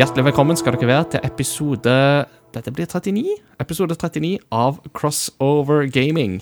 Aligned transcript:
Hjertelig 0.00 0.30
velkommen 0.30 0.56
skal 0.56 0.72
dere 0.78 0.86
være 0.88 1.06
til 1.12 1.24
episode 1.28 1.94
Dette 2.54 2.72
blir 2.72 2.86
39? 2.88 3.34
Episode 3.60 3.98
39 4.00 4.38
av 4.48 4.78
Crossover 4.96 5.90
Gaming. 5.92 6.38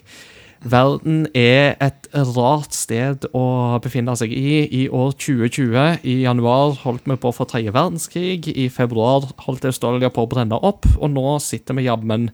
Verden 0.62 1.24
er 1.34 1.74
et 1.82 2.06
rart 2.36 2.76
sted 2.76 3.26
å 3.34 3.42
befinne 3.82 4.14
seg 4.20 4.30
i 4.30 4.60
i 4.78 4.84
år 4.86 5.10
2020. 5.10 6.06
I 6.06 6.14
januar 6.28 6.78
holdt 6.84 7.10
vi 7.10 7.18
på 7.18 7.34
for 7.34 7.50
tredje 7.50 7.74
verdenskrig. 7.74 8.46
I 8.46 8.68
februar 8.70 9.26
holdt 9.48 9.66
Australia 9.66 10.12
på 10.14 10.28
å 10.28 10.30
brenne 10.30 10.54
opp. 10.54 10.86
Og 10.94 11.10
nå 11.16 11.40
sitter 11.42 11.74
vi 11.80 11.88
jammen 11.88 12.30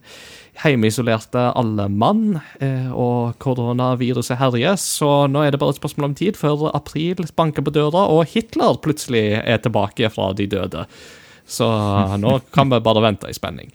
hjemmeisolerte 0.63 1.41
alle 1.57 1.87
mann, 1.91 2.39
eh, 2.63 2.91
og 2.91 3.35
koronaviruset 3.43 4.39
herjer. 4.39 4.77
Så 4.79 5.27
nå 5.31 5.43
er 5.43 5.51
det 5.51 5.59
bare 5.61 5.75
et 5.75 5.81
spørsmål 5.81 6.11
om 6.11 6.15
tid 6.15 6.39
før 6.39 6.69
april 6.73 7.25
banker 7.35 7.65
på 7.65 7.73
døra, 7.75 8.07
og 8.11 8.25
Hitler 8.31 8.79
plutselig 8.83 9.41
er 9.43 9.59
tilbake 9.63 10.09
fra 10.13 10.31
de 10.33 10.47
døde. 10.47 10.85
Så 11.45 11.67
nå 12.17 12.39
kan 12.55 12.71
vi 12.71 12.81
bare 12.81 13.03
vente 13.05 13.29
i 13.29 13.37
spenning. 13.37 13.69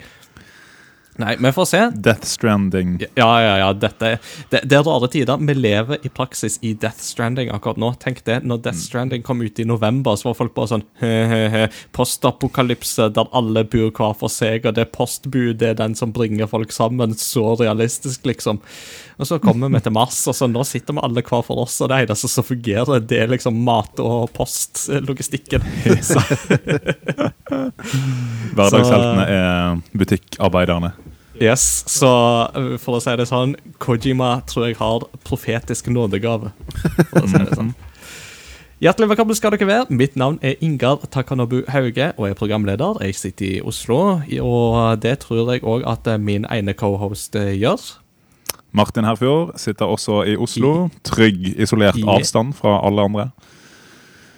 Nei, 1.20 1.34
vi 1.36 1.52
får 1.52 1.64
se. 1.68 1.80
Death 1.94 2.24
Stranding. 2.24 2.94
Ja, 3.14 3.42
ja, 3.42 3.58
ja. 3.58 3.72
Dette, 3.76 4.18
det, 4.48 4.62
det 4.64 4.78
er 4.78 4.84
rare 4.86 5.08
tider. 5.12 5.36
Vi 5.44 5.54
lever 5.54 6.00
i 6.06 6.08
praksis 6.08 6.56
i 6.64 6.72
Death 6.72 7.02
Stranding 7.04 7.50
akkurat 7.52 7.80
nå. 7.80 7.92
Tenk 8.00 8.22
det, 8.24 8.38
når 8.48 8.62
Death 8.64 8.80
Stranding 8.80 9.24
kom 9.26 9.42
ut 9.44 9.60
i 9.60 9.66
november, 9.68 10.16
så 10.16 10.30
var 10.30 10.38
folk 10.38 10.54
bare 10.56 10.72
sånn 10.72 10.86
he-he-he. 11.02 11.66
Postapokalypse 11.96 13.10
der 13.16 13.28
alle 13.36 13.66
bor 13.68 13.90
hver 13.92 14.16
for 14.16 14.32
seg, 14.32 14.64
og 14.64 14.78
det 14.78 14.88
postbudet 14.96 15.74
er 15.74 15.78
den 15.82 15.96
som 15.98 16.14
bringer 16.16 16.48
folk 16.50 16.72
sammen. 16.72 17.12
Så 17.20 17.44
realistisk, 17.60 18.24
liksom. 18.30 18.62
Og 19.20 19.28
så 19.28 19.36
kommer 19.42 19.68
vi 19.68 19.82
til 19.84 19.92
mars, 19.92 20.22
og 20.30 20.34
så 20.36 20.48
nå 20.48 20.64
sitter 20.64 20.96
vi 20.96 21.04
alle 21.04 21.20
hver 21.20 21.44
for 21.44 21.60
oss, 21.66 21.76
og 21.84 21.92
det 21.92 21.98
eneste 22.06 22.30
som 22.32 22.46
fungerer, 22.46 23.04
det 23.04 23.18
er 23.20 23.28
liksom 23.34 23.60
mat- 23.66 24.00
og 24.00 24.30
postlogistikken. 24.32 25.60
Hverdagsheltene 28.56 29.26
er 29.28 29.80
butikkarbeiderne. 29.92 30.94
Yes, 31.40 31.84
så 31.90 32.10
uh, 32.54 32.74
for 32.80 32.98
å 32.98 33.02
si 33.02 33.14
det 33.18 33.26
sånn, 33.30 33.56
Kojima 33.82 34.40
tror 34.48 34.68
jeg 34.68 34.78
har 34.80 35.06
profetisk 35.26 35.90
nådegave. 35.92 36.52
For 37.10 37.24
å 37.24 37.28
si 37.28 37.40
det 37.40 37.56
sånn. 37.56 37.72
Hjertelig 38.80 39.10
velkommen 39.10 39.36
skal 39.36 39.52
dere 39.52 39.66
være. 39.68 39.92
Mitt 39.92 40.14
navn 40.16 40.38
er 40.40 40.54
Ingar 40.64 41.02
Takanobu 41.12 41.58
Hauge 41.68 42.06
og 42.14 42.30
er 42.30 42.36
programleder. 42.38 43.02
Jeg 43.04 43.18
sitter 43.18 43.44
i 43.44 43.58
Oslo, 43.60 43.98
og 44.40 45.02
det 45.02 45.18
tror 45.26 45.50
jeg 45.52 45.60
òg 45.68 45.84
at 45.84 46.08
min 46.16 46.46
ene 46.48 46.72
cohost 46.72 47.36
eh, 47.36 47.52
gjør. 47.60 47.82
Martin 48.72 49.04
Herfjord 49.04 49.52
sitter 49.60 49.84
også 49.84 50.22
i 50.32 50.38
Oslo. 50.40 50.88
Trygg, 51.04 51.58
isolert 51.60 52.00
avstand 52.08 52.54
fra 52.56 52.78
alle 52.86 53.04
andre. 53.10 53.26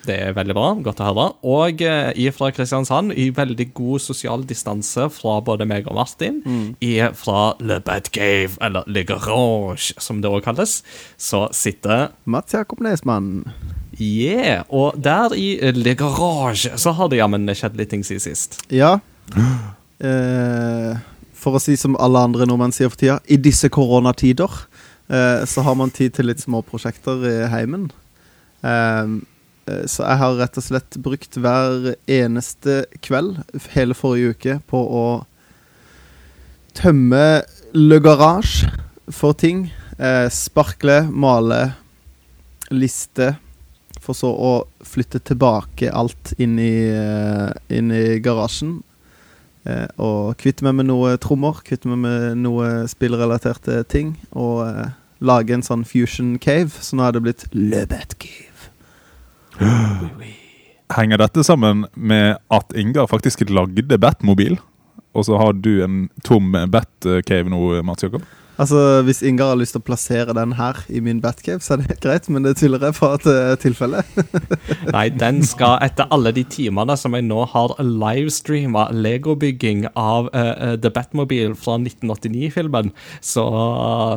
Det 0.06 0.16
er 0.18 0.34
veldig 0.34 0.54
bra. 0.56 0.68
Godt 0.82 1.02
å 1.02 1.08
høre. 1.08 1.26
Og 1.46 1.82
eh, 1.86 2.30
fra 2.34 2.50
Kristiansand, 2.54 3.14
i 3.14 3.28
veldig 3.34 3.68
god 3.76 4.02
sosial 4.02 4.46
distanse 4.48 5.06
fra 5.14 5.36
både 5.44 5.66
meg 5.68 5.86
og 5.90 5.98
Martin, 6.00 6.40
er 6.82 7.14
fra 7.18 7.52
Le 7.62 7.78
Bad 7.84 8.10
Cave, 8.14 8.56
eller 8.60 8.88
Le 8.90 9.04
Garage, 9.06 9.94
som 10.02 10.22
det 10.22 10.30
òg 10.30 10.42
kalles, 10.46 10.80
så 11.16 11.46
sitter 11.54 12.10
Mats 12.24 12.56
Jakob 12.56 12.82
Nesmann. 12.82 13.44
Yeah! 14.00 14.64
Og 14.72 14.96
der 15.02 15.34
i 15.36 15.54
Le 15.76 15.94
Garage 15.94 16.72
så 16.80 16.94
har 16.96 17.12
det 17.12 17.20
jammen 17.20 17.46
skjedd 17.54 17.78
litt 17.78 17.92
ting 17.92 18.04
siden 18.06 18.26
sist. 18.30 18.60
Ja. 18.72 18.98
Eh, 20.02 20.96
for 21.38 21.54
å 21.54 21.60
si 21.62 21.76
som 21.78 21.94
alle 22.02 22.18
andre 22.26 22.42
nordmenn 22.48 22.72
sier 22.74 22.90
for 22.90 22.98
tida, 22.98 23.20
i 23.30 23.36
disse 23.38 23.68
koronatider 23.70 24.50
eh, 25.06 25.44
så 25.46 25.62
har 25.62 25.76
man 25.78 25.92
tid 25.94 26.16
til 26.16 26.26
litt 26.26 26.42
små 26.42 26.58
prosjekter 26.66 27.22
i 27.22 27.34
heimen. 27.52 27.84
Eh, 28.66 29.12
så 29.62 30.02
jeg 30.02 30.18
har 30.18 30.38
rett 30.40 30.56
og 30.58 30.64
slett 30.66 30.96
brukt 30.98 31.36
hver 31.38 31.92
eneste 32.10 32.80
kveld 33.04 33.36
hele 33.76 33.94
forrige 33.94 34.34
uke 34.34 34.56
på 34.66 34.80
å 34.82 35.04
tømme 36.74 37.42
Le 37.72 38.00
Garage 38.02 38.68
for 39.12 39.32
ting. 39.32 39.72
Eh, 39.98 40.28
sparkle, 40.30 41.02
male, 41.10 41.74
liste. 42.70 43.36
For 44.02 44.18
så 44.18 44.32
å 44.32 44.52
flytte 44.82 45.20
tilbake 45.22 45.92
alt 45.94 46.32
inn 46.42 46.58
i, 46.58 46.88
eh, 46.90 47.52
inn 47.68 47.92
i 47.92 48.18
garasjen. 48.18 48.82
Eh, 49.64 49.86
og 49.98 50.36
kvitte 50.38 50.64
meg 50.66 50.74
med 50.74 50.86
noe 50.86 51.16
trommer, 51.22 51.62
kvitte 51.62 51.86
meg 51.86 51.98
med 51.98 52.38
noe 52.42 52.88
spillrelaterte 52.90 53.84
ting. 53.86 54.16
Og 54.32 54.66
eh, 54.66 54.90
lage 55.20 55.54
en 55.54 55.62
sånn 55.62 55.84
fusion 55.86 56.38
cave, 56.38 56.72
så 56.80 56.96
nå 56.96 57.06
er 57.06 57.12
det 57.12 57.22
blitt 57.22 57.46
Le 57.54 57.86
Bat 57.86 58.18
Cave. 58.18 58.51
Henger 60.92 61.22
dette 61.22 61.44
sammen 61.44 61.86
med 61.94 62.36
at 62.52 62.76
Ingar 62.76 63.08
faktisk 63.10 63.44
lagde 63.48 63.98
Batmobil? 63.98 64.58
Og 65.12 65.26
så 65.28 65.36
har 65.40 65.56
du 65.56 65.82
en 65.84 66.06
tom 66.24 66.52
Batcave 66.72 67.52
nå, 67.52 67.82
Mats 67.84 68.04
Jakob? 68.04 68.24
Altså, 68.62 69.02
Hvis 69.02 69.22
Ingar 69.26 69.52
har 69.52 69.58
lyst 69.58 69.74
til 69.74 69.82
å 69.82 69.86
plassere 69.86 70.34
den 70.36 70.54
her 70.58 70.78
i 70.92 71.00
min 71.02 71.20
Batcave, 71.22 71.62
så 71.64 71.74
er 71.74 71.82
det 71.82 71.88
helt 71.90 72.04
greit, 72.06 72.28
men 72.30 72.46
det 72.46 72.54
tviler 72.60 72.84
jeg 72.86 72.96
på 72.98 73.08
at 73.16 73.24
det 73.26 73.34
er 73.40 73.58
tilfellet. 73.62 74.12
Nei, 74.94 75.06
den 75.10 75.40
skal 75.46 75.80
etter 75.82 76.10
alle 76.14 76.34
de 76.36 76.44
timene 76.46 76.94
som 77.00 77.16
jeg 77.16 77.26
nå 77.26 77.42
har 77.50 77.74
livestreama 77.82 78.88
legobygging 78.94 79.88
av 79.98 80.30
eh, 80.36 80.52
eh, 80.52 80.76
The 80.82 80.92
Batmobile 80.94 81.56
fra 81.58 81.78
1989-filmen, 81.80 82.92
så 83.24 83.46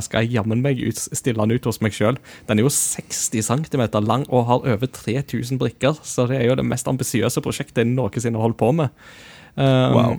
skal 0.05 0.25
jeg 0.25 0.37
jammen 0.37 0.61
meg 0.65 0.83
ut, 0.83 0.99
stille 0.99 1.41
den 1.41 1.57
ut 1.57 1.69
hos 1.69 1.81
meg 1.81 1.95
sjøl. 1.97 2.19
Den 2.49 2.61
er 2.61 2.67
jo 2.67 2.73
60 2.73 3.49
cm 3.49 3.85
lang 4.05 4.27
og 4.29 4.47
har 4.51 4.69
over 4.75 4.93
3000 5.01 5.61
brikker, 5.61 5.97
så 6.05 6.27
det 6.29 6.41
er 6.41 6.49
jo 6.51 6.59
det 6.59 6.67
mest 6.67 6.89
ambisiøse 6.91 7.41
prosjektet 7.45 7.85
jeg 7.85 7.95
noensinne 7.95 8.37
har 8.37 8.49
holdt 8.49 8.61
på 8.61 8.71
med. 8.77 8.93
Um, 9.55 9.95
Wow. 9.95 10.17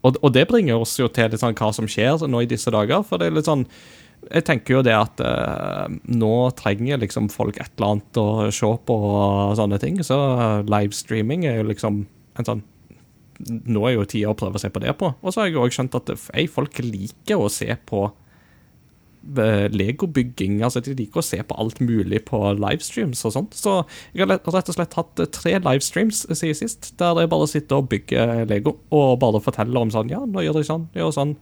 Og, 0.00 0.16
og 0.24 0.32
det 0.32 0.46
bringer 0.48 0.80
oss 0.80 0.96
jo 1.00 1.08
til 1.12 1.30
litt 1.32 1.42
sånn 1.42 1.56
hva 1.58 1.70
som 1.76 1.88
skjer 1.90 2.24
nå 2.28 2.44
i 2.44 2.50
disse 2.50 2.72
dager. 2.72 3.04
For 3.06 3.20
det 3.20 3.28
er 3.28 3.36
litt 3.36 3.50
sånn 3.50 3.66
Jeg 4.30 4.44
tenker 4.44 4.74
jo 4.74 4.82
det 4.84 4.92
at 4.92 5.20
eh, 5.24 5.92
nå 6.12 6.34
trenger 6.58 7.00
liksom 7.00 7.30
folk 7.32 7.56
et 7.56 7.70
eller 7.76 7.94
annet 7.94 8.20
å 8.20 8.26
se 8.52 8.72
på 8.86 8.96
og 8.96 9.54
sånne 9.60 9.80
ting. 9.80 10.00
Så 10.04 10.18
livestreaming 10.68 11.46
er 11.48 11.60
jo 11.60 11.70
liksom 11.70 12.04
en 12.36 12.48
sånn 12.48 12.66
Nå 13.40 13.86
er 13.88 13.94
jo 13.94 14.04
tida 14.04 14.34
å 14.34 14.36
prøve 14.36 14.58
å 14.58 14.60
se 14.60 14.68
på 14.68 14.82
det 14.84 14.92
på. 15.00 15.14
Og 15.24 15.32
så 15.32 15.40
har 15.40 15.46
jeg 15.48 15.56
òg 15.56 15.72
skjønt 15.72 15.94
at 15.96 16.10
ei, 16.36 16.44
folk 16.44 16.76
liker 16.84 17.40
å 17.40 17.46
se 17.48 17.72
på 17.88 18.02
legobygging. 19.22 20.60
Altså, 20.64 20.80
de 20.84 20.94
liker 20.96 21.20
å 21.20 21.24
se 21.24 21.40
på 21.44 21.56
alt 21.60 21.80
mulig 21.84 22.22
på 22.28 22.40
livestreams 22.56 23.24
og 23.28 23.34
sånt. 23.34 23.56
Så 23.58 23.80
jeg 24.14 24.24
har 24.24 24.30
rett 24.32 24.68
og 24.70 24.76
slett 24.76 24.96
hatt 24.98 25.20
eh, 25.20 25.30
tre 25.32 25.56
livestreams 25.58 26.24
siden 26.30 26.56
sist, 26.56 26.92
der 27.00 27.20
jeg 27.20 27.32
bare 27.32 27.48
sitter 27.50 27.82
og 27.82 27.90
bygger 27.92 28.46
Lego 28.50 28.78
og 28.96 29.18
bare 29.22 29.42
forteller 29.44 29.82
om 29.82 29.92
sånn 29.92 30.10
Ja, 30.12 30.22
nå 30.24 30.44
gjør 30.44 30.62
jeg 30.62 30.70
sånn, 30.70 30.88
gjør 30.96 31.12
sånn. 31.14 31.34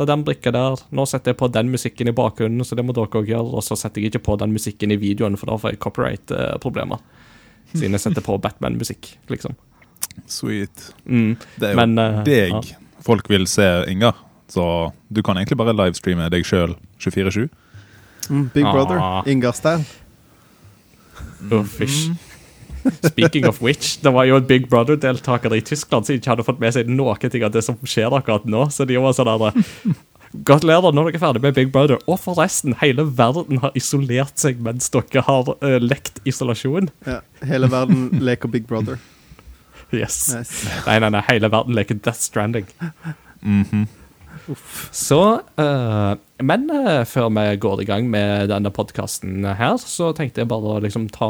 Er 0.00 0.08
den 0.08 0.24
brikka 0.24 0.50
der. 0.54 0.80
Nå 0.90 1.04
setter 1.06 1.34
jeg 1.34 1.38
på 1.38 1.50
den 1.52 1.68
musikken 1.70 2.08
i 2.08 2.14
bakgrunnen, 2.16 2.64
så 2.64 2.74
det 2.78 2.84
må 2.86 2.94
dere 2.96 3.20
òg 3.20 3.28
gjøre. 3.28 3.58
Og 3.60 3.64
så 3.66 3.76
setter 3.78 4.00
jeg 4.00 4.10
ikke 4.10 4.24
på 4.30 4.38
den 4.40 4.54
musikken 4.54 4.94
i 4.94 4.96
videoen, 4.98 5.36
for 5.38 5.52
da 5.52 5.58
får 5.60 5.74
jeg 5.74 5.82
copyright-problemer. 5.84 7.02
Siden 7.74 7.94
jeg 7.96 8.04
setter 8.06 8.24
på 8.24 8.38
Batman-musikk, 8.42 9.12
liksom. 9.30 9.54
Sweet. 10.26 10.88
Mm. 11.04 11.36
Det 11.60 11.68
er 11.68 11.74
jo 11.74 11.80
Men, 11.82 11.98
eh, 12.00 12.20
deg 12.26 12.56
ja. 12.72 12.80
folk 13.04 13.28
vil 13.30 13.46
se, 13.46 13.68
Ingar. 13.92 14.16
Så 14.52 14.64
du 15.08 15.22
kan 15.24 15.38
egentlig 15.40 15.56
bare 15.60 15.72
livestreame 15.76 16.26
deg 16.32 16.44
sjøl 16.44 16.74
24-7. 17.00 17.46
Mm, 18.28 18.44
Big 18.54 18.66
Ah. 18.68 18.72
Brother. 18.76 19.00
Ingar-style. 19.32 19.84
Uff, 21.50 21.80
ish. 21.80 22.10
Speaking 23.06 23.46
of 23.46 23.60
which, 23.62 23.96
det 24.02 24.12
var 24.12 24.26
jo 24.28 24.36
en 24.36 24.46
Big 24.46 24.68
Brother-deltaker 24.70 25.54
i 25.56 25.60
Tyskland 25.64 26.06
som 26.06 26.16
ikke 26.18 26.32
hadde 26.34 26.44
fått 26.46 26.60
med 26.62 26.74
seg 26.74 26.88
noe 26.90 27.14
ting 27.22 27.44
av 27.46 27.52
det 27.54 27.62
som 27.64 27.78
skjer 27.86 28.12
akkurat 28.18 28.44
nå. 28.44 28.66
Så 28.74 28.84
de 28.88 28.98
var 29.00 29.14
sånn 29.16 29.30
der 29.42 29.62
Gratulerer, 30.32 30.94
nå 30.96 31.02
er 31.04 31.10
dere 31.12 31.20
ferdig 31.20 31.42
med 31.44 31.54
Big 31.58 31.72
Brother. 31.74 31.98
Og 32.08 32.16
forresten, 32.22 32.72
hele 32.80 33.04
verden 33.04 33.58
har 33.60 33.74
isolert 33.76 34.40
seg 34.40 34.62
mens 34.64 34.88
dere 34.94 35.20
har 35.26 35.50
uh, 35.60 35.76
lekt 35.82 36.22
isolasjon. 36.28 36.88
Ja, 37.04 37.18
hele 37.44 37.68
verden 37.72 38.06
leker 38.24 38.52
Big 38.52 38.68
Brother. 38.68 39.00
Yes. 39.92 40.30
Nice. 40.32 40.62
Nei, 40.86 40.94
nei, 41.04 41.10
nei, 41.12 41.20
hele 41.26 41.50
verden 41.52 41.74
leker 41.76 41.98
Death 42.00 42.22
Stranding. 42.24 42.64
Mhm. 43.44 43.82
Så 44.92 45.18
uh, 45.58 46.14
Men 46.42 46.64
uh, 46.70 47.02
før 47.08 47.28
vi 47.36 47.44
går 47.62 47.82
i 47.82 47.88
gang 47.88 48.08
med 48.10 48.48
denne 48.50 48.72
podkasten 48.74 49.44
her, 49.46 49.76
så 49.78 50.12
tenkte 50.16 50.42
jeg 50.42 50.50
bare 50.50 50.76
å 50.76 50.80
liksom 50.82 51.06
ta 51.14 51.28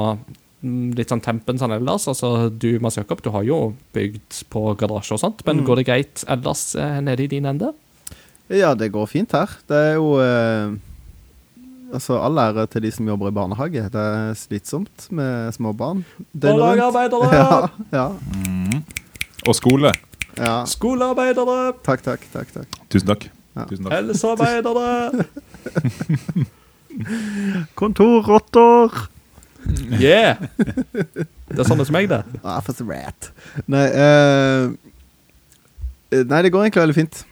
mm, 0.63 0.93
litt 0.97 1.13
sånn 1.13 1.21
tempen 1.25 1.59
sånn 1.61 1.75
ellers. 1.77 2.09
Altså, 2.09 2.49
du, 2.51 2.79
Mads 2.81 2.97
Jakob, 2.97 3.21
du 3.25 3.31
har 3.35 3.45
jo 3.45 3.59
bygd 3.93 4.43
på 4.53 4.65
garasje 4.81 5.15
og 5.19 5.21
sånt, 5.25 5.45
men 5.47 5.61
Mm. 5.61 5.67
går 5.69 5.77
det 5.83 5.87
greit 5.91 6.25
ellers 6.29 6.65
uh, 6.77 7.01
nede 7.05 7.25
i 7.27 7.31
din 7.35 7.45
ende? 7.51 7.73
Ja, 8.53 8.75
det 8.75 8.91
går 8.93 9.07
fint 9.09 9.33
her. 9.33 9.49
Det 9.69 9.77
er 9.77 9.95
jo 10.01 10.17
Altså, 11.93 12.17
all 12.25 12.39
ære 12.41 12.63
til 12.73 12.81
de 12.87 12.91
som 12.91 13.05
jobber 13.09 13.29
i 13.29 13.35
barnehage. 13.37 13.83
Det 13.93 14.01
er 14.01 14.31
slitsomt 14.41 15.11
med 15.13 15.53
små 15.53 15.75
barn. 15.77 16.05
Barnehagearbeidere! 16.33 17.29
Ja, 17.37 17.69
ja, 17.93 18.07
Mm. 18.33 18.79
Og 19.49 19.55
skole. 19.59 19.91
Ja. 20.39 20.65
Skolearbeidere! 20.69 21.73
Takk, 21.85 22.03
takk, 22.05 22.27
takk. 22.33 22.53
takk. 22.55 22.81
Tusen 22.93 23.09
takk. 23.13 23.29
Ja. 23.57 23.67
Tusen 23.69 23.85
takk. 23.85 23.95
Helsearbeidere! 23.97 25.27
Kontorrotter! 27.79 29.09
Yeah! 29.93 30.41
Det 31.53 31.61
er 31.61 31.69
sånne 31.69 31.85
som 31.87 31.95
meg, 31.95 32.09
det. 32.11 32.23
Ah, 32.43 32.61
for 32.65 32.75
så 32.77 32.87
rat. 32.89 33.29
Nei, 33.71 33.85
uh, 33.93 34.73
nei, 36.17 36.41
det 36.43 36.53
går 36.53 36.67
egentlig 36.67 36.85
veldig 36.87 36.97
fint. 36.97 37.23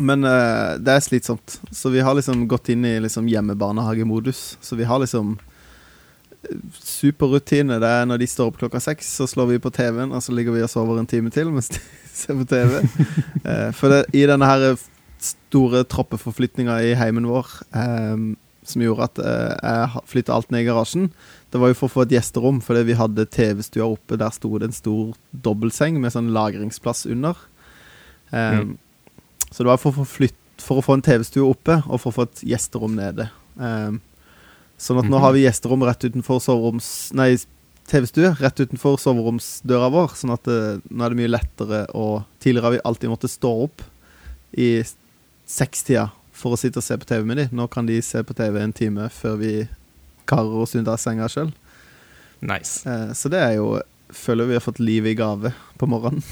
Men 0.00 0.24
uh, 0.24 0.76
det 0.80 0.94
er 0.94 1.04
slitsomt. 1.04 1.58
Så 1.74 1.92
vi 1.92 2.04
har 2.04 2.16
liksom 2.16 2.46
gått 2.48 2.70
inn 2.72 2.84
i 2.88 2.98
liksom 3.02 3.28
hjemmebarnehagemodus. 3.30 4.58
Så 4.64 4.78
vi 4.78 4.88
har 4.88 5.02
liksom 5.02 5.38
superrutine. 6.80 7.78
Det 7.82 7.88
er 7.88 8.06
når 8.08 8.22
de 8.22 8.28
står 8.30 8.50
opp 8.50 8.60
klokka 8.60 8.80
seks, 8.82 9.08
så 9.20 9.28
slår 9.28 9.52
vi 9.52 9.62
på 9.62 9.72
TV-en, 9.74 10.14
og 10.16 10.22
så 10.24 10.34
ligger 10.36 10.56
vi 10.56 10.64
og 10.64 10.70
sover 10.72 11.00
en 11.00 11.08
time 11.10 11.32
til 11.34 11.50
mens 11.52 11.70
de 11.72 11.80
ser 12.22 12.38
på 12.38 12.46
TV. 12.48 12.80
Eh, 13.44 13.68
for 13.76 13.92
det, 13.92 14.04
i 14.16 14.26
denne 14.28 14.48
her 14.48 14.72
store 15.20 15.84
troppeforflytninga 15.88 16.78
i 16.88 16.94
heimen 16.98 17.28
vår, 17.28 17.50
eh, 17.76 18.24
som 18.70 18.84
gjorde 18.84 19.08
at 19.10 19.20
eh, 19.24 19.54
jeg 19.60 20.04
flytta 20.12 20.34
alt 20.36 20.50
ned 20.52 20.64
i 20.64 20.68
garasjen, 20.68 21.10
det 21.50 21.60
var 21.60 21.72
jo 21.72 21.78
for 21.80 21.90
å 21.90 21.94
få 21.96 22.04
et 22.06 22.14
gjesterom, 22.14 22.60
fordi 22.62 22.84
vi 22.86 22.98
hadde 22.98 23.26
TV-stua 23.26 23.88
oppe. 23.88 24.18
Der 24.20 24.30
sto 24.34 24.52
det 24.58 24.70
en 24.70 24.76
stor 24.76 25.16
dobbeltseng 25.32 25.98
med 26.02 26.14
sånn 26.14 26.30
lagringsplass 26.36 27.08
under. 27.10 27.40
Um, 28.30 28.76
Så 29.50 29.64
det 29.64 29.72
var 29.72 29.80
for 29.82 29.90
å, 29.90 30.04
få 30.04 30.06
flytt, 30.06 30.36
for 30.62 30.78
å 30.78 30.84
få 30.86 30.94
en 30.94 31.02
TV-stue 31.02 31.42
oppe, 31.42 31.80
og 31.88 31.98
for 31.98 32.12
å 32.12 32.16
få 32.20 32.26
et 32.28 32.44
gjesterom 32.52 32.94
nede. 32.94 33.26
Um, 33.58 33.98
sånn 34.80 35.02
at 35.02 35.08
nå 35.12 35.18
har 35.20 35.34
vi 35.36 35.44
gjesterom 35.44 35.84
rett 35.84 36.06
utenfor 36.08 36.40
soveroms... 36.42 37.10
Nei, 37.16 37.34
TV-stue 37.90 38.30
rett 38.38 38.60
utenfor 38.60 38.96
soveromsdøra 39.02 39.90
vår. 39.92 40.14
Sånn 40.18 40.32
at 40.34 40.46
det, 40.46 40.60
nå 40.88 41.04
er 41.04 41.12
det 41.12 41.18
mye 41.18 41.32
lettere 41.32 41.82
å 41.96 42.22
Tidligere 42.40 42.68
har 42.68 42.74
vi 42.76 42.82
alltid 42.88 43.12
måttet 43.12 43.32
stå 43.34 43.50
opp 43.66 43.82
i 44.56 44.70
sekstida 45.50 46.08
for 46.40 46.54
å 46.54 46.60
sitte 46.60 46.80
og 46.80 46.86
se 46.86 46.96
på 46.96 47.08
TV 47.08 47.26
med 47.28 47.40
de. 47.40 47.46
Nå 47.52 47.66
kan 47.72 47.88
de 47.88 47.98
se 48.04 48.22
på 48.24 48.36
TV 48.38 48.60
en 48.62 48.72
time 48.76 49.10
før 49.12 49.36
vi 49.42 49.54
karer 50.30 50.62
oss 50.62 50.76
under 50.78 50.96
senga 51.00 51.28
sjøl. 51.28 51.50
Nice. 52.40 52.88
Eh, 52.88 53.10
så 53.16 53.32
det 53.32 53.42
er 53.44 53.56
jo 53.60 53.72
Føler 54.10 54.48
vi 54.48 54.56
har 54.56 54.62
fått 54.64 54.80
livet 54.82 55.12
i 55.12 55.14
gave 55.14 55.52
på 55.78 55.86
morgenen. 55.86 56.24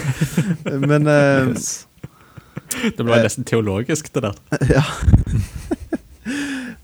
Men 0.88 1.04
eh, 1.12 1.50
Det 2.96 3.04
ble 3.04 3.18
nesten 3.20 3.44
teologisk, 3.44 4.08
det 4.14 4.22
der. 4.24 4.38
Ja. 4.78 4.84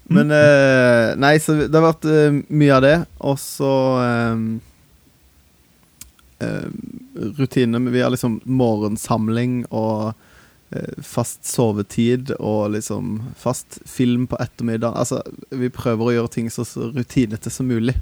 Men 0.08 0.31
uh, 0.32 1.14
Nei, 1.20 1.34
så 1.43 1.55
det 1.69 1.75
har 1.75 1.84
vært 1.93 2.06
uh, 2.08 2.38
mye 2.49 2.75
av 2.78 2.82
det. 2.82 2.94
Og 3.20 3.37
så 3.43 3.72
um, 4.32 4.46
uh, 6.43 6.69
Rutiner. 7.38 7.78
Vi 7.93 8.00
har 8.00 8.10
liksom 8.14 8.38
morgensamling 8.46 9.64
og 9.75 10.12
eh, 10.70 11.00
fast 11.02 11.43
sovetid 11.49 12.31
og 12.38 12.70
liksom 12.76 13.16
fast 13.40 13.81
film 13.88 14.28
på 14.31 14.38
ettermiddagen. 14.40 14.94
Altså, 15.00 15.19
vi 15.50 15.69
prøver 15.75 16.06
å 16.06 16.14
gjøre 16.14 16.32
ting 16.37 16.50
så, 16.55 16.62
så 16.69 16.93
rutinete 16.94 17.50
som 17.50 17.66
mulig. 17.66 17.96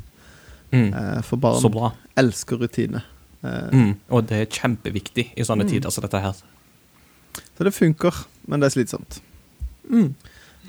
Mm. 0.74 0.90
Eh, 0.92 1.20
for 1.24 1.40
barn 1.40 1.62
Så 1.62 1.70
bra. 1.72 1.92
elsker 2.20 2.60
rutine. 2.60 3.00
Eh, 3.42 3.70
Mm. 3.72 3.94
Og 4.10 4.26
det 4.28 4.42
er 4.42 4.52
kjempeviktig 4.52 5.30
i 5.38 5.44
sånne 5.46 5.64
Mm. 5.64 5.70
tider 5.70 5.90
som 5.94 6.02
dette 6.04 6.20
her. 6.20 6.36
Så 7.56 7.64
det 7.64 7.72
funker, 7.74 8.12
men 8.48 8.60
det 8.60 8.66
er 8.68 8.74
slitsomt. 8.76 9.20
Mm. 9.88 10.14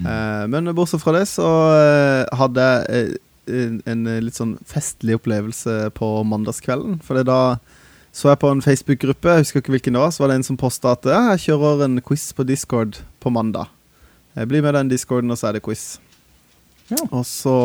Eh, 0.03 0.43
men 0.51 0.69
bortsett 0.77 1.01
fra 1.01 1.15
det 1.15 1.25
så 1.31 1.47
eh, 1.73 2.37
hadde 2.37 2.67
jeg 2.67 3.17
eh, 3.47 3.67
en, 3.67 3.81
en 3.87 4.07
litt 4.21 4.37
sånn 4.37 4.57
festlig 4.67 5.17
opplevelse 5.17 5.87
på 5.97 6.11
mandagskvelden. 6.27 6.99
For 7.05 7.23
da 7.25 7.57
så 8.17 8.31
jeg 8.31 8.39
på 8.41 8.49
en 8.49 8.63
Facebook-gruppe, 8.65 9.29
jeg 9.29 9.43
husker 9.43 9.61
ikke 9.61 9.75
hvilken 9.75 9.93
det 9.93 10.01
var, 10.01 10.11
så 10.13 10.23
var 10.23 10.31
det 10.31 10.39
en 10.39 10.47
som 10.47 10.57
posta 10.57 10.95
at 10.95 11.05
ja, 11.05 11.19
jeg 11.35 11.51
kjører 11.51 11.83
en 11.85 11.99
quiz 12.01 12.31
på 12.33 12.47
Discord 12.49 12.97
på 13.21 13.29
mandag. 13.29 13.69
Jeg 14.33 14.49
blir 14.49 14.63
med 14.65 14.73
den 14.73 14.89
discorden, 14.89 15.29
og 15.29 15.37
så 15.37 15.49
er 15.49 15.57
det 15.57 15.61
quiz. 15.65 15.99
Ja. 16.89 16.97
Og 17.11 17.25
så 17.29 17.57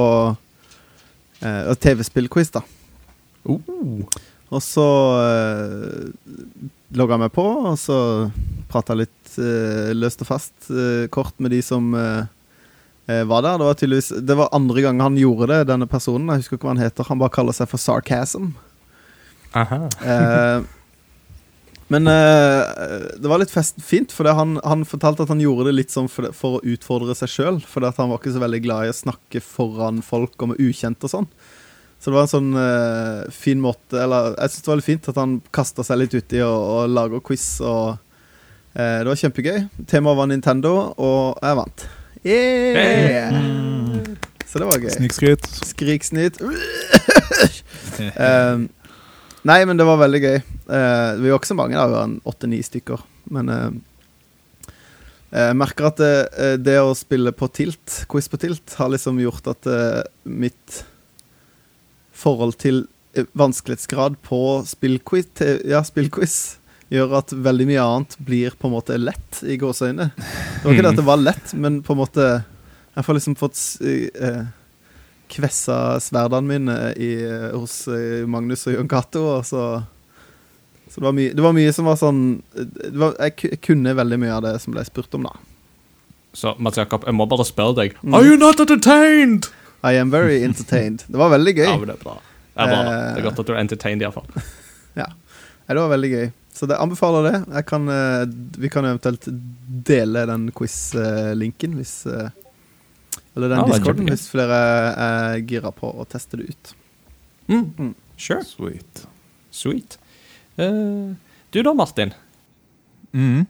eh, 1.40 1.72
TV-spillquiz, 1.80 2.52
da. 2.52 2.62
Uh. 3.48 4.04
Og 4.52 4.60
så 4.60 4.86
eh, 5.24 6.12
logga 7.00 7.16
jeg 7.16 7.22
meg 7.24 7.32
på, 7.32 7.44
og 7.72 7.78
så 7.80 7.96
prata 8.68 8.96
litt 8.98 9.21
løst 9.38 10.24
og 10.24 10.28
fast 10.28 10.70
eh, 10.70 11.08
kort 11.12 11.38
med 11.42 11.54
de 11.54 11.62
som 11.64 11.92
eh, 11.94 12.26
eh, 13.06 13.22
var 13.28 13.46
der. 13.46 13.58
Det 13.58 13.70
var 13.70 13.80
tydeligvis 13.80 14.12
Det 14.20 14.36
var 14.38 14.52
andre 14.52 14.84
gang 14.84 15.00
han 15.00 15.16
gjorde 15.20 15.50
det, 15.52 15.62
denne 15.72 15.88
personen. 15.90 16.28
Jeg 16.32 16.44
husker 16.44 16.58
ikke 16.58 16.68
hva 16.68 16.76
han 16.76 16.84
heter. 16.84 17.08
Han 17.08 17.22
bare 17.22 17.34
kaller 17.34 17.56
seg 17.56 17.70
for 17.70 17.82
Sarcasm. 17.82 18.52
Aha. 19.58 19.84
Eh, 20.00 20.68
men 21.92 22.08
eh, 22.08 22.60
det 23.20 23.28
var 23.28 23.42
litt 23.42 23.52
fest, 23.52 23.76
fint, 23.84 24.12
for 24.16 24.28
han, 24.32 24.56
han 24.64 24.86
fortalte 24.88 25.26
at 25.26 25.32
han 25.32 25.42
gjorde 25.42 25.68
det 25.68 25.74
litt 25.76 25.92
sånn 25.92 26.08
for, 26.08 26.30
for 26.36 26.58
å 26.58 26.62
utfordre 26.74 27.16
seg 27.18 27.32
sjøl. 27.32 27.58
For 27.68 27.84
han 27.84 28.12
var 28.12 28.20
ikke 28.20 28.32
så 28.32 28.40
veldig 28.42 28.62
glad 28.64 28.86
i 28.86 28.92
å 28.94 29.00
snakke 29.02 29.42
foran 29.44 30.00
folk 30.06 30.40
med 30.48 30.62
ukjente 30.62 31.08
og 31.08 31.12
sånn. 31.16 31.28
Så 32.02 32.10
det 32.10 32.16
var 32.16 32.24
en 32.26 32.32
sånn 32.32 32.54
eh, 32.58 33.28
fin 33.30 33.60
måte 33.62 33.94
Eller 34.02 34.32
jeg 34.32 34.50
syns 34.50 34.64
det 34.64 34.70
var 34.72 34.78
litt 34.80 34.86
fint 34.88 35.04
at 35.12 35.18
han 35.20 35.36
kasta 35.54 35.84
seg 35.86 36.00
litt 36.00 36.16
uti 36.16 36.40
og, 36.42 36.56
og 36.72 36.96
lager 36.96 37.22
quiz. 37.22 37.44
Og 37.62 37.92
eh, 37.92 38.00
det 38.72 39.08
var 39.08 39.18
kjempegøy. 39.20 39.58
Temaet 39.90 40.16
var 40.16 40.28
Nintendo, 40.30 40.72
og 40.96 41.38
jeg 41.42 41.58
vant. 41.58 41.84
Yeah! 42.24 43.34
Så 44.48 44.60
det 44.60 44.68
var 44.68 44.80
gøy. 44.80 44.92
Snikskryt. 44.94 45.46
Skriksnitt. 45.64 46.40
um, 48.26 48.66
nei, 49.48 49.58
men 49.68 49.80
det 49.80 49.86
var 49.88 50.00
veldig 50.00 50.20
gøy. 50.22 50.38
Uh, 50.68 51.20
vi 51.22 51.32
var 51.32 51.38
ikke 51.40 51.50
så 51.52 51.56
mange, 51.58 51.76
da. 51.78 51.86
Vi 51.88 51.96
var 51.96 52.08
en 52.10 52.18
åtte-ni 52.28 52.60
stykker. 52.64 53.00
Men 53.32 53.48
uh, 53.48 53.70
jeg 55.32 55.56
merker 55.56 55.88
at 55.88 56.00
det, 56.00 56.14
eh, 56.36 56.56
det 56.60 56.76
å 56.84 56.92
spille 56.96 57.32
på 57.32 57.48
tilt, 57.56 58.02
quiz 58.12 58.28
på 58.28 58.36
tilt, 58.42 58.74
har 58.76 58.90
liksom 58.92 59.20
gjort 59.22 59.46
at 59.54 59.68
uh, 59.70 60.02
mitt 60.28 60.82
forhold 62.12 62.58
til 62.60 62.82
eh, 63.16 63.24
vanskelighetsgrad 63.40 64.18
på 64.28 64.40
spillquiz, 64.68 65.30
til- 65.40 65.62
ja, 65.72 65.80
spillquiz 65.88 66.58
gjør 66.92 67.14
at 67.18 67.32
veldig 67.32 67.66
mye 67.70 67.82
annet 67.84 68.16
blir 68.26 68.54
på 68.60 68.68
en 68.68 68.74
måte 68.76 68.96
lett 69.00 69.42
i 69.48 69.56
gåseøyne. 69.60 70.10
Det 70.16 70.64
var 70.66 70.74
ikke 70.74 70.84
det 70.86 70.92
at 70.92 71.00
det 71.00 71.06
var 71.08 71.20
lett, 71.22 71.54
men 71.58 71.80
på 71.86 71.94
en 71.96 72.02
måte 72.04 72.26
Jeg 72.92 73.04
får 73.06 73.16
liksom 73.16 73.36
fått 73.40 73.56
s- 73.56 73.80
eh, 73.80 74.42
kvessa 75.32 75.96
sverdene 76.04 76.44
mine 76.44 76.74
i, 77.00 77.12
hos 77.54 77.86
eh, 77.88 78.26
Magnus 78.28 78.66
og 78.68 78.74
Jon 78.76 78.88
Cato, 78.90 79.22
og 79.38 79.46
så 79.48 79.62
Så 80.92 81.00
det 81.00 81.06
var, 81.06 81.14
mye, 81.16 81.32
det 81.32 81.40
var 81.40 81.54
mye 81.56 81.72
som 81.72 81.86
var 81.88 81.96
sånn 81.96 82.42
det 82.52 82.92
var, 83.00 83.14
jeg, 83.24 83.56
kunne 83.64 83.94
veldig 83.96 84.18
mye 84.20 84.34
av 84.36 84.42
det 84.44 84.58
som 84.60 84.74
ble 84.74 84.84
spurt 84.84 85.14
om, 85.16 85.24
da. 85.24 85.32
Så 86.36 86.52
Mats 86.60 86.76
Jakob, 86.76 87.06
jeg 87.08 87.16
må 87.16 87.24
bare 87.28 87.46
spørre 87.48 87.78
deg 87.80 87.96
Mm. 88.02 88.14
Are 88.18 88.24
you 88.28 88.36
not 88.36 88.60
entertained? 88.60 89.48
I 89.82 89.96
am 89.98 90.10
very 90.12 90.42
entertained. 90.44 91.02
Det 91.08 91.16
var 91.18 91.30
veldig 91.32 91.56
gøy. 91.56 91.64
Ja, 91.66 91.78
men 91.80 91.88
det 91.88 91.96
er 91.96 92.04
bra. 92.04 92.18
Det 92.52 92.60
er, 92.62 92.68
bra. 92.68 92.82
da. 92.84 92.92
Eh. 92.92 93.14
Det 93.16 93.22
er 93.22 93.26
godt 93.30 93.40
at 93.40 93.46
du 93.48 93.52
er 93.54 93.60
entertained, 93.64 94.02
iallfall. 94.04 94.28
Ja, 95.00 95.06
det 95.72 95.80
var 95.80 95.88
veldig 95.96 96.10
gøy. 96.12 96.26
Så 96.52 96.68
det 96.68 96.76
anbefaler 96.76 97.22
det. 97.30 97.38
Jeg 97.54 97.66
kan, 97.66 97.88
eh, 97.88 98.26
vi 98.58 98.68
kan 98.68 98.84
eventuelt 98.84 99.28
dele 99.88 100.26
den 100.28 100.50
quiz-linken 100.52 101.78
hvis 101.78 101.94
eh, 102.06 102.28
Eller 103.34 103.48
den 103.48 103.62
ah, 103.62 103.68
discorden 103.70 104.10
hvis 104.10 104.26
flere 104.28 104.58
er 104.92 105.38
gira 105.48 105.72
på 105.72 105.88
å 105.88 106.04
teste 106.04 106.36
det 106.36 106.52
ut. 106.52 106.74
Mm. 107.48 107.64
Mm. 107.78 107.94
Sure. 108.20 108.44
Sweet. 108.44 109.06
Sweet. 109.50 109.96
Uh, 110.60 111.16
du 111.50 111.62
da, 111.64 111.72
Martin? 111.74 112.12
Mm. 113.16 113.46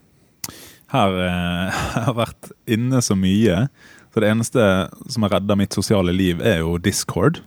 Her 0.93 1.17
uh, 1.19 1.81
jeg 1.95 2.05
har 2.07 2.15
vært 2.15 2.51
inne 2.71 3.03
så 3.03 3.17
mye. 3.19 3.65
Så 4.13 4.23
det 4.23 4.29
eneste 4.31 4.69
som 5.09 5.25
har 5.25 5.35
redda 5.35 5.57
mitt 5.59 5.75
sosiale 5.75 6.15
liv, 6.15 6.39
er 6.39 6.61
jo 6.63 6.77
Discord. 6.79 7.41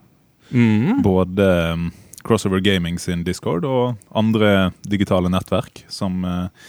Mm. 0.51 1.01
Både 1.05 1.49
um, 1.73 1.89
Crossover 2.27 2.61
Gaming 2.65 2.99
sin 3.01 3.23
Discord 3.27 3.65
og 3.69 3.97
andre 4.17 4.73
digitale 4.89 5.31
nettverk 5.33 5.85
som 5.93 6.25
eh, 6.27 6.67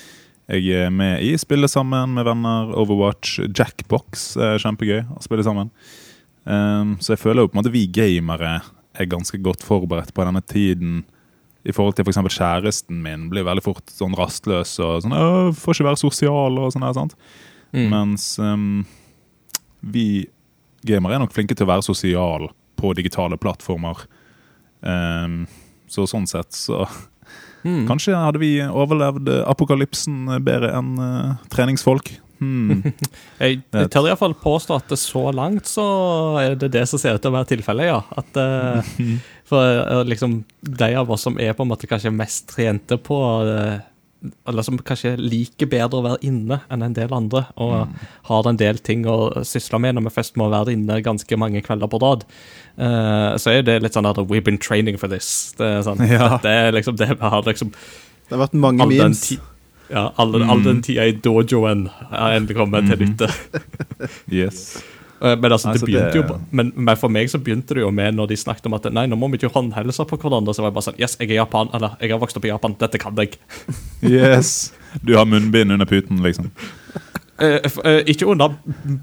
jeg 0.48 0.86
er 0.86 0.94
med 0.94 1.24
i. 1.26 1.34
Spiller 1.40 1.68
sammen 1.68 2.14
med 2.16 2.28
venner. 2.28 2.72
Overwatch, 2.80 3.42
Jackbox 3.52 4.30
er 4.40 4.62
kjempegøy 4.64 5.02
å 5.18 5.24
spille 5.26 5.44
sammen. 5.44 5.74
Um, 6.48 6.96
så 7.04 7.14
jeg 7.14 7.24
føler 7.26 7.44
jo 7.44 7.50
på 7.52 7.58
en 7.58 7.60
måte 7.60 7.74
vi 7.74 7.84
gamere 7.92 8.62
er 8.98 9.10
ganske 9.12 9.40
godt 9.44 9.66
forberedt 9.68 10.14
på 10.16 10.24
denne 10.24 10.42
tiden. 10.48 11.02
I 11.68 11.74
forhold 11.76 11.98
til 11.98 12.08
f.eks. 12.08 12.22
kjæresten 12.38 13.02
min 13.04 13.28
blir 13.32 13.44
veldig 13.44 13.66
fort 13.66 13.92
sånn 13.92 14.16
rastløs 14.16 14.78
og 14.80 15.04
sånn 15.04 15.18
«Åh, 15.18 15.52
'Får 15.52 15.76
ikke 15.76 15.90
være 15.90 16.00
sosial' 16.00 16.62
og 16.64 16.72
sånn 16.72 16.86
her. 16.88 16.96
sant? 16.96 17.18
Mm. 17.76 17.90
Mens 17.92 18.30
um, 18.40 18.86
vi 19.84 20.30
gamere 20.88 21.18
er 21.18 21.26
nok 21.26 21.36
flinke 21.36 21.58
til 21.58 21.68
å 21.68 21.74
være 21.74 21.84
sosial 21.84 22.48
på 22.80 22.94
digitale 22.96 23.36
plattformer. 23.36 24.08
Um, 24.88 25.42
så 25.92 26.08
sånn 26.08 26.28
sett 26.30 26.56
så 26.56 26.86
Mm. 27.68 27.84
Kanskje 27.90 28.16
hadde 28.16 28.40
vi 28.40 28.52
overlevd 28.64 29.28
eh, 29.34 29.44
apokalypsen 29.50 30.30
bedre 30.46 30.72
enn 30.78 30.94
eh, 31.04 31.32
treningsfolk. 31.52 32.14
Hmm. 32.38 32.84
Jeg, 33.42 33.64
jeg 33.74 33.90
tør 33.90 34.12
iallfall 34.12 34.36
påstå 34.38 34.76
at 34.78 34.92
så 35.02 35.24
langt 35.34 35.66
så 35.70 35.84
er 36.38 36.54
det 36.60 36.70
det 36.76 36.84
som 36.90 37.02
ser 37.02 37.18
ut 37.18 37.24
til 37.24 37.32
å 37.32 37.38
være 37.38 37.50
tilfellet, 37.50 37.90
ja. 37.90 37.98
At, 38.14 38.38
uh, 38.38 39.10
for 39.50 39.80
uh, 39.82 40.04
liksom 40.06 40.40
de 40.62 40.90
av 41.02 41.10
oss 41.14 41.26
som 41.26 41.40
er 41.42 41.58
på 41.58 41.66
en 41.66 41.72
måte 41.72 41.90
kanskje 41.90 42.14
mest 42.14 42.46
trente 42.54 43.00
på 43.02 43.18
eh, 43.50 43.80
eller 44.50 44.66
som 44.66 44.78
kanskje 44.82 45.12
liker 45.22 45.70
bedre 45.70 46.00
å 46.00 46.04
være 46.04 46.18
inne 46.26 46.60
enn 46.74 46.82
en 46.84 46.94
del 46.98 47.12
andre, 47.14 47.44
og 47.62 47.88
har 48.30 48.48
en 48.50 48.58
del 48.58 48.80
ting 48.82 49.04
å 49.06 49.44
sysle 49.46 49.78
med 49.80 49.96
når 49.96 50.08
vi 50.10 50.14
først 50.16 50.40
må 50.42 50.48
være 50.50 50.74
inne 50.74 51.02
ganske 51.06 51.38
mange 51.38 51.62
kvelder 51.62 51.88
på 51.92 52.00
rad, 52.02 52.26
uh, 52.82 53.38
så 53.38 53.54
er 53.54 53.62
det 53.68 53.82
litt 53.84 53.94
sånn 53.94 54.10
at 54.10 54.18
we've 54.28 54.44
been 54.44 54.58
training 54.58 54.98
for 54.98 55.08
this. 55.08 55.54
Det 55.58 55.66
er 55.68 55.82
sånn, 55.86 56.02
Ja. 56.10 56.38
det 56.42 56.50
er 56.52 56.72
liksom 56.74 56.98
det 56.98 57.10
vi 57.14 57.30
har 57.30 57.44
liksom 57.46 57.72
Det 57.72 58.36
har 58.36 58.48
vært 58.48 58.54
mange 58.58 58.82
all 58.82 58.90
memes. 58.90 59.22
ti 59.30 59.38
ja, 59.90 60.10
all, 60.18 60.32
den- 60.34 60.50
all 60.50 60.60
den 60.66 60.82
tida 60.84 61.06
i 61.08 61.14
dojoen 61.14 61.86
har 62.10 62.34
endelig 62.36 62.58
kommet 62.58 62.90
til 62.90 62.98
nytte. 63.06 63.30
Yes. 64.30 64.82
Eh, 65.22 65.36
Men 65.36 65.52
altså, 65.52 65.70
Altså, 65.74 65.86
det 65.86 66.14
det- 66.14 66.16
jo 66.16 66.40
men, 66.52 66.72
men 66.76 66.96
for 66.96 67.10
meg 67.10 67.28
så 67.30 67.40
begynte 67.42 67.74
det 67.74 67.82
jo 67.82 67.92
med 67.92 68.14
når 68.16 68.28
de 68.28 68.36
snakket 68.36 68.66
om 68.68 68.74
at 68.78 68.86
nei, 68.94 69.06
nå 69.08 69.16
må 69.18 69.30
vi 69.32 69.38
ikke 69.38 69.54
håndhelse 69.54 70.06
på 70.08 70.18
hverandre. 70.22 70.54
Så 70.54 70.62
var 70.62 70.70
jeg 70.70 70.74
bare 70.76 70.88
sånn 70.92 71.00
Yes, 71.00 71.18
jeg 71.20 71.32
er 71.32 71.36
Japan, 71.42 71.70
eller 71.74 71.98
jeg 72.02 72.12
har 72.12 72.20
vokst 72.20 72.38
opp 72.38 72.46
i 72.46 72.50
Japan, 72.54 72.76
dette 72.80 72.98
kan 73.00 73.16
jeg. 73.16 73.38
Yes. 74.02 74.74
Du 75.04 75.16
har 75.18 75.26
munnbind 75.26 75.72
under 75.72 75.86
puten, 75.86 76.22
liksom. 76.22 76.52
Eh, 77.40 77.60
eh, 77.86 78.00
ikke 78.10 78.26
under 78.26 78.50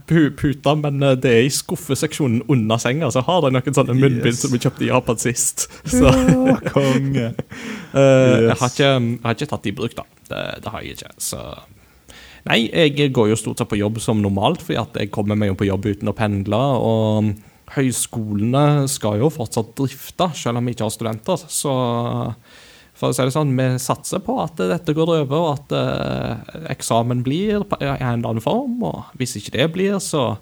pu 0.08 0.24
puta, 0.34 0.72
men 0.74 1.00
eh, 1.06 1.12
det 1.14 1.30
er 1.30 1.44
i 1.46 1.50
skuffeseksjonen 1.54 2.40
under 2.50 2.80
senga. 2.82 3.06
Så 3.14 3.22
har 3.22 3.44
de 3.44 3.52
noen 3.54 3.76
sånne 3.76 3.94
munnbind 3.94 4.26
Yes. 4.34 4.40
som 4.42 4.50
vi 4.50 4.58
kjøpte 4.58 4.82
i 4.82 4.88
Japan 4.88 5.16
sist. 5.22 5.68
Så 5.86 6.10
Ja, 6.10 6.56
konge. 6.66 7.28
eh, 7.94 8.48
jeg, 8.48 8.56
har 8.58 8.72
ikke, 8.72 8.88
jeg 8.90 9.20
har 9.22 9.36
ikke 9.38 9.46
tatt 9.52 9.62
de 9.62 9.70
i 9.70 9.76
bruk, 9.78 9.94
da. 9.94 10.02
Det, 10.26 10.42
det 10.64 10.72
har 10.74 10.82
jeg 10.82 10.96
ikke. 10.96 11.12
Så 11.22 11.38
Nei, 12.44 12.66
jeg 12.68 13.12
går 13.16 13.30
jo 13.30 13.40
stort 13.40 13.60
sett 13.60 13.70
på 13.70 13.80
jobb 13.80 14.02
som 14.04 14.20
normalt, 14.20 14.60
fordi 14.64 14.76
at 14.82 14.98
jeg 15.00 15.12
kommer 15.14 15.38
meg 15.38 15.52
jo 15.52 15.58
på 15.62 15.68
jobb 15.68 15.86
uten 15.88 16.10
å 16.12 16.16
pendle. 16.16 16.60
Og 16.76 17.30
høyskolene 17.72 18.84
skal 18.92 19.22
jo 19.22 19.30
fortsatt 19.32 19.72
drifte, 19.78 20.28
selv 20.36 20.60
om 20.60 20.68
vi 20.68 20.74
ikke 20.76 20.84
har 20.84 20.92
studenter. 20.92 21.46
Så 21.48 21.72
for 22.94 23.10
å 23.10 23.16
si 23.16 23.24
det 23.26 23.34
sånn, 23.34 23.56
vi 23.58 23.66
satser 23.82 24.22
på 24.22 24.36
at 24.42 24.60
dette 24.60 24.94
går 24.94 25.14
over, 25.16 25.40
og 25.40 25.48
at 25.56 25.74
eh, 25.78 26.60
eksamen 26.76 27.24
blir 27.26 27.64
i 27.80 27.88
en 27.88 27.96
eller 27.96 28.28
annen 28.34 28.44
form. 28.44 28.76
Og 28.86 29.16
hvis 29.18 29.34
ikke 29.40 29.56
det 29.58 29.72
blir, 29.76 29.98
så 30.02 30.34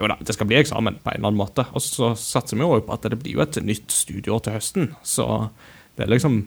Jo 0.00 0.08
da, 0.08 0.14
det 0.24 0.32
skal 0.32 0.48
bli 0.48 0.56
eksamen 0.56 0.96
på 1.04 1.10
en 1.10 1.18
eller 1.18 1.28
annen 1.28 1.42
måte. 1.42 1.66
Og 1.76 1.82
så 1.84 2.14
satser 2.16 2.56
vi 2.56 2.64
jo 2.64 2.80
på 2.80 2.94
at 2.94 3.04
det 3.12 3.18
blir 3.20 3.36
jo 3.36 3.42
et 3.44 3.58
nytt 3.60 3.92
studieår 3.92 4.40
til 4.42 4.56
høsten. 4.56 4.94
Så 5.04 5.26
det 5.98 6.06
er 6.06 6.14
liksom 6.14 6.44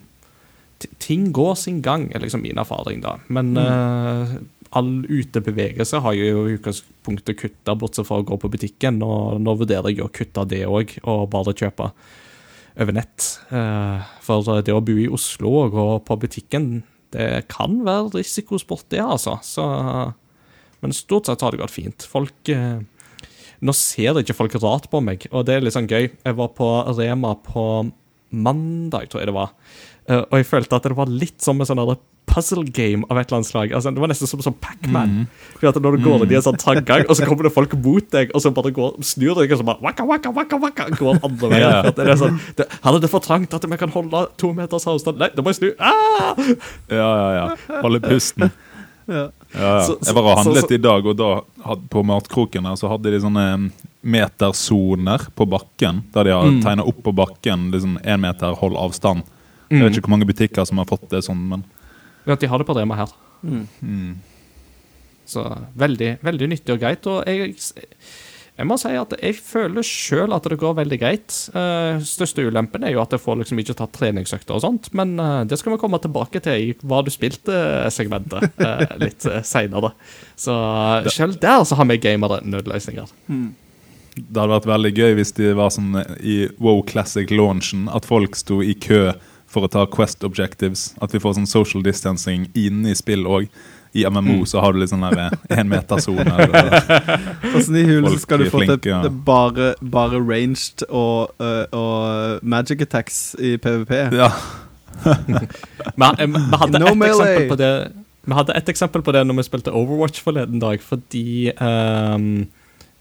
Ting 1.00 1.30
går 1.32 1.54
sin 1.56 1.78
gang, 1.82 2.10
er 2.12 2.20
liksom 2.20 2.42
min 2.44 2.58
erfaring, 2.60 3.00
da. 3.02 3.14
Men 3.32 3.54
eh, 3.58 4.34
all 4.76 5.06
utebevegelse 5.08 6.02
har 6.04 6.16
jo 6.18 6.46
i 6.46 6.56
utgangspunktet 6.58 7.40
kutta, 7.40 7.76
bortsett 7.80 8.08
fra 8.08 8.20
å 8.22 8.28
gå 8.28 8.38
på 8.42 8.52
butikken. 8.52 9.00
Og 9.06 9.40
nå 9.44 9.56
vurderer 9.60 9.94
jeg 9.94 10.04
å 10.06 10.12
kutte 10.14 10.46
det 10.52 10.66
òg, 10.68 10.98
og 11.08 11.30
bare 11.34 11.56
kjøpe 11.56 11.92
over 12.76 12.98
nett. 12.98 13.30
Eh, 13.56 14.04
For 14.26 14.62
det 14.66 14.76
å 14.76 14.84
bo 14.84 14.98
i 15.00 15.08
Oslo 15.12 15.54
og 15.64 15.76
gå 15.76 15.88
på 16.08 16.20
butikken, 16.26 16.84
det 17.16 17.46
kan 17.52 17.80
være 17.88 18.18
risikosport, 18.18 18.90
det, 18.92 19.00
altså. 19.00 19.38
Så, 19.46 19.64
men 20.84 20.96
stort 20.96 21.30
sett 21.30 21.46
har 21.46 21.56
det 21.56 21.62
gått 21.64 21.76
fint. 21.76 22.08
Folk 22.12 22.52
eh, 22.52 22.84
Nå 23.66 23.72
ser 23.72 24.18
ikke 24.20 24.36
folk 24.36 24.56
rart 24.60 24.90
på 24.92 25.00
meg, 25.02 25.24
og 25.32 25.46
det 25.48 25.54
er 25.56 25.64
litt 25.64 25.74
sånn 25.74 25.88
gøy. 25.88 26.10
Jeg 26.12 26.36
var 26.38 26.50
på 26.58 26.68
Rema 26.98 27.32
på 27.40 27.64
mandag, 28.36 29.08
tror 29.10 29.24
jeg 29.24 29.30
det 29.30 29.36
var. 29.38 29.54
Eh, 30.08 30.22
og 30.22 30.36
jeg 30.38 30.46
følte 30.46 30.76
at 30.78 30.84
det 30.86 30.96
var 30.98 31.10
litt 31.10 31.42
som 31.42 31.60
en 31.62 31.66
sånn 31.66 31.80
puzzle 32.30 32.64
game 32.74 33.06
av 33.10 33.18
et 33.18 33.28
eller 33.30 33.38
annet 33.40 33.48
slag. 33.48 33.72
Altså, 33.74 33.92
det 33.94 34.02
var 34.02 34.10
nesten 34.12 34.28
som, 34.28 34.42
som 34.42 34.54
Pac-Man. 34.60 35.28
For 35.60 35.70
at 35.70 35.78
Når 35.82 35.98
du 35.98 36.04
går 36.04 36.24
inn 36.26 36.32
i 36.34 36.38
en 36.40 36.42
sånn 36.46 36.58
tranggang, 36.60 37.06
og 37.08 37.16
så 37.16 37.26
kommer 37.30 37.44
det 37.48 37.54
folk 37.56 37.74
mot 37.80 38.08
deg, 38.12 38.32
og 38.36 38.42
så 38.44 38.52
bare 38.54 38.72
går, 38.76 38.98
snur 39.06 39.38
deg, 39.40 39.54
og 39.54 39.62
så 39.62 39.66
bare 39.66 39.82
waka, 39.86 40.04
waka, 40.10 40.32
waka, 40.36 40.58
waka, 40.62 40.88
går 40.98 41.20
andre 41.24 41.50
veien. 41.54 41.66
Ja. 41.70 41.82
Det 41.96 42.06
er 42.12 42.20
sånn, 42.20 42.40
det, 42.58 42.68
her 42.84 42.98
er 42.98 43.00
det 43.06 43.10
for 43.14 43.24
trangt 43.24 43.54
at 43.54 43.66
vi 43.70 43.78
kan 43.82 43.94
holde 43.94 44.26
to 44.42 44.52
meters 44.58 44.86
avstand. 44.90 45.22
Nei, 45.22 45.30
da 45.38 45.46
må 45.46 45.54
jeg 45.54 45.62
snu. 45.62 45.70
Ah! 45.80 46.34
Ja, 46.90 47.10
ja, 47.22 47.30
ja. 47.40 47.82
Holde 47.82 48.02
pusten. 48.06 48.52
Ja. 49.06 49.28
Ja, 49.54 49.60
ja. 49.86 49.96
Jeg 50.02 50.16
var 50.18 50.24
og 50.32 50.40
handlet 50.40 50.64
så- 50.64 50.68
så- 50.72 50.74
i 50.74 50.82
dag, 50.82 51.06
og 51.06 51.14
da 51.20 51.76
på 51.94 52.02
Matkroken 52.04 52.66
så 52.74 52.90
hadde 52.90 53.12
de 53.14 53.20
sånne 53.22 53.44
mm, 53.54 53.68
metersoner 54.02 55.28
på 55.38 55.46
bakken. 55.46 56.04
Der 56.14 56.24
de 56.24 56.32
har 56.34 56.44
Mm. 56.50 56.62
tegna 56.64 56.84
opp 56.88 57.04
på 57.04 57.14
bakken 57.14 57.72
liksom 57.72 58.00
én 58.04 58.20
meter, 58.20 58.56
hold 58.56 58.76
avstand. 58.76 59.22
Jeg 59.70 59.82
vet 59.82 59.98
ikke 59.98 60.08
hvor 60.10 60.16
mange 60.18 60.30
butikker 60.30 60.68
som 60.68 60.82
har 60.82 60.90
fått 60.90 61.10
det 61.12 61.24
sånn, 61.26 61.42
men 61.52 61.66
Ja, 62.26 62.36
de 62.36 62.50
har 62.50 62.62
det 62.62 62.68
på 62.68 62.78
Rema 62.78 62.98
her. 63.00 63.12
mm. 63.44 64.16
Så 65.26 65.42
veldig, 65.74 66.18
veldig 66.22 66.48
nyttig 66.52 66.74
og 66.76 66.82
greit. 66.84 67.08
Og 67.10 67.26
jeg, 67.26 67.56
jeg 68.56 68.68
må 68.70 68.78
si 68.80 68.92
at 68.96 69.12
jeg 69.18 69.36
føler 69.36 69.84
sjøl 69.84 70.36
at 70.36 70.46
det 70.48 70.58
går 70.62 70.78
veldig 70.78 71.00
greit. 71.02 71.34
Uh, 71.52 71.98
største 72.06 72.46
ulempen 72.46 72.86
er 72.86 72.94
jo 72.94 73.02
at 73.02 73.12
jeg 73.12 73.24
får 73.24 73.42
liksom 73.42 73.60
ikke 73.60 73.76
tatt 73.82 73.92
treningsøkter 73.98 74.56
og 74.56 74.64
sånt, 74.64 74.92
men 74.96 75.18
uh, 75.20 75.42
det 75.50 75.58
skal 75.60 75.74
vi 75.74 75.82
komme 75.82 76.00
tilbake 76.00 76.40
til 76.46 76.70
i 76.70 76.72
Hva 76.86 77.02
du 77.04 77.12
spilte-segmentet 77.12 78.62
uh, 78.62 78.86
litt 79.04 79.28
uh, 79.28 79.42
seinere. 79.44 79.92
Så 80.40 80.56
uh, 80.56 81.12
sjøl 81.12 81.36
der 81.42 81.66
så 81.68 81.82
har 81.82 81.90
vi 81.90 82.00
gamere 82.06 82.40
nødløsninger. 82.48 83.12
Det 84.16 84.40
hadde 84.40 84.54
vært 84.54 84.70
veldig 84.72 84.94
gøy 84.96 85.18
hvis 85.18 85.36
de 85.36 85.52
var 85.58 85.74
sånn 85.76 85.98
i 86.24 86.46
WoW 86.56 86.86
Classic-launchen, 86.88 87.90
at 87.92 88.08
folk 88.08 88.38
sto 88.40 88.62
i 88.64 88.78
kø 88.80 89.10
for 89.56 89.68
å 89.68 89.72
ta 89.72 89.86
Quest 89.90 90.26
Objectives. 90.28 90.92
At 91.04 91.16
vi 91.16 91.22
får 91.24 91.40
sånn 91.40 91.50
social 91.50 91.86
distancing 91.86 92.50
inne 92.58 92.92
i 92.94 93.00
spill 93.00 93.26
òg. 93.28 93.50
I 93.96 94.04
MMO 94.12 94.44
så 94.44 94.60
har 94.60 94.76
du 94.76 94.82
litt 94.82 94.92
sånn 94.92 95.06
énmetersone. 95.08 96.34
Åssen 97.56 97.78
i 97.80 97.86
hulen 97.88 98.18
skal 98.20 98.44
du 98.44 98.50
få 98.52 98.66
til 98.66 98.92
ja. 98.92 99.00
det 99.06 99.14
bare, 99.24 99.72
bare 99.80 100.20
ranged 100.20 100.84
og, 100.90 101.32
øh, 101.40 101.64
og 101.72 102.44
magic 102.44 102.84
attacks 102.84 103.22
i 103.40 103.56
PVP? 103.56 103.96
ja. 104.20 104.34
Vi, 105.06 106.06
eh, 106.08 106.28
vi 106.28 106.58
hadde 106.60 106.80
No 106.80 106.94
et 106.94 106.98
melee. 106.98 107.12
eksempel 107.12 107.50
på 107.50 107.56
det 107.60 107.72
Vi 108.24 108.36
hadde 108.38 108.54
et 108.56 108.70
eksempel 108.72 109.02
på 109.04 109.12
det 109.12 109.26
når 109.28 109.36
vi 109.42 109.44
spilte 109.44 109.74
Overwatch 109.76 110.22
forleden 110.24 110.62
dag, 110.64 110.80
fordi 110.82 111.52
um, 111.60 112.48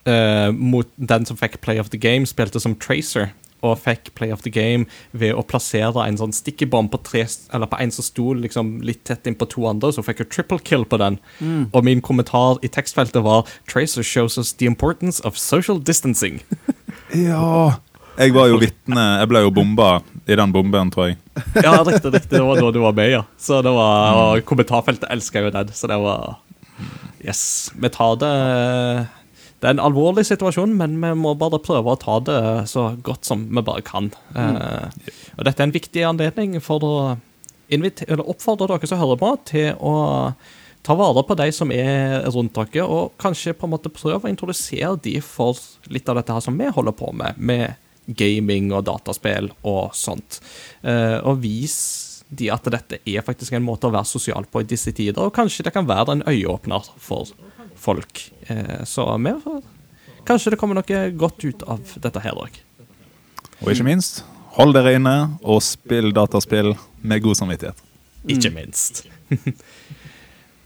uh, 0.08 0.50
mot 0.52 0.90
den 0.96 1.24
som 1.24 1.38
fikk 1.38 1.60
Play 1.62 1.78
of 1.80 1.88
the 1.94 2.00
Game, 2.00 2.26
spilte 2.26 2.60
som 2.60 2.74
Tracer. 2.74 3.30
Og 3.64 3.78
fikk 3.80 4.12
Play 4.18 4.34
of 4.34 4.44
the 4.44 4.52
Game 4.52 4.84
ved 5.16 5.34
å 5.34 5.44
plassere 5.46 6.04
en 6.04 6.18
sånn 6.20 6.34
stikkebom 6.36 6.90
på, 6.92 7.00
tre, 7.06 7.24
eller 7.54 7.70
på 7.70 7.80
en 7.80 7.94
som 7.94 8.06
sto 8.06 8.34
liksom 8.36 8.76
litt 8.84 9.04
tett 9.08 9.26
inn 9.30 9.38
på 9.38 9.48
to 9.50 9.64
andre, 9.70 9.92
så 9.94 10.04
fikk 10.04 10.24
hun 10.24 10.30
triple 10.32 10.60
kill 10.64 10.84
på 10.84 11.00
den. 11.00 11.18
Og 11.72 11.80
min 11.86 12.04
kommentar 12.04 12.60
i 12.64 12.70
tekstfeltet 12.72 13.24
var 13.24 13.48
Tracer 13.70 14.04
shows 14.04 14.38
us 14.38 14.52
the 14.60 14.68
importance 14.68 15.22
of 15.24 15.38
social 15.40 15.80
distancing. 15.80 16.42
ja. 17.26 17.80
Jeg 18.14 18.30
var 18.30 18.46
jo 18.46 18.60
vitne 18.62 19.02
Jeg 19.18 19.26
ble 19.26 19.40
jo 19.42 19.50
bomba 19.50 19.88
i 20.30 20.36
den 20.38 20.52
bomben, 20.54 20.92
tror 20.94 21.10
jeg. 21.10 21.18
Ja, 21.58 21.80
riktig, 21.82 22.12
riktig. 22.14 22.36
Det 22.36 22.44
var 22.46 22.60
da 22.62 22.70
du 22.70 22.78
var 22.84 22.94
med, 22.96 23.10
ja. 23.10 23.24
Så 23.40 23.58
det 23.64 23.72
var, 23.74 24.20
og 24.20 24.44
kommentarfeltet 24.48 25.10
elsker 25.12 25.48
jo 25.48 25.54
den, 25.54 25.72
så 25.74 25.90
det 25.90 25.98
var 26.00 26.38
Yes. 27.24 27.72
Vi 27.80 27.88
tar 27.88 28.18
det 28.20 29.06
Det 29.64 29.70
er 29.70 29.78
en 29.78 29.86
alvorlig 29.86 30.26
situasjon, 30.28 30.74
men 30.76 30.98
vi 31.00 31.10
må 31.16 31.30
bare 31.40 31.56
prøve 31.64 31.94
å 31.94 31.96
ta 31.96 32.18
det 32.20 32.40
så 32.68 32.90
godt 33.00 33.24
som 33.24 33.46
vi 33.48 33.62
bare 33.64 33.80
kan. 33.86 34.10
Eh, 34.36 35.06
og 35.38 35.46
dette 35.48 35.64
er 35.64 35.70
en 35.70 35.72
viktig 35.72 36.02
anledning 36.04 36.58
for 36.60 36.84
å 36.84 36.96
eller 37.72 38.28
oppfordre 38.28 38.68
dere 38.68 38.90
som 38.90 39.00
hører 39.00 39.16
på, 39.22 39.30
til 39.48 39.70
å 39.80 39.94
ta 40.84 40.96
vare 41.00 41.22
på 41.24 41.36
de 41.40 41.46
som 41.56 41.72
er 41.72 42.26
rundt 42.34 42.60
dere, 42.60 42.84
og 42.84 43.14
kanskje 43.16 43.54
på 43.56 43.64
en 43.64 43.72
måte 43.72 43.88
prøve 43.88 44.28
å 44.28 44.34
introdusere 44.34 44.98
de 45.00 45.16
for 45.24 45.56
litt 45.88 46.12
av 46.12 46.20
dette 46.20 46.36
her 46.36 46.44
som 46.44 46.60
vi 46.60 46.68
holder 46.68 46.98
på 47.00 47.14
med, 47.16 47.40
med 47.40 47.80
gaming 48.20 48.68
og 48.68 48.84
dataspill 48.84 49.48
og 49.64 49.96
sånt. 49.96 50.42
Eh, 50.84 51.16
og 51.24 51.40
vis 51.40 51.78
de 52.28 52.52
at 52.52 52.68
dette 52.68 53.00
er 53.08 53.24
faktisk 53.24 53.56
en 53.56 53.64
måte 53.64 53.88
å 53.88 53.96
være 53.96 54.12
sosial 54.12 54.44
på 54.44 54.60
i 54.60 54.68
disse 54.68 54.92
tider, 54.92 55.24
og 55.24 55.32
kanskje 55.40 55.64
det 55.64 55.72
kan 55.72 55.88
være 55.88 56.18
en 56.18 56.28
øyeåpner 56.28 56.92
for 57.00 57.32
folk. 57.76 58.32
Eh, 58.48 58.82
så 58.84 59.06
vi 59.18 59.34
Kanskje 60.24 60.54
det 60.54 60.58
kommer 60.60 60.78
noe 60.78 61.00
godt 61.20 61.44
ut 61.44 61.62
av 61.68 61.96
dette 62.00 62.22
her 62.24 62.38
òg. 62.40 62.54
Og 63.60 63.72
ikke 63.74 63.84
minst, 63.84 64.22
hold 64.56 64.72
dere 64.76 64.94
inne 64.96 65.14
og 65.42 65.60
spill 65.64 66.14
dataspill 66.16 66.72
med 67.04 67.24
god 67.24 67.36
samvittighet. 67.42 67.82
Ikke 68.32 68.52
minst. 68.54 69.04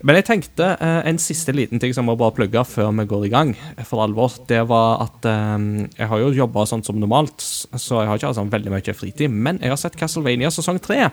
Men 0.07 0.15
jeg 0.15 0.29
tenkte 0.29 0.67
eh, 0.79 1.00
en 1.11 1.19
siste 1.19 1.50
liten 1.50 1.83
ting 1.83 1.91
som 1.95 2.07
må 2.07 2.15
bare 2.19 2.37
plugge 2.37 2.62
før 2.71 2.93
vi 3.00 3.07
går 3.11 3.25
i 3.27 3.33
gang 3.33 3.55
for 3.83 4.05
alvor. 4.05 4.37
Det 4.47 4.61
var 4.71 5.03
at 5.09 5.27
eh, 5.27 5.57
jeg 5.99 6.11
har 6.12 6.23
jo 6.23 6.37
jobba 6.38 6.67
sånn 6.71 6.85
som 6.87 7.00
normalt, 7.03 7.43
så 7.43 8.05
jeg 8.05 8.11
har 8.11 8.21
ikke 8.21 8.31
hatt 8.31 8.38
sånn 8.38 8.53
veldig 8.53 8.75
mye 8.77 8.95
fritid. 8.95 9.35
Men 9.35 9.59
jeg 9.59 9.75
har 9.75 9.81
sett 9.81 9.99
Castlevania 9.99 10.53
sesong 10.55 10.79
3 10.85 11.09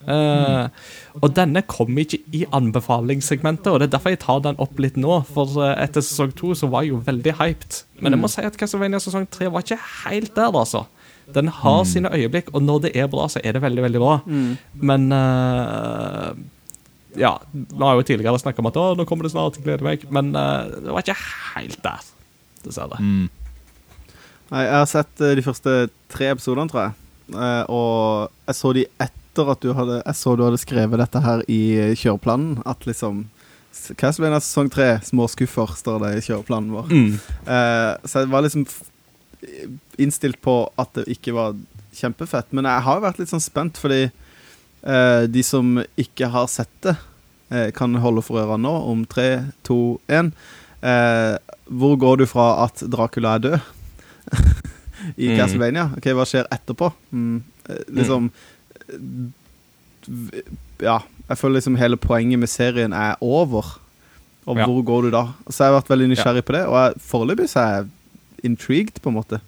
Uh, 0.00 0.70
og 1.20 1.34
denne 1.36 1.60
kom 1.68 1.98
ikke 2.00 2.20
i 2.32 2.44
anbefalingssegmentet, 2.56 3.68
og 3.68 3.80
det 3.80 3.88
er 3.88 3.94
derfor 3.96 4.14
jeg 4.14 4.22
tar 4.22 4.40
den 4.46 4.60
opp 4.62 4.78
litt 4.80 4.96
nå. 5.00 5.18
For 5.28 5.58
eh, 5.60 5.74
etter 5.82 6.04
sesong 6.04 6.32
to 6.38 6.54
så 6.56 6.70
var 6.72 6.86
jeg 6.86 6.94
jo 6.94 7.02
veldig 7.06 7.34
hyped. 7.40 7.82
Men 8.00 8.14
jeg 8.14 8.22
må 8.22 8.30
mm. 8.30 8.32
si 8.32 8.46
at 8.46 8.56
Castlevania 8.60 9.02
sesong 9.02 9.26
tre 9.32 9.50
var 9.52 9.66
ikke 9.66 9.80
helt 10.06 10.32
der, 10.38 10.54
altså. 10.54 10.86
Den 11.34 11.50
har 11.60 11.82
mm. 11.82 11.90
sine 11.90 12.14
øyeblikk, 12.16 12.48
og 12.54 12.64
når 12.64 12.86
det 12.86 12.94
er 13.02 13.10
bra, 13.12 13.26
så 13.30 13.42
er 13.44 13.54
det 13.56 13.62
veldig, 13.62 13.84
veldig 13.88 14.02
bra. 14.02 14.14
Mm. 14.24 14.48
Men 14.92 15.10
uh, 15.12 16.32
Ja, 17.18 17.34
nå 17.52 17.84
har 17.84 17.98
jeg 17.98 18.04
jo 18.04 18.08
tidligere 18.12 18.40
snakka 18.40 18.62
om 18.62 18.70
at 18.70 18.78
'Å, 18.78 18.86
nå 18.96 19.04
kommer 19.04 19.26
det 19.26 19.34
snart, 19.34 19.60
gleder 19.60 19.84
meg', 19.84 20.06
men 20.14 20.32
uh, 20.32 20.70
det 20.70 20.94
var 20.94 21.04
ikke 21.04 21.20
helt 21.52 21.80
der, 21.84 22.10
dessverre. 22.64 23.02
Mm. 23.02 23.28
Jeg 24.50 24.74
har 24.74 24.90
sett 24.90 25.12
de 25.18 25.42
første 25.42 25.72
tre 26.10 26.32
episodene, 26.32 26.70
tror 26.70 26.88
jeg. 26.88 26.94
Og 27.70 28.30
jeg 28.48 28.56
så 28.58 28.72
de 28.74 28.86
ett 28.98 29.19
etter 29.30 29.50
at 29.52 29.60
du 29.62 29.70
hadde 29.78 30.00
Jeg 30.04 30.16
så 30.18 30.36
du 30.36 30.42
hadde 30.44 30.58
skrevet 30.58 30.98
dette 30.98 31.20
her 31.22 31.42
i 31.48 31.60
kjøreplanen, 31.96 32.60
at 32.66 32.82
liksom 32.86 33.28
Castlevania 33.96 34.40
sesong 34.42 34.68
tre, 34.74 34.96
små 35.06 35.28
skuffer, 35.30 35.70
står 35.78 36.00
det 36.02 36.08
i 36.18 36.22
kjøreplanen 36.26 36.72
vår. 36.74 36.88
Mm. 36.90 37.12
Eh, 37.46 37.92
så 38.10 38.24
jeg 38.24 38.30
var 38.32 38.42
liksom 38.42 38.64
innstilt 40.02 40.40
på 40.42 40.54
at 40.80 40.90
det 40.98 41.04
ikke 41.14 41.34
var 41.36 41.54
kjempefett. 41.96 42.50
Men 42.56 42.66
jeg 42.68 42.84
har 42.86 43.02
vært 43.04 43.20
litt 43.22 43.30
sånn 43.30 43.42
spent, 43.44 43.78
fordi 43.80 44.02
eh, 44.08 45.22
de 45.30 45.42
som 45.46 45.78
ikke 46.00 46.28
har 46.34 46.48
sett 46.50 46.72
det, 46.84 46.96
eh, 47.54 47.68
kan 47.76 47.94
holde 48.02 48.24
for 48.26 48.42
ørene 48.42 48.64
nå 48.66 48.74
om 48.90 49.04
tre, 49.10 49.28
to, 49.66 50.00
én. 50.10 50.32
Eh, 50.82 51.36
hvor 51.70 51.94
går 52.00 52.22
du 52.22 52.26
fra 52.26 52.64
at 52.66 52.82
Dracula 52.90 53.36
er 53.38 53.46
død 53.46 53.60
i 55.16 55.30
Mm. 55.30 55.36
Castlevania? 55.38 55.86
Ok, 55.96 56.10
Hva 56.16 56.26
skjer 56.28 56.48
etterpå? 56.52 56.90
Mm, 57.12 57.38
liksom 57.96 58.26
v- 58.28 58.34
Ja, 60.80 60.98
jeg 61.28 61.38
føler 61.38 61.58
liksom 61.58 61.76
hele 61.80 61.98
poenget 62.00 62.40
med 62.40 62.48
serien 62.50 62.92
er 62.96 63.16
over. 63.20 63.76
Og 64.46 64.56
Ja. 64.56 64.64
hvor 64.66 64.82
går 64.82 65.02
du 65.02 65.10
da? 65.10 65.24
Så 65.50 65.64
jeg 65.64 65.72
har 65.72 65.80
vært 65.82 65.90
veldig 65.92 66.08
nysgjerrig 66.16 66.42
på 66.44 66.52
det, 66.56 66.66
og 66.66 66.94
foreløpig 66.98 67.48
så 67.48 67.60
er 67.60 67.74
jeg 67.76 67.88
intrigued, 68.42 69.00
på 69.02 69.10
en 69.10 69.14
måte. 69.16 69.40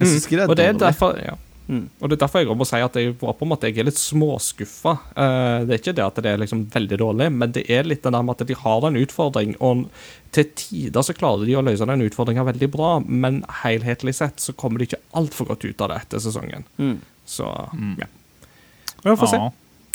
Jeg 0.00 0.08
syns 0.08 0.24
ikke 0.26 0.36
det 0.36 0.44
er 0.44 0.48
og 0.50 0.56
det 0.56 0.64
er 0.66 0.72
derfor, 0.72 1.18
ja. 1.22 1.34
Mm. 1.68 1.88
Og 2.00 2.10
det 2.10 2.16
er 2.16 2.26
derfor 2.26 2.38
jeg 2.44 2.56
må 2.56 2.66
si 2.66 2.76
at 2.76 2.92
jeg 2.94 3.14
var 3.20 3.32
på 3.32 3.42
en 3.46 3.48
måte 3.48 3.62
Jeg 3.72 3.78
er 3.78 3.84
litt 3.84 3.96
småskuffa. 3.96 4.98
Uh, 5.16 5.64
det 5.64 5.70
er 5.72 5.78
ikke 5.80 5.94
det 5.96 6.04
at 6.04 6.14
det 6.16 6.26
er 6.26 6.36
liksom 6.42 6.66
veldig 6.68 6.98
dårlig, 6.98 7.32
men 7.32 7.52
det 7.52 7.64
er 7.70 7.84
litt 7.84 8.02
det 8.02 8.12
der 8.12 8.22
med 8.22 8.34
at 8.40 8.46
de 8.46 8.54
har 8.54 8.84
en 8.84 8.96
utfordring, 8.96 9.54
og 9.60 9.88
til 10.32 10.44
tider 10.56 11.00
så 11.02 11.14
klarer 11.16 11.46
de 11.46 11.54
å 11.56 11.62
løse 11.64 11.86
den 11.86 12.02
utfordringa 12.02 12.44
veldig 12.44 12.70
bra, 12.70 12.98
men 13.06 13.44
helhetlig 13.62 14.14
sett 14.14 14.36
så 14.40 14.52
kommer 14.52 14.78
de 14.78 14.84
ikke 14.88 15.00
altfor 15.14 15.46
godt 15.46 15.64
ut 15.64 15.80
av 15.80 15.88
det 15.88 15.96
etter 16.02 16.18
sesongen. 16.18 16.64
Mm. 16.78 16.98
Så 17.26 17.46
Mm. 17.72 17.96
ja. 17.98 18.06
Vi 19.04 19.16
får 19.20 19.30
se. 19.30 19.40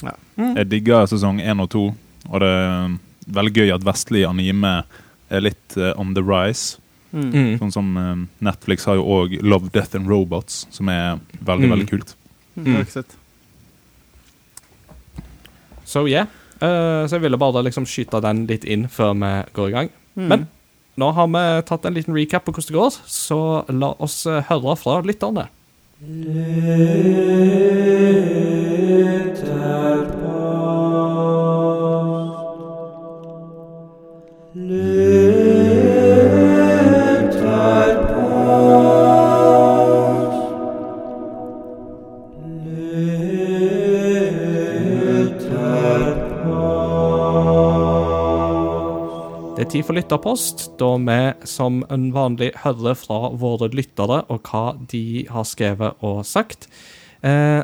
Ja. 0.05 0.13
Mm. 0.39 0.53
Jeg 0.55 0.69
digger 0.71 1.07
sesong 1.11 1.41
én 1.43 1.59
og 1.63 1.69
to, 1.73 1.87
og 2.29 2.39
det 2.43 2.49
er 2.49 2.93
veldig 3.39 3.53
gøy 3.57 3.73
at 3.75 3.83
vestlig 3.87 4.21
anime 4.27 4.83
er 5.29 5.41
litt 5.43 5.75
uh, 5.77 5.91
on 5.99 6.13
the 6.15 6.23
rise. 6.23 6.77
Mm. 7.11 7.29
Mm. 7.33 7.51
Sånn 7.59 7.73
som 7.73 7.89
uh, 7.97 8.13
Netflix 8.45 8.85
har 8.85 8.99
jo 8.99 9.03
òg 9.09 9.35
Love, 9.41 9.71
Death 9.73 9.97
and 9.97 10.07
Robots, 10.09 10.63
som 10.73 10.89
er 10.93 11.17
veldig, 11.41 11.67
Mm. 11.67 11.73
veldig 11.75 11.89
kult. 11.89 12.15
Mm. 12.55 12.85
Så 15.85 16.05
yeah. 16.07 16.27
Uh, 16.61 17.07
så 17.07 17.15
jeg 17.17 17.23
ville 17.23 17.37
bare 17.39 17.63
liksom 17.63 17.85
skyte 17.87 18.19
den 18.21 18.43
litt 18.49 18.65
inn 18.67 18.87
før 18.91 19.13
vi 19.17 19.29
går 19.55 19.69
i 19.69 19.75
gang. 19.77 19.89
Mm. 20.19 20.27
Men 20.27 20.47
nå 20.99 21.11
har 21.15 21.29
vi 21.31 21.43
tatt 21.69 21.85
en 21.87 21.95
liten 21.95 22.13
recap 22.17 22.45
på 22.45 22.51
hvordan 22.53 22.67
det 22.73 22.79
går, 22.81 22.97
så 23.07 23.39
la 23.71 23.93
oss 24.03 24.23
høre 24.27 24.75
fra 24.77 24.97
lytterne. 25.07 25.47
Det 26.01 26.07
tid 49.69 49.85
for 49.85 49.93
lytterpost, 49.93 50.63
da 50.81 50.95
vi 50.97 51.17
som 51.47 51.83
en 51.93 52.09
vanlig 52.15 52.49
hører 52.63 52.95
fra 52.97 53.29
våre 53.37 53.69
lyttere 53.69 54.23
og 54.33 54.47
hva 54.49 54.73
de 54.89 55.27
har 55.29 55.45
skrevet 55.45 56.01
og 56.05 56.23
sagt. 56.25 56.65
Eh, 57.21 57.61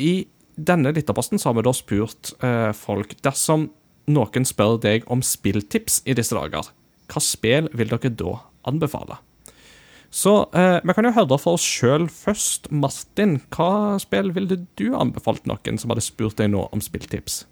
I 0.00 0.12
denne 0.56 0.92
lytterposten 0.94 1.40
så 1.40 1.50
har 1.50 1.58
vi 1.58 1.66
da 1.66 1.74
spurt 1.76 2.32
eh, 2.40 2.70
folk 2.76 3.12
dersom 3.24 3.68
noen 4.08 4.48
spør 4.48 4.78
deg 4.82 5.04
om 5.12 5.22
spilltips 5.24 6.00
i 6.08 6.16
disse 6.16 6.34
dager, 6.36 6.72
hva 7.12 7.22
spill 7.22 7.68
vil 7.76 7.92
dere 7.92 8.14
da 8.16 8.38
anbefale? 8.68 9.20
Så 10.12 10.34
eh, 10.56 10.80
vi 10.84 10.96
kan 10.96 11.08
jo 11.08 11.14
høre 11.16 11.40
for 11.40 11.56
oss 11.56 11.64
sjøl 11.64 12.08
først. 12.12 12.68
Martin, 12.72 13.38
hva 13.52 13.98
spill 14.00 14.32
ville 14.36 14.64
du 14.76 14.90
anbefalt 14.92 15.48
noen 15.48 15.80
som 15.80 15.92
hadde 15.92 16.04
spurt 16.04 16.40
deg 16.40 16.52
nå 16.52 16.66
om 16.72 16.84
spilltips? 16.84 17.42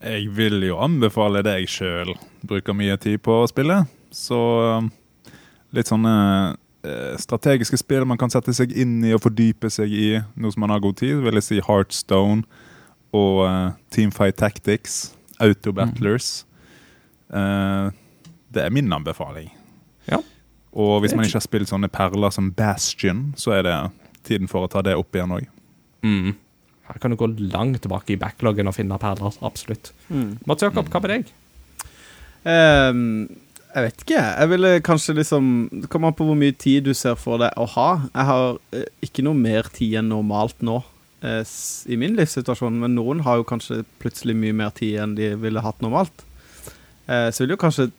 Jeg 0.00 0.30
vil 0.32 0.62
jo 0.64 0.78
anbefale 0.80 1.42
deg 1.44 1.66
sjøl. 1.68 2.14
Bruker 2.48 2.72
mye 2.76 2.96
tid 3.00 3.20
på 3.24 3.42
å 3.42 3.48
spille. 3.50 3.82
Så 4.14 4.38
um, 4.80 4.88
litt 5.76 5.90
sånne 5.90 6.14
eh, 6.82 7.16
strategiske 7.20 7.76
spill 7.78 8.06
man 8.08 8.18
kan 8.20 8.32
sette 8.32 8.54
seg 8.56 8.72
inn 8.72 8.98
i 9.04 9.12
og 9.14 9.20
fordype 9.26 9.68
seg 9.70 9.92
i, 9.92 10.08
noe 10.40 10.54
som 10.54 10.64
man 10.64 10.72
har 10.72 10.80
god 10.82 10.96
tid, 11.02 11.20
vil 11.22 11.36
jeg 11.38 11.46
si 11.46 11.60
Heartstone 11.66 12.46
og 13.12 13.42
uh, 13.44 13.70
Teamfight 13.92 14.38
Tactics. 14.40 15.12
Autobattlers. 15.40 16.44
Eh, 17.32 17.90
det 18.52 18.64
er 18.64 18.72
min 18.74 18.90
anbefaling. 18.92 19.48
Ja. 20.10 20.18
Og 20.72 21.00
hvis 21.04 21.14
man 21.14 21.24
ikke- 21.24 21.30
ikke 21.34 21.40
har 21.42 21.46
spilt 21.48 21.68
sånne 21.70 21.88
perler 21.92 22.30
som 22.34 22.50
Bastion, 22.52 23.34
så 23.36 23.52
er 23.58 23.62
det 23.68 23.76
tiden 24.24 24.48
for 24.48 24.66
å 24.66 24.70
ta 24.70 24.82
det 24.82 24.96
opp 24.96 25.12
igjen 25.16 25.32
òg. 25.36 25.46
Mm. 26.02 26.34
Her 26.90 26.98
kan 27.02 27.12
du 27.12 27.18
gå 27.18 27.28
langt 27.52 27.82
tilbake 27.84 28.14
i 28.14 28.18
backloggen 28.18 28.66
og 28.66 28.74
finne 28.74 28.98
perler. 28.98 29.36
Absolutt. 29.46 29.92
Mm. 30.08 30.40
Mats 30.50 30.64
Jakob, 30.66 30.90
hva 30.90 31.02
med 31.04 31.12
deg? 31.14 31.30
Um, 32.40 33.28
jeg 33.70 33.86
vet 33.86 34.02
ikke. 34.04 34.22
Jeg 34.22 34.50
ville 34.50 34.70
kanskje 34.82 35.14
liksom 35.18 35.44
Det 35.82 35.90
kommer 35.92 36.10
an 36.10 36.16
på 36.18 36.26
hvor 36.26 36.38
mye 36.38 36.54
tid 36.56 36.88
du 36.88 36.94
ser 36.96 37.18
for 37.20 37.42
deg 37.42 37.54
å 37.60 37.68
ha. 37.76 37.90
Jeg 38.08 38.28
har 38.30 38.58
eh, 38.74 38.88
ikke 39.06 39.24
noe 39.26 39.38
mer 39.38 39.70
tid 39.74 40.00
enn 40.00 40.10
normalt 40.10 40.58
nå 40.66 40.80
eh, 41.22 41.44
i 41.86 41.98
min 42.00 42.16
livssituasjon, 42.18 42.80
men 42.82 42.96
noen 42.98 43.22
har 43.26 43.38
jo 43.38 43.46
kanskje 43.46 43.84
plutselig 44.02 44.34
mye 44.38 44.56
mer 44.56 44.74
tid 44.74 44.98
enn 45.04 45.14
de 45.18 45.32
ville 45.38 45.62
hatt 45.62 45.84
normalt. 45.84 46.24
Eh, 47.06 47.28
så 47.30 47.42
jeg 47.42 47.46
ville 47.46 47.58
jo 47.58 47.64
kanskje 47.66 47.90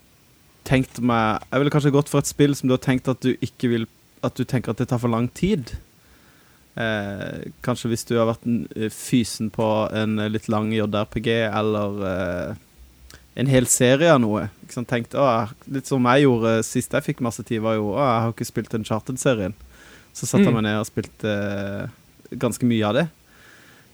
tenkt 0.67 0.99
meg 1.01 1.41
Jeg 1.49 1.63
ville 1.63 1.73
kanskje 1.73 1.95
gått 1.95 2.11
for 2.11 2.21
et 2.21 2.29
spill 2.29 2.53
som 2.57 2.69
du 2.69 2.75
har 2.75 2.83
tenkt 2.83 3.09
at 3.09 3.23
du 3.25 3.31
ikke 3.41 3.71
vil 3.71 3.87
At 4.21 4.37
du 4.37 4.43
tenker 4.45 4.75
at 4.75 4.77
det 4.77 4.91
tar 4.91 4.99
for 5.01 5.09
lang 5.09 5.31
tid. 5.33 5.71
Eh, 6.79 7.49
kanskje 7.65 7.89
hvis 7.91 8.05
du 8.07 8.13
har 8.15 8.29
vært 8.29 8.45
eh, 8.47 8.87
fysen 8.95 9.49
på 9.51 9.65
en 9.91 10.19
eh, 10.23 10.29
litt 10.31 10.47
lang 10.47 10.69
JRPG 10.71 11.27
eller 11.49 11.97
eh, 12.07 12.53
en 13.41 13.47
hel 13.51 13.67
serie 13.67 14.11
av 14.13 14.21
noe. 14.23 14.45
Sant? 14.71 14.87
Tenkt, 14.91 15.15
å, 15.19 15.25
litt 15.71 15.87
som 15.89 16.05
jeg 16.13 16.23
gjorde 16.25 16.53
sist 16.67 16.95
jeg 16.95 17.03
fikk 17.09 17.23
masse 17.23 17.43
tid, 17.47 17.59
var 17.63 17.75
jo 17.79 17.89
å, 17.93 17.99
jeg 17.99 18.23
har 18.25 18.31
ikke 18.35 18.47
spilt 18.47 18.71
den 18.75 18.87
Charted-serien. 18.87 19.53
Så 20.15 20.27
satte 20.27 20.43
jeg 20.45 20.51
Mm. 20.51 20.57
meg 20.61 20.65
ned 20.69 20.79
og 20.81 20.87
spilte 20.89 21.31
eh, 21.31 22.35
ganske 22.39 22.67
mye 22.67 22.87
av 22.87 22.95
det. 22.99 23.05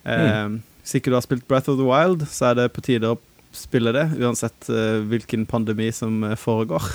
Eh, 0.05 0.57
Hvis 0.83 0.95
ikke 1.01 1.11
du 1.11 1.17
har 1.17 1.25
spilt 1.25 1.47
Breath 1.49 1.69
of 1.69 1.77
the 1.81 1.85
Wild, 1.85 2.27
så 2.31 2.51
er 2.51 2.55
det 2.61 2.71
på 2.73 2.81
tide 2.85 3.09
å 3.11 3.17
spille 3.57 3.91
det, 3.91 4.05
uansett 4.21 4.67
hvilken 5.09 5.45
pandemi 5.49 5.89
som 5.93 6.21
foregår. 6.37 6.83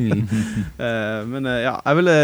Mm. 0.00 0.22
Men 1.30 1.44
ja, 1.50 1.72
jeg 1.84 1.96
ville 1.98 2.14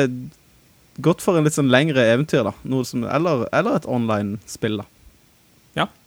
gått 1.03 1.23
for 1.25 1.39
en 1.39 1.47
litt 1.47 1.57
sånn 1.57 1.73
lengre 1.73 2.05
eventyr, 2.13 2.47
da. 2.47 2.55
Som, 2.87 3.05
eller, 3.05 3.47
eller 3.57 3.79
et 3.79 3.89
online-spill, 3.89 4.81
da. 4.83 4.89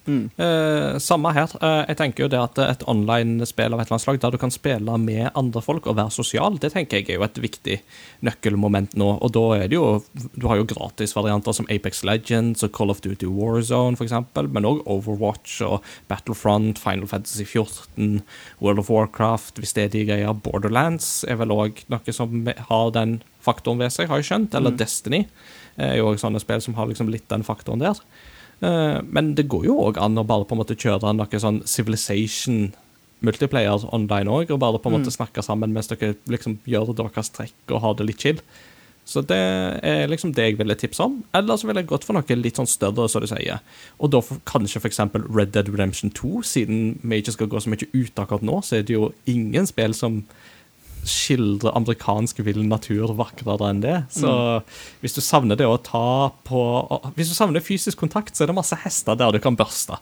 Mm. 0.10 0.30
Eh, 0.42 0.98
samme 1.04 1.32
her. 1.36 1.52
Eh, 1.62 1.84
jeg 1.92 1.98
tenker 2.00 2.24
jo 2.26 2.30
det 2.34 2.40
at 2.42 2.60
et 2.64 2.86
online-spill 2.90 3.76
av 3.76 3.82
et 3.82 3.88
eller 3.88 3.98
annet 3.98 4.06
slag 4.06 4.22
der 4.24 4.34
du 4.34 4.40
kan 4.42 4.54
spille 4.54 4.96
med 5.02 5.30
andre 5.38 5.62
folk 5.62 5.86
og 5.90 5.98
være 6.00 6.14
sosial, 6.16 6.58
det 6.62 6.72
tenker 6.74 7.00
jeg 7.02 7.12
er 7.12 7.20
jo 7.20 7.26
et 7.28 7.40
viktig 7.44 7.78
nøkkelmoment 8.26 8.96
nå. 9.00 9.12
Og 9.22 9.34
da 9.36 9.46
er 9.60 9.68
det 9.70 9.78
jo 9.78 10.02
Du 10.40 10.48
har 10.48 10.60
jo 10.60 10.68
gratisvarianter 10.70 11.56
som 11.56 11.68
Apex 11.70 12.02
Legends 12.08 12.64
og 12.66 12.74
Call 12.76 12.90
of 12.94 13.02
Duty 13.06 13.30
Warzone, 13.30 13.98
f.eks., 14.00 14.16
men 14.50 14.68
òg 14.68 14.82
Overwatch 14.90 15.60
og 15.66 15.84
Battlefront, 16.10 16.80
Final 16.82 17.08
Fantasy 17.08 17.46
14, 17.46 18.22
World 18.62 18.80
of 18.80 18.90
Warcraft, 18.90 19.60
hvis 19.60 19.76
det 19.78 19.84
er 19.84 19.94
de 19.94 20.06
greier. 20.10 20.34
Borderlands 20.34 21.24
er 21.28 21.40
vel 21.42 21.54
òg 21.54 21.84
noe 21.92 22.16
som 22.16 22.48
har 22.70 22.92
den 22.96 23.20
faktoren 23.46 23.80
ved 23.82 23.94
seg, 23.94 24.10
har 24.10 24.22
jeg 24.22 24.30
skjønt. 24.32 24.56
Eller 24.56 24.72
Mm. 24.74 24.78
Destiny 24.78 25.26
er 25.78 25.98
jo 25.98 26.10
òg 26.12 26.20
sånne 26.20 26.42
spill 26.42 26.62
som 26.62 26.76
har 26.76 26.88
liksom 26.88 27.10
litt 27.12 27.28
den 27.30 27.44
faktoren 27.44 27.80
der. 27.80 28.00
Eh, 28.62 29.02
men 29.08 29.34
det 29.36 29.48
går 29.48 29.66
jo 29.70 29.78
òg 29.88 29.98
an 30.02 30.18
å 30.20 30.26
bare 30.28 30.46
på 30.46 30.56
en 30.56 30.62
måte 30.64 30.76
kjøre 30.76 31.14
noe 31.16 31.40
sånn 31.40 31.62
Civilization 31.68 32.74
multiplayer 33.22 33.84
online 33.94 34.32
òg, 34.32 34.52
og 34.52 34.60
bare 34.62 34.80
på 34.80 34.88
en 34.90 34.96
måte 35.00 35.12
Mm. 35.12 35.18
snakke 35.18 35.44
sammen 35.44 35.74
mens 35.74 35.88
dere 35.88 36.16
liksom 36.28 36.58
gjør 36.66 36.96
deres 36.96 37.30
trekk 37.36 37.52
og 37.72 37.82
har 37.82 37.94
det 37.96 38.06
litt 38.08 38.20
chill. 38.20 38.40
Så 39.06 39.26
det 39.26 39.36
er 39.84 40.08
liksom 40.08 40.34
det 40.36 40.44
jeg 40.52 40.58
ville 40.60 40.76
tipse 40.76 41.00
om. 41.02 41.24
Eller 41.34 41.56
så 41.58 41.66
ville 41.66 41.82
jeg 41.82 41.88
gått 41.88 42.04
for 42.06 42.14
noe 42.14 42.36
litt 42.36 42.56
sånn 42.56 42.68
større, 42.68 43.10
som 43.10 43.22
du 43.22 43.28
sier. 43.28 43.60
Og 44.00 44.12
da 44.12 44.22
for, 44.22 44.38
kanskje 44.46 44.78
f.eks. 44.80 45.00
Red 45.34 45.52
Dead 45.52 45.68
Redemption 45.68 46.12
2, 46.12 46.44
siden 46.44 47.00
vi 47.02 47.18
ikke 47.22 47.34
skal 47.34 47.48
gå 47.48 47.58
så 47.60 47.70
mye 47.70 47.88
ut 47.92 48.16
akkurat 48.16 48.44
nå, 48.44 48.62
så 48.62 48.78
er 48.78 48.84
det 48.84 48.94
jo 48.94 49.12
ingen 49.26 49.66
spill 49.66 49.94
som 49.94 50.24
skildrer 51.08 51.76
amerikansk 51.78 52.40
vill 52.46 52.62
natur 52.68 53.14
vakrere 53.18 53.70
enn 53.70 53.82
det. 53.84 53.98
Så 54.14 54.32
hvis 55.04 55.16
du 55.16 55.22
savner 55.24 55.60
det 55.60 55.68
å 55.68 55.78
ta 55.82 56.32
på 56.48 56.62
Hvis 57.16 57.32
du 57.32 57.36
savner 57.38 57.64
fysisk 57.64 58.00
kontakt, 58.02 58.36
så 58.36 58.44
er 58.44 58.52
det 58.52 58.58
masse 58.58 58.78
hester 58.84 59.18
der 59.20 59.36
du 59.36 59.40
kan 59.44 59.58
børste. 59.60 60.00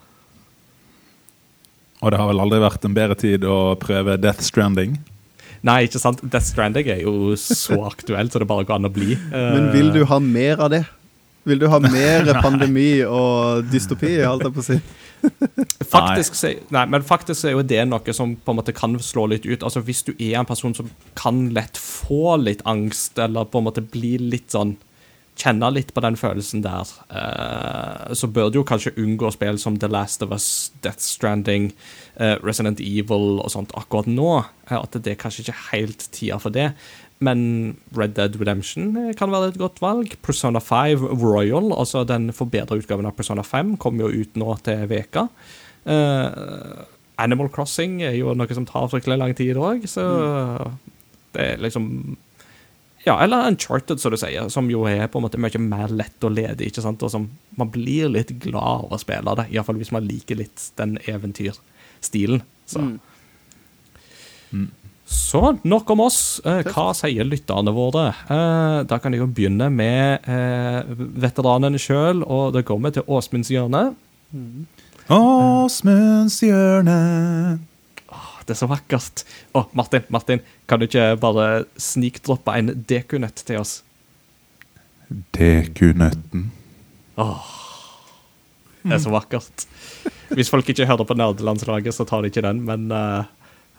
Og 2.02 2.14
det 2.14 2.20
har 2.22 2.30
vel 2.30 2.42
aldri 2.44 2.60
vært 2.62 2.86
en 2.86 2.98
bedre 2.98 3.18
tid 3.18 3.46
å 3.48 3.76
prøve 3.82 4.20
Death 4.22 4.44
Stranding. 4.46 5.00
Nei, 5.66 5.80
ikke 5.88 6.02
sant? 6.02 6.22
Death 6.22 6.52
Stranding 6.52 6.90
er 6.94 7.02
jo 7.02 7.34
så 7.40 7.80
aktuelt 7.92 8.34
så 8.34 8.44
det 8.44 8.50
bare 8.50 8.68
går 8.68 8.78
an 8.78 8.90
å 8.90 8.94
bli. 8.94 9.18
Men 9.32 9.70
Eh, 9.70 9.74
vil 9.74 9.92
du 9.96 10.04
ha 10.10 10.20
mer 10.22 10.62
av 10.68 10.72
det? 10.76 10.84
Vil 11.48 11.62
du 11.64 11.68
ha 11.72 11.80
mer 11.98 12.30
pandemi 12.44 13.02
og 13.08 13.66
dystopi, 13.72 14.18
holdt 14.22 14.50
jeg 14.50 14.56
på 14.58 14.64
å 14.64 14.68
si? 14.68 14.80
Faktisk, 15.88 16.36
nei. 16.44 16.56
nei, 16.74 16.84
men 16.92 17.06
faktisk 17.06 17.48
er 17.48 17.56
jo 17.56 17.64
det 17.66 17.80
noe 17.88 18.14
som 18.16 18.36
på 18.36 18.54
en 18.54 18.60
måte 18.60 18.76
kan 18.76 18.98
slå 19.02 19.28
litt 19.32 19.48
ut. 19.48 19.64
Altså 19.64 19.82
Hvis 19.86 20.04
du 20.08 20.12
er 20.14 20.38
en 20.40 20.50
person 20.50 20.76
som 20.78 20.90
kan 21.18 21.48
lett 21.56 21.80
få 21.80 22.36
litt 22.42 22.64
angst, 22.70 23.18
eller 23.22 23.48
på 23.50 23.62
en 23.62 23.68
måte 23.70 23.86
bli 23.86 24.18
litt 24.22 24.54
sånn 24.54 24.78
Kjenne 25.38 25.68
litt 25.70 25.92
på 25.94 26.02
den 26.02 26.16
følelsen 26.18 26.64
der, 26.64 26.90
eh, 27.14 28.14
så 28.18 28.26
bør 28.26 28.48
du 28.50 28.56
jo 28.58 28.64
kanskje 28.66 28.96
unngå 28.98 29.30
spill 29.36 29.60
som 29.62 29.76
The 29.78 29.86
Last 29.88 30.24
of 30.26 30.32
Us, 30.34 30.72
Death 30.82 31.04
Stranding, 31.06 31.74
eh, 32.16 32.42
Resident 32.42 32.82
Evil 32.82 33.38
og 33.38 33.52
sånt 33.54 33.70
akkurat 33.78 34.10
nå. 34.10 34.32
Eh, 34.66 34.74
at 34.80 34.98
det 34.98 35.14
er 35.14 35.22
kanskje 35.22 35.46
ikke 35.46 35.60
helt 35.70 36.08
tida 36.10 36.40
for 36.42 36.50
det. 36.50 36.72
Men 37.26 37.40
Red 37.98 38.14
Dead 38.18 38.36
Redemption 38.38 38.92
eh, 38.98 39.14
kan 39.18 39.32
være 39.34 39.54
et 39.54 39.62
godt 39.62 39.82
valg. 39.82 40.14
Persona 40.26 40.62
5 40.62 41.08
Royal, 41.18 41.72
altså 41.74 42.04
den 42.06 42.30
forbedra 42.36 42.78
utgaven 42.78 43.10
av 43.10 43.16
Persona 43.18 43.46
5, 43.46 43.74
kommer 43.82 44.06
jo 44.06 44.22
ut 44.22 44.38
nå 44.38 44.54
til 44.66 44.86
veka. 44.92 45.26
Uh, 45.88 46.84
Animal 47.18 47.50
Crossing 47.54 48.02
er 48.06 48.14
jo 48.20 48.36
noe 48.38 48.54
som 48.54 48.68
tar 48.70 48.90
fryktelig 48.92 49.18
lang 49.18 49.34
tid 49.38 49.58
òg, 49.58 49.88
så 49.90 50.06
det 51.34 51.46
er 51.54 51.62
liksom 51.64 51.86
Ja, 53.08 53.16
eller 53.24 53.48
Uncharted, 53.48 54.02
som 54.04 54.12
du 54.12 54.18
sier, 54.20 54.50
som 54.52 54.68
jo 54.70 54.84
er 54.90 55.08
på 55.08 55.18
en 55.18 55.24
måte 55.24 55.40
mye 55.40 55.62
mer 55.64 55.94
lett 55.96 56.26
og 56.28 56.34
ledig, 56.36 56.70
ikke 56.70 56.84
sant, 56.84 57.02
og 57.08 57.14
som 57.14 57.30
man 57.58 57.72
blir 57.72 58.12
litt 58.12 58.34
glad 58.44 58.84
av 58.84 58.92
å 58.92 59.00
spille 59.00 59.36
det, 59.40 59.48
iallfall 59.56 59.80
hvis 59.80 59.94
man 59.96 60.06
liker 60.06 60.42
litt 60.42 60.66
den 60.78 60.98
eventyrstilen. 61.08 62.44
Så. 62.68 62.84
Mm. 62.84 62.98
Mm. 64.52 64.68
Så 65.08 65.58
nok 65.64 65.90
om 65.90 66.02
oss. 66.04 66.42
Eh, 66.44 66.66
hva 66.68 66.90
sier 66.98 67.28
lytterne 67.28 67.72
våre? 67.72 68.10
Eh, 68.28 68.80
da 68.90 68.98
kan 69.00 69.16
jeg 69.16 69.22
jo 69.22 69.30
begynne 69.32 69.70
med 69.72 70.28
eh, 70.28 70.84
veteranene 71.24 71.80
sjøl, 71.80 72.26
og 72.28 72.52
da 72.58 72.64
går 72.68 72.82
vi 72.84 72.92
til 72.98 73.08
Åsmunds 73.08 73.52
hjørne. 73.54 73.84
Åsmunds 75.08 76.42
hjørne. 76.44 76.98
Åh, 78.12 78.30
det 78.44 78.58
er 78.58 78.60
så 78.60 78.68
vakkert. 78.68 79.24
Å, 79.56 79.64
Martin, 79.80 80.04
Martin, 80.12 80.44
kan 80.68 80.84
du 80.84 80.90
ikke 80.90 81.14
bare 81.24 81.48
snikdroppe 81.80 82.58
en 82.60 82.74
dekunøtt 82.92 83.46
til 83.48 83.64
oss? 83.64 83.78
Dekunøtten. 85.38 86.50
Det 88.84 88.96
er 89.00 89.04
så 89.04 89.16
vakkert. 89.16 89.68
Hvis 90.36 90.52
folk 90.52 90.68
ikke 90.68 90.88
hører 90.88 91.08
på 91.08 91.16
nerdelandslaget, 91.16 91.96
så 91.96 92.04
tar 92.08 92.24
de 92.24 92.32
ikke 92.32 92.44
den, 92.44 92.60
men 92.68 92.92
eh, 92.92 93.24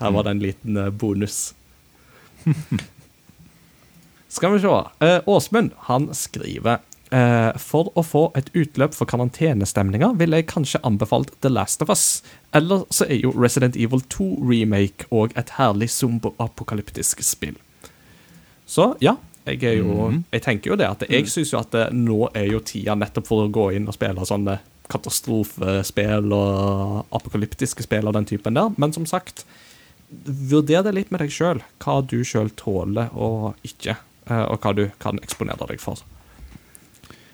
her 0.01 0.11
var 0.15 0.25
det 0.27 0.31
en 0.37 0.43
liten 0.45 0.77
eh, 0.77 0.91
bonus. 0.91 1.55
Skal 4.29 4.53
vi 4.53 4.61
se. 4.61 4.75
Eh, 5.07 5.21
Åsmund, 5.27 5.71
han 5.89 6.09
skriver 6.15 6.79
eh, 7.11 7.57
For 7.59 7.89
å 7.97 8.03
få 8.05 8.25
et 8.37 8.51
utløp 8.55 8.95
for 8.95 9.09
karantenestemninga 9.09 10.13
ville 10.21 10.41
jeg 10.43 10.51
kanskje 10.53 10.83
anbefalt 10.85 11.33
The 11.41 11.49
Last 11.53 11.83
of 11.83 11.91
Us. 11.93 12.23
Eller 12.55 12.85
så 12.93 13.07
er 13.09 13.23
jo 13.23 13.33
Resident 13.37 13.77
Evil 13.77 14.05
2 14.13 14.29
remake 14.45 15.09
og 15.11 15.33
et 15.39 15.55
herlig 15.57 15.89
zombo-apokalyptisk 15.97 17.25
spill. 17.25 17.57
Så 18.69 18.91
ja, 19.01 19.17
jeg 19.49 19.63
er 19.65 19.79
jo 19.81 20.11
Mhm. 20.11 20.25
Jeg 20.33 20.43
tenker 20.45 20.71
jo 20.71 20.77
det 20.77 20.89
at 20.91 21.05
jeg 21.09 21.25
syns 21.33 21.53
jo 21.53 21.59
at 21.59 21.71
det, 21.73 21.87
nå 21.97 22.29
er 22.37 22.51
jo 22.53 22.61
tida 22.61 22.95
nettopp 22.95 23.27
for 23.27 23.47
å 23.47 23.51
gå 23.53 23.71
inn 23.77 23.89
og 23.89 23.95
spille 23.97 24.27
sånne 24.29 24.59
katastrofespill 24.89 26.33
og 26.33 27.07
apokalyptiske 27.17 27.83
spill 27.85 28.07
og 28.09 28.15
den 28.17 28.25
typen 28.29 28.55
der. 28.57 28.71
Men 28.77 28.93
som 28.93 29.07
sagt, 29.09 29.45
vurder 30.25 30.83
det 30.87 30.95
litt 30.97 31.11
med 31.13 31.23
deg 31.23 31.33
sjøl, 31.33 31.63
hva 31.83 31.99
du 32.07 32.21
sjøl 32.27 32.51
tåler 32.57 33.11
og 33.13 33.59
ikke, 33.67 33.99
eh, 34.29 34.45
og 34.45 34.63
hva 34.65 34.73
du 34.77 34.87
kan 35.03 35.21
eksponere 35.23 35.69
deg 35.71 35.83
for. 35.83 36.01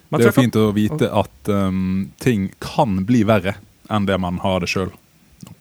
Men 0.08 0.20
Det 0.20 0.26
er 0.26 0.32
jo 0.32 0.40
fint 0.42 0.58
å 0.60 0.66
vite 0.74 1.08
at 1.10 1.50
um, 1.50 2.10
ting 2.22 2.50
kan 2.62 3.00
bli 3.06 3.24
verre 3.26 3.56
enn 3.90 4.06
det 4.06 4.18
man 4.22 4.38
har 4.44 4.62
det 4.62 4.70
sjøl. 4.70 4.92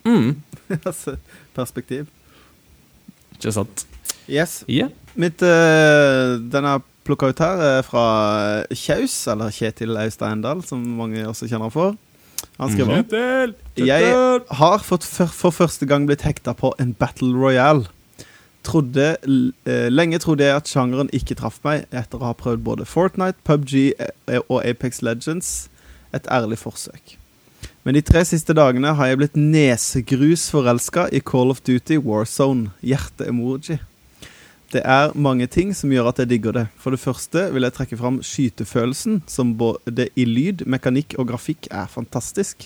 Mm, 0.05 0.41
Altså, 0.87 1.17
Perspektiv. 1.55 2.07
ikke 3.37 3.53
sant? 3.55 3.85
Yes. 4.27 4.63
Yeah. 4.69 4.91
Mitt, 5.19 5.41
uh, 5.43 6.39
denne 6.53 6.79
plukka 7.03 7.29
ut 7.33 7.41
her, 7.43 7.61
er 7.79 7.85
fra 7.85 8.05
Kjaus, 8.71 9.15
eller 9.31 9.51
Kjetil 9.53 9.97
Austeindal, 9.99 10.63
som 10.65 10.83
mange 10.97 11.25
også 11.27 11.49
kjenner 11.49 11.67
han 11.67 11.75
for. 11.75 11.97
Han 12.59 12.71
skriver 12.73 13.01
Kjetil! 13.01 13.55
Jeg 13.87 14.13
har 14.59 14.85
for, 14.85 15.01
for 15.01 15.55
første 15.55 15.87
gang 15.89 16.05
blitt 16.09 16.25
hekta 16.27 16.53
på 16.57 16.73
en 16.81 16.93
Battle 16.97 17.33
Royale. 17.33 17.87
Trodde, 18.63 19.17
eh, 19.67 19.89
lenge 19.91 20.21
trodde 20.23 20.45
jeg 20.45 20.55
at 20.55 20.69
sjangeren 20.71 21.09
ikke 21.11 21.35
traff 21.35 21.59
meg, 21.65 21.83
etter 21.91 22.21
å 22.21 22.29
ha 22.29 22.37
prøvd 22.37 22.63
både 22.63 22.87
Fortnite, 22.87 23.41
PubG 23.43 23.91
eh, 23.91 24.39
og 24.47 24.61
Apex 24.63 25.01
Legends. 25.03 25.67
Et 26.15 26.29
ærlig 26.31 26.61
forsøk. 26.61 27.17
Men 27.83 27.97
de 27.97 28.03
tre 28.05 28.21
siste 28.23 28.55
dagene 28.55 28.93
har 28.95 29.09
jeg 29.09 29.19
blitt 29.19 29.39
nesegrus 29.39 30.45
forelska 30.53 31.09
i 31.11 31.19
Call 31.19 31.51
of 31.51 31.59
Duty 31.65 31.97
Warzone. 31.99 32.71
Hjerte-emoji. 32.85 33.81
Det 34.73 34.81
er 34.81 35.11
mange 35.13 35.45
ting 35.45 35.69
som 35.77 35.91
gjør 35.93 36.09
at 36.09 36.19
jeg 36.23 36.31
digger 36.31 36.55
det. 36.55 36.63
For 36.81 36.95
det 36.95 37.01
første 37.01 37.45
vil 37.53 37.65
jeg 37.67 37.75
trekke 37.75 37.97
fram 37.99 38.21
skytefølelsen, 38.25 39.21
som 39.29 39.53
både 39.59 40.07
i 40.17 40.25
lyd, 40.25 40.65
mekanikk 40.65 41.13
og 41.21 41.27
grafikk 41.29 41.67
er 41.69 41.91
fantastisk. 41.91 42.65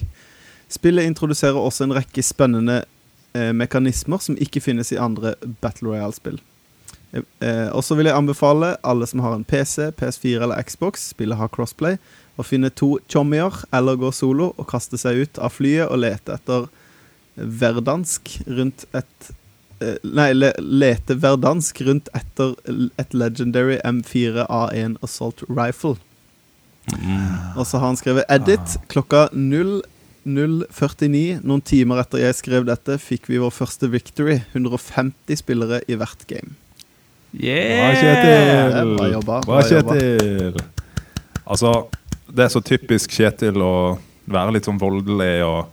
Spillet 0.72 1.08
introduserer 1.08 1.60
også 1.60 1.84
en 1.84 1.96
rekke 1.98 2.24
spennende 2.24 2.86
eh, 3.36 3.52
mekanismer 3.52 4.24
som 4.24 4.40
ikke 4.40 4.64
finnes 4.64 4.94
i 4.96 5.00
andre 5.04 5.36
Battle 5.60 5.92
Royale-spill. 5.92 6.40
Eh, 7.12 7.26
eh, 7.44 7.68
og 7.76 7.84
så 7.84 7.98
vil 8.00 8.08
jeg 8.08 8.16
anbefale 8.16 8.76
alle 8.88 9.08
som 9.08 9.24
har 9.26 9.36
en 9.36 9.44
PC, 9.48 9.90
PS4 10.00 10.48
eller 10.48 10.64
Xbox, 10.64 11.10
spillet 11.12 11.40
har 11.40 11.52
crossplay, 11.52 12.00
å 12.40 12.46
finne 12.46 12.72
to 12.72 12.98
chommier 13.12 13.64
eller 13.76 14.00
gå 14.00 14.14
solo 14.16 14.54
og 14.56 14.70
kaste 14.70 15.00
seg 15.02 15.26
ut 15.26 15.44
av 15.44 15.56
flyet 15.56 15.90
og 15.90 16.04
lete 16.06 16.38
etter 16.38 16.70
verdansk 17.36 18.38
rundt 18.48 18.88
et 18.98 19.32
Nei, 19.80 20.34
le, 20.34 20.54
lete 20.58 21.14
verdansk 21.22 21.82
rundt 21.86 22.08
etter 22.18 22.56
et 22.98 23.14
legendary 23.14 23.78
M4A1 23.86 24.96
Assault 25.06 25.44
Rifle. 25.50 25.96
Og 27.58 27.66
så 27.68 27.78
har 27.78 27.88
han 27.90 27.98
skrevet 28.00 28.26
'edit' 28.32 28.78
klokka 28.88 29.28
00.49. 29.34 31.40
Noen 31.44 31.62
timer 31.62 32.00
etter 32.04 32.18
jeg 32.24 32.36
skrev 32.40 32.66
dette, 32.68 32.98
fikk 32.98 33.28
vi 33.30 33.38
vår 33.44 33.52
første 33.54 33.90
victory. 33.92 34.40
150 34.56 35.36
spillere 35.44 35.82
i 35.88 35.96
hvert 36.00 36.28
game. 36.28 36.50
Bra, 37.32 37.40
Yeah! 37.44 37.96
Kjetil! 38.00 38.96
Bra 38.98 39.08
jobba, 39.12 39.42
Bra, 39.44 39.46
bra. 39.46 39.62
Kjetil! 39.68 40.56
Altså, 41.46 41.88
det 42.28 42.44
er 42.46 42.50
så 42.52 42.62
typisk 42.64 43.12
Kjetil 43.12 43.62
å 43.62 44.00
være 44.28 44.52
litt 44.56 44.66
sånn 44.68 44.80
voldelig 44.80 45.44
og 45.46 45.66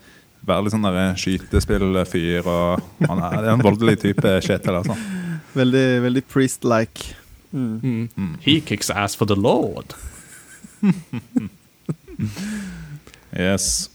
være 0.46 0.66
litt 0.66 0.74
sånn 0.74 0.86
der 0.86 1.14
skytespillfyr. 1.20 2.48
Og 2.48 3.08
han 3.08 3.22
er, 3.28 3.50
en 3.54 3.64
voldelig 3.64 3.98
type 4.04 4.38
Kjetil, 4.44 4.80
altså. 4.80 4.96
Veldig, 5.54 5.86
veldig 6.02 6.24
priest-like. 6.30 7.14
Mm. 7.54 7.78
Mm. 7.82 8.08
Mm. 8.18 8.32
He 8.42 8.58
kicks 8.60 8.90
ass 8.90 9.14
for 9.16 9.30
the 9.30 9.38
Lord. 9.38 9.94
Yes. 13.34 13.90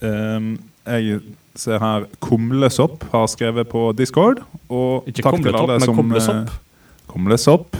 Um, 0.00 0.58
jeg 0.86 1.20
ser 1.58 1.80
her 1.82 2.06
Kumlesopp 2.22 3.04
har 3.12 3.26
skrevet 3.30 3.68
på 3.68 3.90
Discord. 3.98 4.42
Og 4.68 5.08
Ikke 5.10 5.24
takk 5.26 5.42
til 5.42 5.56
alle 5.58 5.80
som 5.82 5.96
kumlesopp. 5.98 6.52
eh, 6.52 7.06
Kumlesopp. 7.10 7.76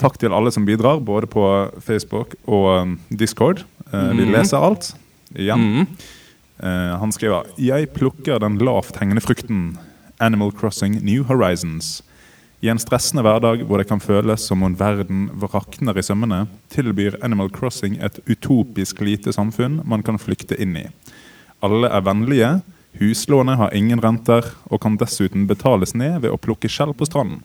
Takk 0.00 0.18
til 0.18 0.34
alle 0.34 0.50
som 0.50 0.66
bidrar, 0.66 0.98
både 0.98 1.28
på 1.30 1.70
Facebook 1.84 2.34
og 2.46 2.96
Discord. 3.10 3.62
Discord. 3.62 3.64
mm. 3.92 4.18
vi 4.18 4.24
leser 4.24 4.58
alt. 4.58 4.94
Igjen. 5.36 5.60
Mm. 5.60 5.86
Eh, 6.62 6.92
han 6.98 7.12
skriver 7.12 7.50
Jeg 7.60 7.90
plukker 7.96 8.40
den 8.40 8.58
lavt 8.62 8.96
hengende 9.00 9.24
frukten. 9.24 9.76
Animal 10.18 10.52
Crossing 10.52 11.00
New 11.04 11.24
Horizons. 11.28 12.02
I 12.64 12.70
en 12.72 12.80
stressende 12.80 13.20
hverdag 13.26 13.66
hvor 13.68 13.78
det 13.78 13.88
kan 13.90 14.00
føles 14.00 14.46
som 14.48 14.62
om 14.64 14.76
verden 14.78 15.26
rakner 15.42 15.98
i 15.98 16.04
sømmene, 16.04 16.46
tilbyr 16.72 17.18
Animal 17.22 17.50
Crossing 17.52 17.98
et 18.00 18.16
utopisk 18.24 19.02
lite 19.04 19.34
samfunn 19.36 19.82
man 19.84 20.02
kan 20.06 20.16
flykte 20.18 20.56
inn 20.56 20.72
i. 20.80 20.86
Alle 21.64 21.90
er 21.92 22.04
vennlige, 22.06 22.50
huslånet 22.96 23.60
har 23.60 23.76
ingen 23.76 24.00
renter 24.00 24.48
og 24.70 24.80
kan 24.80 24.96
dessuten 24.96 25.44
betales 25.50 25.92
ned 25.94 26.22
ved 26.24 26.32
å 26.32 26.40
plukke 26.40 26.70
skjell 26.72 26.96
på 26.96 27.08
stranden. 27.08 27.44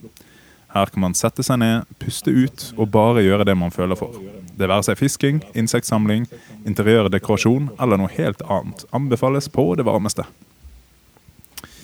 Her 0.71 0.87
kan 0.87 1.03
man 1.03 1.17
sette 1.19 1.43
seg 1.43 1.59
ned, 1.59 1.89
puste 1.99 2.31
ut 2.31 2.69
og 2.77 2.87
bare 2.95 3.25
gjøre 3.25 3.49
det 3.49 3.57
man 3.59 3.75
føler 3.75 3.99
for. 3.99 4.15
Det 4.61 4.69
være 4.69 4.85
seg 4.85 4.99
fisking, 4.99 5.41
insektsamling, 5.57 6.27
interiørdekorasjon 6.69 7.71
eller 7.81 7.97
noe 7.97 8.11
helt 8.13 8.43
annet. 8.45 8.85
Anbefales 8.93 9.49
på 9.49 9.71
det 9.79 9.87
varmeste. 9.87 10.27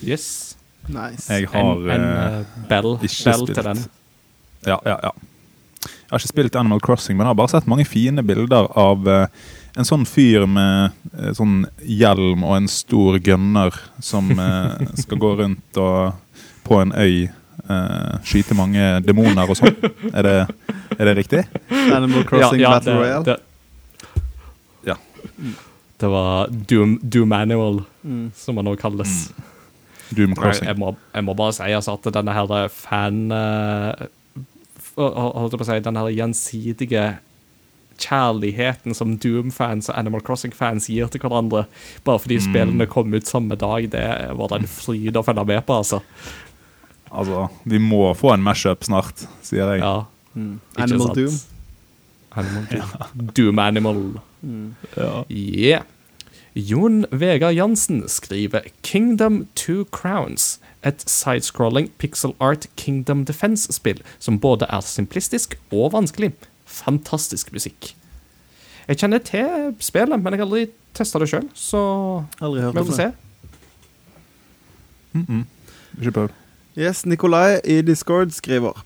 Yes. 0.04 0.56
Nice. 0.88 1.26
Jeg 1.28 1.48
har 1.52 1.74
en 1.74 1.90
en 1.90 2.04
eh, 2.04 2.44
bell, 2.68 2.94
ikke 3.02 3.24
bell 3.24 3.42
spilt. 3.42 3.54
til 3.54 3.64
den. 3.66 3.82
Ja, 4.66 4.78
ja, 4.86 4.96
ja. 5.02 5.10
Jeg 5.82 6.14
har 6.14 6.22
ikke 6.22 6.30
spilt 6.30 6.56
Animal 6.56 6.80
Crossing, 6.80 7.18
men 7.18 7.26
jeg 7.26 7.34
har 7.34 7.40
bare 7.42 7.52
sett 7.52 7.68
mange 7.68 7.84
fine 7.84 8.22
bilder 8.24 8.70
av 8.78 9.04
uh, 9.06 9.26
en 9.76 9.86
sånn 9.86 10.06
fyr 10.08 10.46
med 10.48 10.94
uh, 11.12 11.32
sånn 11.36 11.66
hjelm 11.84 12.46
og 12.46 12.56
en 12.56 12.70
stor 12.72 13.18
gunner 13.20 13.76
som 14.00 14.32
skal 14.96 15.20
gå 15.20 15.34
rundt 15.42 15.82
og 15.82 16.16
på 16.64 16.80
en 16.80 16.94
øy 16.96 17.28
eh, 17.68 18.18
skyte 18.24 18.54
mange 18.58 19.00
demoner 19.04 19.48
og 19.50 19.56
sånn. 19.58 19.76
Er, 20.14 20.22
det- 20.22 20.74
er 20.98 21.04
det 21.10 21.16
riktig? 21.20 21.44
Animal 21.70 22.24
Crossing 22.24 22.60
Ja, 22.60 22.70
ja, 22.70 22.74
Battle 22.78 22.98
Royale. 23.02 23.24
det- 23.24 23.42
Det 25.98 26.06
var 26.06 26.46
Doom, 26.48 27.00
Doom 27.02 27.28
Manual, 27.28 27.80
Mm. 28.06 28.30
som 28.34 28.54
man 28.54 28.64
nå 28.64 28.76
kalles. 28.78 29.32
Doom 30.14 30.34
Crossing. 30.36 30.68
jeg, 30.68 30.76
må, 30.78 30.92
jeg 31.12 31.24
må 31.24 31.34
bare 31.36 31.52
si 31.52 31.62
altså, 31.74 31.94
at 31.98 32.12
denne 32.14 32.32
her 32.32 32.68
fan 32.68 33.32
uh, 33.32 33.92
Holdt 34.96 35.52
jeg 35.52 35.58
på 35.60 35.64
å 35.64 35.66
si 35.66 35.80
Denne 35.80 35.98
her 36.04 36.14
gjensidige 36.14 37.18
kjærligheten 37.98 38.94
som 38.94 39.16
Doom-fans 39.18 39.88
og 39.90 39.98
Animal 39.98 40.20
Crossing-fans 40.22 40.86
gir 40.88 41.10
til 41.10 41.20
hverandre, 41.20 41.64
bare 42.06 42.18
fordi 42.22 42.38
spillene 42.40 42.86
kom 42.86 43.12
ut 43.14 43.26
samme 43.26 43.56
dag, 43.58 43.90
det 43.90 44.06
var 44.38 44.54
en 44.54 44.66
fryd 44.70 45.18
å 45.18 45.24
følge 45.26 45.44
med 45.50 45.66
på, 45.66 45.74
altså. 45.82 46.00
Altså, 47.10 47.48
vi 47.64 47.78
må 47.78 48.14
få 48.14 48.34
en 48.34 48.42
mashup 48.42 48.84
snart, 48.84 49.26
sier 49.42 49.74
jeg. 49.74 49.80
Ja, 49.80 50.04
Mm. 50.38 50.60
Animal 50.76 51.06
sant? 51.06 51.16
Doom. 51.16 51.34
Animal 52.30 52.66
Doom. 52.70 53.28
Doom 53.36 53.58
Animal. 53.58 54.20
Mm. 54.42 54.74
Ja. 54.96 55.24
Yeah. 55.30 55.82
Jon 56.54 57.06
Vegard 57.10 57.54
Jansen 57.54 58.08
skriver 58.08 58.60
Kingdom 58.82 59.46
Two 59.54 59.84
Crowns. 59.84 60.60
Et 60.84 61.02
sidescrolling 61.10 61.90
pixel 61.98 62.34
art 62.40 62.66
Kingdom 62.76 63.24
Defense-spill 63.24 64.02
som 64.18 64.38
både 64.40 64.66
er 64.70 64.80
simplistisk 64.80 65.58
og 65.72 65.92
vanskelig. 65.92 66.32
Fantastisk 66.66 67.52
musikk. 67.52 67.94
Jeg 68.88 68.96
kjenner 69.02 69.18
til 69.18 69.74
spillet, 69.80 70.22
men 70.22 70.32
jeg 70.32 70.40
har 70.40 70.46
aldri 70.46 70.66
testa 70.94 71.18
det 71.18 71.28
sjøl, 71.28 71.48
så 71.54 71.80
Aldri 72.40 72.62
hørt 72.62 72.78
vi 72.78 72.84
får 72.84 72.96
se. 72.96 73.12
Mm 75.12 75.26
-mm. 75.28 75.44
Ikke 76.00 76.12
prøv. 76.12 76.28
Yes, 76.78 77.04
Nikolai 77.06 77.58
i 77.66 77.80
Discord 77.82 78.30
skriver 78.36 78.76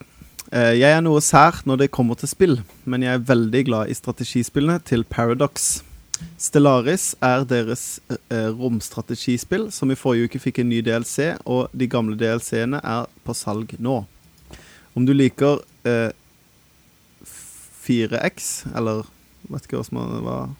eh, 0.51 0.73
Jeg 0.79 0.89
er 0.97 1.01
noe 1.05 1.21
sær 1.21 1.59
når 1.69 1.83
det 1.83 1.91
kommer 1.93 2.17
til 2.17 2.31
spill, 2.31 2.55
men 2.89 3.03
jeg 3.05 3.19
er 3.19 3.25
veldig 3.27 3.63
glad 3.67 3.91
i 3.93 3.97
strategispillene 3.97 4.79
til 4.87 5.03
Paradox. 5.05 5.81
Stellaris 6.41 7.11
er 7.25 7.43
deres 7.49 7.99
eh, 8.31 8.49
romstrategispill, 8.57 9.67
som 9.75 9.91
i 9.93 9.97
forrige 9.99 10.29
uke 10.31 10.41
fikk 10.41 10.63
en 10.63 10.71
ny 10.71 10.81
DLC, 10.85 11.33
og 11.45 11.69
de 11.77 11.89
gamle 11.91 12.17
DLC-ene 12.17 12.79
er 12.81 13.05
på 13.27 13.35
salg 13.37 13.75
nå. 13.83 13.99
Om 14.97 15.05
du 15.09 15.13
liker 15.13 15.61
eh, 15.89 16.09
4X, 17.83 18.49
eller 18.77 19.05
vet 19.51 19.67
ikke 19.69 19.83
hva 19.83 20.09
er- 20.39 20.59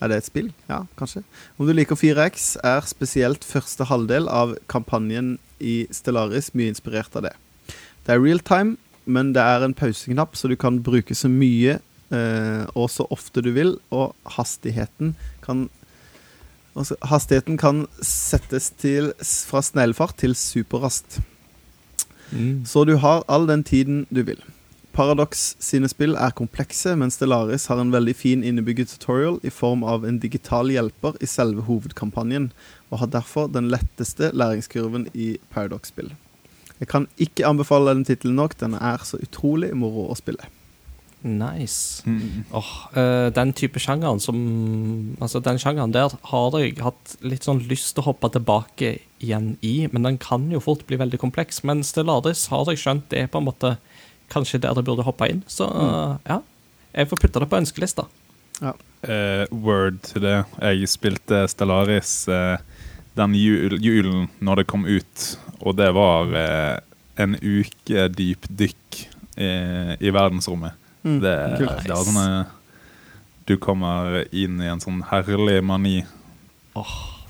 Er 0.00 0.08
det 0.08 0.16
et 0.16 0.24
spill? 0.30 0.46
Ja, 0.70 0.86
kanskje. 0.96 1.20
Om 1.60 1.66
du 1.68 1.74
liker 1.76 1.98
4X, 1.98 2.54
er 2.64 2.80
spesielt 2.88 3.44
første 3.44 3.84
halvdel 3.84 4.30
av 4.32 4.54
kampanjen 4.72 5.34
i 5.60 5.84
Stellaris 5.94 6.52
mye 6.56 6.72
inspirert 6.72 7.14
av 7.16 7.28
det. 7.28 7.34
Det 8.06 8.14
er 8.14 8.22
real 8.22 8.40
time, 8.40 8.76
men 9.04 9.34
det 9.36 9.42
er 9.42 9.64
en 9.64 9.76
pauseknapp, 9.76 10.36
så 10.36 10.50
du 10.50 10.56
kan 10.60 10.80
bruke 10.84 11.14
så 11.16 11.30
mye 11.30 11.78
eh, 11.78 12.64
og 12.74 12.90
så 12.92 13.06
ofte 13.12 13.42
du 13.44 13.52
vil, 13.56 13.76
og 13.94 14.14
hastigheten 14.36 15.14
kan 15.44 15.68
også, 16.78 16.94
Hastigheten 17.02 17.58
kan 17.58 17.84
settes 17.98 18.70
til 18.78 19.10
fra 19.18 19.58
sneglefart 19.64 20.14
til 20.22 20.36
superrast. 20.38 21.18
Mm. 22.30 22.62
Så 22.64 22.84
du 22.86 22.96
har 23.02 23.24
all 23.28 23.48
den 23.48 23.64
tiden 23.66 24.04
du 24.10 24.22
vil. 24.22 24.38
Paradox 24.92 25.54
sine 25.62 25.88
spill 25.90 26.16
er 26.18 26.34
komplekse, 26.34 26.96
men 26.98 27.10
Stellaris 27.10 27.68
har 27.70 27.78
en 27.80 27.92
veldig 27.94 28.14
fin 28.16 28.42
innebygget 28.46 28.90
tutorial 28.90 29.38
i 29.46 29.50
form 29.50 29.84
av 29.86 30.06
en 30.06 30.18
digital 30.18 30.70
hjelper 30.70 31.18
i 31.22 31.28
selve 31.30 31.62
hovedkampanjen, 31.68 32.50
og 32.90 33.02
har 33.02 33.10
derfor 33.12 33.50
den 33.50 33.70
letteste 33.70 34.32
læringskurven 34.34 35.08
i 35.14 35.36
Paradox-spill. 35.50 36.10
Jeg 36.80 36.88
kan 36.88 37.06
ikke 37.20 37.46
anbefale 37.46 37.92
den 37.94 38.06
tittelen 38.08 38.38
nok, 38.40 38.56
den 38.60 38.74
er 38.74 39.02
så 39.04 39.20
utrolig 39.20 39.70
moro 39.76 40.08
å 40.10 40.16
spille. 40.18 40.48
Nice. 41.22 42.00
Mm. 42.08 42.46
Oh, 42.56 42.68
uh, 42.96 43.28
den 43.36 43.52
type 43.52 43.76
sjangeren 43.76 44.22
som 44.24 44.38
Altså, 45.20 45.42
den 45.44 45.58
sjangeren 45.60 45.92
der 45.92 46.14
har 46.30 46.56
jeg 46.56 46.78
hatt 46.80 47.16
litt 47.20 47.44
sånn 47.44 47.60
lyst 47.68 47.92
til 47.92 48.00
å 48.00 48.06
hoppe 48.08 48.30
tilbake 48.32 48.94
igjen 49.20 49.52
i, 49.60 49.84
men 49.92 50.08
den 50.08 50.16
kan 50.22 50.48
jo 50.48 50.62
fort 50.64 50.86
bli 50.88 50.96
veldig 50.96 51.20
kompleks. 51.20 51.60
Men 51.68 51.84
Stellaris 51.84 52.46
har 52.48 52.72
jeg 52.72 52.80
skjønt 52.80 53.10
det 53.12 53.26
er 53.26 53.28
på 53.28 53.42
en 53.42 53.50
måte 53.50 53.74
kanskje 54.32 54.62
der 54.64 54.78
det 54.78 54.86
burde 54.86 55.04
hoppe 55.04 55.28
inn. 55.28 55.44
Så 55.50 55.68
eh, 55.68 56.16
ja, 56.30 56.40
jeg 56.94 57.10
får 57.10 57.20
putte 57.26 57.42
det 57.42 57.50
på 57.50 57.60
ønskelista. 57.60 58.06
Eh, 58.60 59.44
word 59.50 60.00
til 60.06 60.24
det. 60.24 60.38
Jeg 60.60 60.88
spilte 60.92 61.44
Stellaris 61.52 62.14
eh, 62.32 62.56
den 63.20 63.34
jul, 63.36 63.76
julen 63.84 64.28
når 64.40 64.62
det 64.62 64.66
kom 64.72 64.86
ut, 64.88 65.26
og 65.60 65.76
det 65.78 65.90
var 65.96 66.32
eh, 66.40 66.78
en 67.20 67.36
uke 67.36 68.06
dypdykk 68.16 69.00
eh, 69.36 69.92
i 70.00 70.12
verdensrommet. 70.14 70.76
Mm, 71.04 71.18
Det, 71.24 71.34
kult. 71.60 71.84
det 71.86 71.94
er 71.96 72.08
sånn 72.08 72.46
Du 73.48 73.54
kommer 73.56 74.18
inn 74.36 74.58
i 74.60 74.68
en 74.68 74.80
sånn 74.82 74.98
herlig 75.08 75.60
mani, 75.64 76.02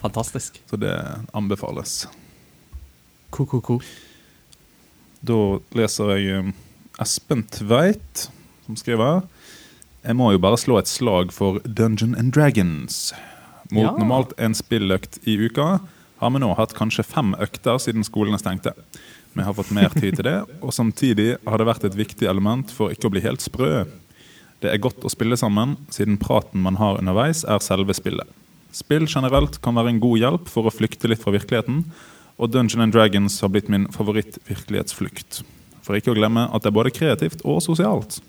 Fantastisk. 0.00 0.58
så 0.70 0.76
det 0.80 0.94
anbefales. 1.36 2.06
Ko-ko-ko. 3.30 3.78
Da 5.22 5.36
leser 5.76 6.14
jeg 6.16 6.38
um, 6.40 6.52
Espen 7.00 7.42
Tveit, 7.52 8.26
som 8.66 8.76
skriver 8.80 9.22
Jeg 10.04 10.16
må 10.16 10.30
jo 10.32 10.40
bare 10.40 10.58
slå 10.58 10.78
et 10.80 10.88
slag 10.88 11.30
for 11.36 11.60
Dungeon 11.64 12.14
and 12.16 12.32
Dragons. 12.32 13.12
Mot 13.70 13.84
Ja. 13.84 13.92
normalt 13.96 14.32
en 14.38 14.54
spilløkt 14.54 15.18
i 15.26 15.36
uka 15.46 15.80
har 16.20 16.30
vi 16.30 16.38
nå 16.42 16.54
hatt 16.56 16.74
kanskje 16.74 17.04
fem 17.04 17.34
økter 17.38 17.78
siden 17.78 18.04
skolene 18.04 18.38
stengte. 18.38 18.74
Vi 19.32 19.42
har 19.42 19.54
fått 19.54 19.70
mer 19.70 19.88
tid 19.94 20.16
til 20.16 20.24
det, 20.26 20.44
og 20.64 20.72
samtidig 20.74 21.38
har 21.46 21.58
det 21.58 21.66
vært 21.66 21.84
et 21.84 21.96
viktig 21.96 22.26
element 22.28 22.70
for 22.70 22.90
ikke 22.90 23.06
å 23.08 23.14
bli 23.14 23.22
helt 23.24 23.40
sprø. 23.40 23.86
Det 24.60 24.72
er 24.72 24.82
godt 24.82 25.04
å 25.06 25.10
spille 25.12 25.36
sammen, 25.40 25.76
siden 25.88 26.18
praten 26.20 26.60
man 26.60 26.76
har 26.76 26.98
underveis, 26.98 27.44
er 27.44 27.62
selve 27.64 27.94
spillet. 27.96 28.28
Spill 28.72 29.06
generelt 29.08 29.60
kan 29.62 29.74
være 29.74 29.94
en 29.94 30.00
god 30.02 30.18
hjelp 30.18 30.48
for 30.48 30.68
å 30.68 30.74
flykte 30.74 31.08
litt 31.08 31.22
fra 31.22 31.32
virkeligheten, 31.32 31.84
og 32.40 32.50
Dungeon 32.52 32.82
and 32.82 32.92
Dragons 32.92 33.40
har 33.40 33.50
blitt 33.52 33.68
min 33.68 33.86
favoritt-virkelighetsflukt. 33.92 35.42
For 35.82 35.96
ikke 35.96 36.12
å 36.12 36.18
glemme 36.18 36.48
at 36.52 36.62
det 36.62 36.70
er 36.70 36.76
både 36.76 36.92
kreativt 36.94 37.42
og 37.44 37.62
sosialt. 37.64 38.20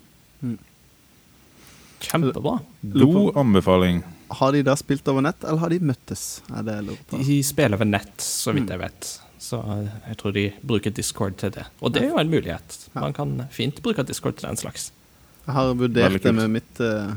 Kjempebra. 2.01 2.59
God 2.95 3.37
anbefaling. 3.37 4.03
Har 4.31 4.51
de 4.55 4.61
da 4.63 4.75
spilt 4.79 5.07
over 5.11 5.21
nett, 5.25 5.43
eller 5.43 5.59
har 5.59 5.69
de 5.73 5.79
møttes? 5.79 6.41
Er 6.55 6.63
det 6.63 6.77
jeg 6.79 6.97
på. 7.09 7.19
De 7.25 7.41
spiller 7.43 7.75
over 7.77 7.89
nett, 7.89 8.13
så 8.23 8.53
vidt 8.55 8.69
jeg 8.71 8.79
vet. 8.79 9.09
Så 9.41 9.57
eh, 9.59 9.89
jeg 10.07 10.17
tror 10.21 10.33
de 10.37 10.45
bruker 10.63 10.93
Discord 10.95 11.35
til 11.41 11.51
det. 11.55 11.65
Og 11.81 11.91
det 11.93 12.03
er 12.05 12.09
jo 12.13 12.19
en 12.21 12.29
mulighet. 12.31 12.77
Man 12.95 13.13
kan 13.17 13.33
fint 13.51 13.81
bruke 13.83 14.05
Discord 14.07 14.37
til 14.39 14.47
den 14.47 14.57
slags. 14.61 14.91
Jeg 15.47 15.55
har 15.57 15.73
vurdert 15.75 16.21
det 16.23 16.33
med 16.37 16.49
mitt 16.53 16.79
eh, 16.79 17.13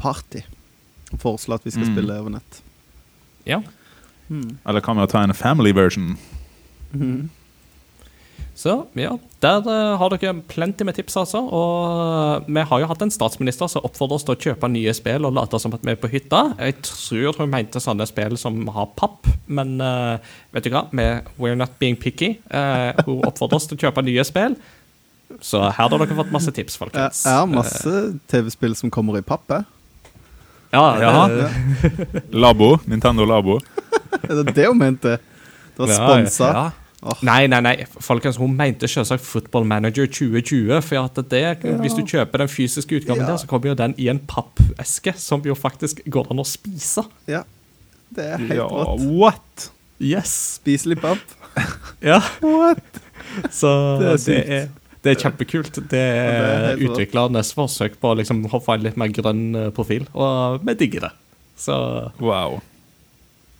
party. 0.00 0.40
Foreslå 1.20 1.54
at 1.60 1.64
vi 1.66 1.70
skal 1.70 1.86
Mm. 1.86 1.94
spille 1.94 2.18
over 2.18 2.30
nett. 2.38 2.62
Ja. 3.46 3.60
Mm. 4.28 4.56
Eller 4.66 4.80
kan 4.80 4.96
vi 4.96 5.06
ta 5.06 5.22
en 5.22 5.34
family 5.34 5.72
version? 5.72 6.16
Mhm. 6.92 7.30
Så 8.54 8.74
ja, 8.94 9.16
der 9.42 9.66
eh, 9.66 9.96
har 9.98 10.12
dere 10.14 10.36
plenty 10.46 10.86
med 10.86 10.94
tips, 10.94 11.16
altså. 11.18 11.40
Og 11.42 12.44
eh, 12.44 12.52
vi 12.54 12.62
har 12.70 12.82
jo 12.82 12.86
hatt 12.86 13.02
en 13.02 13.10
statsminister 13.10 13.66
som 13.70 13.82
oppfordrer 13.86 14.20
oss 14.20 14.26
til 14.28 14.36
å 14.36 14.42
kjøpe 14.46 14.70
nye 14.70 14.94
spill 14.94 15.26
og 15.26 15.34
late 15.34 15.58
som 15.58 15.74
at 15.74 15.82
vi 15.82 15.90
er 15.90 15.98
på 15.98 16.10
hytta. 16.12 16.44
Jeg 16.62 16.78
tror 16.86 17.40
hun 17.40 17.50
mente 17.50 17.82
sånne 17.82 18.06
spill 18.06 18.38
som 18.38 18.62
har 18.76 18.92
papp, 18.94 19.26
men 19.50 19.74
uh, 19.82 20.22
vet 20.54 20.68
du 20.68 20.70
hva? 20.70 20.84
Vi, 20.94 21.08
we're 21.42 21.58
not 21.58 21.74
being 21.82 21.98
picky. 21.98 22.36
Uh, 22.46 22.94
hun 23.08 23.26
oppfordrer 23.26 23.58
oss 23.58 23.66
til 23.70 23.80
å 23.80 23.88
kjøpe 23.88 24.06
nye 24.06 24.26
spill. 24.28 24.54
Så 25.42 25.58
her 25.58 25.74
har 25.74 25.90
dere 25.90 26.14
fått 26.14 26.30
masse 26.30 26.54
tips, 26.54 26.78
folkens. 26.78 27.24
jeg 27.26 27.40
har 27.40 27.50
masse 27.50 27.94
TV-spill 28.30 28.78
som 28.78 28.92
kommer 28.94 29.18
i 29.18 29.24
papp, 29.26 29.50
jeg. 29.50 29.66
Ja, 30.74 30.86
ja. 31.02 31.50
Labo. 32.34 32.76
Nintendo 32.90 33.26
Labo. 33.26 33.58
det 34.22 34.30
Er 34.30 34.54
det 34.54 34.70
hun 34.70 34.78
mente? 34.78 35.18
Det 35.74 35.82
var 35.82 35.90
Ja, 36.46 36.64
ja. 36.70 36.83
Åh. 37.04 37.18
Nei, 37.26 37.46
nei, 37.52 37.60
nei. 37.60 37.74
Folkens, 38.00 38.38
hun 38.40 38.54
mente 38.56 38.88
selvsagt 38.88 39.20
Football 39.26 39.66
Manager 39.68 40.06
2020. 40.08 40.78
For 40.86 41.02
at 41.04 41.18
det, 41.30 41.42
hvis 41.82 41.96
du 41.98 42.02
kjøper 42.08 42.44
den 42.44 42.48
fysiske 42.48 42.96
utgaven 43.00 43.20
Ja. 43.26 43.32
der, 43.34 43.36
så 43.42 43.46
kommer 43.50 43.68
jo 43.68 43.74
den 43.76 43.94
i 44.00 44.08
en 44.08 44.18
pappeske 44.30 45.12
som 45.20 45.42
jo 45.44 45.54
faktisk 45.54 46.00
går 46.08 46.30
an 46.32 46.40
å 46.40 46.46
spise. 46.48 47.04
Ja. 47.28 47.42
Det 48.14 48.24
er 48.24 48.38
helt 48.38 48.54
Ja, 48.56 48.68
rått. 48.70 49.04
what? 49.20 49.68
Yes! 50.00 50.32
Spiselig 50.60 51.00
papp. 51.02 51.18
Ja. 52.02 52.20
What? 52.42 53.00
Så 53.50 53.68
Det 54.00 54.08
er 54.08 54.16
det 54.24 54.38
er, 54.56 54.68
det 55.04 55.10
er 55.12 55.20
kjempekult. 55.20 55.74
Det 55.74 55.88
det 55.92 56.00
er 56.00 56.64
er 56.72 56.82
utviklernes 56.88 57.52
forsøk 57.54 57.98
på 58.00 58.10
å 58.14 58.16
liksom 58.18 58.42
få 58.50 58.74
en 58.74 58.82
litt 58.82 58.96
mer 58.96 59.08
grønn 59.14 59.54
eh, 59.54 59.70
profil, 59.76 60.06
og 60.14 60.64
vi 60.66 60.74
digger 60.74 61.00
det. 61.08 61.12
Så, 61.56 61.76
Wow. 62.20 62.60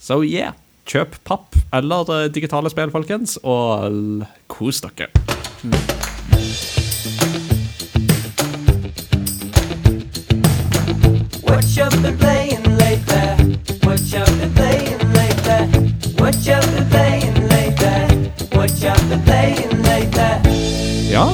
so 0.01 0.23
yeah. 0.23 0.53
Kjøp 0.85 1.17
papp 1.25 1.57
eller 1.75 2.11
eh, 2.13 2.27
digitale 2.35 2.71
spill, 2.71 2.91
folkens, 2.93 3.39
og 3.43 4.25
kos 4.53 4.83
dere. 4.85 5.09
What 11.43 11.65
you 11.77 11.89
been 12.03 12.17
playing 12.19 12.63
lately? 12.79 13.57
What 13.83 14.01
you 14.13 14.25
been 14.39 14.53
playing 14.55 15.01
lately? 15.13 15.61
What 16.19 16.37
you 16.47 16.61
been 16.61 16.89
playing 16.91 17.35
lately? 17.49 18.31
What 18.53 18.71
you 18.83 18.95
been 19.09 19.23
playing 19.25 19.83
lately? 19.83 20.33
Ja, 21.11 21.27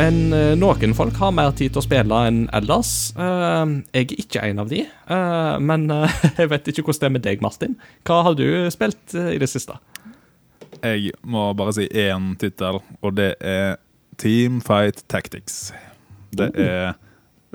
En, 0.00 0.32
eh, 0.32 0.54
noen 0.56 0.94
folk 0.96 1.18
har 1.20 1.32
mer 1.36 1.50
tid 1.56 1.74
til 1.74 1.82
å 1.82 1.84
spille 1.84 2.20
enn 2.28 2.44
ellers. 2.56 3.12
Eh, 3.20 3.72
jeg 3.92 4.06
er 4.06 4.22
ikke 4.22 4.44
en 4.48 4.62
av 4.62 4.70
de. 4.70 4.84
Eh, 4.86 5.56
men 5.60 5.84
jeg 6.38 6.48
vet 6.52 6.70
ikke 6.72 6.86
hvordan 6.86 7.02
det 7.02 7.08
er 7.08 7.14
med 7.16 7.26
deg, 7.26 7.42
Martin. 7.44 7.76
Hva 8.08 8.22
har 8.28 8.38
du 8.38 8.46
spilt 8.72 9.16
i 9.18 9.36
det 9.40 9.50
siste? 9.52 9.76
Jeg 10.80 11.12
må 11.20 11.50
bare 11.58 11.74
si 11.76 11.84
én 11.92 12.32
tittel, 12.40 12.80
og 13.04 13.18
det 13.18 13.34
er 13.44 13.76
Teamfight 14.20 15.04
Tactics. 15.12 15.74
Det 16.32 16.48
er 16.56 16.94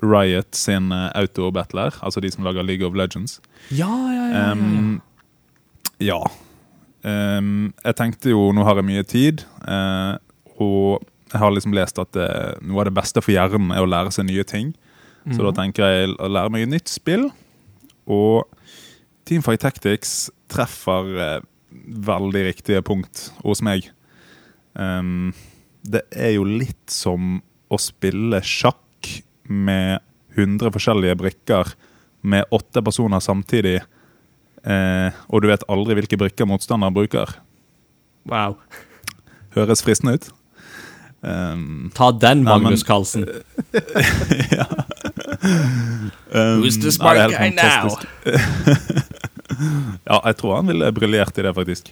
Riot 0.04 0.54
sin 0.54 0.92
autobattler, 0.92 1.96
altså 2.06 2.22
de 2.22 2.30
som 2.30 2.46
lager 2.46 2.68
League 2.68 2.86
of 2.86 2.94
Legends. 2.94 3.40
Ja, 3.74 3.90
ja, 4.12 4.28
ja. 4.30 4.44
Em, 4.52 5.00
ja. 6.04 6.20
Um, 7.06 7.74
jeg 7.86 7.98
tenkte 7.98 8.32
jo 8.34 8.50
Nå 8.54 8.64
har 8.66 8.80
jeg 8.82 8.88
mye 8.88 9.06
tid, 9.08 9.46
uh, 9.66 10.18
og 10.62 11.06
jeg 11.36 11.42
har 11.42 11.52
liksom 11.52 11.76
lest 11.76 12.00
at 12.00 12.14
det, 12.16 12.28
noe 12.64 12.80
av 12.80 12.88
det 12.88 12.96
beste 12.96 13.20
for 13.20 13.36
hjernen 13.36 13.74
er 13.76 13.84
å 13.84 13.90
lære 13.90 14.14
seg 14.16 14.30
nye 14.30 14.46
ting. 14.48 14.72
Så 15.34 15.42
da 15.42 15.52
tenker 15.58 15.90
jeg 15.90 16.14
å 16.22 16.30
lære 16.30 16.52
meg 16.54 16.64
et 16.64 16.72
nytt 16.72 16.92
spill. 16.92 17.26
Og 18.06 18.46
Teamfight 19.26 19.64
Tactics 19.66 20.30
treffer 20.54 21.10
eh, 21.18 21.40
veldig 22.08 22.44
riktige 22.46 22.84
punkt 22.86 23.30
hos 23.42 23.64
meg. 23.66 23.90
Um, 24.78 25.34
det 25.82 26.04
er 26.14 26.36
jo 26.36 26.46
litt 26.46 26.94
som 26.94 27.40
å 27.74 27.80
spille 27.82 28.42
sjakk 28.46 29.10
med 29.50 29.98
100 30.38 30.72
forskjellige 30.76 31.18
brikker 31.20 31.74
med 32.26 32.46
åtte 32.54 32.84
personer 32.86 33.22
samtidig. 33.24 33.80
Eh, 34.66 35.18
og 35.30 35.42
du 35.42 35.50
vet 35.50 35.66
aldri 35.70 35.98
hvilke 35.98 36.20
brikker 36.22 36.50
motstanderen 36.50 36.94
bruker. 36.96 37.34
Wow. 38.30 38.58
Høres 39.58 39.84
fristende 39.86 40.18
ut. 40.18 40.32
Um, 41.26 41.92
Ta 41.96 42.12
den, 42.12 42.44
Magnus 42.44 42.84
Carlsen. 42.84 43.24
um, 46.30 46.62
Who's 46.62 46.78
the 46.78 46.86
ja, 46.86 46.92
smart 46.92 47.18
er 47.18 47.30
guy 47.34 47.50
now? 47.50 47.90
ja, 50.10 50.20
jeg 50.28 50.38
tror 50.38 50.56
han 50.60 50.70
ville 50.70 50.92
briljert 50.94 51.38
i 51.38 51.46
det, 51.48 51.54
faktisk. 51.58 51.90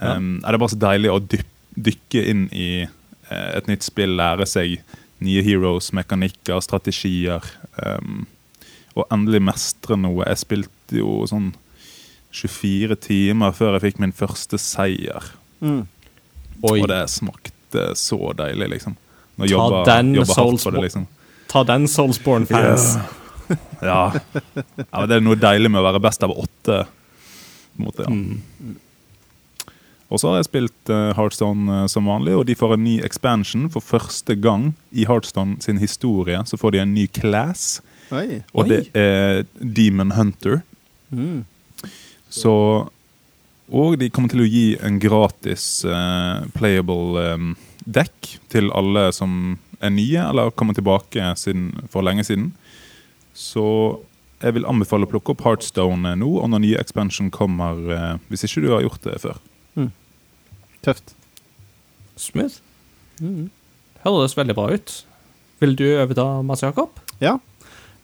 Um, 0.00 0.42
er 0.44 0.52
det 0.52 0.60
bare 0.60 0.74
så 0.74 0.80
deilig 0.80 1.12
å 1.12 1.20
dyp, 1.24 1.46
dykke 1.88 2.24
inn 2.32 2.42
i 2.52 2.84
eh, 2.84 3.50
et 3.56 3.70
nytt 3.70 3.86
spill, 3.86 4.12
lære 4.18 4.44
seg 4.48 4.76
nye 5.24 5.42
heroes, 5.46 5.88
mekanikker, 5.96 6.60
strategier. 6.64 7.46
Um, 7.80 8.26
og 8.92 9.06
endelig 9.14 9.40
mestre 9.46 9.96
noe. 9.96 10.26
Jeg 10.28 10.42
spilte 10.42 11.00
jo 11.00 11.22
sånn 11.30 11.54
24 12.36 12.98
timer 13.06 13.56
før 13.56 13.78
jeg 13.78 13.86
fikk 13.86 14.02
min 14.04 14.12
første 14.16 14.60
seier. 14.60 15.32
Mm. 15.64 15.86
Oi. 16.60 16.76
Og 16.82 16.90
det 16.92 17.06
smakte 17.12 17.59
så 17.98 18.32
deilig, 18.38 18.68
liksom. 18.76 18.96
Når 19.40 19.46
Ta 19.46 19.50
jobber, 19.52 19.84
den, 19.88 20.14
jobber 20.14 20.70
det, 20.76 20.84
liksom. 20.84 21.06
ta 21.48 21.64
den 21.64 21.88
Soulsborne-fans. 21.88 22.92
Ja. 23.80 24.12
ja, 24.76 25.00
men 25.00 25.08
Det 25.08 25.16
er 25.16 25.24
noe 25.24 25.38
deilig 25.40 25.70
med 25.72 25.80
å 25.80 25.86
være 25.88 26.02
best 26.04 26.22
av 26.26 26.34
åtte. 26.36 26.84
Måte, 27.80 28.04
ja. 28.04 28.12
Mm. 28.12 28.76
Og 30.10 30.18
så 30.18 30.30
har 30.30 30.40
jeg 30.40 30.48
spilt 30.48 30.90
uh, 30.90 31.12
Heartstone 31.14 31.84
eh, 31.84 31.86
som 31.90 32.08
vanlig, 32.10 32.34
og 32.34 32.42
de 32.48 32.56
får 32.58 32.74
en 32.74 32.82
ny 32.82 32.96
expansion. 33.06 33.68
For 33.70 33.84
første 33.84 34.34
gang 34.34 34.72
i 34.90 35.06
Heartstone 35.06 35.60
sin 35.62 35.78
historie 35.78 36.40
så 36.50 36.58
får 36.58 36.74
de 36.74 36.82
en 36.82 36.94
ny 36.96 37.06
class, 37.14 37.78
Oi. 38.10 38.40
og 38.50 38.64
Oi. 38.64 38.68
det 38.72 38.80
er 38.98 39.44
Demon 39.62 40.10
Hunter. 40.16 40.64
Mm. 41.14 41.44
Så 42.30 42.54
Og 43.70 43.98
de 44.00 44.10
kommer 44.10 44.32
til 44.32 44.42
å 44.42 44.48
gi 44.50 44.66
en 44.82 44.98
gratis 45.02 45.84
uh, 45.86 46.46
playable 46.56 47.22
um, 47.34 47.52
dekk 47.86 48.34
til 48.50 48.70
alle 48.76 49.08
som 49.14 49.58
er 49.80 49.94
nye, 49.94 50.24
eller 50.26 50.50
kommer 50.58 50.76
tilbake 50.76 51.32
siden, 51.38 51.70
for 51.92 52.04
lenge 52.04 52.26
siden. 52.26 52.50
Så 53.34 53.64
jeg 54.42 54.56
vil 54.56 54.66
anbefale 54.68 55.06
å 55.06 55.10
plukke 55.12 55.36
opp 55.36 55.44
Heartstone 55.46 56.16
nå, 56.18 56.32
og 56.42 56.50
når 56.50 56.64
nye 56.64 56.82
expansion 56.82 57.30
kommer, 57.32 57.78
uh, 57.94 58.16
hvis 58.28 58.44
ikke 58.48 58.66
du 58.66 58.72
har 58.74 58.84
gjort 58.84 59.06
det 59.06 59.20
før. 59.22 59.38
Tøft. 60.80 61.14
Smooth. 62.16 62.60
Mm. 63.20 63.50
Høres 64.04 64.36
veldig 64.36 64.56
bra 64.56 64.70
ut. 64.72 64.92
Vil 65.60 65.76
du 65.76 65.84
overta, 65.92 66.24
Mats 66.46 66.64
Jakob? 66.64 66.96
Ja. 67.20 67.36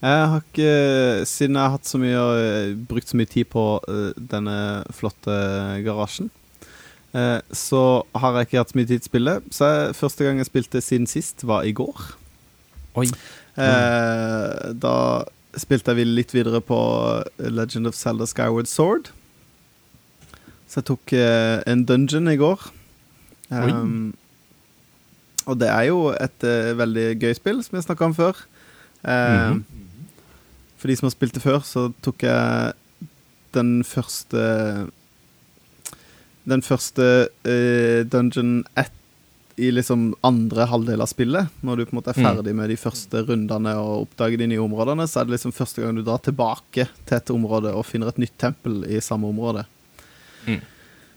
Jeg 0.02 0.26
har 0.30 0.42
ikke 0.44 0.72
Siden 1.24 1.56
jeg 1.56 1.62
har 1.64 1.72
hatt 1.72 1.88
så 1.88 1.98
mye 2.00 2.24
brukt 2.88 3.08
så 3.08 3.16
mye 3.16 3.30
tid 3.30 3.48
på 3.48 3.62
eh, 3.88 4.10
denne 4.32 4.56
flotte 4.92 5.36
garasjen, 5.86 6.28
eh, 7.16 7.40
så 7.50 7.80
har 8.14 8.36
jeg 8.36 8.48
ikke 8.48 8.60
hatt 8.60 8.74
så 8.74 8.78
mye 8.80 8.90
tid 8.90 9.00
til 9.00 9.08
å 9.08 9.12
spille. 9.12 9.34
Så 9.50 9.70
jeg, 9.70 9.94
første 9.96 10.26
gang 10.26 10.42
jeg 10.42 10.50
spilte 10.50 10.82
siden 10.84 11.08
sist, 11.10 11.46
var 11.48 11.64
i 11.64 11.72
går. 11.76 12.02
Oi. 13.00 13.06
Eh, 13.56 14.74
da 14.76 14.96
spilte 15.56 15.94
jeg 15.96 16.08
litt 16.10 16.34
videre 16.36 16.60
på 16.60 16.76
Legend 17.40 17.88
of 17.88 17.96
Zelda 17.96 18.28
Skyward 18.28 18.68
Sword. 18.68 19.08
Så 20.68 20.82
jeg 20.82 20.88
tok 20.90 21.16
eh, 21.16 21.62
en 21.64 21.86
dungeon 21.88 22.28
i 22.28 22.36
går. 22.36 22.68
Um, 23.48 24.12
og 25.46 25.60
det 25.60 25.68
er 25.70 25.86
jo 25.88 26.10
et 26.12 26.44
eh, 26.44 26.72
veldig 26.76 27.06
gøy 27.22 27.32
spill, 27.38 27.60
som 27.64 27.78
jeg 27.78 27.86
snakka 27.88 28.10
om 28.10 28.16
før. 28.18 28.44
Mm 29.06 29.56
Mhm. 29.56 29.64
For 30.86 30.92
de 30.92 30.96
som 31.00 31.08
har 31.08 31.14
spilt 31.16 31.34
det 31.34 31.42
før, 31.42 31.64
så 31.66 31.88
tok 32.06 32.22
jeg 32.22 32.74
den 33.56 33.80
første 33.82 34.42
Den 36.46 36.62
første 36.62 37.06
uh, 37.26 38.04
dungeon 38.06 38.60
ett 38.78 38.92
i 39.58 39.70
liksom 39.72 40.10
andre 40.22 40.66
halvdel 40.70 41.00
av 41.02 41.08
spillet. 41.10 41.48
Når 41.64 41.76
du 41.80 41.84
på 41.88 41.94
en 41.94 41.98
måte 41.98 42.12
er 42.12 42.20
Mm. 42.20 42.26
ferdig 42.28 42.54
med 42.54 42.68
de 42.70 42.76
første 42.76 43.22
rundene 43.26 43.72
og 43.80 44.04
oppdager 44.04 44.38
de 44.38 44.46
nye 44.52 44.60
områdene, 44.62 45.08
så 45.08 45.20
er 45.20 45.24
det 45.26 45.32
liksom 45.40 45.54
første 45.56 45.82
gang 45.82 45.96
du 45.96 46.02
drar 46.04 46.20
tilbake 46.22 46.86
til 47.08 47.16
et 47.16 47.30
område 47.34 47.72
og 47.74 47.86
finner 47.88 48.08
et 48.12 48.18
nytt 48.20 48.36
tempel 48.38 48.84
i 48.84 49.00
samme 49.00 49.26
område. 49.26 49.64
Mm. 50.46 50.60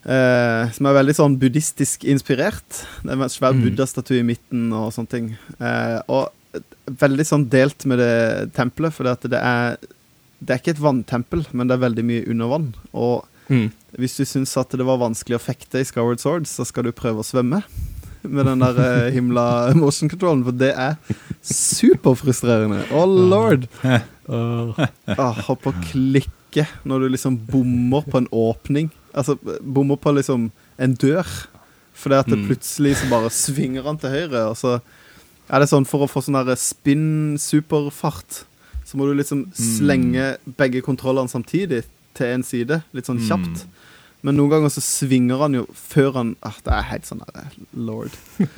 Uh, 0.08 0.72
som 0.72 0.88
er 0.88 0.98
veldig 0.98 1.14
sånn 1.20 1.38
buddhistisk 1.38 2.06
inspirert. 2.10 2.86
Det 3.04 3.12
er 3.12 3.22
en 3.22 3.30
svær 3.30 3.54
Mm. 3.54 3.62
buddha-statue 3.68 4.20
i 4.24 4.24
midten 4.24 4.72
og 4.74 4.94
sånne 4.96 5.10
ting. 5.10 5.38
Uh, 5.60 6.00
og 6.08 6.32
veldig 6.90 7.26
sånn 7.28 7.50
delt 7.50 7.86
med 7.86 8.00
det 8.02 8.54
tempelet, 8.58 8.94
for 8.94 9.04
det 9.06 9.34
er 9.40 9.78
Det 10.42 10.54
er 10.56 10.60
ikke 10.62 10.72
et 10.78 10.80
vanntempel, 10.82 11.42
men 11.52 11.68
det 11.68 11.76
er 11.76 11.84
veldig 11.90 12.04
mye 12.08 12.28
under 12.32 12.48
vann. 12.48 12.74
Og 12.94 13.26
Mm. 13.50 13.72
hvis 13.98 14.16
du 14.18 14.24
syns 14.26 14.56
at 14.58 14.70
det 14.70 14.86
var 14.86 14.98
vanskelig 15.02 15.36
å 15.36 15.42
fekte 15.42 15.80
i 15.82 15.84
Skyward 15.84 16.20
Sword, 16.20 16.46
så 16.46 16.64
skal 16.66 16.84
du 16.84 16.92
prøve 16.94 17.20
å 17.20 17.26
svømme 17.26 17.64
med 18.24 18.46
den 18.46 18.60
der 18.60 18.78
eh, 19.08 19.12
himla 19.12 19.74
motion 19.76 20.08
controllen, 20.08 20.44
for 20.46 20.52
det 20.54 20.70
er 20.78 20.96
superfrustrerende. 21.42 22.86
Oh 22.92 23.06
lord! 23.06 23.68
Ah, 24.30 25.34
hopp 25.48 25.64
og 25.66 25.78
klikke 25.90 26.68
når 26.86 27.00
du 27.02 27.08
liksom 27.16 27.40
bommer 27.50 28.04
på 28.06 28.20
en 28.20 28.28
åpning. 28.30 28.92
Altså 29.18 29.34
bommer 29.66 29.98
på 29.98 30.14
liksom 30.14 30.52
en 30.78 30.94
dør. 31.02 31.26
Fordi 31.98 32.16
at 32.20 32.28
det 32.30 32.38
Mm. 32.38 32.46
plutselig 32.48 32.96
så 33.02 33.10
bare 33.10 33.30
svinger 33.34 33.84
han 33.84 33.98
til 33.98 34.10
høyre, 34.14 34.44
og 34.52 34.56
så 34.56 34.80
er 35.50 35.64
det 35.64 35.70
sånn 35.72 35.88
for 35.90 36.06
å 36.06 36.10
få 36.10 36.22
sånn 36.26 36.40
spinn-superfart, 36.62 38.44
så 38.86 38.98
må 38.98 39.06
du 39.06 39.16
liksom 39.18 39.48
slenge 39.54 40.36
begge 40.58 40.82
kontrollene 40.86 41.30
samtidig 41.30 41.84
til 42.18 42.34
en 42.34 42.46
side, 42.46 42.82
litt 42.96 43.10
sånn 43.10 43.22
kjapt. 43.22 43.68
Men 44.26 44.36
noen 44.36 44.52
ganger 44.52 44.72
så 44.74 44.82
svinger 44.84 45.40
han 45.46 45.54
jo 45.56 45.62
før 45.72 46.10
han 46.18 46.32
ah, 46.44 46.58
Det 46.66 46.74
er 46.76 46.88
helt 46.90 47.06
sånn 47.08 47.22
der, 47.24 47.54
lord. 47.72 48.16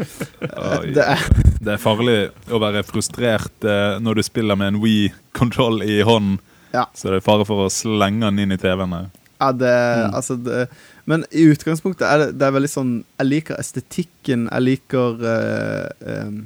Det 0.96 1.04
er 1.06 1.26
Det 1.62 1.76
er 1.76 1.82
farlig 1.82 2.16
å 2.50 2.62
være 2.64 2.82
frustrert 2.88 3.68
eh, 3.68 4.00
når 4.02 4.18
du 4.18 4.24
spiller 4.26 4.58
med 4.58 4.74
en 4.74 4.80
Wii-kontroll 4.82 5.84
i 5.86 6.00
hånden. 6.02 6.40
Ja. 6.74 6.88
Så 6.98 7.12
det 7.12 7.20
er 7.20 7.26
fare 7.26 7.46
for 7.46 7.68
å 7.68 7.74
slenge 7.74 8.26
den 8.26 8.42
inn 8.42 8.56
i 8.56 8.58
TV-en. 8.58 9.12
Ja, 9.42 9.52
det, 9.54 9.76
altså 10.16 10.38
det, 10.40 10.66
Men 11.10 11.28
i 11.30 11.44
utgangspunktet 11.52 12.08
er 12.08 12.24
det, 12.24 12.28
det 12.40 12.46
er 12.48 12.54
veldig 12.56 12.70
sånn 12.72 12.92
Jeg 13.20 13.28
liker 13.28 13.62
estetikken. 13.62 14.48
Jeg 14.48 14.66
liker 14.66 15.26
eh, 15.36 16.10
em, 16.16 16.42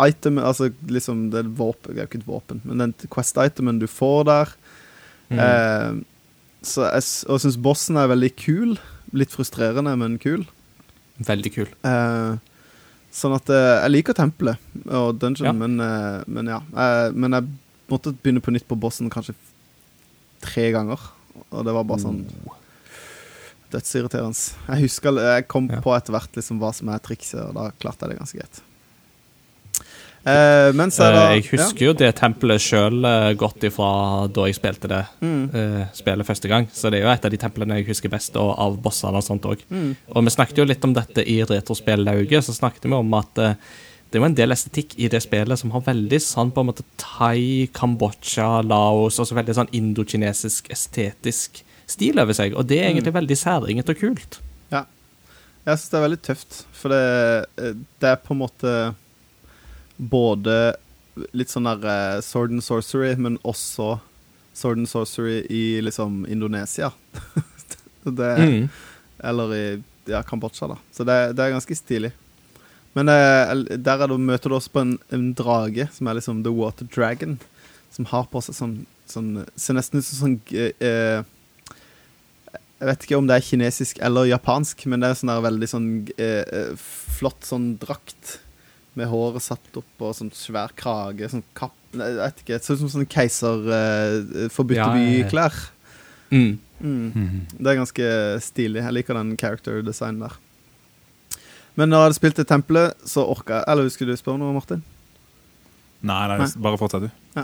item 0.00 0.38
Altså 0.42 0.72
liksom 0.90 1.30
det 1.30 1.44
er 1.44 1.50
våpen 1.54 1.94
Det 1.94 2.00
er 2.00 2.06
jo 2.06 2.08
ikke 2.10 2.18
et 2.22 2.26
våpen, 2.26 2.60
men 2.64 2.78
den 2.78 2.94
Quest-itemen 3.12 3.78
du 3.78 3.86
får 3.86 4.24
der. 4.26 4.54
Mm. 5.30 5.38
Eh, 5.38 5.92
så 6.64 6.86
jeg, 6.88 7.04
og 7.28 7.36
jeg 7.36 7.44
syns 7.44 7.58
bossen 7.62 7.96
er 8.00 8.08
veldig 8.10 8.32
kul. 8.40 8.74
Litt 9.12 9.30
frustrerende, 9.36 9.92
men 10.00 10.18
kul. 10.18 10.46
Veldig 11.22 11.52
kul. 11.54 11.68
Eh, 11.86 12.38
sånn 13.14 13.36
at 13.36 13.48
eh, 13.54 13.82
Jeg 13.84 13.92
liker 13.92 14.16
tempelet 14.18 14.58
og 14.88 15.18
dungeon, 15.22 15.46
Ja. 15.46 15.52
men, 15.52 15.78
eh, 15.80 16.24
men 16.26 16.46
ja. 16.50 16.58
Eh, 16.74 17.12
men 17.14 17.36
jeg 17.36 17.48
måtte 17.92 18.14
begynne 18.16 18.42
på 18.42 18.50
nytt 18.54 18.66
på 18.66 18.78
bossen 18.80 19.10
kanskje 19.12 19.34
tre 20.40 20.70
ganger. 20.74 20.98
Og 21.52 21.64
det 21.64 21.72
var 21.76 21.84
bare 21.86 22.02
sånn 22.02 22.24
Dødsirriterende. 23.74 24.54
Jeg 24.68 24.84
husker 24.84 25.16
Jeg 25.18 25.48
kom 25.48 25.68
Ja. 25.70 25.80
på 25.80 25.94
etter 25.96 26.12
hvert 26.14 26.32
liksom 26.36 26.58
hva 26.60 26.72
som 26.74 26.88
er 26.88 26.98
trikset, 26.98 27.40
og 27.48 27.54
da 27.54 27.70
klarte 27.80 28.06
jeg 28.06 28.10
det 28.10 28.18
ganske 28.20 28.38
greit. 28.38 28.60
Eh, 30.24 30.70
jeg 30.72 30.92
da 30.96 31.08
uh, 31.12 31.32
jeg 31.34 31.42
husker 31.50 31.84
jo 31.84 31.94
det 32.00 32.08
tempelet 32.16 32.62
sjøl 32.64 33.04
godt 33.36 33.66
ifra 33.68 33.88
da 34.32 34.46
jeg 34.48 34.56
spilte 34.56 34.88
det 34.88 35.00
mm, 35.20 35.42
eh, 35.52 35.80
spillet 35.96 36.28
første 36.28 36.48
gang. 36.48 36.68
Så 36.72 36.88
det 36.88 37.00
er 37.00 37.04
jo 37.04 37.10
et 37.12 37.26
av 37.28 37.34
de 37.34 37.40
templene 37.40 37.80
jeg 37.80 37.90
husker 37.90 38.12
best, 38.12 38.38
og 38.40 38.54
av 38.56 38.78
bossene 38.84 39.20
og 39.20 39.26
sånt 39.26 39.48
òg. 39.50 39.66
mm, 39.68 39.90
Og 40.14 40.24
vi 40.24 40.32
snakket 40.32 40.62
jo 40.62 40.68
litt 40.68 40.86
om 40.88 40.94
dette 40.96 41.26
i 41.28 41.42
Retrospellauget, 41.44 42.46
så 42.46 42.56
snakket 42.56 42.88
vi 42.88 42.96
om 42.96 43.18
at 43.20 43.42
eh, 43.42 43.58
det 44.08 44.20
er 44.20 44.22
jo 44.22 44.30
en 44.30 44.38
del 44.38 44.54
estetikk 44.54 44.94
i 45.02 45.10
det 45.10 45.20
spillet 45.24 45.58
som 45.60 45.74
har 45.74 45.84
veldig 45.84 46.20
sånn 46.22 46.54
på 46.54 46.62
en 46.62 46.70
måte 46.70 46.86
thai, 47.02 47.66
Kambodsja, 47.74 48.62
Laos 48.62 49.18
Også 49.18 49.34
veldig 49.34 49.56
sånn 49.58 49.72
indokinesisk 49.74 50.70
estetisk 50.70 51.64
stil 51.90 52.22
over 52.22 52.36
seg. 52.36 52.54
Og 52.54 52.68
det 52.70 52.78
er 52.80 52.92
egentlig 52.92 53.12
veldig 53.16 53.36
særinget 53.36 53.90
og 53.90 54.00
kult. 54.00 54.40
Jeg 55.64 55.80
syns 55.80 55.92
det 55.92 55.96
er 55.96 56.04
veldig 56.04 56.20
tøft, 56.20 56.56
for 56.76 56.92
det, 56.92 57.04
eh, 57.56 57.76
det 58.02 58.08
er 58.10 58.20
på 58.20 58.34
en 58.34 58.42
måte 58.42 58.72
både 59.96 60.74
litt 61.36 61.52
sånn 61.52 61.68
der 61.68 61.84
eh, 61.86 62.20
sword 62.26 62.54
and 62.54 62.64
sorcery, 62.64 63.14
men 63.16 63.38
også 63.46 63.98
sword 64.54 64.80
and 64.82 64.90
sorcery 64.90 65.42
i 65.50 65.80
liksom 65.84 66.24
Indonesia. 66.26 66.92
det, 68.04 68.34
Mm. 68.38 68.68
Eller 69.24 69.54
i 69.54 69.82
ja, 70.10 70.22
Kambodsja, 70.22 70.66
da. 70.68 70.76
Så 70.92 71.04
det, 71.04 71.32
det 71.32 71.44
er 71.44 71.54
ganske 71.54 71.76
stilig. 71.78 72.10
Men 72.94 73.08
eh, 73.08 73.54
der 73.78 74.02
er 74.04 74.10
det, 74.10 74.18
møter 74.20 74.50
du 74.50 74.56
også 74.58 74.72
på 74.74 74.82
en, 74.84 74.96
en 75.14 75.30
drage, 75.38 75.88
som 75.94 76.10
er 76.10 76.18
liksom 76.18 76.42
The 76.44 76.52
Water 76.54 76.88
Dragon. 76.94 77.38
Som 77.94 78.08
har 78.10 78.26
på 78.30 78.42
seg 78.42 78.56
sånn, 78.58 78.74
sånn 79.10 79.44
Ser 79.54 79.76
nesten 79.78 80.00
ut 80.02 80.06
som 80.06 80.18
sånn 80.18 80.36
eh, 80.50 80.72
eh, 80.82 81.22
Jeg 82.80 82.88
vet 82.88 83.06
ikke 83.06 83.20
om 83.20 83.28
det 83.30 83.36
er 83.38 83.46
kinesisk 83.46 84.00
eller 84.02 84.26
japansk, 84.32 84.82
men 84.90 85.02
det 85.02 85.10
er 85.12 85.20
sånn 85.20 85.30
der 85.32 85.44
veldig 85.46 85.68
sånn 85.70 85.88
eh, 86.18 86.42
eh, 86.42 86.88
flott 87.18 87.46
sånn 87.46 87.74
drakt. 87.82 88.38
Med 88.94 89.08
håret 89.10 89.42
satt 89.42 89.78
opp 89.80 90.02
og 90.06 90.12
sånn 90.14 90.30
svær 90.34 90.70
krage. 90.78 91.28
Sånn 91.32 91.42
kapp 91.58 91.74
Nei, 91.94 92.08
Jeg 92.10 92.16
vet 92.18 92.40
ikke. 92.42 92.56
Det 92.58 92.64
ser 92.66 92.74
ut 92.74 92.80
som 92.82 92.90
sånn 92.90 93.06
keiser 93.10 93.66
uh, 93.70 94.48
forbudte 94.50 94.80
Ja, 94.80 94.88
ja, 94.98 95.02
ja. 95.04 95.20
by-klær. 95.24 95.58
Mm. 96.34 96.56
Mm. 96.80 97.04
Mhm. 97.14 97.36
Det 97.54 97.70
er 97.70 97.78
ganske 97.78 98.08
stilig. 98.42 98.82
Jeg 98.82 98.96
liker 98.96 99.14
den 99.14 99.36
character 99.38 99.78
designen 99.86 100.24
der. 100.26 100.34
Men 101.78 101.90
når 101.90 101.96
jeg 102.00 102.06
hadde 102.08 102.18
spilt 102.18 102.42
i 102.42 102.46
tempelet, 102.50 103.06
så 103.06 103.22
orka 103.30 103.60
jeg 103.60 103.64
Eller 103.70 103.88
skulle 103.94 104.14
du 104.14 104.20
spørre 104.20 104.38
noe, 104.42 104.54
Martin? 104.54 104.82
Nei, 106.04 106.20
nei, 106.30 106.38
Nei. 106.42 106.50
bare 106.66 106.78
fortsett, 106.78 107.06
du. 107.06 107.40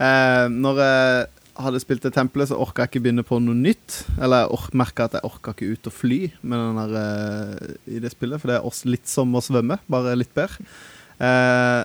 Eh, 0.00 0.46
når 0.48 0.78
jeg 0.80 1.26
hadde 1.58 1.80
spilt 1.82 2.04
i 2.06 2.10
tempelet, 2.14 2.48
så 2.50 2.58
orka 2.60 2.84
jeg 2.84 2.90
ikke 2.92 3.02
begynne 3.04 3.24
på 3.26 3.38
noe 3.42 3.56
nytt. 3.56 4.04
Eller 4.20 4.44
jeg 4.46 4.76
merka 4.78 5.06
at 5.08 5.16
jeg 5.18 5.26
orka 5.26 5.54
ikke 5.54 5.72
ut 5.72 5.88
og 5.90 5.94
fly 5.96 6.18
med 6.42 6.78
der, 6.78 6.94
uh, 6.94 7.72
i 7.90 7.98
det 8.02 8.12
spillet, 8.14 8.40
for 8.40 8.52
det 8.52 8.58
er 8.60 8.90
litt 8.90 9.08
som 9.10 9.34
å 9.34 9.42
svømme, 9.44 9.80
bare 9.90 10.16
litt 10.18 10.32
bedre. 10.36 10.66
Uh, 11.20 11.82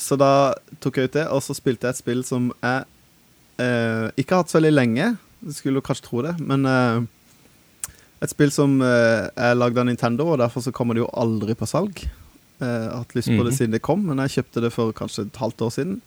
så 0.00 0.16
da 0.20 0.32
tok 0.80 0.96
jeg 1.00 1.10
ut 1.10 1.16
det, 1.18 1.26
og 1.28 1.42
så 1.44 1.56
spilte 1.56 1.88
jeg 1.88 1.96
et 1.96 2.02
spill 2.02 2.22
som 2.24 2.50
jeg 2.60 2.84
uh, 3.60 4.06
ikke 4.16 4.36
har 4.36 4.44
hatt 4.44 4.52
så 4.52 4.60
veldig 4.60 4.74
lenge. 4.76 5.10
Du 5.40 5.52
skulle 5.56 5.80
jo 5.80 5.86
kanskje 5.86 6.06
tro 6.06 6.22
det, 6.24 6.34
men 6.40 6.66
et 8.20 8.32
spill 8.32 8.50
som 8.52 8.74
er 8.84 9.54
lagd 9.56 9.78
av 9.80 9.86
Nintendo, 9.88 10.26
og 10.28 10.42
derfor 10.42 10.60
så 10.60 10.72
kommer 10.76 10.92
det 10.96 11.00
jo 11.00 11.12
aldri 11.16 11.54
på 11.56 11.68
salg. 11.68 12.02
Jeg 12.60 12.68
har 12.68 12.98
hatt 12.98 13.14
lyst 13.16 13.32
på 13.32 13.40
det 13.40 13.54
Mhm. 13.54 13.56
siden 13.56 13.72
det 13.72 13.80
kom, 13.80 14.02
men 14.04 14.20
jeg 14.20 14.44
kjøpte 14.44 14.60
det 14.60 14.72
for 14.74 14.92
kanskje 14.92 15.24
et 15.24 15.40
halvt 15.40 15.64
år 15.64 15.72
siden. 15.72 16.02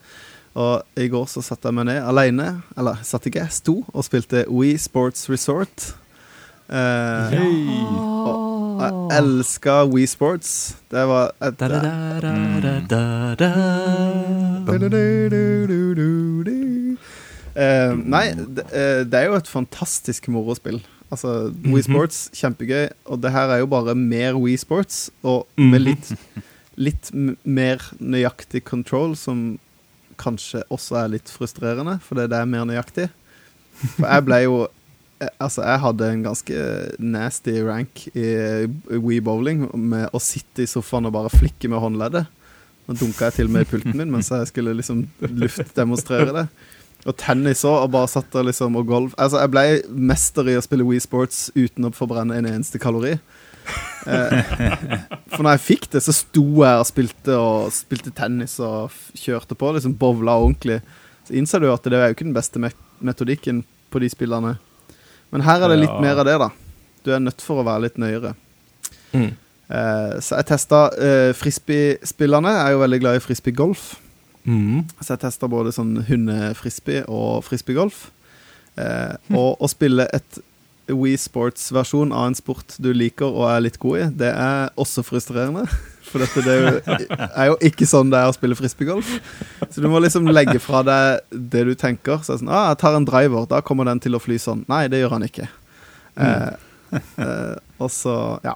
Og 0.56 0.84
i 1.02 1.08
går 1.10 1.26
så 1.32 1.42
satte 1.42 1.66
jeg 1.70 1.74
meg 1.74 1.86
ned 1.90 2.04
alene, 2.06 2.62
eller 2.78 3.00
satt 3.04 3.26
ikke, 3.26 3.42
jeg 3.42 3.52
sto 3.56 3.80
og 3.94 4.04
spilte 4.06 4.44
Wii 4.50 4.78
Sports 4.78 5.26
Resort. 5.30 5.96
Eh, 6.70 7.34
og 8.24 8.82
jeg 8.84 8.94
elska 9.18 9.80
Wii 9.90 10.06
Sports. 10.08 10.76
Det 10.94 11.08
var 11.10 11.32
et, 11.42 11.58
Da, 11.60 11.68
da, 11.68 11.80
da. 13.36 13.52
Eh, 17.54 17.94
nei, 18.10 18.24
det, 18.34 18.64
eh, 18.74 19.04
det 19.06 19.14
er 19.20 19.28
jo 19.30 19.36
et 19.38 19.50
fantastisk 19.52 20.28
morospill. 20.34 20.80
Altså, 21.14 21.52
Wii 21.66 21.84
Mhm. 21.84 21.84
Sports, 21.86 22.30
kjempegøy. 22.34 22.90
Og 23.06 23.22
det 23.22 23.32
her 23.32 23.50
er 23.54 23.60
jo 23.60 23.66
bare 23.68 23.94
mer 23.96 24.34
Wii 24.38 24.58
Sports, 24.58 25.12
og 25.24 25.46
med 25.58 25.82
Mhm. 25.82 25.84
litt, 25.86 26.12
litt 26.78 27.12
mer 27.46 27.78
nøyaktig 28.02 28.64
control, 28.64 29.16
som 29.16 29.60
kanskje 30.20 30.64
også 30.74 30.98
er 31.02 31.12
litt 31.16 31.32
frustrerende, 31.32 31.98
fordi 32.04 32.28
det 32.32 32.40
er 32.40 32.50
mer 32.50 32.66
nøyaktig. 32.70 33.10
For 33.98 34.08
jeg 34.08 34.26
ble 34.28 34.40
jo 34.46 34.58
eh, 34.64 35.32
Altså, 35.42 35.64
jeg 35.66 35.82
hadde 35.82 36.10
en 36.12 36.24
ganske 36.26 36.64
nasty 37.00 37.56
rank 37.66 38.06
i 38.14 38.28
Wii 38.92 39.22
Bowling 39.24 39.66
med 39.74 40.14
å 40.14 40.22
sitte 40.22 40.66
i 40.66 40.70
sofaen 40.70 41.08
og 41.08 41.16
bare 41.16 41.32
flikke 41.34 41.72
med 41.72 41.82
håndleddet. 41.84 42.30
Nå 42.84 42.98
dunka 43.00 43.30
jeg 43.30 43.38
til 43.38 43.48
og 43.48 43.54
med 43.56 43.64
i 43.64 43.70
pulten 43.70 43.96
min 43.96 44.12
mens 44.12 44.32
jeg 44.34 44.50
skulle 44.50 44.76
liksom 44.76 45.06
luftdemonstrere 45.24 46.34
det. 46.36 46.48
Og 47.08 47.16
tennis 47.20 47.64
òg, 47.68 47.86
og 47.86 47.94
bare 47.96 48.12
satt 48.12 48.30
der 48.32 48.46
liksom 48.48 48.78
og 48.80 48.88
golf. 48.88 49.16
Altså, 49.20 49.42
jeg 49.44 49.52
ble 49.52 49.64
mester 50.12 50.48
i 50.52 50.58
å 50.60 50.64
spille 50.64 50.86
Wii 50.88 51.02
Sports 51.04 51.46
uten 51.56 51.88
å 51.88 51.96
forbrenne 51.96 52.38
en 52.40 52.48
eneste 52.48 52.80
kalori. 52.80 53.18
Eh, 54.04 54.42
for 55.32 55.44
når 55.46 55.54
jeg 55.56 55.64
fikk 55.68 55.86
det, 55.94 56.02
så 56.04 56.12
sto 56.16 56.44
jeg 56.64 56.80
og 56.82 56.88
spilte 56.90 57.36
og 57.40 57.70
spilte 57.72 58.12
tennis 58.16 58.58
og 58.60 58.90
f- 58.92 59.12
kjørte 59.16 59.56
på. 59.56 59.70
liksom 59.78 59.94
Bowla 59.98 60.36
ordentlig. 60.44 60.82
Så 61.28 61.38
innser 61.40 61.64
du 61.64 61.70
at 61.72 61.84
det 61.88 61.94
er 61.96 62.10
jo 62.12 62.16
ikke 62.18 62.28
den 62.28 62.36
beste 62.36 62.60
me 62.60 62.72
metodikken 63.04 63.64
på 63.92 64.00
de 64.04 64.10
spillene. 64.12 64.58
Men 65.32 65.42
her 65.48 65.64
er 65.64 65.72
det 65.74 65.80
litt 65.80 65.90
Ja. 65.96 66.02
mer 66.04 66.20
av 66.20 66.26
det, 66.26 66.38
da. 66.40 66.50
Du 67.04 67.12
er 67.12 67.20
nødt 67.20 67.42
for 67.42 67.62
å 67.62 67.66
være 67.68 67.82
litt 67.88 67.98
nøyere. 67.98 68.36
Mm. 69.14 69.32
Eh, 69.70 70.20
så 70.20 70.36
jeg 70.40 70.46
testa 70.52 70.90
eh, 71.00 71.32
frisbee-spillerne. 71.34 72.52
Jeg 72.54 72.66
er 72.68 72.72
jo 72.76 72.80
veldig 72.84 73.00
glad 73.00 73.16
i 73.18 73.24
frisbee-golf. 73.24 73.96
Mm. 74.46 74.84
Så 75.00 75.14
jeg 75.16 75.20
testa 75.24 75.48
både 75.48 75.72
sånn 75.72 75.96
hundefrisbee 76.08 77.06
og 77.08 77.44
frisbeegolf. 77.48 78.10
Eh, 78.78 79.16
og 79.32 79.62
å 79.64 79.70
spille 79.72 80.08
et 80.14 80.40
Wii 80.92 81.16
Sports-versjon 81.18 82.12
av 82.12 82.28
en 82.28 82.36
sport 82.36 82.76
du 82.84 82.90
liker 82.94 83.30
og 83.32 83.46
er 83.50 83.62
litt 83.64 83.78
god 83.80 84.00
i, 84.02 84.08
det 84.24 84.32
er 84.36 84.72
også 84.80 85.04
frustrerende. 85.08 85.64
For 86.14 86.22
dette 86.22 86.44
det 86.46 86.54
er, 86.54 86.66
jo, 86.68 87.06
er 87.26 87.48
jo 87.50 87.56
ikke 87.70 87.88
sånn 87.90 88.12
det 88.12 88.20
er 88.20 88.30
å 88.30 88.36
spille 88.36 88.58
frisbeegolf. 88.60 89.08
Så 89.72 89.82
du 89.82 89.88
må 89.90 90.02
liksom 90.04 90.28
legge 90.30 90.60
fra 90.62 90.84
deg 90.86 91.24
det 91.54 91.64
du 91.66 91.74
tenker. 91.80 92.20
Så 92.22 92.36
sånn, 92.38 92.52
ah, 92.52 92.68
'Jeg 92.70 92.82
tar 92.84 92.98
en 93.00 93.08
driver, 93.08 93.48
da 93.50 93.62
kommer 93.66 93.88
den 93.90 94.00
til 94.04 94.14
å 94.14 94.22
fly 94.22 94.38
sånn.' 94.38 94.66
Nei, 94.70 94.84
det 94.92 95.00
gjør 95.02 95.16
han 95.16 95.26
ikke. 95.26 95.48
Eh, 96.18 96.54
eh, 97.18 97.56
og 97.82 97.90
så, 97.90 98.38
ja. 98.44 98.54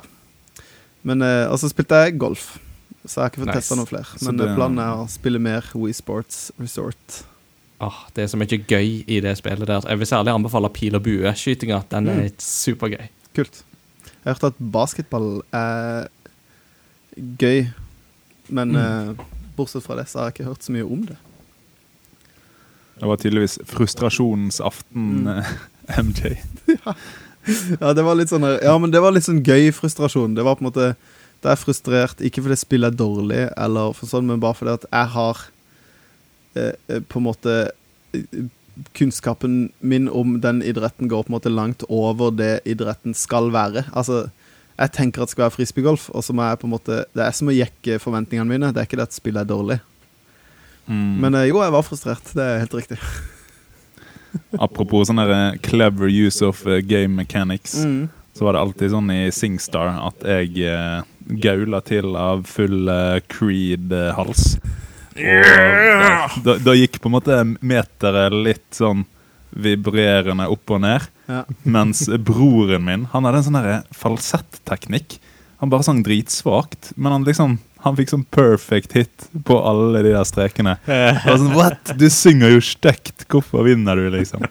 Men, 1.08 1.22
eh, 1.26 1.48
og 1.50 1.58
så 1.58 1.72
spilte 1.72 2.04
jeg 2.04 2.20
golf. 2.22 2.60
Så 3.08 3.16
jeg 3.16 3.24
har 3.24 3.30
ikke 3.32 3.42
fått 3.46 3.54
Nice. 3.56 3.64
testa 3.64 3.76
noen 3.80 3.90
flere. 3.90 4.22
Men 4.28 4.38
det- 4.38 4.50
eh, 4.52 4.56
planen 4.60 4.80
er 4.84 4.94
å 5.02 5.10
spille 5.10 5.40
mer 5.40 5.64
Wii 5.74 5.94
Sports 5.96 6.52
Resort. 6.60 7.24
Åh, 7.82 7.98
det 8.16 8.24
er 8.24 8.28
så 8.32 8.38
mye 8.42 8.58
gøy 8.66 9.04
i 9.06 9.20
det 9.22 9.36
spillet 9.38 9.68
der. 9.70 9.86
Jeg 9.86 10.00
vil 10.02 10.08
særlig 10.10 10.34
anbefale 10.34 10.70
pil 10.74 10.96
og 10.98 11.04
bueskytinga. 11.06 11.84
Den 11.92 12.08
er 12.10 12.30
supergøy. 12.42 13.06
Kult. 13.38 13.64
Jeg 14.08 14.24
har 14.26 14.34
hørt 14.34 14.48
at 14.50 14.62
basketball 14.74 15.42
er 15.54 16.08
gøy, 17.42 17.68
men 18.50 18.76
eh, 18.76 19.12
bortsett 19.58 19.86
fra 19.86 19.96
det 20.00 20.08
så 20.10 20.20
har 20.24 20.30
jeg 20.32 20.38
ikke 20.40 20.50
hørt 20.50 20.66
så 20.66 20.74
mye 20.74 20.88
om 20.88 21.06
det. 21.10 21.18
Det 22.98 23.06
var 23.12 23.20
tydeligvis 23.22 23.60
frustrasjonens 23.70 24.58
aften, 24.66 25.08
Mm. 25.22 25.28
eh, 25.38 25.54
MJ. 26.04 26.34
Ja, 27.80 27.94
det 27.96 28.04
var 28.04 28.18
litt 28.20 28.28
sånn 28.34 28.44
Ja, 28.44 28.74
men 28.82 28.92
det 28.92 29.00
var 29.00 29.14
litt 29.16 29.24
sånn 29.24 29.40
gøy 29.46 29.70
frustrasjon. 29.72 30.34
Det 30.36 30.44
var 30.44 30.58
på 30.60 30.66
en 30.66 30.68
måte 30.72 30.88
Det 31.40 31.52
er 31.54 31.56
frustrert, 31.62 32.20
ikke 32.26 32.42
fordi 32.44 32.58
spillet 32.60 32.92
er 32.92 32.98
dårlig, 32.98 33.44
eller 33.56 33.94
for 33.96 34.10
sånn, 34.10 34.26
men 34.28 34.42
bare 34.42 34.58
fordi 34.58 34.74
at 34.74 34.88
jeg 34.90 35.12
har 35.14 35.44
på 37.10 37.20
en 37.22 37.26
måte 37.28 37.56
eh, 38.14 38.46
Kunnskapen 38.94 39.72
min 39.82 40.06
om 40.10 40.36
den 40.44 40.60
idretten 40.62 41.10
går 41.10 41.24
på 41.26 41.32
en 41.32 41.36
måte 41.40 41.50
langt 41.50 41.82
over 41.90 42.30
det 42.38 42.60
idretten 42.70 43.16
skal 43.18 43.48
være. 43.50 43.88
Altså, 43.98 44.28
jeg 44.78 44.92
tenker 44.94 45.24
at 45.24 45.32
det 45.32 45.34
skal 45.34 45.48
være 45.48 45.56
frisbeegolf, 45.56 46.04
og 46.14 46.22
så 46.22 46.36
må 46.38 46.46
jeg 46.46 46.60
på 46.62 46.68
en 46.70 46.76
måte 46.76 47.00
Det 47.18 47.24
er 47.26 47.34
som 47.34 47.50
å 47.50 47.56
jekke 47.56 47.98
forventningene 48.04 48.52
mine. 48.52 48.70
Det 48.70 48.84
er 48.84 48.86
ikke 48.86 49.00
det 49.02 49.08
at 49.10 49.18
spillet 49.18 49.42
er 49.42 49.50
dårlig. 49.50 49.80
Mm. 50.86 51.16
Men 51.24 51.40
eh, 51.42 51.48
jo, 51.50 51.58
jeg 51.66 51.74
var 51.74 51.88
frustrert. 51.88 52.30
Det 52.38 52.46
er 52.46 52.62
helt 52.62 52.78
riktig. 52.78 53.00
Apropos 54.68 55.10
sånn 55.10 55.24
eh, 55.26 55.58
clever 55.66 56.12
use 56.14 56.46
of 56.46 56.62
eh, 56.70 56.82
game 56.86 57.18
mechanics, 57.18 57.80
Mm. 57.84 58.10
så 58.38 58.46
var 58.46 58.54
det 58.54 58.62
alltid 58.62 58.94
sånn 58.94 59.10
i 59.12 59.22
Singstar 59.34 59.90
at 60.06 60.22
jeg 60.22 60.54
eh, 60.70 61.02
gaula 61.42 61.82
til 61.82 62.14
av 62.16 62.46
full 62.48 62.86
eh, 62.94 63.18
Creed-hals. 63.34 64.60
Og 65.18 66.42
da, 66.46 66.58
da 66.62 66.76
gikk 66.78 67.00
på 67.02 67.10
en 67.10 67.16
måte 67.18 67.38
meteret 67.60 68.36
litt 68.36 68.68
sånn 68.78 69.06
vibrerende 69.58 70.48
opp 70.52 70.76
og 70.76 70.84
ned. 70.84 71.08
Ja. 71.28 71.44
Mens 71.68 72.06
broren 72.24 72.86
min 72.86 73.08
han 73.14 73.28
hadde 73.28 73.42
en 73.42 73.48
sånn 73.50 73.88
falsetteknikk. 73.96 75.18
Han 75.62 75.72
bare 75.74 75.88
sang 75.88 76.04
dritsvakt, 76.06 76.94
men 76.96 77.16
han 77.16 77.26
liksom 77.28 77.58
han 77.86 77.96
fikk 77.98 78.10
sånn 78.12 78.26
perfect 78.34 78.96
hit 78.98 79.28
på 79.46 79.58
alle 79.70 80.02
de 80.06 80.12
der 80.16 80.26
strekene. 80.28 80.76
Det 80.88 81.24
var 81.24 81.40
sånn, 81.40 81.54
What? 81.56 81.94
Du 82.00 82.08
synger 82.14 82.56
jo 82.56 82.64
stygt! 82.66 83.28
Hvorfor 83.30 83.68
vinner 83.68 84.00
du, 84.00 84.10
liksom? 84.14 84.46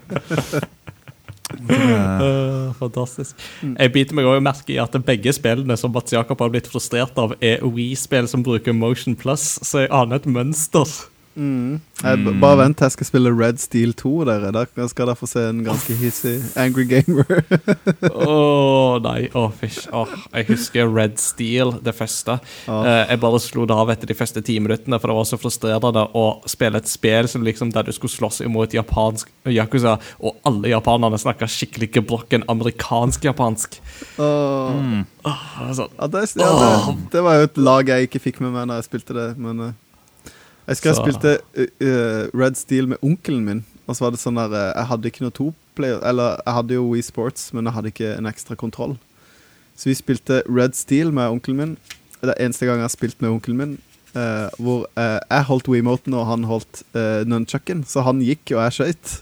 Øh, 1.54 2.74
fantastisk. 2.78 3.36
Jeg 3.62 3.92
biter 3.94 4.16
meg 4.18 4.26
også 4.26 4.44
merke 4.44 4.72
i 4.74 4.78
at 4.82 4.96
begge 5.06 5.32
spillene 5.36 5.76
som 5.78 5.92
Mats 5.94 6.12
Jakob 6.12 6.40
har 6.42 6.50
blitt 6.52 6.70
frustrert 6.70 7.18
av, 7.20 7.36
er 7.40 7.62
Wii-spill 7.64 8.28
som 8.30 8.42
bruker 8.46 8.74
Motion 8.74 9.16
Plus, 9.16 9.56
så 9.62 9.84
jeg 9.84 9.92
aner 9.94 10.20
et 10.20 10.26
mønster. 10.26 10.90
Mm. 11.36 11.80
Jeg, 12.02 12.18
Mm. 12.18 12.40
bare 12.40 12.56
vent, 12.58 12.80
jeg 12.80 12.92
skal 12.92 13.06
spille 13.06 13.30
Red 13.36 13.58
Steel 13.60 13.92
2, 13.92 14.24
dere. 14.24 14.50
Da 14.52 14.64
skal 14.88 15.06
dere 15.06 15.16
få 15.16 15.26
se 15.28 15.40
en 15.48 15.62
ganske 15.64 15.94
hissig 15.96 16.42
Angry 16.56 16.84
Gamer. 16.88 17.44
Åh, 18.26 18.98
nei, 19.04 19.28
å 19.36 19.46
fysj. 19.52 19.86
Oh, 19.96 20.08
jeg 20.32 20.46
husker 20.50 20.88
Red 20.92 21.18
Steel, 21.20 21.74
det 21.84 21.94
første. 21.96 22.38
Oh. 22.68 22.82
Jeg 22.86 23.20
bare 23.22 23.40
slo 23.42 23.66
det 23.68 23.76
av 23.76 23.92
etter 23.92 24.10
de 24.10 24.16
første 24.16 24.42
ti 24.44 24.58
minuttene, 24.62 24.98
for 25.00 25.12
det 25.12 25.16
var 25.18 25.28
så 25.28 25.38
frustrerende 25.40 26.06
å 26.16 26.24
spille 26.48 26.80
et 26.80 26.88
spill 26.90 27.28
som 27.28 27.44
liksom 27.46 27.72
der 27.74 27.88
du 27.88 27.92
skulle 27.96 28.12
slåss 28.16 28.42
imot 28.46 28.76
japansk 28.76 29.28
yakuza, 29.52 29.96
og 30.20 30.36
alle 30.48 30.72
japanerne 30.72 31.18
snakka 31.20 31.48
skikkelig 31.50 31.90
gebrokken 31.98 32.44
amerikansk-japansk. 32.52 33.80
Åh. 34.20 34.76
Mm. 34.76 35.02
Sånn. 35.74 35.90
Ja, 35.98 36.06
det, 36.12 36.22
ja, 36.38 36.52
det, 36.60 36.96
det 37.12 37.22
var 37.24 37.40
jo 37.40 37.48
et 37.48 37.56
lag 37.58 37.88
jeg 37.90 38.08
ikke 38.08 38.20
fikk 38.28 38.40
med 38.44 38.52
meg 38.54 38.68
når 38.70 38.80
jeg 38.82 38.88
spilte 38.90 39.16
det, 39.16 39.28
men 39.42 39.64
eh, 39.64 39.74
Jeg 40.66 40.74
husker 40.74 40.90
jeg 40.90 40.98
spilte 40.98 41.32
eh, 41.62 42.24
Red 42.34 42.56
Steel 42.58 42.88
med 42.90 43.02
onkelen 43.06 43.44
min, 43.46 43.60
og 43.86 43.94
så 43.94 44.06
var 44.06 44.14
det 44.14 44.18
sånn 44.18 44.38
der 44.38 44.50
eh, 44.50 44.72
Jeg 44.72 44.88
hadde 44.90 45.10
ikke 45.12 45.22
noe 45.22 45.34
toplayer 45.36 46.00
Eller 46.02 46.40
jeg 46.40 46.54
hadde 46.56 46.74
jo 46.74 46.88
Wii 46.90 47.04
Sports, 47.06 47.52
men 47.54 47.68
jeg 47.68 47.76
hadde 47.76 47.92
ikke 47.92 48.14
en 48.16 48.26
ekstra 48.26 48.56
kontroll. 48.58 48.96
Så 49.78 49.92
vi 49.92 49.94
spilte 49.94 50.40
Red 50.48 50.74
Steel 50.74 51.12
med 51.14 51.36
onkelen 51.36 51.60
min. 51.60 51.76
Det 52.18 52.32
er 52.32 52.42
eneste 52.48 52.66
gang 52.66 52.80
jeg 52.80 52.88
har 52.88 52.94
spilt 52.96 53.22
med 53.22 53.30
onkelen 53.30 53.60
min. 53.60 53.76
Uh, 54.16 54.48
hvor 54.56 54.86
uh, 54.96 55.20
jeg 55.20 55.46
holdt 55.50 55.68
Wiimoten, 55.68 56.16
og 56.16 56.24
han 56.30 56.48
holdt 56.48 56.80
uh, 56.96 57.22
nunchucken. 57.28 57.84
Så 57.86 58.00
han 58.06 58.24
gikk, 58.24 58.56
og 58.56 58.64
jeg 58.64 58.76
skøyt. 58.78 59.12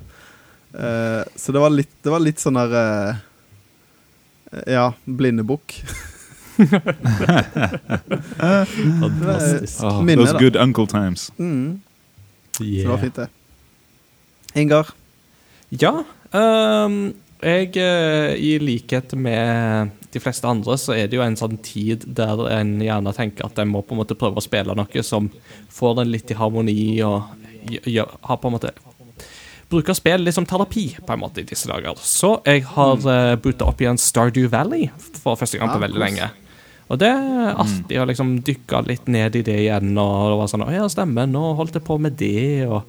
Uh, 0.70 1.26
så 1.34 1.52
det 1.52 1.64
var 1.66 1.74
litt, 1.74 1.90
det 2.06 2.14
var 2.14 2.22
litt 2.22 2.40
sånn 2.40 2.60
der 2.62 3.20
Ja, 4.70 4.92
blindebukk. 5.04 5.80
Fantastisk. 9.00 9.82
Ah, 9.82 10.00
Minne, 10.02 10.24
those 10.24 10.38
good 10.38 10.56
uncle 10.56 10.86
times. 10.86 11.32
Mm, 11.38 11.80
så 12.52 12.64
det 12.64 12.88
var 12.88 12.98
fint, 12.98 13.16
det. 13.16 13.28
Ingar. 14.54 14.94
Ja. 15.68 16.04
Um, 16.30 17.14
jeg, 17.44 17.76
eh, 17.76 18.34
i 18.40 18.54
likhet 18.62 19.12
med 19.18 19.90
de 20.14 20.20
fleste 20.22 20.48
andre, 20.48 20.78
så 20.80 20.94
er 20.96 21.10
det 21.10 21.18
jo 21.18 21.24
en 21.24 21.36
sånn 21.36 21.58
tid 21.64 22.06
der 22.16 22.46
en 22.54 22.78
gjerne 22.82 23.12
tenker 23.16 23.48
at 23.48 23.58
en 23.60 23.68
må 23.72 23.82
på 23.84 23.96
en 23.96 24.00
måte 24.00 24.16
prøve 24.18 24.40
å 24.40 24.44
spille 24.44 24.76
noe 24.76 25.04
som 25.04 25.28
får 25.74 26.00
en 26.00 26.12
litt 26.12 26.30
i 26.32 26.38
harmoni, 26.38 27.02
og 27.04 27.22
gjør, 27.84 28.16
har 28.28 28.40
på 28.40 28.50
en 28.50 28.58
måte 28.58 28.74
Bruker 29.72 29.96
spill 29.96 30.20
litt 30.22 30.36
som 30.36 30.44
terapi 30.46 30.90
på 31.02 31.14
en 31.14 31.22
måte 31.22 31.40
i 31.40 31.46
disse 31.48 31.66
dager. 31.66 31.96
Så 31.98 32.36
jeg 32.44 32.66
har 32.68 32.98
mm. 33.00 33.40
boota 33.42 33.64
opp 33.66 33.80
igjen 33.80 33.96
Stardew 33.98 34.44
Valley 34.52 34.90
for 35.16 35.40
første 35.40 35.58
gang 35.58 35.72
på 35.72 35.78
Ah, 35.80 35.84
veldig 35.86 36.02
lenge. 36.02 36.28
Og 36.92 37.00
det 37.00 37.08
er 37.08 37.56
artig 37.56 37.98
å 38.00 38.06
liksom 38.08 38.36
dykke 38.44 38.82
litt 38.88 39.08
ned 39.08 39.38
i 39.38 39.44
det 39.46 39.56
igjen. 39.62 39.94
Og 39.96 40.30
det 40.30 40.38
var 40.40 40.50
sånn 40.52 40.66
ja, 40.74 40.88
stemmer, 40.92 41.28
nå 41.30 41.54
holdt 41.58 41.78
jeg 41.78 41.86
på 41.86 41.96
med 42.02 42.18
det, 42.20 42.66
og 42.68 42.84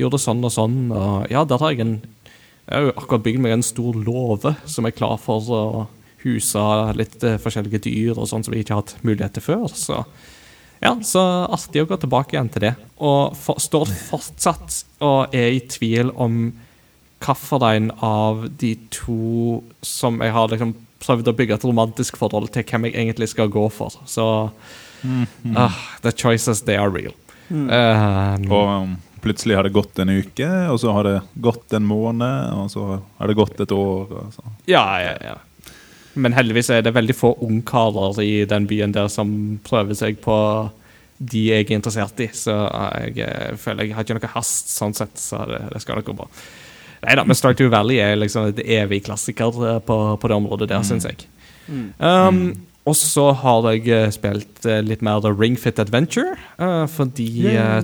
gjorde 0.00 0.20
sånn 0.22 0.42
og 0.44 0.52
sånn. 0.54 0.78
Og 0.90 1.28
ja, 1.32 1.44
der 1.46 1.62
har 1.62 1.74
jeg 1.74 1.86
en 1.86 1.96
Jeg 2.66 2.74
har 2.74 2.82
jo 2.88 2.94
akkurat 2.98 3.22
bygd 3.22 3.38
meg 3.38 3.52
en 3.54 3.62
stor 3.62 3.94
låve 3.94 4.50
som 4.66 4.88
er 4.88 4.94
klar 4.96 5.20
for 5.22 5.50
å 5.54 5.60
huse 6.24 6.62
litt 6.98 7.22
eh, 7.22 7.36
forskjellige 7.38 7.78
dyr 7.84 8.16
og 8.18 8.26
sånn 8.26 8.42
som 8.42 8.54
jeg 8.54 8.64
ikke 8.64 8.74
har 8.74 8.82
hatt 8.82 9.04
mulighet 9.06 9.36
til 9.36 9.44
før. 9.44 9.68
Så 9.70 10.00
ja, 10.82 10.96
så 11.06 11.22
artig 11.46 11.84
å 11.84 11.88
gå 11.88 11.98
tilbake 12.02 12.34
igjen 12.34 12.50
til 12.50 12.66
det. 12.66 12.72
Og 12.98 13.36
for, 13.38 13.62
står 13.62 13.92
fortsatt 14.08 14.80
og 14.98 15.36
er 15.36 15.54
i 15.54 15.62
tvil 15.62 16.10
om 16.18 16.48
hvilken 17.22 17.92
av 18.04 18.44
de 18.60 18.74
to 18.92 19.62
som 19.86 20.18
jeg 20.22 20.34
har 20.34 20.50
liksom 20.52 20.74
prøvd 21.02 21.28
å 21.30 21.34
bygge 21.36 21.58
et 21.58 21.66
romantisk 21.66 22.16
forhold 22.20 22.50
til, 22.54 22.64
hvem 22.66 22.88
jeg 22.88 22.96
egentlig 22.96 23.28
skal 23.32 23.50
gå 23.52 23.66
for. 23.72 23.98
Så 24.08 24.26
ah, 25.56 25.80
the 26.02 26.12
choices, 26.12 26.62
they 26.62 26.76
are 26.76 26.90
real. 26.90 27.14
Eh, 27.50 28.46
Og 28.50 28.70
um, 28.82 28.96
plutselig 29.22 29.56
har 29.58 29.66
det 29.66 29.74
gått 29.76 29.98
en 30.02 30.10
uke, 30.10 30.48
og 30.70 30.80
så 30.82 30.94
har 30.96 31.06
det 31.06 31.18
gått 31.42 31.76
en 31.76 31.86
måned, 31.86 32.54
og 32.56 32.70
så 32.72 32.86
har 33.18 33.30
det 33.30 33.38
gått 33.38 33.60
et 33.60 33.74
år. 33.76 34.16
Og 34.22 34.32
så. 34.34 34.56
Ja, 34.70 34.86
ja, 35.02 35.14
ja. 35.22 35.36
Men 36.16 36.32
heldigvis 36.32 36.70
er 36.72 36.80
det 36.82 36.94
veldig 36.96 37.14
få 37.16 37.34
ungkarer 37.44 38.16
i 38.24 38.44
den 38.48 38.66
byen 38.66 38.94
der 38.96 39.10
som 39.12 39.60
prøver 39.66 39.98
seg 39.98 40.16
på 40.24 40.36
de 41.16 41.42
jeg 41.48 41.64
er 41.64 41.76
interessert 41.78 42.18
i, 42.20 42.26
så 42.36 42.54
jeg 43.06 43.22
eh, 43.24 43.54
føler 43.56 43.86
jeg 43.88 43.96
har 43.96 44.04
ikke 44.04 44.16
noe 44.18 44.32
hast 44.34 44.68
sånn 44.72 44.92
sett, 44.96 45.16
så 45.20 45.44
det, 45.48 45.62
det 45.72 45.80
skal 45.80 45.96
nok 46.00 46.10
gå 46.10 46.16
bra. 46.18 46.26
Nei 47.04 47.18
da, 47.18 47.24
men 47.26 47.36
Stardew 47.38 47.68
Valley 47.72 48.00
er 48.02 48.16
liksom 48.16 48.48
et 48.52 48.62
evig 48.64 49.02
klassiker 49.08 49.60
eh, 49.68 49.82
på, 49.84 49.98
på 50.20 50.30
det 50.30 50.38
området 50.38 50.70
der, 50.72 50.86
syns 50.86 51.04
jeg. 51.08 51.26
Um, 51.98 52.54
Og 52.86 52.94
så 52.94 53.24
har 53.34 53.64
jeg 53.72 53.88
eh, 53.90 54.10
spilt 54.14 54.66
eh, 54.68 54.78
litt 54.86 55.00
mer 55.02 55.18
The 55.24 55.32
Ring 55.34 55.56
Fit 55.58 55.80
Adventure. 55.82 56.36
eh, 56.62 56.84
fordi 56.86 57.26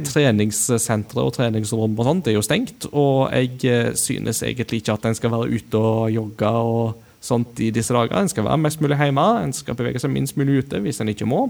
treningssentre 0.07 1.25
og 1.25 1.33
treningsrom 1.35 1.97
og 1.99 2.07
sånt 2.07 2.31
er 2.31 2.37
jo 2.37 2.45
stengt. 2.47 2.87
Og 2.93 3.33
jeg 3.35 3.97
synes 3.99 4.45
egentlig 4.47 4.83
ikke 4.83 4.95
at 4.95 5.09
en 5.11 5.19
skal 5.19 5.35
være 5.35 5.51
ute 5.59 5.81
og 5.81 6.13
jogge 6.15 6.53
og 6.55 7.03
sånt 7.23 7.59
i 7.63 7.73
disse 7.75 7.95
dager. 7.95 8.15
En 8.15 8.31
skal 8.31 8.47
være 8.47 8.63
mest 8.63 8.83
mulig 8.83 8.99
hjemme, 8.99 9.27
en 9.43 9.55
skal 9.55 9.79
bevege 9.79 9.99
seg 10.03 10.15
minst 10.15 10.39
mulig 10.39 10.63
ute 10.63 10.79
hvis 10.83 11.03
en 11.03 11.11
ikke 11.11 11.27
må. 11.27 11.49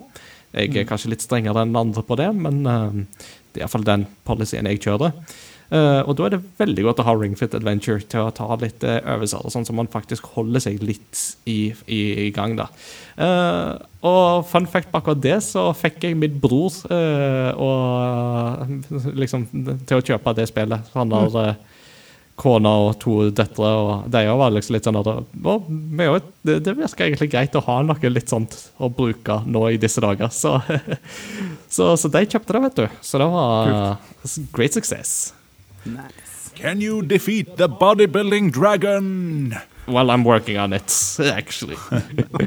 Jeg 0.57 0.73
er 0.77 0.89
kanskje 0.89 1.13
litt 1.13 1.25
strengere 1.25 1.65
enn 1.65 1.77
andre 1.77 2.03
på 2.05 2.17
det, 2.21 2.29
men 2.37 2.61
det 2.65 3.61
er 3.61 3.67
iallfall 3.67 3.85
den 3.85 4.05
policyen 4.29 4.69
jeg 4.69 4.81
kjører. 4.85 5.13
Eh, 5.73 6.01
og 6.05 6.17
da 6.19 6.27
er 6.27 6.35
det 6.35 6.43
veldig 6.61 6.85
godt 6.85 7.01
å 7.01 7.07
ha 7.09 7.17
Ring 7.17 7.37
Fit 7.39 7.55
Adventure 7.57 8.03
til 8.05 8.27
å 8.27 8.35
ta 8.37 8.45
litt 8.61 8.85
uh, 8.85 8.99
øvelser, 9.15 9.49
sånn 9.55 9.65
som 9.65 9.79
man 9.81 9.89
faktisk 9.93 10.29
holder 10.35 10.61
seg 10.67 10.83
litt 10.85 11.23
i, 11.49 11.73
i, 11.87 12.03
i 12.27 12.31
gang. 12.35 12.59
da. 12.61 12.69
Eh, 13.17 13.73
og 14.09 14.47
fun 14.49 14.67
fact 14.67 14.91
på 14.91 14.99
akkurat 14.99 15.21
det, 15.23 15.37
så 15.47 15.69
fikk 15.77 16.03
jeg 16.07 16.19
min 16.19 16.39
bror 16.43 16.75
eh, 16.91 17.53
og, 17.61 18.81
liksom, 19.17 19.47
til 19.87 19.99
å 20.01 20.05
kjøpe 20.05 20.35
det 20.39 20.49
spillet. 20.51 20.93
Han 20.97 21.13
har 21.15 21.37
eh, 21.43 21.61
kone 22.43 22.73
og 22.87 22.97
to 23.03 23.19
døtre, 23.31 23.69
og 23.69 24.09
de 24.11 24.25
òg 24.33 24.41
var 24.41 24.55
liksom 24.55 24.77
litt 24.77 24.89
sånn 24.89 24.99
at 24.99 25.11
det, 25.13 26.57
det 26.65 26.75
virker 26.79 27.07
egentlig 27.07 27.31
greit 27.35 27.59
å 27.59 27.65
ha 27.69 27.83
noe 27.87 28.11
litt 28.11 28.33
sånt 28.33 28.57
å 28.83 28.89
bruke 28.91 29.43
nå 29.47 29.69
i 29.71 29.79
disse 29.81 30.03
dager. 30.03 30.33
Så, 30.35 30.57
så, 31.77 31.93
så 31.95 32.11
de 32.11 32.27
kjøpte 32.27 32.57
det, 32.57 32.65
vet 32.67 32.83
du. 32.83 32.99
Så 33.05 33.23
det 33.23 33.31
var 33.31 34.01
great 34.57 34.75
success. 34.75 35.33
Can 36.55 36.81
you 36.81 37.03
defeat 37.03 37.57
the 37.57 37.69
bodybuilding 37.69 38.53
dragon? 38.53 39.57
Well, 39.89 40.11
I'm 40.11 40.23
working 40.23 40.59
on 40.59 40.73
it, 40.73 40.93
actually. 41.19 41.77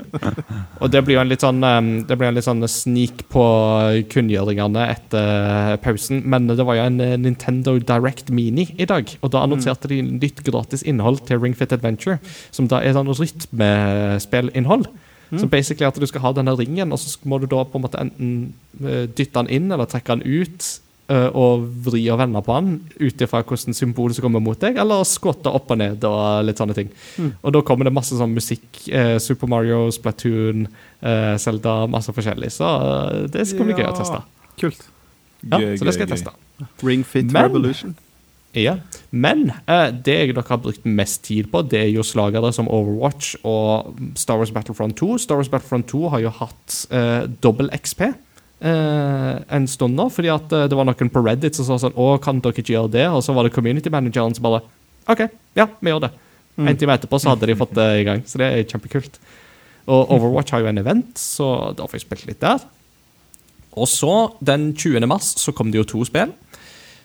og 0.81 0.91
det 0.91 1.01
blir 1.03 1.17
jo 1.17 1.23
en 1.23 1.27
litt 1.27 1.43
sånn 1.43 1.59
um, 1.67 1.89
Det 2.07 2.15
blir 2.15 2.29
en 2.29 2.37
litt 2.37 2.47
sånn 2.47 2.63
snik 2.71 3.25
på 3.33 3.43
kunngjøringene 4.13 4.85
etter 4.93 5.75
pausen. 5.83 6.23
Men 6.23 6.47
det 6.47 6.63
var 6.63 6.79
jo 6.79 6.85
en 6.85 7.01
eh, 7.03 7.17
Nintendo 7.19 7.75
Direct 7.79 8.31
Mini 8.31 8.69
i 8.79 8.87
dag, 8.87 9.11
og 9.19 9.33
da 9.35 9.43
annonserte 9.43 9.91
de 9.91 9.99
nytt 10.05 10.45
gratis 10.47 10.85
innhold 10.87 11.25
til 11.27 11.41
Ring 11.43 11.57
Fit 11.57 11.75
Adventure, 11.75 12.21
som 12.55 12.71
da 12.71 12.79
er 12.79 12.95
sånn 12.95 13.11
rytmespillinnhold. 13.11 14.87
Så 15.35 15.49
basically 15.51 15.87
at 15.87 15.97
du 15.99 16.05
skal 16.07 16.21
ha 16.23 16.31
denne 16.37 16.53
ringen, 16.55 16.93
og 16.93 17.01
så 17.01 17.17
må 17.27 17.41
du 17.41 17.49
da 17.51 17.65
på 17.67 17.79
en 17.79 17.83
måte 17.83 17.99
enten 17.99 18.31
eh, 18.79 19.09
dytte 19.09 19.41
den 19.41 19.51
inn 19.51 19.71
eller 19.73 19.89
trekke 19.91 20.15
den 20.15 20.23
ut. 20.45 20.69
Eh, 21.09 21.27
og 21.37 21.65
vri 21.85 22.03
og 22.13 22.19
vende 22.21 22.41
på 22.45 22.55
den 22.59 22.77
ut 22.99 23.21
ifra 23.25 23.41
hvordan 23.45 23.75
symbolet 23.77 24.17
som 24.17 24.25
kommer 24.27 24.43
mot 24.43 24.59
deg, 24.61 24.77
eller 24.81 25.03
skvotte 25.07 25.51
opp 25.53 25.71
og 25.75 25.79
ned 25.81 26.03
og 26.07 26.45
litt 26.47 26.61
sånne 26.61 26.75
ting. 26.77 26.89
Og 27.41 27.53
da 27.55 27.61
kommer 27.67 27.87
det 27.89 27.93
masse 27.95 28.17
sånn 28.17 28.33
musikk. 28.35 28.65
Eh, 28.89 29.17
Super 29.23 29.47
Mario, 29.51 29.85
Splatoon, 29.95 30.67
eh, 31.01 31.35
Zelda, 31.41 31.83
masse 31.91 32.13
forskjellig. 32.15 32.51
Så 32.55 32.71
eh, 32.71 33.27
det 33.35 33.47
skal 33.49 33.69
bli 33.69 33.77
gøy 33.79 33.89
å 33.91 33.95
teste. 33.99 34.23
Kult. 34.61 34.87
Ja, 35.45 35.59
Gøy, 35.61 35.75
så 35.77 35.85
det 35.85 35.93
skal 35.93 36.07
gøy, 36.07 36.15
jeg 36.15 36.25
teste. 36.25 36.35
Ring 36.87 37.03
Fit 37.05 37.31
Men- 37.31 37.43
Revolution. 37.49 37.95
Ja. 38.55 38.77
Men 39.11 39.49
eh, 39.67 39.89
det 39.91 40.13
jeg 40.15 40.29
dere 40.35 40.45
har 40.47 40.61
brukt 40.63 40.85
mest 40.87 41.25
tid 41.27 41.49
på, 41.51 41.59
det 41.67 41.81
er 41.81 41.89
jo 41.91 42.05
slagere 42.07 42.53
som 42.55 42.69
Overwatch 42.71 43.33
og 43.43 43.97
Star 44.15 44.39
Wars 44.39 44.53
Battlefront 44.55 44.95
2. 44.95 45.17
Star 45.25 45.35
Wars 45.41 45.49
Battlefront 45.51 45.89
2 45.91 46.07
har 46.13 46.23
jo 46.23 46.31
hatt 46.37 46.77
eh, 46.95 47.25
dobbel 47.43 47.67
XP 47.75 48.05
eh, 48.61 49.31
en 49.57 49.67
stund 49.67 49.97
nå, 49.97 50.07
fordi 50.13 50.31
at 50.33 50.53
eh, 50.55 50.67
det 50.71 50.77
var 50.77 50.87
noen 50.87 51.11
på 51.11 51.23
Reddit 51.25 51.57
som 51.57 51.67
sa 51.67 51.79
sånn 51.81 51.97
Å, 51.97 52.15
kan 52.23 52.39
dere 52.43 52.55
ikke 52.55 52.75
gjøre 52.75 52.93
det? 52.95 53.07
Og 53.11 53.23
så 53.25 53.35
var 53.35 53.47
det 53.47 53.55
community 53.55 53.91
manageren 53.93 54.35
som 54.35 54.45
bare 54.47 54.63
OK, 55.11 55.25
ja, 55.57 55.67
vi 55.79 55.91
gjør 55.91 56.07
det. 56.07 56.13
En 56.57 56.77
time 56.79 56.95
etterpå 56.95 57.19
så 57.19 57.33
hadde 57.33 57.49
de 57.49 57.57
fått 57.59 57.75
det 57.77 57.85
i 57.99 58.05
gang, 58.07 58.23
så 58.25 58.39
det 58.41 58.47
er 58.47 58.63
kjempekult. 58.65 59.19
Og 59.91 60.11
Overwatch 60.15 60.55
har 60.55 60.63
jo 60.63 60.69
en 60.71 60.81
event, 60.81 61.11
så 61.19 61.49
da 61.77 61.85
får 61.85 61.99
jeg 61.99 62.05
spilt 62.07 62.29
litt 62.29 62.41
der. 62.41 62.63
Og 63.75 63.89
så, 63.91 64.13
den 64.39 64.71
20. 64.73 65.05
mars, 65.11 65.35
så 65.37 65.53
kom 65.53 65.69
det 65.69 65.81
jo 65.83 65.89
to 65.91 66.05
spill. 66.07 66.31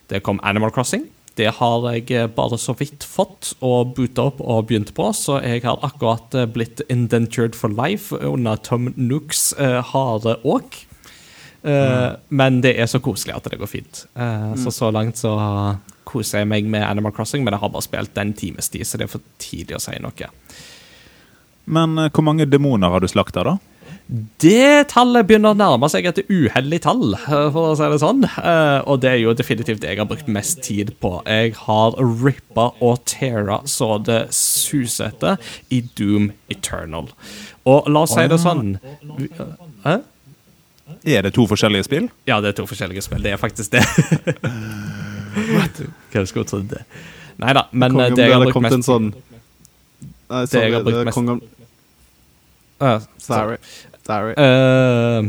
Det 0.09 0.23
kom 0.25 0.41
Animal 0.47 0.73
Crossing. 0.73 1.09
Det 1.37 1.51
har 1.59 1.85
jeg 1.93 2.09
eh, 2.17 2.31
bare 2.31 2.57
så 2.61 2.73
vidt 2.79 3.05
fått 3.07 3.53
og 3.61 3.93
boota 3.99 4.31
opp 4.31 4.41
og 4.41 4.71
begynt 4.71 4.95
på, 4.97 5.11
så 5.17 5.39
jeg 5.45 5.65
har 5.67 5.83
akkurat 5.87 6.35
blitt 6.55 6.83
indentured 6.89 7.59
for 7.59 7.73
life 7.75 8.17
under 8.17 8.57
Tom 8.57 8.95
Nooks 8.97 9.51
eh, 9.59 9.81
harde 9.93 10.39
åk. 10.41 10.87
Eh, 11.65 12.17
Men 12.31 12.61
det 12.65 12.77
er 12.81 12.87
så 12.89 13.01
koselig 13.05 13.35
at 13.37 13.45
det 13.51 13.59
går 13.61 13.69
fint. 13.69 14.07
Eh, 14.17 14.55
Så 14.57 14.71
så 14.73 14.91
langt 14.93 15.17
så 15.21 15.35
koser 16.05 16.39
jeg 16.41 16.49
meg 16.49 16.65
med 16.67 16.83
Animal 16.83 17.13
Crossing, 17.13 17.45
men 17.45 17.53
jeg 17.55 17.61
har 17.61 17.69
bare 17.71 17.83
spilt 17.87 18.15
den 18.15 18.33
times 18.35 18.69
tid, 18.69 18.83
så 18.87 18.99
det 18.99 19.05
er 19.07 19.13
for 19.13 19.21
tidlig 19.39 19.77
å 19.77 19.81
si 19.85 19.93
noe. 20.03 20.31
Men 21.67 21.99
eh, 21.99 22.09
hvor 22.11 22.25
mange 22.27 22.47
demoner 22.51 22.91
har 22.91 23.01
du 23.01 23.07
slakta, 23.09 23.45
da? 23.45 23.59
Det 24.43 24.89
tallet 24.91 25.23
begynner 25.29 25.53
å 25.53 25.59
nærme 25.59 25.87
seg 25.93 26.09
et 26.09 26.19
uheldig 26.27 26.81
tall, 26.83 27.13
for 27.55 27.69
å 27.69 27.77
si 27.79 27.87
det 27.93 28.01
sånn. 28.03 28.25
Og 28.91 28.97
det 29.05 29.11
er 29.13 29.21
jo 29.23 29.35
definitivt 29.39 29.85
det 29.85 29.93
jeg 29.93 30.01
har 30.01 30.09
brukt 30.11 30.27
mest 30.27 30.65
tid 30.67 30.91
på. 30.99 31.13
Jeg 31.31 31.53
har 31.61 31.95
rippa 32.25 32.73
og 32.83 33.05
terra 33.07 33.61
så 33.71 34.01
det 34.03 34.33
suser 34.35 35.13
etter 35.13 35.39
i 35.71 35.85
Doom 35.95 36.33
Eternal. 36.51 37.07
Og 37.71 37.87
la 37.87 38.03
oss 38.03 38.17
si 38.17 38.27
det 38.27 38.41
sånn 38.43 38.81
Hæ? 39.87 40.01
Er 41.05 41.23
det 41.27 41.33
to 41.37 41.43
forskjellige 41.51 41.85
spill? 41.87 42.07
Ja, 42.29 42.37
det 42.41 42.49
er 42.53 42.57
to 42.61 42.67
forskjellige 42.71 43.03
spill. 43.07 43.23
Det 43.25 43.33
er 43.35 43.39
faktisk 43.41 43.71
det. 43.75 43.85
Hva 46.11 46.25
skulle 46.27 46.47
trodd 46.49 46.69
det? 46.73 46.83
Nei 47.41 47.53
da, 47.57 47.63
men 47.73 47.95
eh, 47.95 47.97
Kongen 47.97 48.17
det 48.19 48.25
jeg 48.27 48.35
har 48.35 48.43
brukt 48.45 48.65
mest 48.67 48.77
en 48.77 48.83
sånn 48.85 49.07
Nei, 49.11 50.41
Det 50.51 50.61
jeg 50.61 50.75
har 50.75 50.83
brukt 50.85 51.07
mest- 51.09 51.17
Kongen 51.17 51.39
uh, 52.81 53.01
Sorry. 53.23 53.57
Sorry. 54.07 54.33
Uh, 54.37 55.23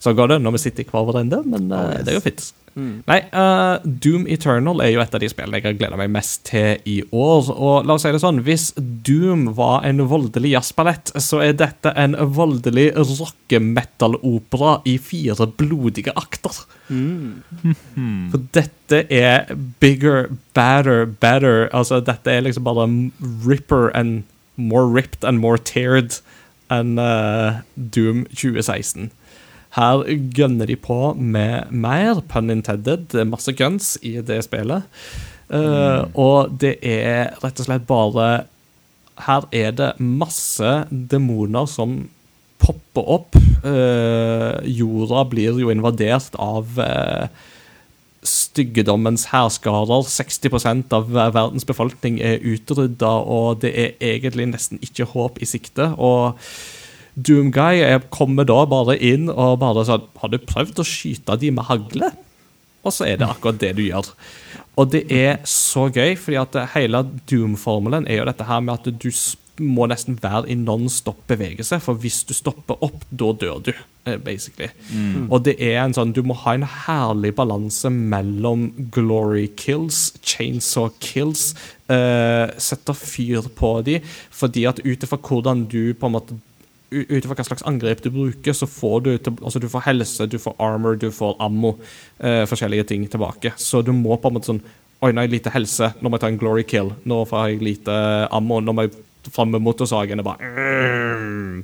så 0.00 0.12
går 0.16 0.26
det 0.34 0.38
når 0.42 0.50
vi 0.56 0.60
sitter 0.64 0.80
i 0.84 0.86
hver 0.90 1.04
vår 1.08 1.16
men 1.22 1.30
uh, 1.70 1.74
Oh, 1.78 1.82
yes. 1.92 2.04
det 2.06 2.12
går 2.16 2.24
fint. 2.24 2.42
Mm. 2.78 3.02
Nei, 3.08 3.18
uh, 3.34 3.82
Doom 3.82 4.26
Eternal 4.30 4.82
er 4.84 4.92
jo 4.92 5.02
et 5.02 5.14
av 5.16 5.22
de 5.22 5.28
spillene 5.30 5.58
jeg 5.58 5.66
har 5.66 5.76
gleda 5.78 5.98
meg 5.98 6.12
mest 6.14 6.44
til 6.48 6.78
i 6.88 7.00
år. 7.10 7.50
Og 7.54 7.86
la 7.88 7.96
oss 7.96 8.06
si 8.06 8.12
det 8.14 8.22
sånn, 8.22 8.42
hvis 8.46 8.70
Doom 8.78 9.48
var 9.58 9.84
en 9.88 10.04
voldelig 10.10 10.54
jazzballett, 10.54 11.12
så 11.20 11.42
er 11.44 11.56
dette 11.58 11.92
en 11.98 12.16
voldelig 12.36 12.90
rockemetal-opera 12.96 14.78
i 14.88 14.96
fire 15.02 15.48
blodige 15.60 16.14
akter. 16.18 16.62
Mm. 16.90 17.42
For 18.32 18.48
dette 18.56 19.04
er 19.10 19.50
bigger, 19.82 20.30
badder, 20.54 21.06
better. 21.06 21.68
Altså, 21.76 22.00
dette 22.04 22.30
er 22.32 22.46
liksom 22.46 22.66
bare 22.68 22.88
ripper 23.46 23.90
and 23.94 24.22
more 24.56 24.86
ripped 24.86 25.24
and 25.24 25.40
more 25.40 25.58
teared 25.58 26.20
enn 26.70 26.98
uh, 27.02 27.62
Doom 27.74 28.26
2016. 28.30 29.10
Her 29.76 30.02
gønner 30.34 30.66
de 30.66 30.76
på 30.76 31.14
med 31.14 31.70
mer, 31.70 32.22
pun 32.26 32.50
intended. 32.50 33.14
Masse 33.28 33.54
guns 33.54 33.94
i 34.02 34.16
det 34.26 34.42
spillet. 34.48 34.86
Eh, 35.50 36.02
Og 36.14 36.54
det 36.62 36.78
er 36.86 37.36
rett 37.42 37.58
og 37.58 37.66
slett 37.66 37.86
bare 37.88 38.46
Her 39.26 39.46
er 39.52 39.74
det 39.74 39.92
masse 39.98 40.84
demoner 40.90 41.66
som 41.68 42.08
popper 42.60 43.06
opp. 43.16 43.36
Uh, 43.64 44.60
jorda 44.64 45.24
blir 45.28 45.58
jo 45.60 45.70
invadert 45.72 46.36
av 46.40 46.76
uh, 46.80 47.28
styggedommens 48.24 49.26
hærskarer. 49.32 50.04
60% 50.08 50.92
av 50.96 51.08
verdens 51.12 51.68
befolkning 51.68 52.18
er 52.20 52.40
utrydda, 52.44 53.12
og 53.24 53.60
det 53.64 53.72
er 53.72 53.96
egentlig 54.12 54.50
nesten 54.52 54.80
ikke 54.84 55.08
håp 55.12 55.40
i 55.40 55.48
sikte. 55.48 55.90
Og 55.96 56.40
Doomguy 57.16 57.82
er- 57.82 58.06
kommer 58.10 58.46
da 58.46 58.64
bare 58.66 58.96
inn 58.98 59.28
og 59.28 59.58
bare 59.60 59.84
sånn 59.84 60.06
Har 60.20 60.28
du 60.28 60.38
prøvd 60.38 60.78
å 60.82 60.86
skyte 60.86 61.38
de 61.40 61.50
med 61.50 61.64
hagle? 61.64 62.12
Og 62.84 62.92
så 62.92 63.06
er 63.06 63.18
det 63.20 63.28
akkurat 63.28 63.58
det 63.60 63.74
du 63.76 63.82
gjør. 63.82 64.08
Og 64.80 64.90
det 64.90 65.04
er 65.12 65.40
så 65.44 65.90
gøy, 65.92 66.16
fordi 66.16 66.38
at 66.40 66.56
hele 66.72 67.02
Doom-formelen 67.28 68.06
er 68.08 68.22
jo 68.22 68.24
dette 68.30 68.46
her 68.48 68.62
med 68.64 68.78
at 68.78 68.98
du 69.02 69.10
må 69.60 69.84
nesten 69.90 70.16
være 70.22 70.48
i 70.48 70.56
non-stop 70.56 71.18
bevegelse, 71.28 71.76
for 71.84 71.98
hvis 72.00 72.22
du 72.24 72.32
stopper 72.32 72.80
opp, 72.80 73.02
da 73.12 73.32
dør 73.36 73.58
du, 73.66 73.72
basically. 74.24 74.70
basically. 74.72 75.26
Og 75.28 75.44
det 75.44 75.56
er 75.60 75.82
en 75.82 75.92
sånn, 75.92 76.14
du 76.16 76.22
må 76.24 76.36
ha 76.46 76.54
en 76.56 76.64
herlig 76.64 77.34
balanse 77.36 77.90
mellom 77.92 78.70
glory 78.94 79.50
kills, 79.60 80.14
chainsaw 80.24 80.88
kills, 81.04 81.50
uh, 81.90 82.48
sette 82.56 82.96
fyr 82.96 83.50
på 83.58 83.74
de, 83.84 83.98
fordi 84.32 84.64
at 84.70 84.80
ut 84.80 85.04
ifra 85.04 85.20
hvordan 85.20 85.66
du 85.68 85.92
på 85.92 86.08
en 86.08 86.16
måte 86.16 86.40
ut 86.90 87.24
ifra 87.24 87.36
hva 87.38 87.46
slags 87.46 87.64
angrep 87.68 88.02
du 88.02 88.10
bruker, 88.14 88.54
så 88.56 88.66
får 88.66 88.96
du 89.06 89.10
altså 89.14 89.62
du 89.62 89.68
får 89.70 89.86
helse, 89.86 90.26
du 90.26 90.38
får 90.42 90.56
armor, 90.62 90.98
du 90.98 91.10
får 91.14 91.36
ammo. 91.42 91.76
Eh, 92.18 92.42
forskjellige 92.50 92.88
ting 92.90 93.06
tilbake. 93.10 93.54
Så 93.56 93.82
du 93.86 93.92
må 93.96 94.16
på 94.18 94.30
en 94.30 94.38
måte 94.38 94.52
sånn 94.52 94.64
Oi, 95.00 95.14
nå 95.16 95.22
har 95.22 95.30
jeg 95.30 95.32
lite 95.38 95.52
helse, 95.54 95.86
nå 95.96 96.10
må 96.10 96.18
jeg 96.18 96.20
ta 96.26 96.28
en 96.28 96.40
glory 96.42 96.62
kill. 96.68 96.90
Nå 97.08 97.22
får 97.24 97.46
jeg 97.48 97.62
lite 97.64 97.94
ammo, 98.36 98.58
nå 98.60 98.74
må 98.76 98.84
jeg 98.84 98.98
fram 99.32 99.54
med 99.54 99.64
motorsagen 99.64 100.20
og 100.20 100.26
bare 100.26 100.50
mm. 100.50 101.62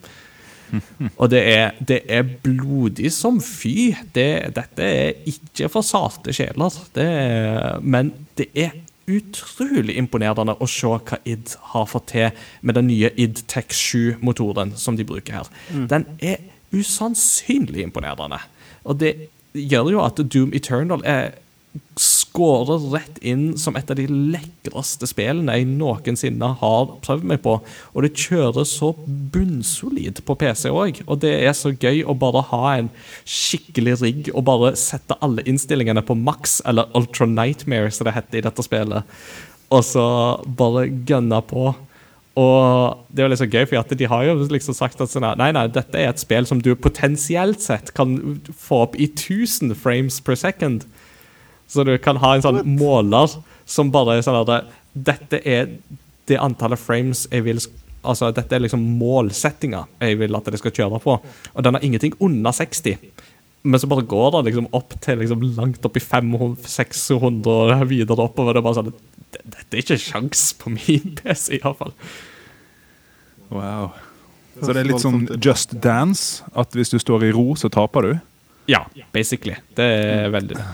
Og 1.20 1.28
det 1.30 1.42
er, 1.50 1.76
det 1.88 2.00
er 2.08 2.24
blodig 2.24 3.10
som 3.14 3.36
fy. 3.44 3.92
Det, 4.14 4.54
dette 4.56 4.88
er 4.88 5.28
ikke 5.30 5.68
for 5.72 5.86
sarte 5.86 6.34
sjeler. 6.36 6.80
Er, 6.96 7.76
men 7.84 8.10
det 8.38 8.48
er 8.56 8.72
utrolig 9.06 9.96
imponerende 9.96 10.56
å 10.58 10.66
se 10.70 10.90
hva 10.90 11.18
id 11.28 11.54
har 11.72 11.86
fått 11.90 12.10
til 12.12 12.44
med 12.60 12.78
den 12.78 12.88
nye 12.90 13.12
id 13.14 13.44
Tech 13.50 13.70
7-motoren 13.70 14.74
som 14.76 14.98
de 14.98 15.06
bruker 15.06 15.40
her. 15.40 15.50
Den 15.70 16.06
er 16.18 16.42
usannsynlig 16.74 17.86
imponerende. 17.86 18.40
Og 18.84 19.00
det 19.00 19.14
gjør 19.54 19.92
jo 19.94 20.04
at 20.04 20.20
Doom 20.32 20.54
Eternal 20.56 21.04
er 21.06 21.36
skårer 22.36 22.90
rett 22.92 23.18
inn 23.24 23.56
som 23.58 23.76
et 23.76 23.90
av 23.90 23.96
de 23.96 24.04
lekreste 24.06 25.08
spillene 25.08 25.54
jeg 25.56 25.68
noensinne 25.70 26.50
har 26.60 26.90
prøvd 27.04 27.24
meg 27.30 27.40
på. 27.44 27.54
Og 27.94 28.04
det 28.04 28.12
kjører 28.12 28.66
så 28.68 28.92
bunnsolid 29.06 30.20
på 30.26 30.36
PC 30.36 30.68
òg. 30.68 31.00
Og 31.06 31.22
det 31.24 31.32
er 31.38 31.56
så 31.56 31.72
gøy 31.72 32.02
å 32.04 32.16
bare 32.18 32.44
ha 32.50 32.62
en 32.74 32.92
skikkelig 33.24 33.96
rigg 34.02 34.30
og 34.34 34.44
bare 34.50 34.74
sette 34.76 35.16
alle 35.24 35.44
innstillingene 35.48 36.04
på 36.04 36.18
maks, 36.18 36.60
eller 36.68 36.92
Ultra 36.96 37.28
Nightmare, 37.30 37.90
som 37.90 38.08
det 38.08 38.16
heter 38.18 38.42
i 38.42 38.46
dette 38.46 38.66
spillet. 38.66 39.16
Og 39.72 39.82
så 39.86 40.06
bare 40.60 40.90
gønne 41.08 41.40
på. 41.48 41.72
Og 42.36 43.04
det 43.08 43.22
er 43.22 43.26
jo 43.26 43.32
litt 43.32 43.40
så 43.40 43.48
gøy, 43.48 43.64
for 43.64 43.96
de 43.96 44.12
har 44.12 44.26
jo 44.28 44.36
liksom 44.52 44.76
sagt 44.76 45.00
at 45.00 45.08
sånn, 45.08 45.24
nei, 45.40 45.48
nei, 45.56 45.64
dette 45.72 45.96
er 45.96 46.12
et 46.12 46.20
spill 46.20 46.44
som 46.44 46.60
du 46.60 46.74
potensielt 46.76 47.64
sett 47.64 47.94
kan 47.96 48.18
få 48.52 48.84
opp 48.84 48.98
i 49.00 49.08
1000 49.08 49.72
frames 49.80 50.20
per 50.20 50.36
second. 50.36 50.84
Så 51.68 51.84
du 51.86 51.96
kan 51.98 52.20
ha 52.22 52.34
en 52.34 52.44
sånn 52.44 52.62
måler 52.78 53.36
som 53.66 53.90
bare 53.94 54.18
er 54.18 54.26
sånn 54.26 54.38
at 54.44 54.70
dette 54.94 55.40
er 55.42 55.72
det 56.26 56.38
antallet 56.42 56.80
frames 56.80 57.26
jeg 57.32 57.46
vil 57.46 57.60
Altså, 58.06 58.28
dette 58.30 58.54
er 58.54 58.62
liksom 58.62 58.82
målsettinga 59.00 59.80
jeg 59.98 60.20
vil 60.20 60.36
at 60.38 60.46
det 60.52 60.60
skal 60.60 60.70
kjøre 60.76 61.00
på. 61.02 61.16
Og 61.18 61.64
den 61.66 61.74
har 61.74 61.82
ingenting 61.82 62.12
under 62.22 62.54
60. 62.54 63.00
Men 63.66 63.82
så 63.82 63.88
bare 63.90 64.06
går 64.06 64.30
det 64.36 64.52
liksom 64.52 64.68
opp 64.78 64.94
til 65.02 65.18
liksom 65.18 65.42
langt 65.56 65.88
opp 65.88 65.98
i 65.98 66.04
500-600 66.04 67.48
og 67.50 67.82
videre 67.90 68.28
oppover. 68.28 68.54
Det 68.54 68.62
er 68.62 68.66
bare 68.68 68.78
sånn 68.78 68.92
Dette 69.36 69.74
er 69.74 69.82
ikke 69.82 69.98
sjans 69.98 70.52
på 70.60 70.70
min 70.76 71.16
PC, 71.18 71.58
iallfall. 71.58 71.90
Wow. 73.50 73.90
Så 74.62 74.70
det 74.70 74.84
er 74.84 74.88
litt 74.92 75.02
sånn 75.02 75.26
Just 75.42 75.74
Dance, 75.82 76.46
at 76.54 76.78
hvis 76.78 76.94
du 76.94 77.00
står 77.02 77.26
i 77.26 77.32
ro, 77.34 77.56
så 77.58 77.68
taper 77.72 78.06
du? 78.06 78.12
Ja, 78.70 78.84
basically. 79.14 79.58
Det 79.74 79.86
er 79.98 80.30
veldig 80.30 80.60
det. 80.60 80.68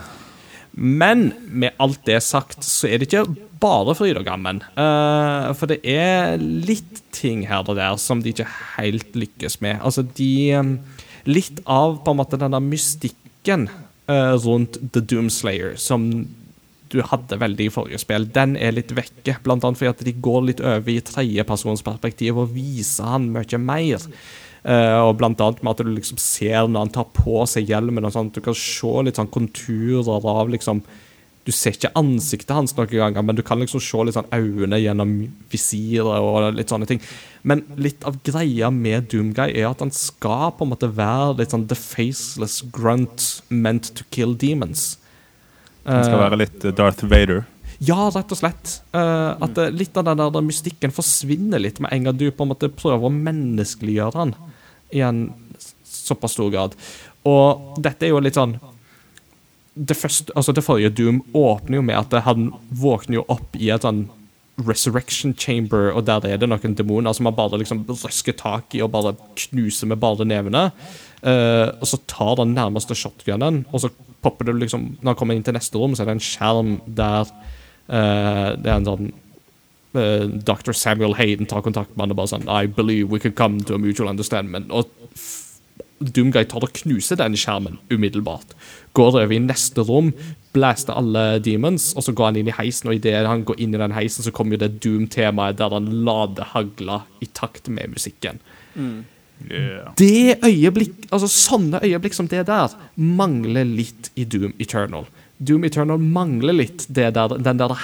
Men 0.73 1.33
med 1.47 1.77
alt 1.83 2.05
det 2.09 2.23
sagt, 2.25 2.64
så 2.64 2.89
er 2.89 3.01
det 3.01 3.11
ikke 3.11 3.27
bare 3.62 3.95
fryd 3.95 4.18
og 4.18 4.27
gammen. 4.27 4.62
Uh, 4.75 5.53
for 5.57 5.70
det 5.70 5.81
er 5.87 6.41
litt 6.41 7.03
ting 7.14 7.45
her 7.49 7.62
og 7.66 7.77
der 7.79 7.99
som 8.01 8.23
de 8.25 8.33
ikke 8.33 8.49
helt 8.77 9.16
lykkes 9.18 9.61
med. 9.64 9.81
Altså, 9.85 10.07
de 10.18 10.35
um, 10.59 10.77
Litt 11.23 11.61
av 11.70 12.01
på 12.03 12.11
en 12.11 12.18
måte 12.18 12.35
denne 12.35 12.59
mystikken 12.59 13.68
uh, 14.11 14.35
rundt 14.43 14.81
The 14.91 14.99
Doomslayer, 15.07 15.77
som 15.79 16.09
du 16.91 16.99
hadde 17.07 17.39
veldig 17.39 17.68
i 17.68 17.73
forrige 17.73 18.01
spill, 18.03 18.27
den 18.35 18.57
er 18.59 18.75
litt 18.75 18.91
vekke. 18.97 19.37
Blant 19.45 19.62
annet 19.64 19.79
fordi 19.79 19.93
at 19.93 20.03
de 20.09 20.16
går 20.25 20.41
litt 20.49 20.62
over 20.66 20.91
i 20.91 20.99
tredjepersonsperspektiv 21.07 22.43
og 22.43 22.51
viser 22.57 23.12
han 23.14 23.31
mye 23.33 23.61
mer. 23.62 24.09
Eh, 24.62 24.96
og 25.02 25.16
blant 25.18 25.40
annet 25.42 25.62
med 25.64 25.72
at 25.72 25.80
du 25.82 25.88
liksom 25.90 26.18
ser 26.22 26.68
når 26.70 26.84
han 26.84 26.92
tar 26.94 27.08
på 27.16 27.40
seg 27.50 27.66
hjelmen, 27.66 28.04
og 28.06 28.12
sånt, 28.14 28.36
du 28.36 28.44
kan 28.44 28.54
se 28.54 28.92
litt 29.02 29.18
sånn 29.18 29.32
konturer 29.32 30.28
av 30.30 30.52
liksom 30.52 30.84
Du 31.42 31.50
ser 31.50 31.74
ikke 31.74 31.90
ansiktet 31.98 32.54
hans 32.54 32.70
noen 32.76 32.86
ganger, 32.86 33.24
men 33.26 33.34
du 33.34 33.42
kan 33.42 33.58
liksom 33.58 33.80
se 33.82 34.04
litt 34.06 34.14
sånn 34.14 34.28
øynene 34.30 34.78
gjennom 34.78 35.14
visiret 35.50 36.22
og 36.22 36.54
litt 36.54 36.70
sånne 36.70 36.86
ting. 36.86 37.00
Men 37.42 37.64
litt 37.74 38.06
av 38.06 38.20
greia 38.22 38.68
med 38.70 39.08
Doomguy 39.10 39.50
er 39.50 39.66
at 39.72 39.82
han 39.82 39.90
skal 39.90 40.52
på 40.54 40.62
en 40.62 40.70
måte 40.70 40.86
være 40.94 41.40
litt 41.40 41.50
sånn 41.50 41.66
the 41.66 41.74
faceless 41.74 42.60
grunt 42.70 43.42
meant 43.50 43.90
to 43.98 44.06
kill 44.14 44.36
demons. 44.38 45.00
Han 45.82 46.06
skal 46.06 46.14
Eh, 46.20 46.24
være 46.28 46.40
litt 46.44 46.62
eh, 46.62 46.76
Darth 46.78 47.02
Vader. 47.10 47.42
ja, 47.82 47.98
rett 48.14 48.30
og 48.30 48.38
slett. 48.38 48.78
Uh, 48.94 49.34
at 49.42 49.58
litt 49.74 49.98
av 49.98 50.06
den 50.06 50.22
der 50.22 50.46
mystikken 50.46 50.94
forsvinner 50.94 51.58
litt 51.58 51.82
med 51.82 51.90
en 51.90 52.06
gang 52.06 52.22
du 52.22 52.28
på 52.30 52.46
en 52.46 52.54
måte 52.54 52.70
prøver 52.70 53.10
å 53.10 53.10
menneskeliggjøre 53.10 54.14
han 54.14 54.36
i 54.93 55.03
en 55.05 55.26
såpass 55.86 56.36
stor 56.36 56.51
grad. 56.53 56.76
Og 57.28 57.78
dette 57.82 58.07
er 58.07 58.14
jo 58.14 58.22
litt 58.22 58.38
sånn 58.38 58.57
det, 59.72 59.97
første, 59.97 60.32
altså 60.36 60.53
det 60.53 60.64
forrige 60.66 60.93
Doom 60.93 61.22
åpner 61.32 61.78
jo 61.78 61.84
med 61.86 61.97
at 61.97 62.26
han 62.26 62.51
våkner 62.68 63.20
jo 63.20 63.28
opp 63.32 63.57
i 63.57 63.70
et 63.72 63.86
sånn 63.86 64.05
resurrection 64.61 65.32
chamber, 65.32 65.90
og 65.97 66.05
der 66.05 66.26
er 66.28 66.40
det 66.40 66.49
noen 66.51 66.74
demoner 66.76 67.14
som 67.16 67.26
han 67.28 67.36
bare 67.36 67.61
liksom 67.62 67.86
røsker 67.88 68.36
tak 68.36 68.76
i 68.76 68.82
og 68.84 68.93
bare 68.93 69.14
knuser 69.47 69.88
med 69.88 70.01
bare 70.03 70.26
nevene. 70.28 70.68
Uh, 71.22 71.72
og 71.78 71.86
så 71.88 72.01
tar 72.11 72.36
den 72.40 72.53
nærmeste 72.57 72.97
shotgunen, 72.99 73.62
og 73.72 73.84
så 73.84 73.93
popper 74.22 74.51
det 74.51 74.57
liksom 74.59 74.97
Når 75.01 75.12
han 75.12 75.18
kommer 75.18 75.34
inn 75.34 75.45
til 75.47 75.55
neste 75.55 75.78
rom, 75.78 75.95
så 75.95 76.03
er 76.03 76.11
det 76.11 76.16
en 76.18 76.26
skjerm 76.26 76.72
der 76.86 77.30
uh, 77.30 78.53
det 78.59 78.68
er 78.68 78.76
en 78.76 78.88
sånn 78.90 79.12
eh, 79.95 80.26
Dr. 80.26 80.72
Samuel 80.72 81.16
Hayden 81.18 81.47
tar 81.47 81.64
kontakt 81.64 81.97
med 81.97 82.07
han 82.07 82.14
og 82.14 82.20
bare 82.20 82.32
sånn 82.34 82.49
I 82.49 82.66
believe 82.66 83.12
we 83.12 83.20
could 83.22 83.36
come 83.38 83.61
to 83.68 83.74
a 83.74 83.80
mutual 83.80 84.11
understanding. 84.11 84.70
Og 84.70 84.90
Doomguy 86.03 86.45
tar 86.51 86.64
og 86.64 86.74
knuser 86.82 87.18
den 87.20 87.36
skjermen 87.38 87.78
umiddelbart. 87.93 88.57
Går 88.97 89.18
over 89.22 89.32
i 89.32 89.40
neste 89.43 89.84
rom, 89.86 90.11
blaster 90.53 90.97
alle 90.99 91.38
demons, 91.45 91.93
og 91.97 92.05
så 92.05 92.14
går 92.16 92.30
han 92.30 92.40
inn 92.40 92.51
i 92.51 92.57
heisen, 92.57 92.90
og 92.90 92.99
idet 92.99 93.22
han 93.28 93.45
går 93.49 93.61
inn 93.62 93.76
i 93.76 93.80
den 93.80 93.95
heisen, 93.97 94.24
så 94.24 94.34
kommer 94.34 94.57
jo 94.57 94.64
det 94.64 94.82
Doom-temaet 94.82 95.61
der 95.61 95.72
han 95.76 95.88
lader 96.07 96.51
hagla 96.53 97.03
i 97.22 97.30
takt 97.32 97.70
med 97.72 97.95
musikken. 97.95 98.43
Yeah. 99.51 99.90
Det 99.99 100.38
øyeblikk, 100.47 101.09
altså 101.11 101.26
Sånne 101.26 101.80
øyeblikk 101.82 102.14
som 102.14 102.28
det 102.30 102.45
der 102.47 102.74
mangler 102.95 103.66
litt 103.66 104.12
i 104.14 104.24
Doom 104.24 104.55
Eternal. 104.62 105.09
Doom 105.43 105.64
Eternal 105.66 105.99
mangler 105.99 106.55
litt 106.61 106.86
det 106.88 107.14
der, 107.16 107.34
den 107.43 107.59
der 107.59 107.74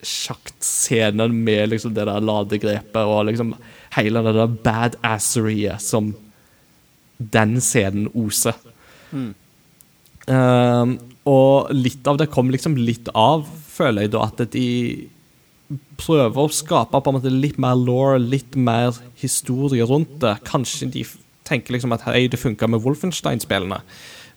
heissjaktscenen 0.00 1.44
med 1.44 1.70
liksom 1.70 1.94
det 1.94 2.06
der 2.06 2.20
ladegrepet 2.20 3.02
og 3.02 3.26
liksom 3.26 3.54
hele 3.96 4.22
det 4.22 4.34
der 4.36 4.54
badasseriet 4.64 5.82
som 5.82 6.14
den 7.18 7.60
scenen 7.60 8.08
oser. 8.14 8.54
Um, 10.26 10.98
og 11.26 11.72
litt 11.74 12.06
av 12.06 12.18
det 12.20 12.30
kom 12.30 12.50
liksom 12.50 12.76
litt 12.76 13.08
av, 13.14 13.46
føler 13.46 14.06
jeg 14.06 14.14
da, 14.14 14.26
at 14.28 14.52
de 14.52 15.08
prøver 15.98 16.38
å 16.38 16.52
skape 16.52 17.00
på 17.00 17.10
en 17.10 17.16
måte 17.16 17.32
litt 17.32 17.58
mer 17.58 17.74
law, 17.78 18.18
litt 18.20 18.54
mer 18.54 18.94
historie 19.18 19.86
rundt 19.86 20.20
det. 20.22 20.36
Kanskje 20.46 20.90
de 20.92 21.06
tenker 21.46 21.74
liksom 21.74 21.94
at 21.96 22.04
hei, 22.06 22.28
det 22.28 22.38
funka 22.38 22.68
med 22.68 22.84
Wolfenstein-spillene. 22.84 23.80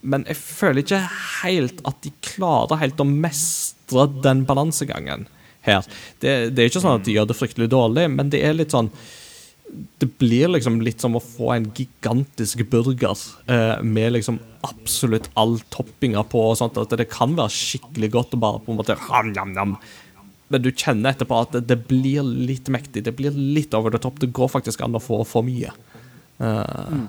Men 0.02 0.24
jeg 0.30 0.40
føler 0.40 0.82
ikke 0.82 1.04
helt 1.44 1.82
at 1.90 2.00
de 2.06 2.14
klarer 2.24 2.80
helt 2.80 3.02
å 3.04 3.06
mestre 3.10 4.08
den 4.24 4.46
balansegangen 4.48 5.28
her. 5.68 5.88
Det, 6.20 6.34
det 6.56 6.64
er 6.64 6.70
ikke 6.72 6.84
sånn 6.84 7.00
at 7.00 7.08
de 7.08 7.16
gjør 7.18 7.30
det 7.30 7.38
fryktelig 7.40 7.70
dårlig, 7.72 8.06
men 8.14 8.30
det 8.34 8.44
er 8.46 8.58
litt 8.58 8.76
sånn 8.76 8.92
det 10.02 10.08
blir 10.18 10.50
liksom 10.50 10.80
litt 10.82 11.04
som 11.04 11.14
å 11.14 11.22
få 11.22 11.52
en 11.54 11.68
gigantisk 11.78 12.64
burger 12.72 13.20
eh, 13.46 13.76
med 13.86 14.16
liksom 14.16 14.40
absolutt 14.66 15.30
all 15.38 15.60
toppinga 15.70 16.24
på. 16.26 16.42
og 16.50 16.58
sånt, 16.58 16.80
at 16.82 16.96
Det 16.98 17.06
kan 17.12 17.36
være 17.38 17.54
skikkelig 17.54 18.10
godt 18.16 18.34
å 18.34 18.40
bare 18.42 18.64
på 18.66 18.74
en 18.74 18.80
måte 18.80 18.98
ham, 18.98 19.30
ham, 19.38 19.54
ham. 19.60 19.76
Men 20.50 20.64
du 20.66 20.72
kjenner 20.72 21.14
etterpå 21.14 21.44
at 21.44 21.54
det, 21.54 21.68
det 21.70 21.78
blir 21.86 22.26
litt 22.26 22.72
mektig. 22.74 23.04
Det 23.06 23.14
blir 23.14 23.36
litt 23.38 23.76
over 23.78 23.94
the 23.94 24.02
top. 24.02 24.18
Det 24.20 24.32
går 24.34 24.50
faktisk 24.50 24.82
an 24.82 24.98
å 24.98 25.04
få 25.04 25.22
for 25.30 25.46
mye. 25.46 25.70
Eh, 26.42 27.00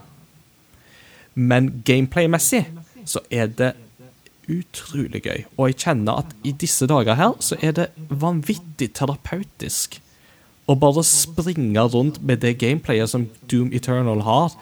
Men 1.41 1.71
gameplay-messig 1.87 2.67
så 3.09 3.23
er 3.33 3.49
det 3.57 3.73
utrolig 4.49 5.23
gøy. 5.25 5.45
Og 5.57 5.71
jeg 5.71 5.81
kjenner 5.85 6.23
at 6.23 6.35
i 6.47 6.53
disse 6.57 6.89
dager 6.91 7.19
her 7.19 7.35
så 7.45 7.59
er 7.61 7.75
det 7.77 7.91
vanvittig 8.09 8.93
terapeutisk 8.97 10.01
å 10.71 10.77
bare 10.79 11.03
springe 11.07 11.83
rundt 11.91 12.21
med 12.23 12.43
det 12.45 12.59
gameplayet 12.61 13.11
som 13.11 13.27
Doom 13.51 13.73
Eternal 13.75 14.23
har, 14.27 14.55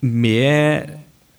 med 0.00 0.96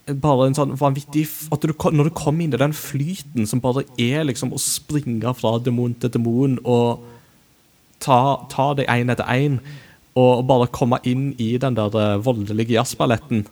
bare 0.10 0.48
en 0.50 0.58
sånn 0.58 0.74
vanvittig 0.80 1.28
at 1.54 1.62
du, 1.62 1.74
Når 1.74 2.10
du 2.10 2.16
kommer 2.18 2.44
inn 2.44 2.54
i 2.56 2.60
den 2.60 2.74
flyten 2.74 3.46
som 3.48 3.62
bare 3.62 3.86
er 4.02 4.26
liksom 4.26 4.54
å 4.56 4.62
springe 4.62 5.34
fra 5.38 5.58
demon 5.62 5.94
til 5.94 6.12
demon 6.14 6.58
og 6.64 7.04
ta, 8.02 8.42
ta 8.50 8.72
det 8.74 8.88
én 8.90 9.12
etter 9.12 9.28
én, 9.30 9.60
og 10.18 10.48
bare 10.50 10.72
komme 10.74 11.00
inn 11.08 11.34
i 11.38 11.54
den 11.62 11.78
der 11.78 11.94
eh, 11.96 12.20
voldelige 12.26 12.74
jazzballetten 12.74 13.46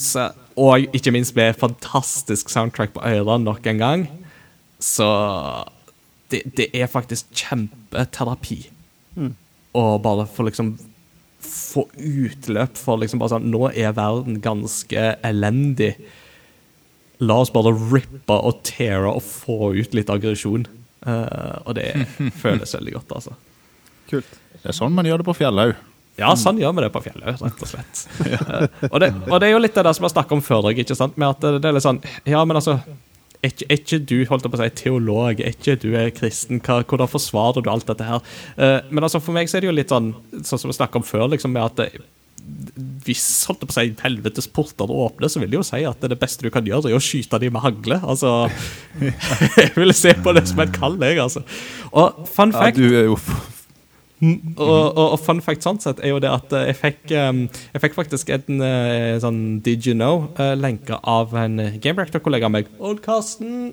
så, 0.00 0.30
Og 0.56 0.86
ikke 0.96 1.12
minst 1.12 1.36
med 1.36 1.58
fantastisk 1.60 2.48
soundtrack 2.52 2.94
på 2.94 3.04
Øyland 3.06 3.44
nok 3.44 3.66
en 3.66 3.78
gang. 3.78 4.06
Så 4.80 5.06
det, 6.30 6.42
det 6.56 6.70
er 6.74 6.88
faktisk 6.90 7.28
kjempeterapi. 7.36 8.62
Å 9.76 9.84
bare 10.02 10.26
få 10.30 10.48
liksom 10.48 10.74
få 11.40 11.86
utløp 11.96 12.76
for 12.76 13.00
liksom 13.00 13.20
bare 13.20 13.32
sånn 13.32 13.48
Nå 13.52 13.70
er 13.70 13.94
verden 13.96 14.40
ganske 14.44 15.04
elendig. 15.26 15.94
La 17.20 17.38
oss 17.42 17.52
bare 17.52 17.72
rippe 17.76 18.36
og 18.36 18.62
teare 18.68 19.12
og 19.12 19.24
få 19.24 19.72
ut 19.76 19.96
litt 19.96 20.12
aggresjon. 20.12 20.66
Uh, 21.00 21.60
og 21.64 21.76
det 21.78 21.92
føles 22.42 22.74
veldig 22.76 22.96
godt, 22.98 23.14
altså. 23.20 23.36
Kult. 24.10 24.36
Det 24.60 24.72
er 24.72 24.76
sånn 24.76 24.92
man 24.96 25.08
gjør 25.08 25.22
det 25.22 25.30
på 25.30 25.38
fjellet 25.38 25.70
òg. 25.72 25.86
Ja, 26.20 26.32
sånn 26.38 26.60
gjør 26.60 26.74
vi 26.76 26.84
det 26.84 26.90
på 26.94 27.02
fjellet, 27.04 27.40
rett 27.40 27.62
og 27.66 27.70
slett. 27.74 28.06
Eh, 28.30 28.66
og, 28.90 28.96
det, 29.02 29.08
og 29.26 29.36
det 29.40 29.48
er 29.48 29.54
jo 29.54 29.60
litt 29.60 29.74
det 29.76 29.82
der 29.84 29.94
som 29.96 30.06
har 30.06 30.12
snakket 30.12 30.36
om 30.36 30.42
før, 30.44 30.68
ikke 30.72 30.96
sant? 30.96 31.16
med 31.20 31.28
at 31.32 31.42
det, 31.42 31.60
det 31.62 31.70
er 31.70 31.74
litt 31.76 31.84
sånn 31.84 31.98
Ja, 32.28 32.42
men 32.46 32.58
altså 32.58 32.78
er 33.40 33.52
ikke, 33.54 33.66
ikke 33.72 33.98
du 34.04 34.16
holdt 34.28 34.46
på 34.46 34.58
å 34.58 34.60
si, 34.60 34.68
teolog, 34.82 35.40
er 35.40 35.54
ikke 35.54 35.76
du 35.80 35.90
er 35.96 36.10
kristen, 36.12 36.60
hva, 36.64 36.80
hvordan 36.84 37.08
forsvarer 37.08 37.64
du 37.64 37.70
alt 37.72 37.88
dette 37.88 38.06
her? 38.06 38.24
Uh, 38.58 38.78
men 38.92 39.06
altså 39.06 39.20
for 39.22 39.36
meg 39.36 39.48
så 39.48 39.58
er 39.58 39.64
det 39.64 39.70
jo 39.70 39.76
litt 39.76 39.92
sånn 39.92 40.12
sånn 40.44 40.60
som 40.60 40.72
vi 40.72 40.76
snakket 40.76 41.00
om 41.00 41.06
før, 41.06 41.28
liksom 41.32 41.54
med 41.56 41.64
at 41.64 41.78
det, 41.80 42.04
hvis 43.06 43.24
holdt 43.48 43.64
på 43.64 43.72
å 43.72 43.76
si, 43.78 43.86
helvetes 44.02 44.48
porter 44.52 44.92
åpner, 44.92 45.32
så 45.32 45.40
vil 45.40 45.52
de 45.52 45.60
jo 45.60 45.64
si 45.66 45.80
at 45.88 46.02
det, 46.02 46.12
det 46.12 46.20
beste 46.20 46.44
du 46.44 46.50
kan 46.52 46.66
gjøre, 46.66 46.90
er 46.90 46.98
å 46.98 47.04
skyte 47.04 47.40
dem 47.40 47.54
med 47.56 47.64
hagle. 47.64 48.00
Altså, 48.00 48.50
jeg 49.60 49.72
vil 49.76 49.96
se 49.96 50.14
på 50.20 50.34
det 50.36 50.44
som 50.50 50.60
et 50.64 50.74
kall, 50.76 50.98
jeg, 51.00 51.20
altså. 51.22 51.44
Og 51.90 52.28
fun 52.28 52.54
fact 52.56 52.76
Ja, 52.80 52.90
du 52.90 53.00
er 53.00 53.08
jo 53.08 53.16
f- 54.20 54.58
og, 54.60 54.68
og, 54.68 55.06
og 55.14 55.18
fun 55.24 55.40
fact 55.44 55.64
sånn 55.64 55.80
sett 55.80 56.00
er 56.04 56.12
jo 56.12 56.18
det 56.22 56.28
at 56.30 56.52
eh, 56.56 56.66
jeg 56.70 56.76
fikk, 56.80 57.14
jeg 57.14 57.80
fikk 57.84 57.96
faktisk 57.96 58.30
en 58.36 58.60
eh, 58.66 59.16
sånn 59.22 59.40
Did 59.64 59.86
you 59.88 59.94
know-lenke 59.96 60.98
av 61.08 61.32
en 61.40 61.58
eh, 61.62 61.78
game 61.80 62.00
Rector-kollega 62.02 62.50
av 62.50 62.54
meg, 62.58 62.68
Old 62.78 63.00
Carsten, 63.04 63.72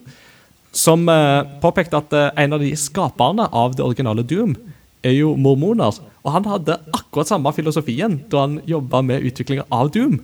som 0.78 1.04
eh, 1.12 1.42
påpekte 1.64 2.00
at 2.00 2.16
eh, 2.16 2.30
en 2.46 2.56
av 2.58 2.64
de 2.64 2.72
skaperne 2.80 3.48
av 3.52 3.76
det 3.76 3.84
originale 3.86 4.24
Doom 4.28 4.56
er 5.06 5.14
jo 5.14 5.36
mormoner. 5.40 6.00
Og 6.26 6.34
han 6.34 6.48
hadde 6.50 6.80
akkurat 6.96 7.30
samme 7.30 7.52
filosofien 7.56 8.18
da 8.32 8.46
han 8.48 8.58
jobba 8.68 9.04
med 9.06 9.24
utviklinga 9.30 9.68
av 9.72 9.92
Doom. 9.96 10.18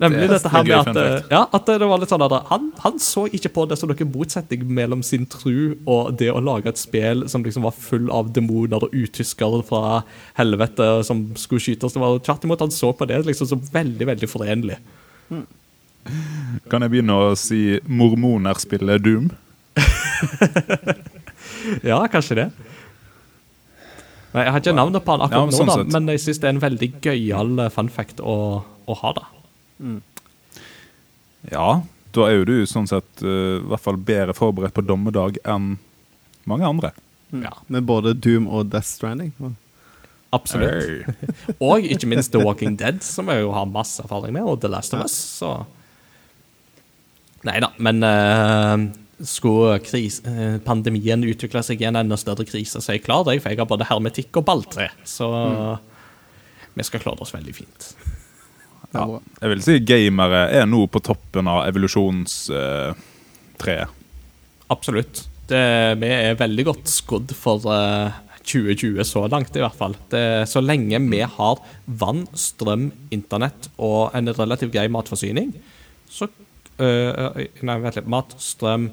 Nemlig 0.00 0.20
Det 0.20 0.28
dette 0.32 0.48
her 0.48 0.64
med 0.64 0.76
at, 0.78 0.96
eh, 0.96 1.26
ja, 1.28 1.42
at 1.52 1.66
det 1.68 1.84
var 1.84 2.00
litt 2.00 2.08
sånn 2.08 2.22
at 2.24 2.32
han, 2.48 2.70
han 2.80 2.94
så 3.02 3.26
ikke 3.28 3.50
på 3.52 3.66
det 3.68 3.76
som 3.76 3.90
noen 3.90 4.08
motsetning 4.14 4.62
mellom 4.64 5.02
sin 5.04 5.26
tru 5.28 5.74
og 5.84 6.14
det 6.20 6.30
å 6.32 6.40
lage 6.40 6.72
et 6.72 6.80
spill 6.80 7.26
som 7.28 7.44
liksom 7.44 7.66
var 7.68 7.76
full 7.76 8.08
av 8.08 8.30
demoner 8.32 8.86
og 8.86 8.94
utyskere 8.96 9.60
fra 9.68 10.00
helvete 10.40 10.88
som 11.04 11.26
skulle 11.36 11.60
skytes. 11.60 11.92
Det 11.92 12.00
var 12.00 12.16
tvert 12.24 12.48
imot 12.48 12.64
han 12.64 12.72
så 12.72 12.94
på 12.96 13.08
det 13.10 13.20
liksom 13.28 13.50
som 13.50 13.60
veldig, 13.74 14.08
veldig 14.08 14.30
forenlig. 14.30 14.80
Kan 16.72 16.86
jeg 16.86 16.94
begynne 16.94 17.20
å 17.20 17.34
si 17.36 17.76
mormoner 17.84 18.56
spiller 18.62 19.02
Doom? 19.04 19.28
Ja, 21.86 22.00
kanskje 22.10 22.36
det. 22.36 22.46
Nei, 24.30 24.44
Jeg 24.44 24.52
har 24.54 24.62
ikke 24.62 24.76
navnet 24.76 25.04
på 25.04 25.14
han 25.14 25.24
Ja, 25.24 25.28
akkurat 25.28 25.56
sånn 25.56 25.68
nå, 25.68 25.76
da, 25.82 25.98
men 25.98 26.14
jeg 26.14 26.22
syns 26.22 26.40
det 26.40 26.48
er 26.48 26.54
en 26.54 26.62
veldig 26.62 26.88
gøyal 27.02 27.50
Funfact 27.58 27.74
fun 27.74 27.90
fact 27.94 28.22
å, 28.22 28.36
å 28.62 28.96
ha. 29.02 29.12
da. 29.16 29.24
Ja, 31.50 31.82
da 32.14 32.26
er 32.26 32.40
jo 32.40 32.48
du 32.48 32.56
sånn 32.68 32.88
sett 32.90 33.22
uh, 33.24 33.60
i 33.60 33.66
hvert 33.70 33.84
fall 33.84 33.98
bedre 34.02 34.34
forberedt 34.36 34.76
på 34.76 34.84
dommedag 34.84 35.40
enn 35.48 35.76
mange 36.50 36.66
andre. 36.66 36.92
Ja, 37.30 37.54
Med 37.70 37.86
både 37.86 38.14
Doom 38.18 38.48
og 38.50 38.72
Death 38.72 38.88
Stranding. 38.90 39.32
Absolutt. 40.34 41.06
Og 41.62 41.86
ikke 41.86 42.08
minst 42.12 42.32
The 42.34 42.42
Walking 42.42 42.76
Dead, 42.78 43.02
som 43.06 43.30
jeg 43.30 43.44
jo 43.44 43.52
har 43.54 43.70
masse 43.70 44.02
erfaring 44.02 44.34
med, 44.34 44.46
og 44.46 44.60
The 44.62 44.70
Last 44.72 44.96
of 44.96 45.04
Us. 45.06 45.14
Så 45.40 45.52
Nei 47.46 47.56
da, 47.62 47.70
men 47.80 48.04
uh, 48.04 48.82
skulle 49.24 49.78
kris, 49.80 50.18
uh, 50.26 50.58
pandemien 50.60 51.22
utvikle 51.24 51.62
seg 51.64 51.80
i 51.80 51.86
en 51.88 51.96
enda 52.02 52.18
større 52.20 52.44
krise, 52.44 52.82
så 52.82 52.92
er 52.92 52.98
jeg 52.98 53.06
klar, 53.06 53.24
for 53.24 53.48
jeg 53.48 53.62
har 53.62 53.70
både 53.70 53.88
hermetikk 53.88 54.42
og 54.42 54.44
balltre. 54.50 54.90
Så 55.08 55.30
vi 56.74 56.84
skal 56.84 57.00
klare 57.00 57.24
oss 57.24 57.32
veldig 57.32 57.54
fint. 57.56 57.94
Ja. 58.94 59.20
Jeg 59.40 59.50
vil 59.52 59.62
si 59.62 59.78
gamere 59.86 60.50
er 60.54 60.66
nå 60.66 60.86
på 60.90 61.00
toppen 61.04 61.48
av 61.50 61.68
evolusjonstreet. 61.68 63.88
Absolutt. 64.70 65.28
Det, 65.50 65.96
vi 65.98 66.06
er 66.14 66.38
veldig 66.38 66.64
godt 66.68 66.88
skodd 66.90 67.32
for 67.34 67.58
uh, 67.66 68.10
2020 68.46 69.04
så 69.06 69.24
langt, 69.30 69.56
i 69.56 69.62
hvert 69.62 69.78
fall. 69.78 69.96
Det, 70.10 70.46
så 70.50 70.62
lenge 70.62 70.98
vi 71.10 71.20
har 71.22 71.62
vann, 71.86 72.26
strøm, 72.34 72.90
internett 73.14 73.70
og 73.78 74.14
en 74.16 74.32
relativt 74.34 74.74
grei 74.74 74.88
matforsyning, 74.92 75.52
så 76.10 76.30
uh, 76.30 77.40
Nei, 77.66 77.78
vent 77.82 77.98
litt. 77.98 78.10
Mat, 78.10 78.34
strøm 78.40 78.90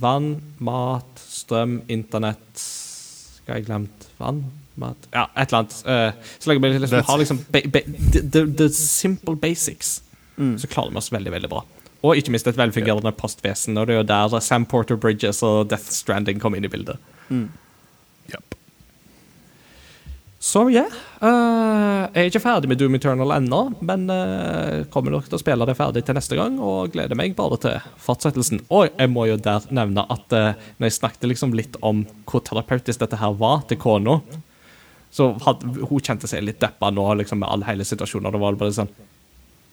Vann, 0.00 0.38
mat, 0.64 1.20
strøm, 1.20 1.82
internett 1.92 2.62
Skal 2.62 3.58
jeg 3.58 3.66
glemt 3.66 4.06
vann? 4.16 4.38
Mat 4.80 5.08
Ja, 5.12 5.26
et 5.36 5.52
eller 5.52 5.62
annet. 5.62 5.76
Uh, 5.84 6.32
så 6.38 6.50
lenge 6.50 6.64
vi 6.64 6.78
liksom 6.78 7.04
har 7.08 7.20
liksom 7.20 7.42
ba 7.52 7.60
ba 7.74 7.82
the, 7.84 8.22
the, 8.22 8.46
the 8.62 8.68
simple 8.72 9.36
basics, 9.36 10.02
så 10.36 10.66
klarer 10.66 10.90
vi 10.90 11.00
oss 11.02 11.12
veldig, 11.12 11.32
veldig 11.34 11.50
bra. 11.52 11.64
Og 12.02 12.18
ikke 12.18 12.32
minst 12.34 12.48
et 12.50 12.58
velfungerende 12.58 13.12
postvesen, 13.14 13.76
og 13.78 13.86
det 13.86 13.94
er 13.94 14.00
jo 14.00 14.08
der 14.08 14.40
Sam 14.42 14.64
Porter 14.66 14.98
Bridges 14.98 15.42
og 15.46 15.68
Death 15.70 15.92
Stranding 15.94 16.40
kom 16.42 16.56
inn 16.58 16.66
i 16.66 16.72
bildet. 16.72 16.98
Japp. 18.32 18.56
Så 20.42 20.64
ja. 20.74 20.88
eh, 21.22 22.00
jeg 22.10 22.24
er 22.24 22.28
ikke 22.32 22.42
ferdig 22.42 22.66
med 22.72 22.80
Doom 22.80 22.96
Eternal 22.98 23.30
ennå, 23.36 23.60
men 23.86 24.08
uh, 24.10 24.82
kommer 24.90 25.14
nok 25.14 25.28
til 25.28 25.38
å 25.38 25.40
spille 25.40 25.68
det 25.68 25.76
ferdig 25.78 26.02
til 26.02 26.18
neste 26.18 26.34
gang, 26.34 26.56
og 26.58 26.90
gleder 26.96 27.14
meg 27.18 27.36
bare 27.38 27.60
til 27.62 27.92
fortsettelsen. 28.02 28.64
Og 28.74 28.88
jeg 28.90 29.12
må 29.12 29.28
jo 29.30 29.38
der 29.38 29.68
nevne 29.70 30.02
at 30.10 30.34
uh, 30.34 30.58
når 30.80 30.90
jeg 30.90 30.96
snakket 30.98 31.28
liksom 31.30 31.54
litt 31.54 31.78
om 31.86 32.02
hvor 32.26 32.42
terapeutisk 32.42 33.04
dette 33.04 33.20
her 33.22 33.38
var 33.38 33.62
til 33.70 33.78
kona, 33.78 34.18
Så 35.12 35.32
hadde, 35.44 35.74
hun 35.84 36.00
kjente 36.00 36.30
seg 36.30 36.44
litt 36.44 36.60
deppa 36.62 36.88
nå, 36.92 37.04
liksom, 37.20 37.42
med 37.42 37.50
all 37.52 37.64
hele 37.68 37.84
situasjonen. 37.84 38.30
og 38.30 38.36
Det 38.36 38.40
var 38.40 38.60
bare 38.62 38.76
sånn 38.76 38.92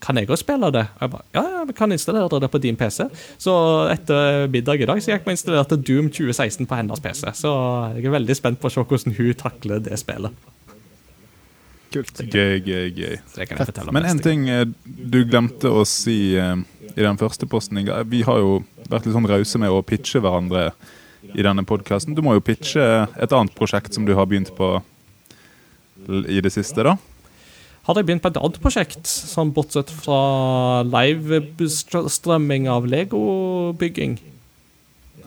Kan 0.03 0.19
jeg 0.19 0.29
òg 0.31 0.39
spille 0.39 0.69
det? 0.71 0.85
Og 0.95 1.01
jeg 1.03 1.11
bare, 1.15 1.25
ja, 1.35 1.43
ja, 1.55 1.63
vi 1.67 1.75
kan 1.75 1.91
installere 1.91 2.39
det 2.39 2.47
på 2.51 2.61
din 2.63 2.77
PC. 2.79 3.09
Så 3.35 3.53
etter 3.91 4.47
middag 4.51 4.79
i 4.79 4.87
dag 4.87 5.01
så 5.03 5.11
gikk 5.11 5.25
vi 5.25 5.33
og 5.33 5.35
installerte 5.35 5.75
Doom 5.75 6.07
2016 6.07 6.69
på 6.69 6.77
hennes 6.79 7.03
PC. 7.03 7.25
Så 7.35 7.51
jeg 7.97 8.07
er 8.07 8.15
veldig 8.15 8.37
spent 8.39 8.61
på 8.61 8.69
å 8.69 8.73
se 8.73 8.85
hvordan 8.85 9.17
hun 9.17 9.33
takler 9.41 9.83
det 9.83 9.99
spillet. 9.99 10.47
Kult. 11.89 12.21
Gøy, 12.21 12.59
gøy, 12.61 12.91
gøy. 12.93 13.17
Men 13.91 14.05
en 14.05 14.21
ting 14.21 14.45
eh, 14.47 14.67
du 14.85 15.23
glemte 15.25 15.71
å 15.73 15.81
si 15.89 16.35
eh, 16.37 16.55
i 16.93 17.01
den 17.01 17.17
første 17.19 17.47
posten 17.49 17.81
i. 17.81 17.85
Vi 18.11 18.21
har 18.27 18.39
jo 18.43 18.59
vært 18.89 19.07
litt 19.07 19.15
sånn 19.15 19.29
rause 19.29 19.61
med 19.61 19.73
å 19.73 19.81
pitche 19.85 20.21
hverandre 20.21 20.69
i 21.33 21.43
denne 21.43 21.65
podkasten. 21.67 22.15
Du 22.15 22.21
må 22.25 22.35
jo 22.37 22.45
pitche 22.45 22.85
et 23.09 23.33
annet 23.35 23.55
prosjekt 23.57 23.97
som 23.97 24.05
du 24.07 24.13
har 24.17 24.29
begynt 24.29 24.53
på 24.57 24.77
i 26.30 26.41
det 26.43 26.53
siste, 26.55 26.86
da. 26.86 26.97
Hadde 27.88 28.03
jeg 28.03 28.10
begynt 28.10 28.22
på 28.26 28.30
et 28.30 28.38
annet 28.38 28.60
prosjekt, 28.62 29.07
sånn 29.10 29.53
bortsett 29.55 29.89
fra 29.89 30.20
live-strømming 30.86 32.68
av 32.70 32.86
Lego-bygging? 32.89 34.20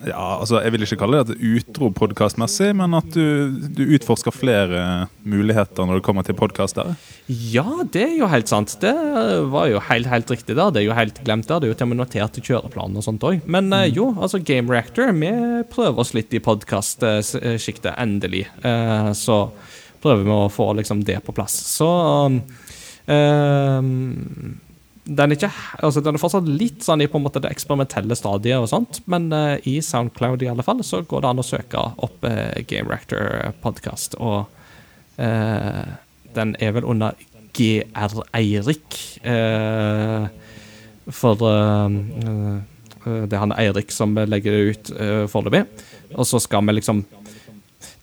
Ja, 0.03 0.39
altså 0.41 0.59
Jeg 0.63 0.73
vil 0.73 0.85
ikke 0.85 0.97
kalle 0.99 1.21
det 1.23 1.35
et 1.35 1.43
utro 1.59 1.89
podkastmessig, 1.95 2.71
men 2.75 2.95
at 2.97 3.07
du, 3.15 3.55
du 3.75 3.83
utforsker 3.95 4.35
flere 4.35 5.07
muligheter 5.23 5.87
når 5.87 5.99
det 5.99 6.05
kommer 6.05 6.27
til 6.27 6.37
podkaster. 6.39 6.93
Ja, 7.27 7.65
det 7.93 8.03
er 8.09 8.15
jo 8.19 8.29
helt 8.31 8.51
sant. 8.51 8.75
Det 8.83 8.93
var 9.53 9.69
jo 9.71 9.79
helt, 9.87 10.09
helt 10.11 10.33
riktig 10.33 10.57
der. 10.59 10.73
Det 10.73 10.83
er 10.83 10.87
jo 10.89 10.97
helt 10.97 11.21
glemt 11.23 11.47
der. 11.47 11.61
Det 11.61 11.69
er 11.69 11.73
jo 11.73 11.79
til 11.79 11.87
og 11.87 11.93
med 11.93 12.01
notert 12.01 12.39
i 12.39 12.43
kjøreplanen 12.43 12.99
og 12.99 13.07
sånt 13.07 13.23
òg. 13.27 13.43
Men 13.47 13.71
mm. 13.71 13.93
jo, 13.95 14.09
altså 14.19 14.41
Game 14.43 14.71
Reactor, 14.71 15.13
vi 15.15 15.31
prøver 15.71 16.03
oss 16.03 16.13
litt 16.17 16.35
i 16.35 16.43
podkastsjiktet, 16.43 17.93
endelig. 17.95 18.47
Eh, 18.63 19.11
så 19.17 19.45
prøver 20.03 20.27
vi 20.27 20.35
å 20.35 20.51
få 20.51 20.69
liksom 20.77 21.01
det 21.07 21.19
på 21.25 21.35
plass. 21.35 21.55
Så 21.73 21.87
um, 21.87 22.37
um, 23.07 24.59
den 25.03 25.33
er, 25.33 25.35
ikke, 25.35 25.51
altså 25.83 26.03
den 26.03 26.15
er 26.15 26.21
fortsatt 26.21 26.47
litt 26.47 26.85
sånn 26.85 27.03
i 27.03 27.09
på 27.11 27.19
en 27.19 27.25
måte 27.25 27.41
det 27.43 27.51
eksperimentelle 27.51 28.15
stadiet, 28.15 28.61
og 28.61 28.69
sånt, 28.71 29.01
men 29.11 29.27
uh, 29.35 29.57
i 29.67 29.79
Soundcloud 29.83 30.45
i 30.45 30.51
alle 30.51 30.63
fall, 30.63 30.83
så 30.85 31.01
går 31.07 31.25
det 31.25 31.33
an 31.33 31.43
å 31.43 31.47
søke 31.47 31.87
opp 32.05 32.23
uh, 32.27 32.53
Game 32.69 32.87
Reactor 32.91 33.55
podcast. 33.63 34.15
Og 34.19 34.45
uh, 35.19 35.83
den 36.33 36.55
er 36.59 36.73
vel 36.75 36.87
under 36.89 37.17
GR 37.53 38.23
Eirik. 38.33 39.19
eh, 39.23 40.27
for 41.11 41.43
eh, 41.49 41.97
eh, 42.25 43.25
det 43.27 43.35
er 43.35 43.41
han 43.41 43.51
Eirik 43.51 43.91
som 43.91 44.15
legger 44.15 44.53
det 44.55 44.61
ut 44.63 44.91
uh, 44.95 45.25
foreløpig. 45.27 45.65
Og 46.15 46.27
så 46.27 46.39
skal 46.39 46.63
vi 46.63 46.77
liksom 46.77 47.01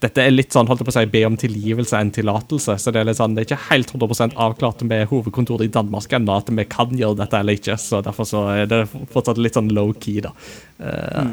dette 0.01 0.23
er 0.23 0.31
litt 0.33 0.53
sånn, 0.53 0.65
holdt 0.69 0.81
jeg 0.81 0.87
på 0.87 0.93
å 0.93 0.95
si, 0.97 1.05
be 1.13 1.19
om 1.27 1.35
tilgivelse 1.37 1.99
enn 1.99 2.09
tillatelse. 2.15 2.73
Så 2.81 2.91
det 2.93 3.01
er 3.03 3.05
litt 3.11 3.19
sånn, 3.19 3.35
det 3.37 3.43
er 3.43 3.49
ikke 3.51 3.67
helt 3.69 3.91
100% 3.93 4.33
avklart 4.41 4.81
med 4.89 5.05
hovedkontoret 5.11 5.67
i 5.67 5.73
Danmark 5.75 6.15
ennå 6.17 6.39
at 6.41 6.49
vi 6.49 6.65
kan 6.65 6.89
gjøre 6.97 7.19
dette 7.21 7.37
eller 7.41 7.59
ikke. 7.59 7.77
Så 7.77 7.99
derfor 8.05 8.25
så 8.29 8.41
er 8.55 8.65
det 8.71 8.79
fortsatt 9.13 9.37
litt 9.41 9.57
sånn 9.59 9.69
low-key, 9.77 10.21
da. 10.25 10.33
Eh, 10.81 11.31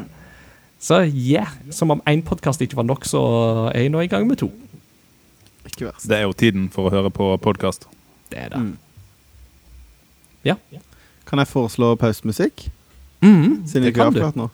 Så 0.79 1.01
yeah, 1.11 1.49
som 1.75 1.91
om 1.91 1.99
én 2.07 2.21
podkast 2.23 2.61
ikke 2.63 2.77
var 2.79 2.85
nok, 2.87 3.03
så 3.09 3.19
er 3.73 3.81
jeg 3.87 3.91
nå 3.91 3.99
i 4.05 4.07
gang 4.07 4.23
med 4.29 4.37
to. 4.39 4.47
Ikke 5.67 5.89
verst. 5.89 6.05
Det 6.07 6.15
er 6.15 6.23
jo 6.23 6.31
tiden 6.37 6.69
for 6.71 6.87
å 6.87 6.93
høre 6.93 7.09
på 7.11 7.33
podkast. 7.43 7.83
Det 8.31 8.39
er 8.45 8.53
det. 8.53 8.61
Mm. 8.63 8.77
Ja. 10.47 10.55
Kan 11.27 11.41
jeg 11.43 11.49
foreslå 11.51 11.95
pausemusikk? 11.99 12.69
Mm, 13.21 13.65
Siden 13.67 13.83
det 13.83 13.91
ikke 13.91 14.05
har 14.05 14.13
avklart 14.13 14.39
nå. 14.39 14.47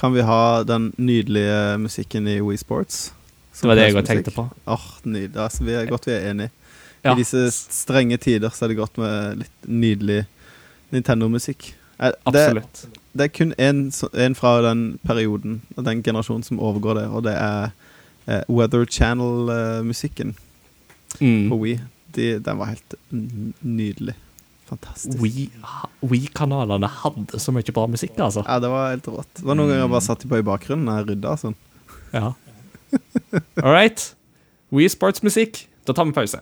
Kan 0.00 0.12
vi 0.16 0.24
ha 0.26 0.62
den 0.66 0.90
nydelige 0.98 1.78
musikken 1.78 2.26
i 2.26 2.40
We 2.42 2.56
Sports? 2.58 3.12
Det 3.52 3.66
var 3.68 3.74
det 3.76 3.84
jeg 3.88 3.96
også 3.96 4.06
tenkte 4.06 4.32
på. 4.34 4.44
Åh, 4.66 4.84
nydelig. 5.04 5.36
Altså, 5.42 5.64
vi 5.66 5.72
er 5.76 5.86
godt 5.90 6.06
vi 6.06 6.12
er 6.14 6.30
enige. 6.30 6.50
Ja. 7.04 7.12
I 7.14 7.16
disse 7.22 7.46
strenge 7.50 8.16
tider 8.20 8.52
så 8.52 8.64
er 8.66 8.68
det 8.68 8.76
godt 8.78 8.98
med 9.00 9.38
litt 9.42 9.68
nydelig 9.68 10.26
Nintendo-musikk. 10.92 11.74
Eh, 12.00 12.12
Absolutt. 12.28 12.86
det 13.16 13.26
er 13.26 13.32
kun 13.34 13.52
en, 13.58 13.90
fra 14.34 14.52
den 14.64 14.98
perioden 15.06 15.60
og 15.76 15.84
den 15.84 16.02
generasjonen 16.02 16.42
som 16.46 16.60
overgår 16.60 16.94
det, 17.00 17.06
og 17.10 17.24
det 17.26 17.34
er 17.36 17.70
eh, 18.26 18.42
Weather 18.48 18.84
Channel-musikken 18.86 20.34
på 21.18 21.24
Mm. 21.26 21.50
We. 21.60 21.80
De, 22.14 22.38
den 22.38 22.58
var 22.58 22.66
helt 22.70 22.94
nydelig. 23.62 24.14
Fantastisk. 24.70 25.18
We- 25.18 25.50
We-kanalene 26.06 26.86
hadde 26.86 27.38
så 27.42 27.50
mye 27.52 27.72
bra 27.74 27.86
musikk, 27.90 28.14
altså. 28.22 28.44
Ja, 28.46 28.58
det 28.62 28.70
var 28.70 28.90
helt 28.92 29.08
rått. 29.10 29.32
Det 29.40 29.44
var 29.44 29.58
noen 29.58 29.68
ganger 29.72 29.82
jeg 29.84 29.90
bare 29.90 30.06
satt 30.06 30.24
på 30.30 30.38
i 30.38 30.42
bakgrunnen 30.46 30.88
og 30.88 31.08
rydda 31.10 31.32
og 31.34 31.38
Sånn. 31.42 31.56
Ja. 32.14 32.32
All 33.62 33.72
right. 33.72 34.16
We 34.70 34.88
Sports-musikk. 34.88 35.66
Da 35.84 35.92
tar 35.92 36.04
vi 36.04 36.12
pause. 36.12 36.40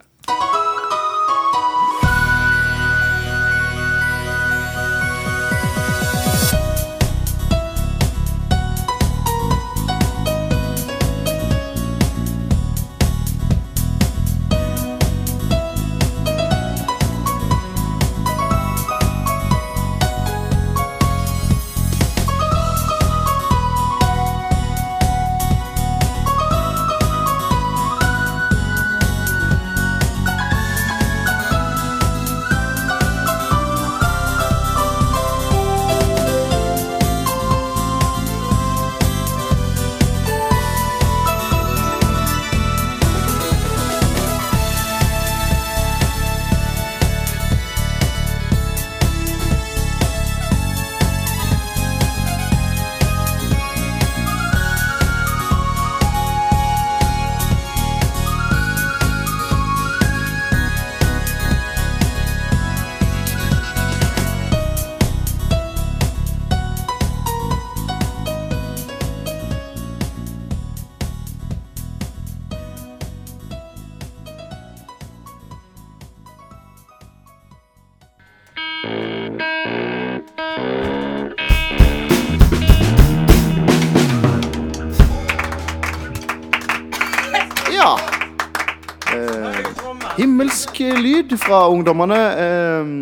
Fra 91.49 91.65
ungdommene. 91.73 92.21
Eh, 92.45 92.95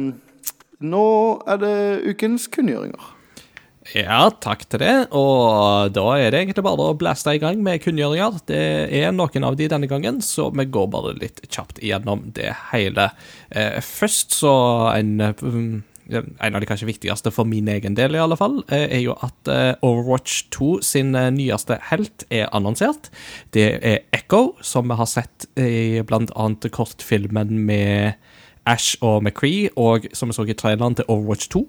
nå 0.87 1.05
er 1.51 1.61
det 1.63 1.77
ukens 2.13 2.47
kunngjøringer. 2.53 3.13
Ja, 3.95 4.27
takk 4.43 4.65
til 4.67 4.83
det. 4.83 4.95
Og 5.15 5.93
da 5.95 6.07
er 6.19 6.33
det 6.35 6.43
egentlig 6.43 6.65
bare 6.67 6.89
å 6.91 6.97
blaste 6.99 7.37
i 7.37 7.43
gang 7.43 7.61
med 7.65 7.83
kunngjøringer. 7.85 8.41
Det 8.51 8.63
er 9.01 9.15
noen 9.15 9.47
av 9.47 9.59
de 9.59 9.69
denne 9.71 9.91
gangen, 9.91 10.23
så 10.25 10.49
vi 10.55 10.67
går 10.67 10.89
bare 10.95 11.15
litt 11.19 11.43
kjapt 11.47 11.83
igjennom 11.83 12.29
det 12.39 12.53
hele. 12.73 13.11
Eh, 13.51 13.79
først 13.85 14.35
så 14.41 14.57
en 14.95 15.15
mm, 15.23 15.85
en 16.15 16.55
av 16.55 16.61
de 16.63 16.69
kanskje 16.69 16.89
viktigste 16.89 17.33
for 17.35 17.49
min 17.49 17.69
egen 17.71 17.97
del, 17.99 18.15
i 18.15 18.23
alle 18.23 18.39
fall, 18.39 18.61
eh, 18.71 18.87
er 18.99 19.03
jo 19.03 19.17
at 19.27 19.51
eh, 19.51 19.75
Overwatch 19.83 20.45
2 20.55 20.71
sin 20.87 21.15
eh, 21.19 21.31
nyeste 21.35 21.79
helt 21.91 22.27
er 22.31 22.49
annonsert. 22.55 23.11
Det 23.55 23.67
er 23.83 24.05
Echo, 24.15 24.55
som 24.63 24.89
vi 24.89 24.99
har 24.99 25.11
sett 25.11 25.49
i 25.59 26.03
annet 26.07 26.71
kortfilmen 26.73 27.59
med 27.67 28.15
Ash 28.67 28.99
og 29.01 29.23
McCree, 29.23 29.71
og 29.77 30.09
som 30.17 30.31
vi 30.31 30.37
så 30.37 30.47
i 30.47 30.57
traileren 30.59 30.99
til 30.99 31.09
Overwatch 31.09 31.49
2. 31.55 31.63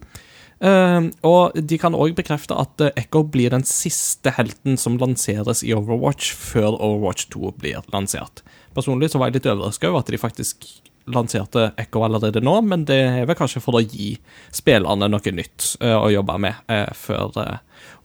Eh, 0.58 1.10
og 1.30 1.58
de 1.70 1.78
kan 1.78 1.93
òg 1.93 2.16
bekrefte 2.18 2.58
at 2.58 2.82
eh, 2.82 2.95
Echo 2.98 3.22
blir 3.30 3.54
den 3.54 3.66
siste 3.68 4.34
helten 4.34 4.80
som 4.82 4.98
lanseres 4.98 5.62
i 5.62 5.76
Overwatch 5.78 6.34
før 6.34 6.74
Overwatch 6.74 7.30
2 7.36 7.54
blir 7.62 7.86
lansert. 7.93 8.41
Personlig 8.74 9.12
så 9.14 9.22
var 9.22 9.30
jeg 9.30 9.39
litt 9.39 9.50
overrasket 9.52 9.89
over 9.91 10.02
at 10.02 10.10
de 10.14 10.22
faktisk 10.22 10.66
lanserte 11.08 11.72
Echo 11.80 12.04
allerede 12.04 12.41
nå, 12.43 12.60
men 12.68 12.84
det 12.88 12.98
er 13.00 13.28
vel 13.30 13.38
kanskje 13.39 13.62
for 13.64 13.80
å 13.80 13.84
gi 13.86 14.16
spillerne 14.54 15.08
noe 15.08 15.34
nytt 15.34 15.78
uh, 15.80 16.02
å 16.02 16.10
jobbe 16.12 16.36
med 16.43 16.58
uh, 16.68 16.89
før 16.98 17.32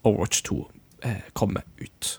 Overwatch 0.02 0.44
2 0.46 0.58
eh, 1.08 1.24
kommer 1.32 1.66
ut. 1.82 2.18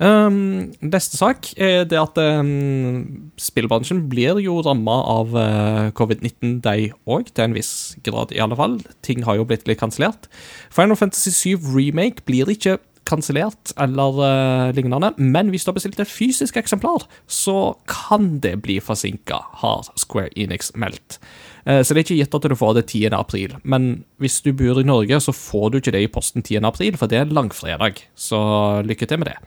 Um, 0.00 0.70
neste 0.80 1.18
sak 1.20 1.50
er 1.60 1.84
det 1.84 1.98
at 2.00 2.16
um, 2.16 3.30
spillbransjen 3.36 4.06
blir 4.08 4.38
jo 4.40 4.62
ramma 4.64 4.96
av 5.12 5.34
uh, 5.36 5.90
covid-19, 5.96 6.62
de 6.64 6.86
òg, 7.04 7.28
til 7.34 7.44
en 7.44 7.56
viss 7.56 7.72
grad 8.06 8.32
i 8.32 8.40
alle 8.40 8.56
fall. 8.56 8.78
Ting 9.04 9.26
har 9.26 9.36
jo 9.36 9.44
blitt 9.50 9.68
litt 9.68 9.82
kansellert. 9.82 10.30
Final 10.72 10.96
Fantasy 10.96 11.34
7 11.36 11.68
Remake 11.74 12.24
blir 12.24 12.48
ikke 12.48 12.78
kansellert 13.10 13.74
eller 13.80 14.22
uh, 14.24 14.72
lignende, 14.76 15.12
men 15.20 15.52
hvis 15.52 15.68
du 15.68 15.74
har 15.74 15.76
bestilt 15.76 16.00
et 16.00 16.08
fysisk 16.08 16.56
eksemplar, 16.56 17.04
så 17.28 17.74
kan 17.90 18.38
det 18.40 18.56
bli 18.64 18.78
forsinka, 18.80 19.42
har 19.60 19.84
Square 20.00 20.32
Enix 20.32 20.72
meldt. 20.80 21.20
Uh, 21.68 21.84
Så 21.84 21.92
det 21.92 22.00
er 22.00 22.06
ikke 22.08 22.20
gitt 22.22 22.40
at 22.40 22.48
du 22.48 22.56
får 22.56 22.76
det 22.80 22.88
10. 22.88 23.12
april. 23.20 23.60
Men 23.68 24.06
hvis 24.16 24.40
du 24.40 24.54
bor 24.56 24.80
i 24.80 24.88
Norge, 24.88 25.20
så 25.20 25.36
får 25.36 25.70
du 25.70 25.80
ikke 25.82 25.92
det 25.92 26.06
i 26.08 26.12
posten 26.12 26.40
10. 26.40 26.64
april, 26.64 26.96
for 26.96 27.04
det 27.04 27.20
er 27.20 27.36
langfredag. 27.36 28.00
Så 28.16 28.40
lykke 28.88 29.04
til 29.04 29.20
med 29.20 29.34
det. 29.34 29.40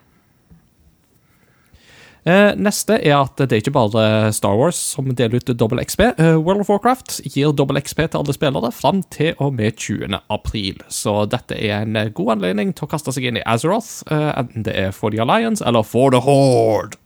Eh, 2.23 2.53
Neste 2.55 2.95
er 3.03 3.17
at 3.17 3.35
det 3.41 3.51
er 3.51 3.59
ikke 3.59 3.73
bare 3.75 4.31
Star 4.35 4.55
Wars 4.55 4.77
som 4.93 5.09
deler 5.11 5.41
ut 5.41 5.51
dobbel 5.59 5.81
XP. 5.83 6.05
Eh, 6.15 6.37
World 6.39 6.63
of 6.63 6.69
Warcraft 6.71 7.17
gir 7.27 7.51
dobbel 7.51 7.81
XP 7.83 8.05
til 8.05 8.21
alle 8.21 8.35
spillere 8.35 8.71
fram 8.71 9.01
til 9.11 9.33
og 9.43 9.57
med 9.57 9.75
20. 9.75 10.21
april. 10.31 10.79
Så 10.87 11.25
dette 11.31 11.57
er 11.59 11.83
en 11.83 11.97
god 12.15 12.37
anledning 12.37 12.71
til 12.71 12.87
å 12.87 12.91
kaste 12.93 13.11
seg 13.11 13.27
inn 13.27 13.41
i 13.41 13.43
Azeroth, 13.43 14.05
eh, 14.07 14.31
enten 14.39 14.63
det 14.63 14.75
er 14.85 14.95
for 14.95 15.11
The 15.11 15.19
Alliance 15.25 15.63
eller 15.65 15.83
for 15.83 16.15
The 16.15 16.23
Horde. 16.23 16.99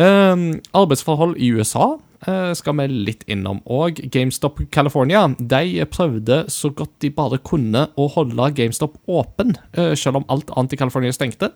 Arbeidsforhold 0.00 1.34
i 1.36 1.50
USA 1.52 1.98
skal 2.20 2.76
vi 2.76 2.86
litt 3.08 3.22
innom. 3.30 3.62
Og 3.64 4.00
GameStop 4.12 4.60
California 4.72 5.22
de 5.38 5.86
prøvde 5.88 6.42
så 6.52 6.68
godt 6.76 6.92
de 7.00 7.10
bare 7.16 7.38
kunne 7.40 7.86
å 7.96 8.08
holde 8.12 8.50
GameStop 8.56 8.98
åpen, 9.08 9.54
eh, 9.72 9.94
selv 9.96 10.20
om 10.20 10.26
alt 10.28 10.50
annet 10.56 10.74
i 10.76 10.80
California 10.80 11.12
stengte. 11.16 11.52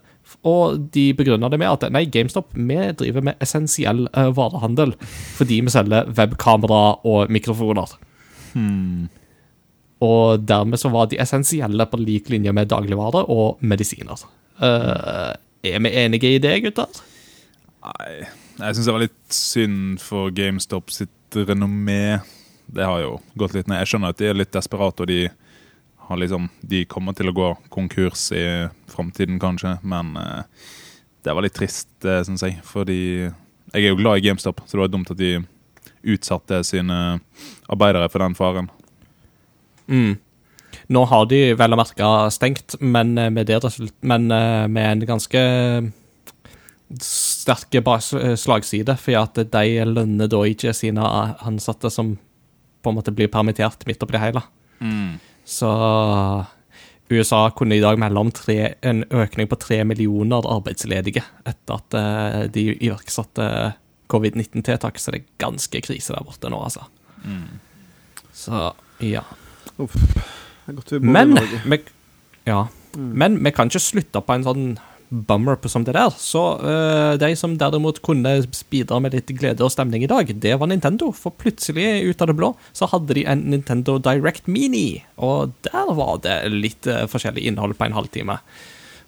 Og 0.49 0.89
de 0.95 1.13
begrunna 1.13 1.51
det 1.53 1.59
med 1.61 1.69
at 1.69 1.93
nei, 1.93 2.07
GameStop 2.09 2.55
vi 2.55 2.79
driver 2.97 3.27
med 3.29 3.37
essensiell 3.45 4.07
eh, 4.15 4.31
varehandel 4.33 4.95
fordi 5.37 5.61
vi 5.67 5.75
selger 5.75 6.09
webkamera 6.17 6.83
og 7.05 7.33
mikrofoner. 7.33 7.97
Hmm. 8.55 9.11
Og 10.05 10.47
dermed 10.47 10.81
så 10.81 10.91
var 10.93 11.11
de 11.11 11.21
essensielle 11.23 11.87
på 11.91 12.01
lik 12.01 12.31
linje 12.33 12.53
med 12.53 12.71
dagligvare 12.73 13.25
og 13.33 13.61
medisiner. 13.61 14.25
Uh, 14.61 15.35
er 15.65 15.81
vi 15.83 15.93
enige 16.05 16.35
i 16.35 16.41
det, 16.43 16.59
gutter? 16.63 17.03
Nei, 17.85 18.25
jeg 18.59 18.77
syns 18.77 18.87
det 18.87 18.95
var 18.95 19.05
litt 19.05 19.35
synd 19.35 20.03
for 20.03 20.35
GameStop 20.35 20.93
sitt 20.95 21.39
renommé. 21.49 22.21
Det 22.67 22.87
har 22.87 23.01
jo 23.03 23.17
gått 23.39 23.57
litt 23.57 23.71
ned. 23.71 23.83
Jeg 23.83 23.93
skjønner 23.93 24.15
at 24.15 24.21
de 24.21 24.31
er 24.31 24.39
litt 24.39 24.53
desperate, 24.55 25.05
og 25.05 25.11
de, 25.11 25.29
har 26.09 26.21
liksom, 26.21 26.49
de 26.63 26.85
kommer 26.91 27.17
til 27.17 27.31
å 27.31 27.37
gå 27.37 27.51
konkurs 27.75 28.29
i 28.37 28.45
framtiden, 28.93 29.41
kanskje. 29.43 29.77
Men 29.83 30.15
eh, 30.21 30.69
det 31.25 31.35
var 31.35 31.47
litt 31.47 31.57
trist, 31.57 31.91
uh, 32.07 32.21
syns 32.27 32.45
jeg. 32.45 32.61
Fordi 32.69 33.01
jeg 33.25 33.83
er 33.83 33.91
jo 33.91 33.99
glad 33.99 34.21
i 34.21 34.29
GameStop, 34.29 34.63
så 34.65 34.77
det 34.77 34.85
var 34.85 34.93
dumt 34.93 35.11
at 35.11 35.21
de 35.21 35.39
utsatte 36.15 36.61
sine 36.69 37.01
arbeidere 37.73 38.11
for 38.13 38.23
den 38.23 38.37
faren. 38.39 38.71
Mm. 39.89 40.15
Nå 40.93 41.05
har 41.09 41.27
de 41.31 41.41
vel 41.57 41.75
å 41.75 41.79
merke 41.79 42.11
stengt, 42.35 42.77
men 42.81 43.17
eh, 43.19 43.31
med, 43.33 43.49
det 43.49 43.61
men 44.05 44.29
eh, 44.35 44.67
med 44.69 44.91
en 44.91 45.07
ganske 45.15 45.43
sterk 47.45 47.77
eh, 47.77 48.35
slagside, 48.41 48.97
for 49.01 49.21
at 49.21 49.39
de 49.53 49.85
lønner 49.89 50.31
da 50.33 50.43
ikke 50.49 50.75
sine 50.77 51.05
ansatte 51.45 51.93
som 51.93 52.17
på 52.85 52.93
en 52.93 52.99
måte 52.99 53.15
blir 53.17 53.31
permittert 53.33 53.87
midt 53.89 54.03
oppi 54.05 54.17
det 54.17 54.25
hele. 54.25 54.43
Så 55.49 55.71
USA 57.13 57.51
kunne 57.57 57.77
i 57.77 57.83
dag 57.85 57.99
melde 58.01 58.21
om 58.21 58.31
tre, 58.33 58.75
en 58.85 59.05
økning 59.13 59.49
på 59.49 59.59
tre 59.61 59.83
millioner 59.85 60.47
arbeidsledige 60.49 61.23
etter 61.49 61.79
at 61.81 61.97
eh, 62.01 62.39
de 62.53 62.67
iverksatte 62.75 63.49
covid-19-tiltak, 64.13 65.01
så 65.01 65.15
det 65.15 65.23
er 65.23 65.29
ganske 65.47 65.81
krise 65.85 66.13
der 66.13 66.25
borte 66.27 66.51
nå, 66.53 66.61
altså. 66.61 66.85
Så 68.37 68.67
ja. 69.05 69.25
Uff. 69.81 69.95
Det 69.97 70.73
er 70.73 70.77
godt 70.77 70.93
vi 70.93 70.99
bor 70.99 71.09
i 71.09 71.13
Men 71.17 71.37
Norge. 71.37 71.61
vi, 71.65 71.79
ja. 72.49 72.61
Men 72.97 73.39
vi 73.45 73.53
kan 73.55 73.73
ikke 73.73 73.83
slutte 73.83 74.21
på 74.23 74.37
en 74.37 74.45
sånn 74.47 74.67
bummer 75.15 75.57
på 75.61 75.71
som 75.71 75.85
det 75.87 75.95
der. 75.97 76.13
Så 76.19 76.43
eh, 76.59 77.15
de 77.21 77.31
som 77.39 77.57
derimot 77.61 78.01
kunne 78.05 78.37
bidra 78.73 79.01
med 79.03 79.17
litt 79.17 79.33
glede 79.39 79.65
og 79.65 79.73
stemning 79.75 80.05
i 80.05 80.11
dag, 80.11 80.31
det 80.43 80.55
var 80.61 80.71
Nintendo. 80.71 81.11
For 81.15 81.35
plutselig, 81.39 81.87
ut 82.11 82.23
av 82.23 82.31
det 82.31 82.39
blå, 82.39 82.53
så 82.77 82.89
hadde 82.93 83.17
de 83.19 83.27
en 83.31 83.45
Nintendo 83.55 83.97
Direct 84.03 84.51
Mini. 84.51 85.05
Og 85.17 85.55
der 85.69 85.93
var 85.97 86.23
det 86.27 86.39
litt 86.53 86.89
eh, 86.91 87.07
forskjellig 87.11 87.47
innhold 87.49 87.79
på 87.79 87.89
en 87.89 87.99
halvtime. 87.99 88.39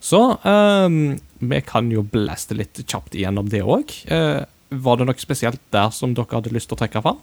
Så 0.01 0.23
eh, 0.47 1.01
vi 1.39 1.63
kan 1.67 1.91
jo 1.93 2.07
blaste 2.07 2.57
litt 2.59 2.85
kjapt 2.85 3.17
igjennom 3.19 3.51
det 3.53 3.65
òg. 3.65 3.97
var 4.71 4.99
det 4.99 5.07
noe 5.07 5.23
spesielt 5.23 5.61
der 5.75 5.91
som 5.95 6.15
dere 6.15 6.39
hadde 6.39 6.55
lyst 6.55 6.71
til 6.71 6.79
å 6.79 6.83
trekke 6.85 7.03
fram? 7.05 7.19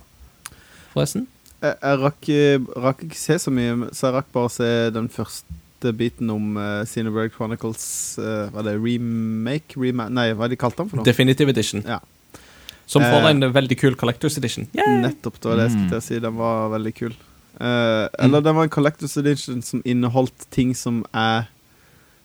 Forresten? 0.94 1.26
Jeg, 1.64 1.78
jeg 1.80 2.00
rakk, 2.02 2.30
eh, 2.30 2.72
rakk 2.84 3.04
ikke 3.06 3.20
se 3.20 3.38
så 3.40 3.52
mye, 3.54 3.92
så 3.96 4.10
jeg 4.10 4.16
rakk 4.18 4.32
bare 4.36 4.52
se 4.52 4.70
den 4.96 5.08
første 5.12 5.60
biten 5.92 6.30
om 6.30 6.56
uh, 6.58 6.86
Cineberg 6.86 7.34
Chronicles 7.36 8.16
uh, 8.20 8.48
Var 8.54 8.64
det 8.64 8.78
remake? 8.80 9.76
Rema 9.76 10.08
nei, 10.10 10.30
hva 10.34 10.48
de 10.50 10.56
kalte 10.56 10.78
den 10.84 10.90
for 10.90 11.02
noe? 11.02 11.06
Definitive 11.06 11.50
Edition. 11.52 11.84
Ja. 11.86 12.00
Som 12.88 13.02
får 13.02 13.22
Eh, 13.24 13.30
en 13.32 13.52
veldig 13.54 13.78
kul 13.80 13.96
Collectors 13.96 14.38
Edition. 14.38 14.68
Yay! 14.76 15.02
Nettopp, 15.02 15.38
det 15.42 15.50
var 15.50 15.56
det 15.60 15.68
jeg 15.70 15.72
skulle 15.76 15.90
til 15.90 15.98
å 16.02 16.04
si. 16.08 16.20
Den 16.20 16.36
var 16.40 16.70
veldig 16.74 16.94
kul. 16.96 17.14
Eh, 17.60 18.08
eller 18.26 18.42
den 18.42 18.56
var 18.56 18.64
en 18.64 18.70
Collectors 18.70 19.18
Edition 19.18 19.62
som 19.62 19.82
inneholdt 19.86 20.48
ting 20.50 20.74
som 20.76 21.04
er 21.14 21.50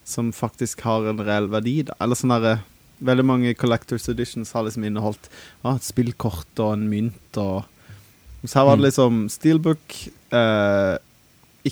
Som 0.08 0.30
faktisk 0.32 0.80
har 0.86 1.04
en 1.10 1.18
reell 1.20 1.46
verdi, 1.52 1.82
da. 1.84 1.94
Eller 2.00 2.16
sånn 2.16 2.32
herre 2.32 2.60
Veldig 3.04 3.24
mange 3.28 3.54
Collectors 3.54 4.08
Editions 4.08 4.50
har 4.56 4.64
liksom 4.66 4.82
inneholdt 4.88 5.28
ah, 5.62 5.76
et 5.76 5.84
spillkort 5.86 6.58
og 6.64 6.72
en 6.72 6.88
mynt 6.90 7.36
og 7.38 7.62
Så 8.42 8.56
her 8.58 8.64
var 8.66 8.76
det 8.76 8.82
Mm. 8.82 8.86
liksom 8.88 9.28
Steelbook. 9.30 9.94
eh, 10.32 10.96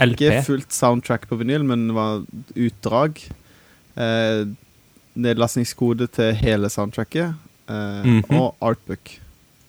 ikke 0.01 0.31
LP. 0.31 0.45
fullt 0.47 0.73
soundtrack 0.73 1.29
på 1.29 1.37
vinyl, 1.41 1.65
men 1.65 1.89
var 1.95 2.23
utdrag. 2.57 3.21
Eh, 3.97 4.47
nedlastningskode 5.17 6.07
til 6.13 6.35
hele 6.35 6.69
soundtracket. 6.71 7.35
eh, 7.69 8.05
Mhm. 8.05 8.25
Og 8.39 8.55
artbook. 8.63 9.19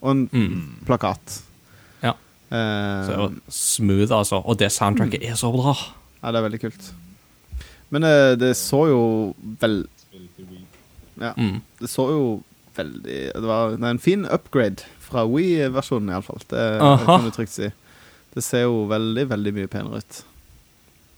Og 0.02 0.10
en 0.12 0.28
Mm. 0.32 0.74
plakat. 0.86 1.42
Ja. 2.02 2.10
Eh, 2.52 3.06
Så 3.06 3.10
det 3.10 3.18
var 3.18 3.32
smooth, 3.50 4.12
altså. 4.12 4.36
Og 4.46 4.56
det 4.58 4.70
soundtracket 4.72 5.22
er 5.24 5.34
så 5.34 5.50
bra. 5.52 5.74
ja, 6.22 6.30
det 6.32 6.38
er 6.38 6.48
veldig 6.48 6.60
kult. 6.60 6.92
Men 7.90 8.04
eh, 8.04 8.34
det 8.36 8.54
så 8.56 8.86
jo 8.88 9.34
vel 9.60 9.86
Ja, 11.20 11.32
Mm. 11.36 11.60
det 11.80 11.88
så 11.90 12.08
jo 12.10 12.42
veldig 12.76 13.32
Det 13.34 13.42
var 13.42 13.70
er 13.72 13.90
en 13.90 13.98
fin 13.98 14.24
upgrade 14.24 14.84
fra 15.00 15.24
Wii-versjonen, 15.26 16.10
iallfall. 16.10 16.38
Det 16.48 16.80
Aha. 16.80 17.04
kan 17.18 17.24
du 17.24 17.30
trygt 17.30 17.48
si. 17.50 17.70
Det 18.38 18.44
ser 18.46 18.68
jo 18.68 18.84
veldig, 18.90 19.24
veldig 19.32 19.52
mye 19.56 19.70
penere 19.70 20.02
ut. 20.02 20.20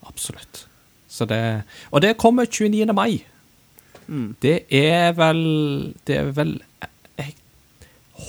Absolutt. 0.08 0.64
Så 1.10 1.26
det 1.28 1.64
Og 1.90 2.00
det 2.00 2.16
kommer 2.16 2.46
29. 2.46 2.94
mai. 2.94 3.24
Mm. 4.08 4.36
Det 4.42 4.64
er 4.70 5.12
vel 5.12 5.94
Det 6.06 6.16
er 6.16 6.30
vel 6.34 6.60
Jeg 7.18 7.34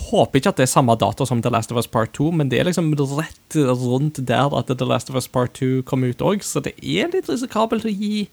håper 0.10 0.40
ikke 0.40 0.52
at 0.54 0.60
det 0.60 0.66
er 0.68 0.72
samme 0.72 0.96
dato 0.96 1.26
som 1.26 1.42
The 1.42 1.52
Last 1.52 1.72
of 1.72 1.78
Us 1.78 1.88
Part 1.88 2.14
2, 2.14 2.32
men 2.32 2.50
det 2.50 2.60
er 2.60 2.68
liksom 2.70 2.94
rett 2.96 3.56
rundt 3.56 4.22
der 4.28 4.54
at 4.56 4.68
The 4.68 4.88
Last 4.88 5.10
of 5.10 5.16
Us 5.16 5.28
Part 5.28 5.54
2 5.60 5.82
kom 5.84 6.04
ut 6.04 6.22
òg, 6.24 6.44
så 6.48 6.62
det 6.64 6.78
er 6.80 7.12
litt 7.12 7.28
risikabelt 7.28 7.84
å 7.84 7.92
gi 7.92 8.30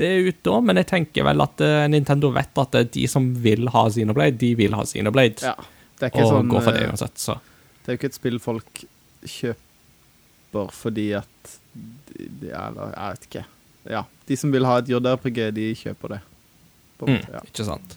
det 0.00 0.10
ut 0.26 0.40
da, 0.42 0.58
men 0.60 0.80
jeg 0.80 0.88
tenker 0.90 1.26
vel 1.28 1.44
at 1.44 1.62
eh, 1.62 1.86
Nintendo 1.92 2.32
vet 2.34 2.58
at 2.58 2.74
eh, 2.74 2.88
de 2.90 3.06
som 3.06 3.28
vil 3.44 3.70
ha 3.70 3.84
Xenoblade, 3.86 4.38
de 4.40 4.54
vil 4.58 4.74
ha 4.74 4.82
Xenoblade, 4.82 5.44
Ja. 5.46 5.54
Det 6.00 6.08
er 6.08 6.14
ikke 6.14 6.24
og 6.24 6.32
sånn 6.32 6.50
går 6.50 6.62
for 6.64 6.74
det 6.74 6.82
eh, 6.82 6.90
uansett, 6.90 7.18
så 7.20 7.38
Det 7.84 7.86
er 7.86 7.94
jo 7.94 8.00
ikke 8.00 8.10
et 8.10 8.18
spill 8.18 8.40
folk 8.42 8.84
kjøper 9.22 9.69
fordi 10.52 11.12
at 11.18 11.56
de, 11.80 12.50
Eller, 12.50 12.90
jeg 12.90 13.14
vet 13.14 13.26
ikke. 13.28 13.44
Ja. 13.90 14.04
De 14.28 14.36
som 14.36 14.52
vil 14.52 14.66
ha 14.66 14.78
et 14.80 14.90
JRPG, 14.90 15.40
de 15.56 15.70
kjøper 15.78 16.16
det. 16.16 16.20
Mm, 17.00 17.16
ja. 17.16 17.40
Ikke 17.46 17.64
sant. 17.64 17.96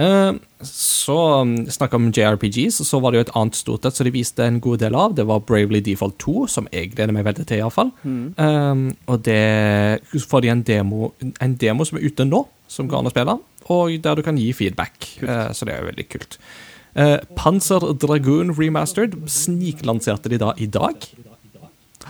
Eh, 0.00 0.32
så 0.64 1.18
snakka 1.44 1.72
snakk 1.74 1.94
om 1.98 2.08
JRPGs, 2.14 2.80
så 2.86 3.00
var 3.00 3.12
det 3.12 3.20
jo 3.20 3.26
et 3.26 3.34
annet 3.36 3.58
stort 3.58 3.84
et 3.84 3.96
som 3.96 4.06
de 4.06 4.14
viste 4.14 4.44
en 4.44 4.60
god 4.62 4.80
del 4.84 4.96
av. 4.96 5.14
Det 5.18 5.26
var 5.28 5.42
Bravely 5.44 5.82
Default 5.84 6.18
2, 6.22 6.46
som 6.48 6.68
jeg 6.72 6.92
gleder 6.94 7.14
meg 7.16 7.26
veldig 7.26 7.46
til, 7.48 7.60
iallfall. 7.60 7.92
Mm. 8.02 8.24
Um, 8.38 8.86
og 9.10 9.22
det 9.26 10.00
får 10.30 10.44
de 10.44 10.52
en 10.52 10.64
demo, 10.66 11.12
en 11.20 11.56
demo 11.60 11.86
som 11.86 11.98
er 11.98 12.08
ute 12.08 12.26
nå, 12.28 12.44
som 12.70 12.88
går 12.88 13.00
an 13.00 13.10
å 13.10 13.14
spille, 13.14 13.38
og 13.70 13.96
der 14.02 14.18
du 14.18 14.24
kan 14.26 14.38
gi 14.40 14.50
feedback. 14.56 15.10
Uh, 15.22 15.50
så 15.56 15.66
det 15.66 15.74
er 15.74 15.82
jo 15.82 15.90
veldig 15.90 16.08
kult. 16.12 16.38
Uh, 16.94 17.18
Panzer 17.38 17.90
Dragoon 18.02 18.54
Remastered 18.56 19.18
sniklanserte 19.30 20.32
de 20.32 20.40
da 20.42 20.54
i 20.58 20.70
dag, 20.70 21.10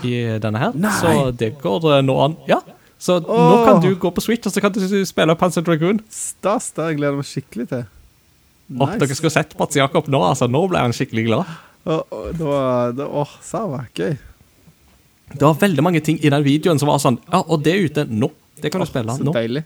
i 0.07 0.38
denne 0.43 0.59
her. 0.62 0.72
Så 1.01 1.14
det 1.36 1.55
går 1.62 1.86
eh, 1.97 2.03
nå 2.07 2.16
an. 2.24 2.36
Ja. 2.49 2.61
Så 3.01 3.16
nå 3.24 3.64
kan 3.64 3.80
du 3.80 3.95
gå 3.97 4.11
på 4.12 4.20
Switch, 4.20 4.45
og 4.47 4.53
så 4.53 4.61
kan 4.61 4.72
du 4.74 4.80
spille 5.09 5.34
Panzer 5.41 5.64
Dragoon. 5.64 6.03
Stas. 6.12 6.70
Det 6.76 6.91
gleder 6.99 7.14
jeg 7.14 7.20
meg 7.22 7.28
skikkelig 7.30 7.68
til. 7.70 7.84
Åh, 8.78 8.93
dere 9.01 9.16
skulle 9.18 9.32
sett 9.34 9.57
Mats 9.59 9.74
Jakob 9.80 10.07
nå, 10.12 10.20
altså. 10.28 10.47
Nå 10.53 10.61
ble 10.70 10.78
han 10.84 10.93
skikkelig 10.95 11.24
glad. 11.30 11.49
Åh, 11.88 12.03
åh, 12.12 12.26
det 12.95 13.07
var 13.09 13.32
Sava. 13.43 13.86
Gøy. 13.97 14.18
Det 15.32 15.43
var 15.47 15.55
veldig 15.62 15.82
mange 15.86 16.01
ting 16.05 16.18
i 16.22 16.30
den 16.32 16.43
videoen 16.45 16.78
som 16.82 16.88
var 16.91 16.99
sånn 16.99 17.16
Ja, 17.30 17.38
og 17.47 17.61
det 17.64 17.72
er 17.76 17.84
ute 17.86 18.05
nå. 18.11 18.28
Det 18.61 18.72
kan 18.74 18.82
du 18.82 18.86
spille 18.91 19.14
Så 19.16 19.22
nå. 19.24 19.32
deilig. 19.32 19.62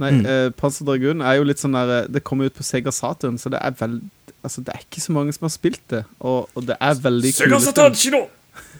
Nei, 0.00 0.10
Mm. 0.10 0.26
eh, 0.26 0.50
Panzer 0.58 0.86
Dragoon 0.86 1.20
er 1.22 1.36
jo 1.36 1.44
litt 1.46 1.58
sånn 1.62 1.74
der 1.76 1.90
eh, 2.02 2.06
Det 2.10 2.22
kommer 2.26 2.46
ut 2.48 2.54
på 2.56 2.64
Sega 2.66 2.90
Saturn, 2.94 3.36
så 3.38 3.50
det 3.52 3.60
er 3.62 3.74
vel 3.78 4.00
Altså, 4.44 4.62
det 4.64 4.72
er 4.74 4.80
ikke 4.82 5.00
så 5.02 5.12
mange 5.14 5.32
som 5.32 5.46
har 5.46 5.52
spilt 5.54 5.80
det, 5.88 6.02
og, 6.20 6.48
og 6.54 6.66
det 6.66 6.74
er 6.80 6.94
veldig 7.00 7.30
Sega 7.34 7.60
Saturn 7.62 7.94
kino! 7.94 8.24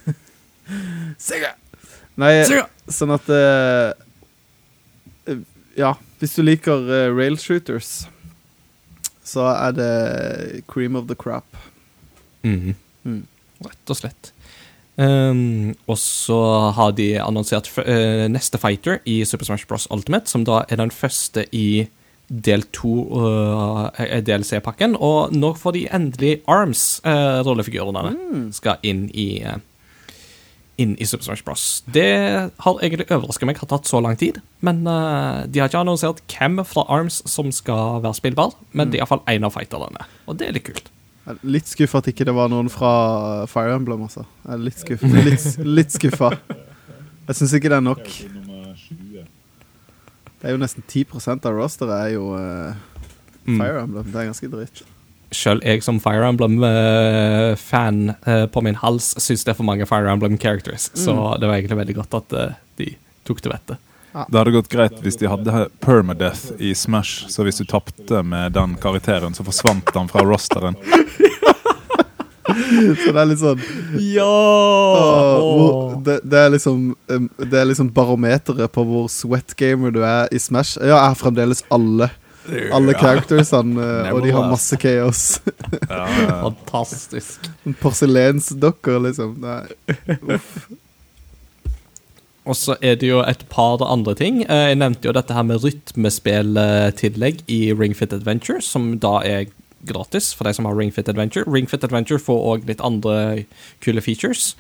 Sega! 1.21 1.55
Nei, 2.21 2.33
sånn 2.87 3.11
at 3.15 3.31
eh, 3.33 3.91
eh, 5.27 5.41
Ja, 5.75 5.97
hvis 6.21 6.37
du 6.39 6.45
liker 6.45 6.85
uh, 6.87 7.09
rail 7.11 7.35
shooters, 7.41 8.05
så 9.27 9.49
er 9.51 9.75
det 9.75 10.63
cream 10.71 10.95
of 10.95 11.09
the 11.09 11.17
crap. 11.19 11.57
Mm 12.45 12.61
-hmm. 12.61 12.75
Mm. 13.05 13.27
Rett 13.65 13.91
og 13.91 13.97
slett. 13.97 14.33
Um, 14.97 15.75
og 15.87 15.99
så 15.99 16.71
har 16.71 16.93
de 16.93 17.19
annonsert 17.19 17.67
f 17.67 17.79
eh, 17.83 18.29
neste 18.31 18.59
fighter 18.59 19.01
i 19.05 19.25
Super 19.25 19.45
Smash 19.45 19.67
Bros. 19.67 19.89
Ultimate, 19.91 20.31
som 20.31 20.45
da 20.45 20.63
er 20.69 20.77
den 20.77 20.91
første 20.91 21.47
i 21.53 21.89
del 22.29 22.63
to 22.73 22.93
uh, 23.19 23.91
DLC-pakken. 24.25 24.97
Og 24.97 25.35
nå 25.35 25.53
får 25.59 25.77
de 25.77 25.85
endelig 25.93 26.41
Arms, 26.49 27.01
uh, 27.05 27.43
rollefigurene, 27.45 28.15
skal 28.55 28.81
inn 28.83 29.09
i 29.13 29.43
eh, 29.43 29.59
inn 30.81 30.97
i 30.99 31.07
Super 31.07 31.27
Smash 31.27 31.45
Bros. 31.47 31.83
Det 31.95 32.07
har 32.65 32.81
egentlig 32.83 33.07
overraska 33.09 33.47
meg 33.47 33.61
har 33.63 33.71
tatt 33.71 33.87
så 33.89 34.01
lang 34.03 34.19
tid. 34.21 34.41
Men 34.65 34.83
uh, 34.89 35.45
de 35.47 35.63
har 35.63 35.71
ikke 35.71 35.83
annonsert 35.85 36.23
hvem 36.33 36.59
fra 36.67 36.87
Arms 36.93 37.21
som 37.31 37.53
skal 37.55 38.01
være 38.05 38.19
spillbar, 38.19 38.57
men 38.73 38.91
det 38.91 38.99
er 38.99 39.05
iallfall 39.05 39.25
én 39.31 39.47
av 39.47 39.55
fighterne. 39.55 40.09
Og 40.27 40.39
det 40.41 40.49
er 40.49 40.59
litt 40.59 40.67
kult. 40.69 40.91
Litt 41.47 41.71
skuffa 41.71 42.03
at 42.03 42.11
ikke 42.11 42.27
det 42.29 42.35
var 42.37 42.51
noen 42.53 42.69
fra 42.73 43.47
Fire 43.49 43.79
Emblem, 43.79 44.03
altså. 44.09 44.27
Litt 44.61 44.83
skuffa. 44.83 45.09
Litt, 45.25 45.47
litt 45.65 45.95
skuffa. 45.95 46.35
Jeg 47.25 47.39
syns 47.39 47.55
ikke 47.57 47.71
det 47.73 47.79
er 47.79 47.87
nok. 47.87 48.11
Det 50.35 50.51
er 50.51 50.53
jo 50.53 50.61
nesten 50.61 50.85
10 50.85 51.07
av 51.39 51.55
rosteret 51.57 51.95
er 51.97 52.11
jo 52.19 52.27
Mm. 53.45 53.61
Fire 53.61 53.83
Emblem. 53.83 54.05
Det 54.09 54.21
er 54.21 54.29
ganske 54.31 54.49
dritt. 54.49 54.83
Sjøl 55.35 55.63
jeg 55.67 55.83
som 55.85 55.99
Fire 56.03 56.29
Emblem-fan 56.31 58.03
på 58.55 58.63
min 58.65 58.79
hals 58.81 59.13
syns 59.21 59.45
det 59.45 59.55
er 59.55 59.59
for 59.59 59.67
mange 59.69 59.87
Fire 59.91 60.13
Emblem 60.13 60.39
characters, 60.41 60.91
så 60.95 61.35
det 61.41 61.49
var 61.49 61.59
egentlig 61.59 61.81
veldig 61.81 61.99
godt 62.03 62.17
at 62.21 62.39
eh, 62.39 62.55
de 62.81 62.95
tok 63.27 63.43
til 63.43 63.55
vettet. 63.55 63.83
Det 64.15 64.39
hadde 64.39 64.55
gått 64.55 64.71
greit 64.71 65.01
hvis 65.03 65.19
de 65.19 65.27
hadde 65.27 65.65
permadeath 65.83 66.55
i 66.63 66.71
Smash, 66.79 67.27
så 67.33 67.43
hvis 67.43 67.59
du 67.59 67.67
tapte 67.67 68.23
med 68.23 68.55
den 68.55 68.77
karakteren, 68.79 69.35
så 69.35 69.47
forsvant 69.47 69.91
han 69.97 70.11
fra 70.13 70.23
rosteren. 70.27 70.79
Så 72.45 73.11
det 73.11 73.19
er 73.19 73.27
litt 73.27 73.41
sånn 73.41 73.63
Ja! 74.05 74.27
Åh, 75.41 75.95
det, 76.05 76.19
det 76.29 76.43
er 76.43 76.51
liksom 76.53 76.91
Det 77.09 77.57
er 77.57 77.71
liksom 77.71 77.89
barometeret 77.97 78.71
på 78.75 78.85
hvor 78.87 79.09
sweat 79.11 79.57
gamer 79.59 79.95
du 79.95 80.03
er 80.05 80.29
i 80.29 80.39
Smash. 80.39 80.77
Ja, 80.79 80.93
jeg 80.93 81.15
har 81.15 81.19
fremdeles 81.19 81.65
alle 81.75 82.11
Alle 82.77 82.95
charactersene, 82.99 83.81
uh, 83.81 84.11
og 84.15 84.23
de 84.27 84.33
har 84.35 84.49
masse 84.51 84.77
chaos. 84.83 85.23
Ja, 85.89 86.03
ja. 86.05 86.39
Fantastisk. 86.47 87.49
Porselensdokker, 87.81 88.99
liksom. 89.07 89.39
Nei. 89.41 90.39
Og 92.45 92.57
så 92.61 92.77
er 92.85 92.99
det 93.01 93.09
jo 93.09 93.23
et 93.25 93.47
par 93.49 93.81
andre 93.89 94.13
ting. 94.19 94.43
Eh, 94.45 94.69
Jeg 94.75 94.81
nevnte 94.83 95.09
jo 95.09 95.15
dette 95.17 95.33
her 95.33 95.47
med 95.49 95.63
rytmespilltillegg 95.65 97.41
i 97.49 97.61
Ring 97.73 97.97
Fit 97.97 98.13
Adventure, 98.13 98.61
som 98.61 98.99
da 99.01 99.15
er 99.25 99.47
gratis 99.89 100.33
for 100.37 100.45
de 100.49 100.53
som 100.57 100.69
har 100.69 100.77
Ring 100.77 100.93
Fit 100.93 101.09
Adventure. 101.09 101.49
Ring 101.49 101.69
Fit 101.69 101.85
Adventure 101.85 102.21
får 102.21 102.45
òg 102.53 102.69
litt 102.69 102.85
andre 102.85 103.45
kule 103.85 104.05
features. 104.05 104.53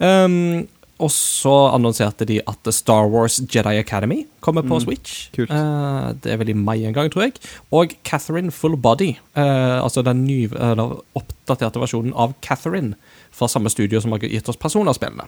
Um, 0.00 0.66
og 1.02 1.10
så 1.10 1.52
annonserte 1.74 2.26
de 2.28 2.36
at 2.46 2.68
Star 2.74 3.08
Wars 3.10 3.40
Jedi 3.42 3.78
Academy 3.80 4.20
kommer 4.44 4.62
på 4.62 4.78
Switch. 4.84 5.28
kult. 5.34 5.50
Uh, 5.50 6.14
det 6.22 6.32
er 6.32 6.38
vel 6.38 6.52
i 6.52 6.54
mai 6.54 6.84
en 6.86 6.94
gang, 6.94 7.10
tror 7.10 7.26
jeg. 7.26 7.40
Og 7.74 7.96
Catherine 8.06 8.52
Full 8.54 8.76
Body, 8.76 9.16
uh, 9.36 9.82
altså 9.82 10.04
den 10.06 10.22
nye, 10.24 10.50
eller 10.54 11.00
oppdaterte 11.18 11.82
versjonen 11.82 12.14
av 12.14 12.36
Catherine 12.40 12.94
fra 13.34 13.48
samme 13.50 13.72
studio 13.72 13.98
som 14.00 14.14
har 14.14 14.22
gitt 14.22 14.48
oss 14.48 14.60
personerspillene. 14.60 15.26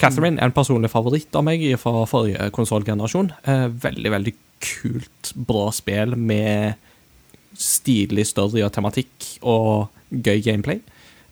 Catherine 0.00 0.40
er 0.40 0.50
en 0.50 0.56
personlig 0.56 0.90
favoritt 0.90 1.36
av 1.38 1.46
meg 1.46 1.62
fra 1.78 2.02
forrige 2.10 2.50
konsollgenerasjon. 2.56 3.30
Uh, 3.46 3.68
veldig, 3.70 4.10
veldig 4.16 4.34
kult, 4.64 5.30
bra 5.34 5.68
spill 5.74 6.18
med 6.18 6.74
stilig 7.54 8.26
story 8.26 8.64
og 8.66 8.74
tematikk 8.74 9.28
og 9.46 9.86
gøy 10.10 10.42
gameplay. 10.42 10.82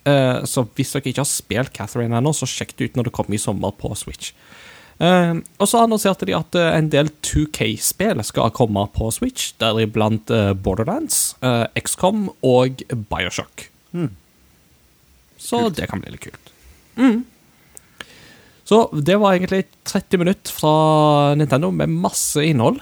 Eh, 0.03 0.43
så 0.49 0.65
hvis 0.75 0.91
dere 0.93 1.11
ikke 1.11 1.23
har 1.23 1.29
spilt 1.29 1.73
Catherine 1.75 2.17
ennå, 2.17 2.33
så 2.35 2.47
sjekk 2.49 2.75
det 2.77 2.89
ut 2.89 2.99
når 2.99 3.07
det 3.07 3.15
kommer 3.15 3.37
i 3.37 3.41
sommer 3.41 3.75
på 3.79 3.93
Switch. 3.97 4.33
Eh, 4.99 5.35
og 5.57 5.69
så 5.69 5.83
annonserte 5.83 6.27
de 6.29 6.35
at 6.37 6.55
eh, 6.59 6.71
en 6.77 6.89
del 6.93 7.11
2K-spill 7.25 8.23
skal 8.27 8.53
komme 8.55 8.85
på 8.95 9.09
Switch, 9.15 9.53
deriblant 9.63 10.31
Borderlands, 10.63 11.35
XCOM 11.79 12.27
og 12.45 12.83
Bioshock. 12.91 13.69
Så 15.43 15.67
det 15.75 15.89
kan 15.91 16.03
bli 16.03 16.13
litt 16.13 16.23
kult. 16.23 16.51
Mm. 16.95 17.23
Så 18.63 18.85
det 18.95 19.17
var 19.19 19.35
egentlig 19.35 19.65
30 19.89 20.21
minutter 20.21 20.53
fra 20.55 20.75
Nintendo 21.35 21.67
med 21.75 21.91
masse 21.91 22.45
innhold. 22.47 22.79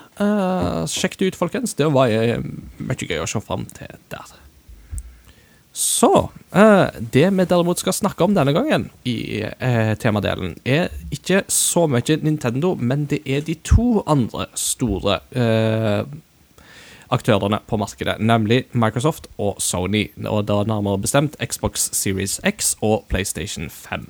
Sjekk 0.94 1.18
det 1.18 1.32
ut, 1.32 1.40
folkens. 1.40 1.74
Det 1.80 1.90
var 1.90 2.14
mye 2.78 3.10
gøy 3.10 3.24
å 3.24 3.30
se 3.30 3.42
fram 3.42 3.66
til 3.74 3.98
der. 4.14 4.38
Så 5.82 6.30
eh, 6.54 6.88
Det 7.00 7.30
vi 7.34 7.46
derimot 7.50 7.80
skal 7.82 7.96
snakke 7.96 8.24
om 8.24 8.36
denne 8.38 8.54
gangen 8.54 8.90
i 9.08 9.42
eh, 9.42 9.94
temadelen, 9.98 10.54
er 10.66 10.92
ikke 11.10 11.42
så 11.50 11.88
mye 11.90 12.20
Nintendo, 12.22 12.76
men 12.78 13.08
det 13.10 13.24
er 13.26 13.42
de 13.48 13.56
to 13.66 14.04
andre 14.06 14.46
store 14.54 15.18
eh, 15.34 16.06
aktørene 17.12 17.64
på 17.66 17.82
markedet, 17.82 18.20
nemlig 18.22 18.68
Microsoft 18.78 19.26
og 19.42 19.58
Sony, 19.58 20.06
og 20.22 20.46
da 20.52 20.62
nærmere 20.70 21.02
bestemt 21.02 21.40
Xbox 21.42 21.90
Series 21.98 22.38
X 22.46 22.76
og 22.82 23.08
PlayStation 23.10 23.70
5. 23.70 24.06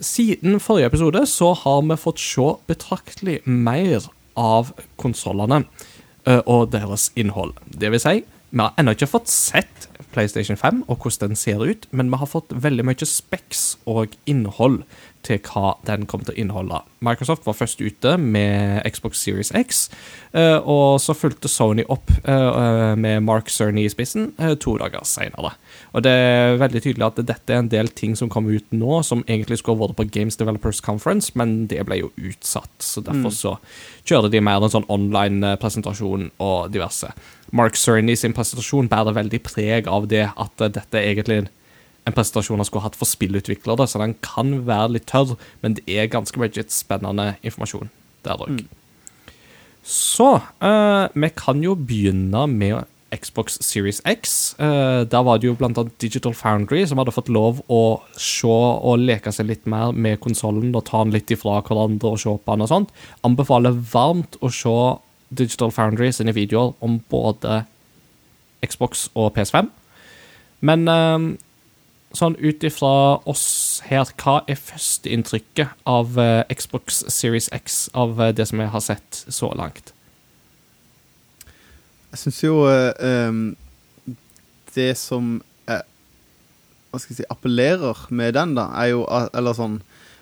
Siden 0.00 0.60
forrige 0.62 0.92
episode 0.92 1.26
så 1.26 1.52
har 1.64 1.82
vi 1.90 1.98
fått 1.98 2.22
se 2.22 2.52
betraktelig 2.70 3.40
mer 3.44 4.06
av 4.38 4.70
konsollene 4.96 5.64
og 6.46 6.70
deres 6.72 7.10
innhold. 7.18 7.56
Det 7.66 7.90
vil 7.92 8.00
si, 8.00 8.22
vi 8.50 8.62
har 8.62 8.74
ennå 8.78 8.94
ikke 8.96 9.10
fått 9.10 9.30
sett 9.30 9.86
PlayStation 10.10 10.58
5 10.58 10.84
og 10.88 11.04
hvordan 11.04 11.32
den 11.32 11.38
ser 11.38 11.62
ut, 11.62 11.86
men 11.90 12.10
vi 12.10 12.18
har 12.18 12.26
fått 12.26 12.50
veldig 12.50 12.86
mye 12.88 13.06
speks 13.06 13.78
og 13.86 14.16
innhold 14.26 14.82
til 15.26 15.40
hva 15.44 15.74
den 15.84 16.06
kommer 16.08 16.26
til 16.26 16.34
å 16.34 16.40
inneholde. 16.40 16.80
Microsoft 17.04 17.44
var 17.46 17.56
først 17.56 17.82
ute 17.84 18.14
med 18.20 18.80
Xbox 18.88 19.20
Series 19.20 19.50
X, 19.56 19.82
eh, 20.32 20.56
og 20.58 20.96
så 21.04 21.14
fulgte 21.16 21.48
Sony 21.52 21.84
opp 21.92 22.08
eh, 22.24 22.94
med 22.96 23.20
Mark 23.26 23.52
Cerny 23.52 23.84
i 23.84 23.92
spissen 23.92 24.30
eh, 24.40 24.54
to 24.60 24.78
dager 24.80 25.04
senere. 25.08 25.52
Og 25.92 26.04
det 26.06 26.14
er 26.14 26.60
veldig 26.60 26.82
tydelig 26.86 27.06
at 27.10 27.20
dette 27.20 27.52
er 27.52 27.60
en 27.60 27.72
del 27.72 27.92
ting 27.92 28.16
som 28.16 28.32
kommer 28.32 28.56
ut 28.56 28.72
nå, 28.72 29.02
som 29.06 29.24
egentlig 29.26 29.60
skulle 29.60 29.82
vært 29.82 29.98
på 30.00 30.08
Games 30.08 30.40
Developers 30.40 30.80
Conference, 30.84 31.34
men 31.36 31.66
det 31.70 31.84
ble 31.88 32.00
jo 32.00 32.12
utsatt. 32.16 32.72
Så 32.80 33.04
derfor 33.04 33.34
så 33.36 33.56
kjører 34.08 34.32
de 34.32 34.40
mer 34.44 34.64
en 34.64 34.72
sånn 34.72 34.88
online-presentasjon 34.88 36.30
og 36.40 36.72
diverse. 36.72 37.12
Mark 37.50 37.78
Cerny 37.78 38.14
sin 38.18 38.34
presentasjon 38.36 38.90
bærer 38.90 39.16
veldig 39.16 39.40
preg 39.46 39.88
av 39.90 40.06
det 40.10 40.28
at 40.30 40.62
dette 40.62 40.98
er 40.98 41.12
egentlig 41.12 41.40
en 42.08 42.16
presentasjon 42.16 42.60
han 42.60 42.68
skulle 42.68 42.86
hatt 42.86 42.98
for 42.98 43.08
spillutviklere, 43.08 43.86
så 43.86 44.00
den 44.02 44.16
kan 44.24 44.62
være 44.68 44.96
litt 44.96 45.08
tørr, 45.10 45.36
men 45.60 45.76
det 45.78 45.84
er 45.88 46.10
ganske 46.12 46.40
mye 46.40 46.68
spennende 46.72 47.34
informasjon 47.42 47.90
der 48.26 48.40
òg. 48.40 48.62
Så 49.86 50.32
uh, 50.38 51.04
vi 51.16 51.30
kan 51.36 51.62
jo 51.64 51.74
begynne 51.74 52.46
med 52.50 52.88
Xbox 53.10 53.56
Series 53.64 53.98
X. 54.06 54.54
Uh, 54.60 55.02
der 55.08 55.24
var 55.26 55.40
det 55.40 55.48
jo 55.48 55.56
annet 55.66 55.94
Digital 56.02 56.34
Foundry 56.36 56.84
som 56.86 57.00
hadde 57.00 57.14
fått 57.14 57.32
lov 57.32 57.62
å 57.72 58.00
se 58.14 58.46
og 58.46 59.00
leke 59.02 59.32
seg 59.34 59.48
litt 59.48 59.66
mer 59.70 59.90
med 59.96 60.20
konsollen 60.22 60.74
og 60.76 60.84
ta 60.86 61.02
den 61.02 61.14
litt 61.16 61.32
ifra 61.32 61.58
hverandre 61.66 62.12
og 62.12 62.20
se 62.22 62.36
på 62.36 62.54
den 62.54 62.66
og 62.66 62.70
sånt. 62.70 62.92
Anbefaler 63.26 63.80
varmt 63.92 64.38
å 64.44 64.52
se 64.54 64.76
Digital 65.30 65.70
Foundry 65.74 66.10
sine 66.12 66.34
videoer 66.34 66.74
om 66.80 66.98
både 67.10 67.62
Xbox 68.66 69.08
og 69.14 69.32
PS5. 69.36 69.70
Men 70.60 70.88
eh, 70.90 71.30
sånn 72.16 72.36
ut 72.40 72.64
ifra 72.66 72.92
oss 73.30 73.46
her, 73.86 74.08
hva 74.20 74.40
er 74.50 74.58
førsteinntrykket 74.58 75.86
av 75.88 76.18
eh, 76.20 76.42
Xbox 76.50 77.04
Series 77.12 77.48
X, 77.54 77.86
av 77.94 78.20
eh, 78.20 78.34
det 78.34 78.48
som 78.50 78.62
jeg 78.62 78.72
har 78.74 78.84
sett 78.84 79.22
så 79.28 79.52
langt? 79.58 79.92
Jeg 82.10 82.22
syns 82.24 82.40
jo 82.42 82.64
um, 82.66 83.42
det 84.74 84.90
som 84.98 85.36
eh, 85.70 85.84
Hva 86.90 86.98
skal 86.98 87.14
jeg 87.14 87.20
si 87.20 87.28
appellerer 87.30 88.00
med 88.10 88.34
den, 88.34 88.56
da, 88.58 88.66
er 88.82 88.90
jo 88.90 89.04
Eller 89.06 89.54
sånn 89.54 89.76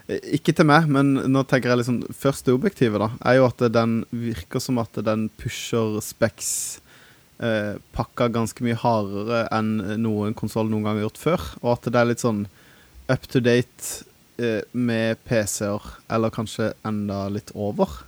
Ikke 0.09 0.55
til 0.57 0.65
meg, 0.69 0.89
men 0.89 1.13
nå 1.29 1.45
tenker 1.45 1.73
jeg 1.73 1.83
liksom 1.83 1.99
først 2.17 2.47
det 2.49 2.55
objektive, 2.57 3.01
da. 3.01 3.11
Er 3.29 3.39
jo 3.39 3.49
at 3.49 3.61
den 3.75 4.03
virker 4.09 4.63
som 4.63 4.81
at 4.81 4.97
den 5.05 5.27
pusher 5.41 5.99
specs 6.05 6.51
eh, 7.45 7.77
pakka 7.93 8.31
ganske 8.33 8.65
mye 8.65 8.79
hardere 8.81 9.45
enn 9.55 9.75
noen 10.01 10.37
konsoll 10.39 10.71
noen 10.71 10.87
gang 10.87 10.97
har 10.97 11.09
gjort 11.09 11.25
før. 11.25 11.49
Og 11.61 11.73
at 11.77 11.91
det 11.93 12.01
er 12.01 12.09
litt 12.13 12.25
sånn 12.25 12.47
up 13.09 13.29
to 13.29 13.43
date 13.45 14.07
eh, 14.41 14.63
med 14.73 15.21
PC-er, 15.29 15.93
eller 16.09 16.33
kanskje 16.33 16.73
enda 16.89 17.27
litt 17.33 17.53
over. 17.53 18.01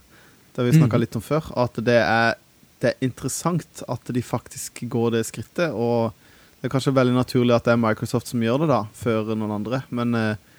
Det 0.51 0.63
har 0.63 0.71
vi 0.71 0.79
snakka 0.79 0.97
mm. 0.97 1.05
litt 1.05 1.21
om 1.21 1.25
før. 1.25 1.53
At 1.61 1.77
det 1.85 2.01
er 2.01 2.39
det 2.81 2.95
er 2.95 3.05
interessant 3.05 3.83
at 3.93 4.09
de 4.09 4.23
faktisk 4.25 4.83
går 4.89 5.17
det 5.17 5.27
skrittet. 5.29 5.75
Og 5.77 6.15
det 6.61 6.69
er 6.69 6.73
kanskje 6.73 6.95
veldig 6.97 7.17
naturlig 7.17 7.55
at 7.57 7.67
det 7.69 7.75
er 7.75 7.83
Microsoft 7.83 8.31
som 8.31 8.43
gjør 8.45 8.65
det, 8.65 8.71
da, 8.73 8.81
før 8.97 9.35
noen 9.35 9.59
andre. 9.59 9.83
Men 9.93 10.17
eh, 10.17 10.50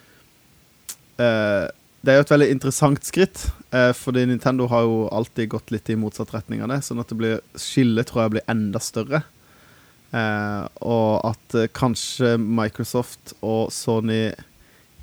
det 2.02 2.10
er 2.10 2.18
jo 2.18 2.24
et 2.24 2.32
veldig 2.34 2.48
interessant 2.50 3.04
skritt, 3.06 3.44
eh, 3.70 3.92
fordi 3.94 4.24
Nintendo 4.26 4.66
har 4.70 4.82
jo 4.88 5.04
alltid 5.14 5.52
gått 5.52 5.70
litt 5.70 5.90
i 5.92 5.98
motsatt 5.98 6.32
retning 6.34 6.64
av 6.64 6.72
det. 6.72 6.80
Sånn 6.82 6.98
at 6.98 7.12
det 7.12 7.18
blir 7.18 7.42
skillet 7.54 8.08
tror 8.10 8.24
jeg 8.24 8.34
blir 8.34 8.50
enda 8.50 8.82
større. 8.82 9.22
Eh, 10.10 10.64
og 10.82 11.22
at 11.30 11.54
eh, 11.56 11.70
kanskje 11.70 12.34
Microsoft 12.42 13.36
og 13.40 13.70
Sony 13.72 14.32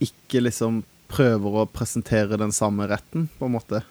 ikke 0.03 0.43
liksom 0.43 0.83
prøver 1.09 1.61
å 1.61 1.69
presentere 1.71 2.37
den 2.37 2.51
samme 2.53 2.89
retten, 2.91 3.29
på 3.39 3.47
en 3.47 3.55
måte. 3.55 3.81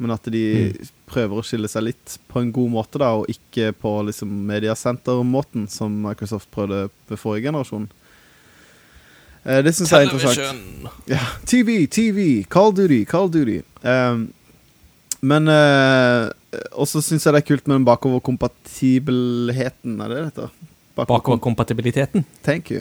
Men 0.00 0.14
at 0.14 0.26
de 0.32 0.72
prøver 1.10 1.38
å 1.38 1.44
skille 1.44 1.68
seg 1.70 1.84
litt 1.90 2.16
på 2.30 2.40
en 2.40 2.52
god 2.54 2.72
måte, 2.74 3.00
da, 3.02 3.12
og 3.18 3.28
ikke 3.28 3.74
på 3.76 3.92
liksom 4.08 4.32
mediasenter-måten 4.48 5.68
som 5.70 6.00
Microsoft 6.06 6.48
prøvde 6.54 6.86
ved 7.10 7.20
forrige 7.20 7.50
generasjon. 7.50 7.90
Eh, 9.44 9.64
det 9.64 9.74
syns 9.76 9.92
jeg 9.92 10.00
er 10.00 10.04
interessant. 10.08 10.60
Ja, 11.10 11.24
TV, 11.46 11.86
TV, 11.86 12.44
Call 12.50 12.76
Duty, 12.76 13.04
Call 13.08 13.32
Duty. 13.32 13.60
Um, 13.82 14.32
men 15.20 15.48
eh, 15.50 16.28
også 16.72 17.00
syns 17.04 17.26
jeg 17.26 17.32
det 17.34 17.40
er 17.42 17.46
kult 17.48 17.68
med 17.68 17.76
den 17.80 17.88
bakoverkompatibelheten. 17.88 20.00
Er 20.00 20.08
det 20.12 20.18
dette? 20.30 20.44
Bakoverkompatibiliteten? 20.98 20.98
Bakoverkompatibiliteten. 20.98 22.24
Thank 22.42 22.70
you. 22.74 22.80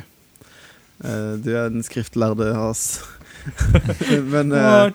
Uh, 1.04 1.38
du 1.38 1.54
er 1.54 1.70
den 1.70 1.84
skriftlærde 1.86 2.58
oss. 2.58 3.02
men 4.34 4.52
uh, 4.52 4.90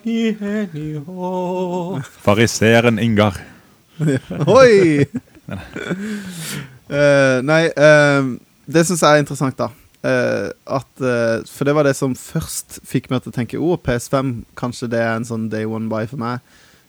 Fariseren 2.23 2.99
Ingar. 2.99 3.37
Oi! 4.47 5.07
uh, 6.91 7.39
nei, 7.51 7.63
eh, 7.71 8.23
det 8.67 8.87
syns 8.89 9.03
jeg 9.03 9.13
er 9.13 9.19
interessant, 9.23 9.59
da. 9.59 9.69
Eh, 10.03 10.49
at, 10.67 11.01
eh, 11.01 11.45
for 11.47 11.65
det 11.69 11.75
var 11.77 11.87
det 11.87 11.95
som 11.95 12.15
først 12.19 12.81
fikk 12.89 13.07
meg 13.13 13.23
til 13.23 13.31
å 13.31 13.37
tenke 13.37 13.61
Å, 13.63 13.77
PS5, 13.79 14.33
kanskje 14.59 14.89
det 14.91 14.99
er 14.99 15.13
en 15.15 15.25
sånn 15.29 15.45
day 15.53 15.65
one 15.65 15.87
buy 15.93 16.07
for 16.11 16.19
meg. 16.19 16.41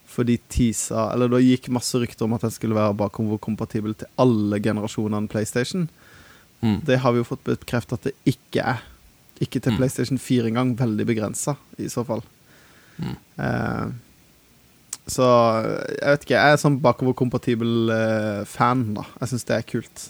For 0.09 0.25
de 0.25 0.39
teasa 0.49 1.07
Eller 1.13 1.29
da 1.29 1.37
gikk 1.41 1.69
masse 1.73 1.97
rykter 1.97 2.25
om 2.25 2.33
at 2.37 2.41
den 2.45 2.53
skulle 2.53 2.77
være 2.77 2.97
bakoverkompatibel 2.97 3.93
til 3.97 4.09
alle 4.21 4.59
generasjonene 4.61 5.29
PlayStation. 5.29 5.87
Mm. 6.61 6.79
Det 6.85 6.99
har 7.03 7.13
vi 7.13 7.21
jo 7.21 7.27
fått 7.27 7.43
bekreftet 7.45 7.93
at 7.99 8.09
det 8.09 8.15
ikke 8.33 8.65
er. 8.75 8.81
Ikke 9.41 9.59
til 9.61 9.73
Mm. 9.73 9.77
PlayStation 9.77 10.17
4 10.17 10.47
engang. 10.49 10.75
Veldig 10.77 11.05
begrensa, 11.05 11.55
i 11.77 11.89
så 11.89 12.05
fall. 12.05 12.21
Mm. 13.01 13.15
Eh, 13.37 13.87
så 15.09 15.25
jeg 15.99 16.07
vet 16.07 16.21
ikke. 16.25 16.37
Jeg 16.39 16.53
er 16.53 16.61
sånn 16.61 16.79
bakoverkompatibel 16.81 17.89
eh, 17.91 18.43
fan, 18.45 18.93
da. 18.95 19.03
Jeg 19.19 19.29
syns 19.33 19.43
det 19.49 19.57
er 19.57 19.65
kult. 19.67 20.05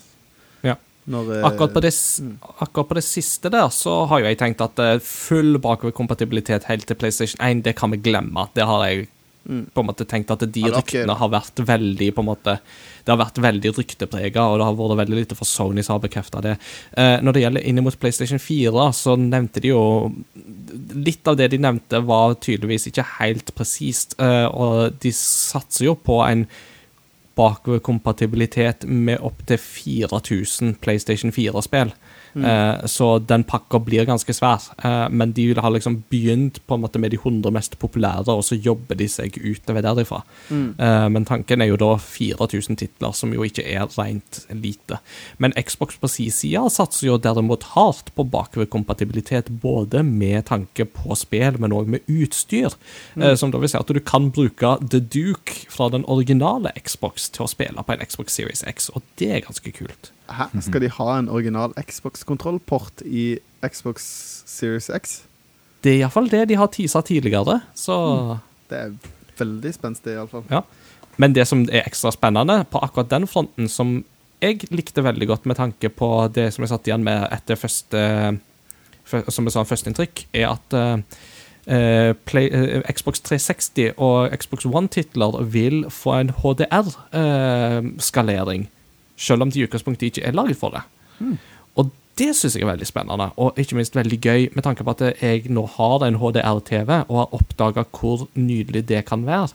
Når, 1.05 1.33
eh, 1.37 1.45
Akkurat 1.47 1.73
på, 1.73 1.81
det, 1.83 1.91
mm. 2.21 2.37
akkurat 2.63 2.87
på 2.87 2.95
det 2.99 3.03
siste 3.03 3.51
der, 3.51 3.67
så 3.75 4.05
har 4.07 4.21
jo 4.21 4.29
jeg 4.29 4.39
tenkt 4.39 4.63
at 4.63 4.79
eh, 4.79 5.01
full 5.03 5.57
bakoverkompatibilitet 5.63 6.69
helt 6.69 6.87
til 6.87 6.99
PlayStation 6.99 7.43
1, 7.43 7.65
det 7.65 7.75
kan 7.79 7.91
vi 7.91 7.99
glemme. 8.03 8.47
Det 8.55 8.67
har 8.69 8.87
jeg 8.87 9.07
Mm. 9.43 9.65
på 9.73 9.81
en 9.81 9.87
måte 9.89 10.05
tenkt 10.07 10.29
at 10.31 10.39
de 10.55 10.61
ryktene 10.71 11.15
har 11.19 11.29
vært 11.31 11.59
veldig 11.67 12.13
på 12.15 12.23
en 12.23 12.27
måte 12.29 12.53
Det 13.03 13.11
har 13.11 13.19
vært 13.19 13.41
veldig 13.43 13.71
rykteprega, 13.75 14.45
og 14.47 14.61
det 14.61 14.67
har 14.69 14.77
vært 14.79 14.99
veldig 15.01 15.17
lite 15.17 15.35
for 15.35 15.43
Sony 15.43 15.83
som 15.83 15.97
har 15.97 16.03
bekrefta 16.05 16.39
det. 16.39 16.53
Eh, 16.95 17.17
når 17.19 17.35
det 17.35 17.41
gjelder 17.41 17.65
inn 17.67 17.81
mot 17.83 17.97
PlayStation 17.99 18.39
4, 18.39 18.85
så 18.95 19.17
nevnte 19.19 19.59
de 19.59 19.73
jo 19.73 19.83
Litt 20.95 21.27
av 21.27 21.35
det 21.35 21.49
de 21.51 21.59
nevnte, 21.59 21.99
var 22.07 22.37
tydeligvis 22.39 22.87
ikke 22.87 23.03
helt 23.19 23.51
presist, 23.53 24.15
eh, 24.23 24.47
og 24.47 24.95
de 25.03 25.11
satser 25.11 25.89
jo 25.89 25.97
på 25.99 26.21
en 26.23 26.47
bakoverkompatibilitet 27.35 28.85
med 28.87 29.17
opptil 29.21 29.57
4000 29.57 30.75
PlayStation 30.81 31.31
4-spill. 31.31 31.93
Eh, 32.35 32.85
så 32.89 33.19
den 33.19 33.43
pakka 33.43 33.79
blir 33.83 34.07
ganske 34.09 34.33
svær. 34.33 34.65
Eh, 34.83 35.07
men 35.09 35.33
de 35.35 35.47
vil 35.51 35.61
ha 35.61 35.69
liksom 35.69 35.99
begynt 36.11 36.59
på 36.67 36.75
en 36.75 36.83
måte 36.85 37.01
med 37.01 37.13
de 37.13 37.19
100 37.19 37.51
mest 37.53 37.77
populære, 37.79 38.33
og 38.33 38.43
så 38.45 38.57
jobber 38.57 38.97
de 38.99 39.07
seg 39.11 39.37
utover 39.37 39.85
derifra. 39.85 40.23
Mm. 40.49 40.67
Eh, 40.79 41.07
men 41.13 41.27
tanken 41.29 41.61
er 41.61 41.71
jo 41.71 41.79
da 41.79 41.91
4000 42.01 42.79
titler, 42.79 43.13
som 43.13 43.33
jo 43.35 43.45
ikke 43.45 43.65
er 43.69 43.85
rent 43.97 44.43
lite. 44.49 44.99
Men 45.37 45.53
Xbox 45.59 45.99
på 46.01 46.09
sin 46.11 46.33
side 46.33 46.63
satser 46.73 47.07
jo 47.11 47.19
derimot 47.21 47.67
hardt 47.75 48.13
på 48.15 48.25
bakoverkompatibilitet, 48.25 49.51
både 49.61 50.03
med 50.03 50.47
tanke 50.49 50.87
på 50.89 51.17
spill, 51.19 51.59
men 51.61 51.75
òg 51.75 51.91
med 51.91 52.09
utstyr. 52.09 52.73
Eh, 53.19 53.35
som 53.39 53.51
da 53.53 53.61
vil 53.61 53.71
si 53.71 53.79
at 53.79 53.93
du 53.93 54.01
kan 54.01 54.31
bruke 54.33 54.77
The 54.89 54.99
Duke 54.99 55.67
fra 55.69 55.89
den 55.93 56.05
originale 56.09 56.73
Xbox 56.79 57.29
til 57.33 57.45
å 57.45 57.51
spille 57.51 57.83
på 57.83 57.95
en 57.95 58.03
Xbox 58.03 58.37
Series 58.37 58.63
X, 58.67 58.89
og 58.93 59.05
det 59.21 59.31
er 59.37 59.45
ganske 59.45 59.73
kult. 59.75 60.11
Hæ? 60.33 60.49
Skal 60.61 60.81
de 60.81 60.89
ha 60.89 61.19
en 61.19 61.29
original 61.29 61.73
Xbox-kontrollport 61.77 63.05
i 63.05 63.37
Xbox 63.65 64.01
Series 64.49 64.89
X? 64.89 65.21
Det 65.83 65.91
er 65.91 65.97
iallfall 66.03 66.31
det 66.31 66.49
de 66.49 66.55
har 66.55 66.67
tisa 66.71 67.01
tidligere, 67.01 67.61
så 67.75 68.37
Det 68.69 68.77
er 68.79 68.91
veldig 69.37 69.73
spenstig, 69.73 70.13
iallfall. 70.15 70.43
Men 71.17 71.35
det 71.35 71.47
som 71.47 71.67
er 71.69 71.81
ekstra 71.85 72.11
spennende 72.11 72.65
på 72.71 72.77
akkurat 72.81 73.11
den 73.11 73.27
fronten, 73.27 73.69
som 73.69 74.05
jeg 74.43 74.59
likte 74.71 75.03
veldig 75.03 75.27
godt 75.27 75.45
med 75.45 75.55
tanke 75.55 75.89
på 75.89 76.27
det 76.35 76.53
som 76.53 76.61
jeg 76.63 76.69
satt 76.73 76.87
igjen 76.87 77.03
med 77.05 77.27
etter 77.31 77.55
første 77.55 78.37
Som 79.27 79.45
jeg 79.45 79.51
sa, 79.51 79.63
førsteinntrykk, 79.67 80.27
er 80.33 80.47
at 80.47 80.73
eh, 81.67 82.13
Play, 82.25 82.49
uh, 82.55 82.81
Xbox 82.87 83.19
360 83.19 83.91
og 83.97 84.29
Xbox 84.31 84.65
One-titler 84.65 85.43
vil 85.43 85.89
få 85.91 86.13
en 86.21 86.29
HDR-skalering, 86.39 88.69
selv 89.17 89.45
om 89.45 89.51
de 89.51 89.61
i 89.61 89.65
utgangspunktet 89.67 90.11
ikke 90.11 90.27
er 90.27 90.35
laget 90.37 90.59
for 90.59 90.75
det. 90.75 90.83
Og 91.79 91.91
det 92.19 92.33
syns 92.37 92.55
jeg 92.55 92.65
er 92.65 92.69
veldig 92.69 92.87
spennende, 92.87 93.29
og 93.41 93.57
ikke 93.57 93.77
minst 93.77 93.95
veldig 93.97 94.19
gøy, 94.21 94.49
med 94.53 94.65
tanke 94.65 94.85
på 94.85 94.93
at 94.93 95.01
jeg 95.21 95.49
nå 95.49 95.65
har 95.77 96.05
en 96.05 96.19
HDR-TV 96.21 96.91
og 97.07 97.17
har 97.17 97.33
oppdaga 97.39 97.85
hvor 97.89 98.27
nydelig 98.35 98.85
det 98.89 99.05
kan 99.09 99.25
være. 99.25 99.49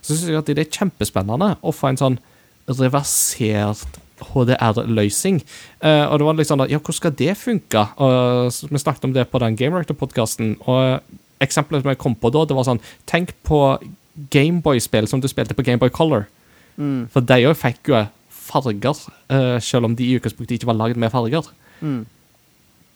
Så 0.00 0.14
syns 0.14 0.28
jeg 0.30 0.38
at 0.38 0.50
det 0.52 0.62
er 0.62 0.70
kjempespennende 0.70 1.54
å 1.62 1.74
få 1.74 1.90
en 1.90 2.00
sånn 2.00 2.18
reversert 2.70 3.98
HDR-løsning. 4.22 5.40
Uh, 5.82 6.06
og 6.06 6.20
det 6.20 6.28
var 6.28 6.38
litt 6.38 6.50
sånn 6.50 6.64
ja, 6.70 6.78
hvordan 6.78 7.00
skal 7.00 7.16
det 7.18 7.34
funke? 7.40 7.82
Uh, 7.98 8.46
vi 8.70 8.80
snakket 8.80 9.08
om 9.08 9.16
det 9.16 9.26
på 9.32 9.42
den 9.42 9.58
Game 9.58 9.76
Rector-podkasten, 9.80 10.54
og 10.68 11.02
eksempelet 11.42 11.82
som 11.82 11.92
jeg 11.92 12.00
kom 12.00 12.14
på 12.14 12.30
da, 12.32 12.44
det 12.46 12.56
var 12.56 12.68
sånn 12.68 12.82
Tenk 13.10 13.34
på 13.46 13.60
Gameboy-spill 14.30 15.08
som 15.10 15.20
du 15.20 15.26
spilte 15.28 15.56
på 15.56 15.64
Gameboy 15.66 15.90
Color. 15.92 16.28
Mm. 16.78 17.08
For 17.10 17.26
de 17.26 17.40
òg 17.48 17.58
fikk 17.58 17.90
jo 17.90 18.04
farger, 18.44 18.98
uh, 19.32 19.56
selv 19.64 19.88
om 19.88 19.94
de 19.96 20.06
i 20.08 20.18
utgangspunktet 20.18 20.58
ikke 20.58 20.70
var 20.70 20.80
lagd 20.80 21.00
med 21.00 21.12
farger. 21.14 21.48
Mm. 21.80 22.02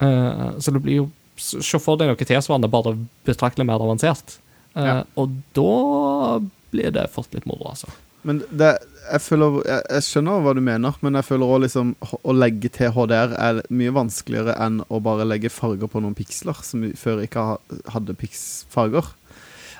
Uh, 0.02 0.58
så 0.62 0.74
det 0.74 0.82
blir 0.84 1.02
jo 1.02 1.08
Se 1.38 1.78
for 1.78 1.94
deg 1.94 2.08
noe 2.10 2.18
tilsvarende, 2.18 2.66
bare 2.66 2.96
betraktelig 3.22 3.62
mer 3.68 3.78
avansert. 3.78 4.40
Eh, 4.74 4.82
Ja. 4.82 4.94
Og 5.14 5.36
da 5.54 6.40
blir 6.72 6.90
det 6.90 7.04
fort 7.14 7.30
litt 7.30 7.46
moro, 7.46 7.68
altså. 7.70 7.86
Men 8.26 8.40
det, 8.50 8.72
jeg, 9.12 9.22
føler, 9.22 9.60
jeg, 9.62 9.84
jeg 9.94 10.06
skjønner 10.08 10.42
hva 10.42 10.54
du 10.58 10.60
mener, 10.66 10.98
men 11.00 11.14
jeg 11.14 11.28
føler 11.28 11.46
også 11.46 11.62
liksom 11.64 11.92
å 12.18 12.34
legge 12.34 12.72
til 12.74 12.90
HDR 12.90 13.36
er 13.38 13.62
mye 13.70 13.94
vanskeligere 13.94 14.56
enn 14.66 14.82
å 14.90 14.98
bare 15.04 15.28
legge 15.28 15.52
farger 15.52 15.86
på 15.86 16.02
noen 16.02 16.18
piksler, 16.18 16.58
som 16.66 16.82
før 16.98 17.22
ikke 17.22 17.46
ha, 17.52 17.56
hadde 17.94 18.18
piksfarger. 18.18 19.14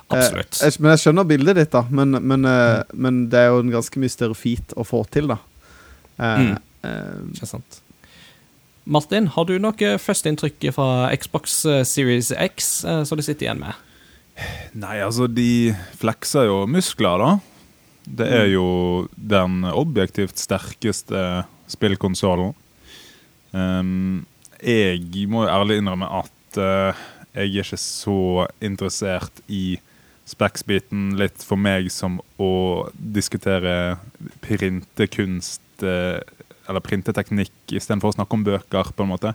Absolutt. 0.08 0.62
Eh, 0.62 0.70
jeg, 0.70 0.78
men 0.80 0.94
jeg 0.94 1.02
skjønner 1.02 1.28
bildet 1.28 1.58
ditt, 1.58 1.74
da. 1.74 1.84
Men, 1.90 2.22
men, 2.22 2.46
eh, 2.48 2.80
men 2.94 3.24
det 3.32 3.42
er 3.42 3.50
jo 3.50 3.64
en 3.64 3.74
ganske 3.74 4.00
mye 4.00 4.14
større 4.14 4.38
feat 4.38 4.72
å 4.78 4.86
få 4.86 5.02
til, 5.12 5.28
da. 5.34 5.40
Eh, 6.18 6.38
Mm. 6.38 6.58
eh, 6.84 7.34
Ikke 7.34 7.46
sant. 7.46 7.80
Martin, 8.88 9.26
har 9.28 9.44
du 9.44 9.58
noe 9.58 9.98
førsteinntrykk 10.00 10.72
fra 10.72 11.10
Xbox 11.14 11.64
eh, 11.66 11.82
Series 11.84 12.32
X 12.32 12.70
som 13.04 13.16
du 13.18 13.22
sitter 13.22 13.46
igjen 13.46 13.60
med? 13.60 13.74
Nei, 14.78 15.00
altså, 15.02 15.26
de 15.26 15.74
flekser 15.98 16.46
jo 16.46 16.60
muskler, 16.70 17.18
da. 17.18 17.30
Det 18.08 18.28
er 18.32 18.46
jo 18.54 19.08
den 19.18 19.64
objektivt 19.68 20.38
sterkeste 20.40 21.44
spillkonsollen. 21.68 22.54
Um, 23.52 24.24
jeg 24.62 25.26
må 25.28 25.42
jo 25.44 25.50
ærlig 25.52 25.78
innrømme 25.82 26.08
at 26.22 26.58
uh, 26.60 26.96
jeg 27.34 27.50
er 27.50 27.64
ikke 27.64 27.78
så 27.80 28.46
interessert 28.64 29.42
i 29.48 29.78
Spex-biten 30.28 31.14
Litt 31.16 31.40
for 31.44 31.56
meg 31.60 31.90
som 31.92 32.18
å 32.40 32.88
diskutere 32.96 33.98
printekunst 34.44 35.60
eh, 35.82 36.20
eller 36.68 36.80
printeteknikk 36.84 37.50
istedenfor 37.72 38.12
å 38.12 38.16
snakke 38.18 38.34
om 38.36 38.44
bøker, 38.44 38.92
på 38.94 39.02
en 39.06 39.12
måte. 39.12 39.34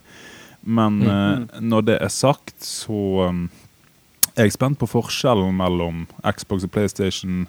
Men 0.63 1.01
eh, 1.03 1.59
når 1.59 1.81
det 1.89 1.97
er 2.01 2.09
sagt, 2.13 2.55
så 2.63 3.27
um, 3.29 3.49
er 4.37 4.45
jeg 4.47 4.53
spent 4.55 4.79
på 4.79 4.87
forskjellen 4.87 5.53
mellom 5.57 6.05
Xbox 6.23 6.63
og 6.63 6.71
PlayStation. 6.71 7.47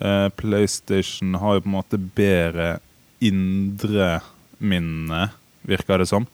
Eh, 0.00 0.28
PlayStation 0.38 1.34
har 1.40 1.54
jo 1.58 1.64
på 1.64 1.70
en 1.72 1.78
måte 1.80 1.98
bedre 1.98 2.78
indre 3.20 4.20
minne, 4.60 5.30
virker 5.66 5.98
det 5.98 6.08
som. 6.08 6.26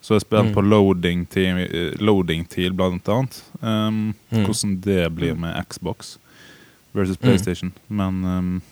Så 0.00 0.14
jeg 0.14 0.22
er 0.22 0.26
spent 0.28 0.48
Mm. 0.50 0.54
på 0.54 0.62
loading-tid, 0.64 1.58
eh, 1.74 1.96
loading-tid 2.00 2.72
blant 2.76 3.04
annet. 3.08 3.42
Um, 3.60 4.14
Mm. 4.32 4.44
Hvordan 4.46 4.80
det 4.80 5.14
blir 5.14 5.34
med 5.36 5.66
Xbox 5.68 6.18
versus 6.94 7.16
Mm. 7.18 7.22
PlayStation. 7.22 7.72
Men 7.88 8.24
um, 8.24 8.62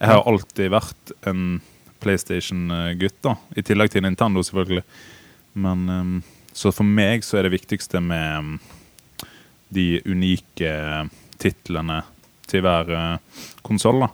Jeg 0.00 0.08
har 0.12 0.26
alltid 0.28 0.70
vært 0.74 1.12
en 1.26 1.60
PlayStation-gutt, 2.04 3.16
da. 3.24 3.36
I 3.56 3.62
tillegg 3.64 3.90
til 3.94 4.04
Nintendo, 4.04 4.42
selvfølgelig. 4.44 4.82
Men 5.56 5.86
um, 5.88 6.16
Så 6.56 6.72
for 6.72 6.84
meg 6.88 7.24
så 7.24 7.38
er 7.38 7.46
det 7.48 7.54
viktigste 7.56 8.00
med 8.04 8.38
um, 8.38 8.50
de 9.72 10.00
unike 10.08 10.70
titlene 11.40 12.02
til 12.48 12.62
hver 12.64 12.92
uh, 12.92 13.42
konsoll, 13.66 14.04
da. 14.04 14.10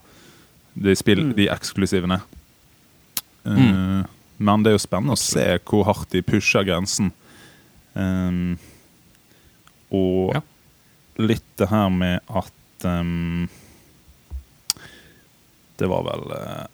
De, 0.74 0.94
spill, 0.96 1.26
Mm. 1.28 1.34
de 1.36 1.48
eksklusivene. 1.52 2.20
Uh, 3.44 3.58
Mm. 3.58 4.04
Men 4.42 4.62
det 4.64 4.70
er 4.72 4.74
jo 4.78 4.82
spennende 4.86 5.14
å 5.14 5.20
se 5.20 5.44
hvor 5.68 5.84
hardt 5.86 6.10
de 6.10 6.22
pusher 6.26 6.64
grensen. 6.66 7.12
Um, 7.94 8.56
og 9.92 10.32
Ja. 10.34 10.40
litt 11.18 11.44
det 11.60 11.68
her 11.70 11.90
med 11.90 12.20
at 12.28 12.86
ehm, 12.88 13.48
Det 15.82 15.88
var 15.90 16.04
vel 16.06 16.30
eh, 16.36 16.66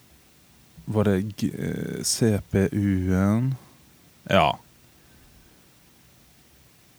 Var 0.84 1.04
det 1.08 1.44
eh, 1.48 2.02
CPU-en 2.04 3.54
Ja. 4.28 4.58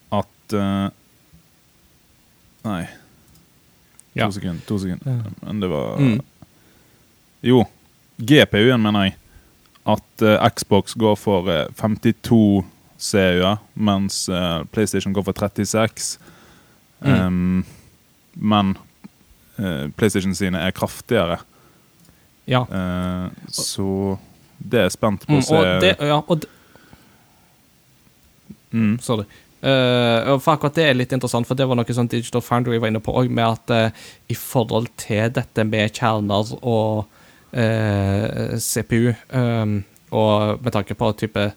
At 0.09 0.53
eh, 0.57 0.87
Nei. 2.65 2.81
Ja. 4.17 4.25
To 4.25 4.31
sekunder. 4.39 4.65
To 4.67 4.79
sekunder. 4.81 5.21
Men 5.41 5.59
det 5.61 5.69
var 5.71 5.99
Mm. 6.01 6.19
Jo. 7.41 7.63
GPU-en, 8.17 8.81
mener 8.81 9.03
jeg. 9.03 9.15
At 9.87 10.21
uh, 10.25 10.49
Xbox 10.49 10.93
går 10.99 11.15
for 11.15 11.47
uh, 11.47 11.69
52 11.77 12.65
CU-er, 12.99 13.61
mens 13.75 14.25
uh, 14.29 14.65
PlayStation 14.73 15.13
går 15.13 15.23
for 15.23 15.31
36. 15.31 16.17
Mm. 16.99 17.13
Um, 17.13 17.65
men 18.33 18.77
PlayStation 19.95 20.35
sine 20.35 20.59
er 20.59 20.71
kraftigere. 20.75 21.39
Ja. 22.49 22.63
Eh, 22.65 23.27
så 23.53 24.17
det 24.59 24.79
er 24.81 24.87
jeg 24.89 24.95
spent 24.97 25.27
på 25.27 25.37
Mm, 25.37 25.39
å 25.39 25.45
se. 25.45 25.55
og 25.59 25.83
det, 25.83 25.93
ja, 26.09 26.17
og 26.25 26.45
mm. 28.73 28.97
Sorry. 29.05 29.25
Uh, 29.59 30.37
for 30.39 30.53
akkurat 30.55 30.75
det 30.77 30.85
er 30.87 30.95
litt 30.95 31.11
interessant, 31.11 31.47
for 31.47 31.57
det 31.59 31.65
var 31.67 31.75
noe 31.75 31.95
sånn 31.95 32.07
Digital 32.07 32.43
Foundry 32.45 32.77
var 32.79 32.91
inne 32.93 33.01
på 33.03 33.11
òg, 33.19 33.27
med 33.29 33.43
at 33.43 33.73
eh, 33.75 34.05
i 34.31 34.35
forhold 34.39 34.87
til 35.01 35.33
dette 35.35 35.65
med 35.67 35.91
kjerner 35.99 36.53
og 36.61 37.09
uh, 37.51 38.55
CPU, 38.55 39.11
um, 39.35 39.81
og 40.15 40.63
med 40.63 40.73
tanke 40.77 40.95
på 40.95 41.11
type 41.19 41.49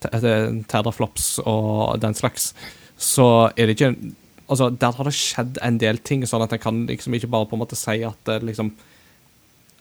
te- 0.00 0.20
te- 0.22 1.42
og 1.44 2.00
den 2.00 2.16
slags, 2.16 2.54
så 2.96 3.28
er 3.56 3.68
det 3.68 3.76
ikke 3.80 3.94
Altså, 4.52 4.66
der 4.76 4.92
har 4.92 5.06
det 5.06 5.14
skjedd 5.16 5.58
en 5.64 5.78
del 5.80 5.96
ting, 6.04 6.24
sånn 6.28 6.42
at 6.44 6.52
en 6.52 6.60
kan 6.60 6.80
liksom 6.84 7.14
ikke 7.16 7.28
bare 7.30 7.46
på 7.48 7.54
en 7.56 7.60
måte 7.62 7.76
si 7.78 8.02
at 8.04 8.28
eh, 8.28 8.42
liksom 8.44 8.72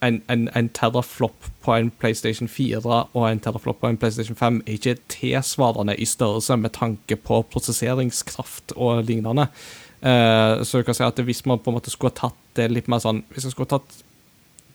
en, 0.01 0.21
en, 0.27 0.49
en 0.55 0.69
teraflop 0.69 1.47
på 1.61 1.73
en 1.75 1.91
PlayStation 2.01 2.47
4 2.49 2.81
og 3.13 3.25
en 3.27 3.39
teraflop 3.39 3.81
på 3.81 3.89
en 3.91 3.97
PlayStation 4.01 4.35
5 4.35 4.61
er 4.65 4.77
ikke 4.77 4.95
tilsvarende 5.13 5.95
i 5.95 6.05
størrelse 6.09 6.57
med 6.57 6.73
tanke 6.77 7.15
på 7.15 7.41
prosesseringskraft 7.53 8.73
og 8.75 9.03
lignende. 9.05 9.47
Uh, 10.01 10.63
så 10.65 10.81
du 10.81 10.87
kan 10.87 10.97
si 10.97 11.05
at 11.05 11.19
hvis 11.21 11.43
man 11.45 11.61
på 11.61 11.69
en 11.69 11.77
måte 11.77 11.93
skulle 11.93 12.15
tatt 12.17 12.37
det 12.57 12.71
litt 12.71 12.87
mer 12.89 12.97
sånn 13.03 13.19
Hvis 13.29 13.45
man 13.45 13.53
skulle 13.53 13.69
tatt 13.69 13.99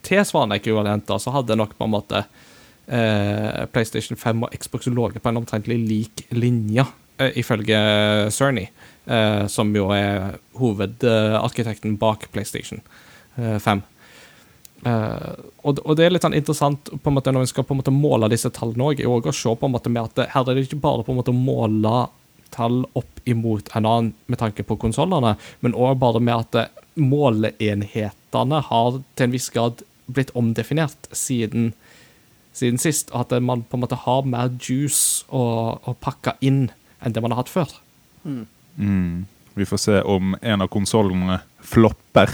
tilsvarende 0.07 0.61
ekvivalenter, 0.61 1.19
så 1.19 1.33
hadde 1.35 1.57
nok 1.59 1.75
på 1.75 1.89
en 1.89 1.95
måte 1.97 2.23
uh, 2.23 3.65
PlayStation 3.75 4.19
5 4.19 4.47
og 4.47 4.55
Xbox 4.55 4.87
ligget 4.87 5.25
på 5.25 5.33
en 5.33 5.43
omtrentlig 5.43 5.81
lik 5.83 6.23
linje, 6.31 6.87
uh, 7.19 7.33
ifølge 7.35 7.81
Cerny, 8.31 8.69
som 9.47 9.69
jo 9.71 9.85
er 9.95 10.35
hovedarkitekten 10.59 11.93
bak 11.99 12.25
PlayStation 12.35 12.81
eh, 13.37 13.59
5. 13.63 13.83
Eh, 14.85 15.33
og, 15.65 15.81
og 15.83 15.97
det 15.97 16.07
er 16.07 16.13
litt 16.15 16.27
sånn 16.27 16.37
interessant 16.37 16.91
på 16.91 17.11
en 17.11 17.17
måte 17.17 17.33
når 17.33 17.47
vi 17.47 17.51
skal 17.55 17.67
på 17.67 17.75
en 17.75 17.81
måte 17.81 17.95
måle 17.95 18.29
disse 18.33 18.53
tallene 18.55 18.93
òg, 18.93 19.03
å 19.07 19.35
se 19.35 19.55
på 19.57 19.69
en 19.69 19.75
måte 19.75 19.93
med 19.93 20.05
at 20.05 20.19
det, 20.19 20.29
her 20.35 20.45
er 20.45 20.59
det 20.59 20.67
ikke 20.67 20.83
bare 20.85 21.07
på 21.07 21.15
en 21.15 21.21
måte 21.21 21.35
å 21.35 21.39
måle 21.39 22.07
tall 22.55 22.85
opp 22.99 23.21
imot 23.29 23.73
en 23.75 23.89
annen 23.89 24.13
med 24.31 24.41
tanke 24.41 24.65
på 24.67 24.79
konsollene, 24.81 25.35
men 25.65 25.75
òg 25.75 25.99
bare 26.03 26.23
med 26.23 26.47
at 26.47 26.53
det, 26.55 26.67
måleenhetene 26.97 28.63
har 28.71 29.01
til 29.19 29.27
en 29.27 29.35
viss 29.35 29.51
grad 29.53 29.83
blitt 30.07 30.31
omdefinert 30.39 31.11
siden, 31.13 31.73
siden 32.57 32.81
sist, 32.81 33.11
og 33.13 33.27
at 33.27 33.43
man 33.45 33.67
på 33.67 33.77
en 33.77 33.83
måte 33.83 33.99
har 34.07 34.29
mer 34.29 34.55
juice 34.57 35.27
å, 35.29 35.43
å 35.77 35.97
pakke 36.01 36.37
inn 36.41 36.69
enn 37.05 37.13
det 37.17 37.21
man 37.25 37.35
har 37.35 37.43
hatt 37.43 37.53
før. 37.53 37.75
Mm. 38.25 39.27
Vi 39.57 39.67
får 39.69 39.83
se 39.83 40.01
om 40.05 40.37
en 40.41 40.65
av 40.65 40.71
konsollene 40.73 41.41
flopper. 41.65 42.33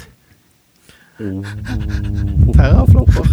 Terraflopper. 2.54 3.26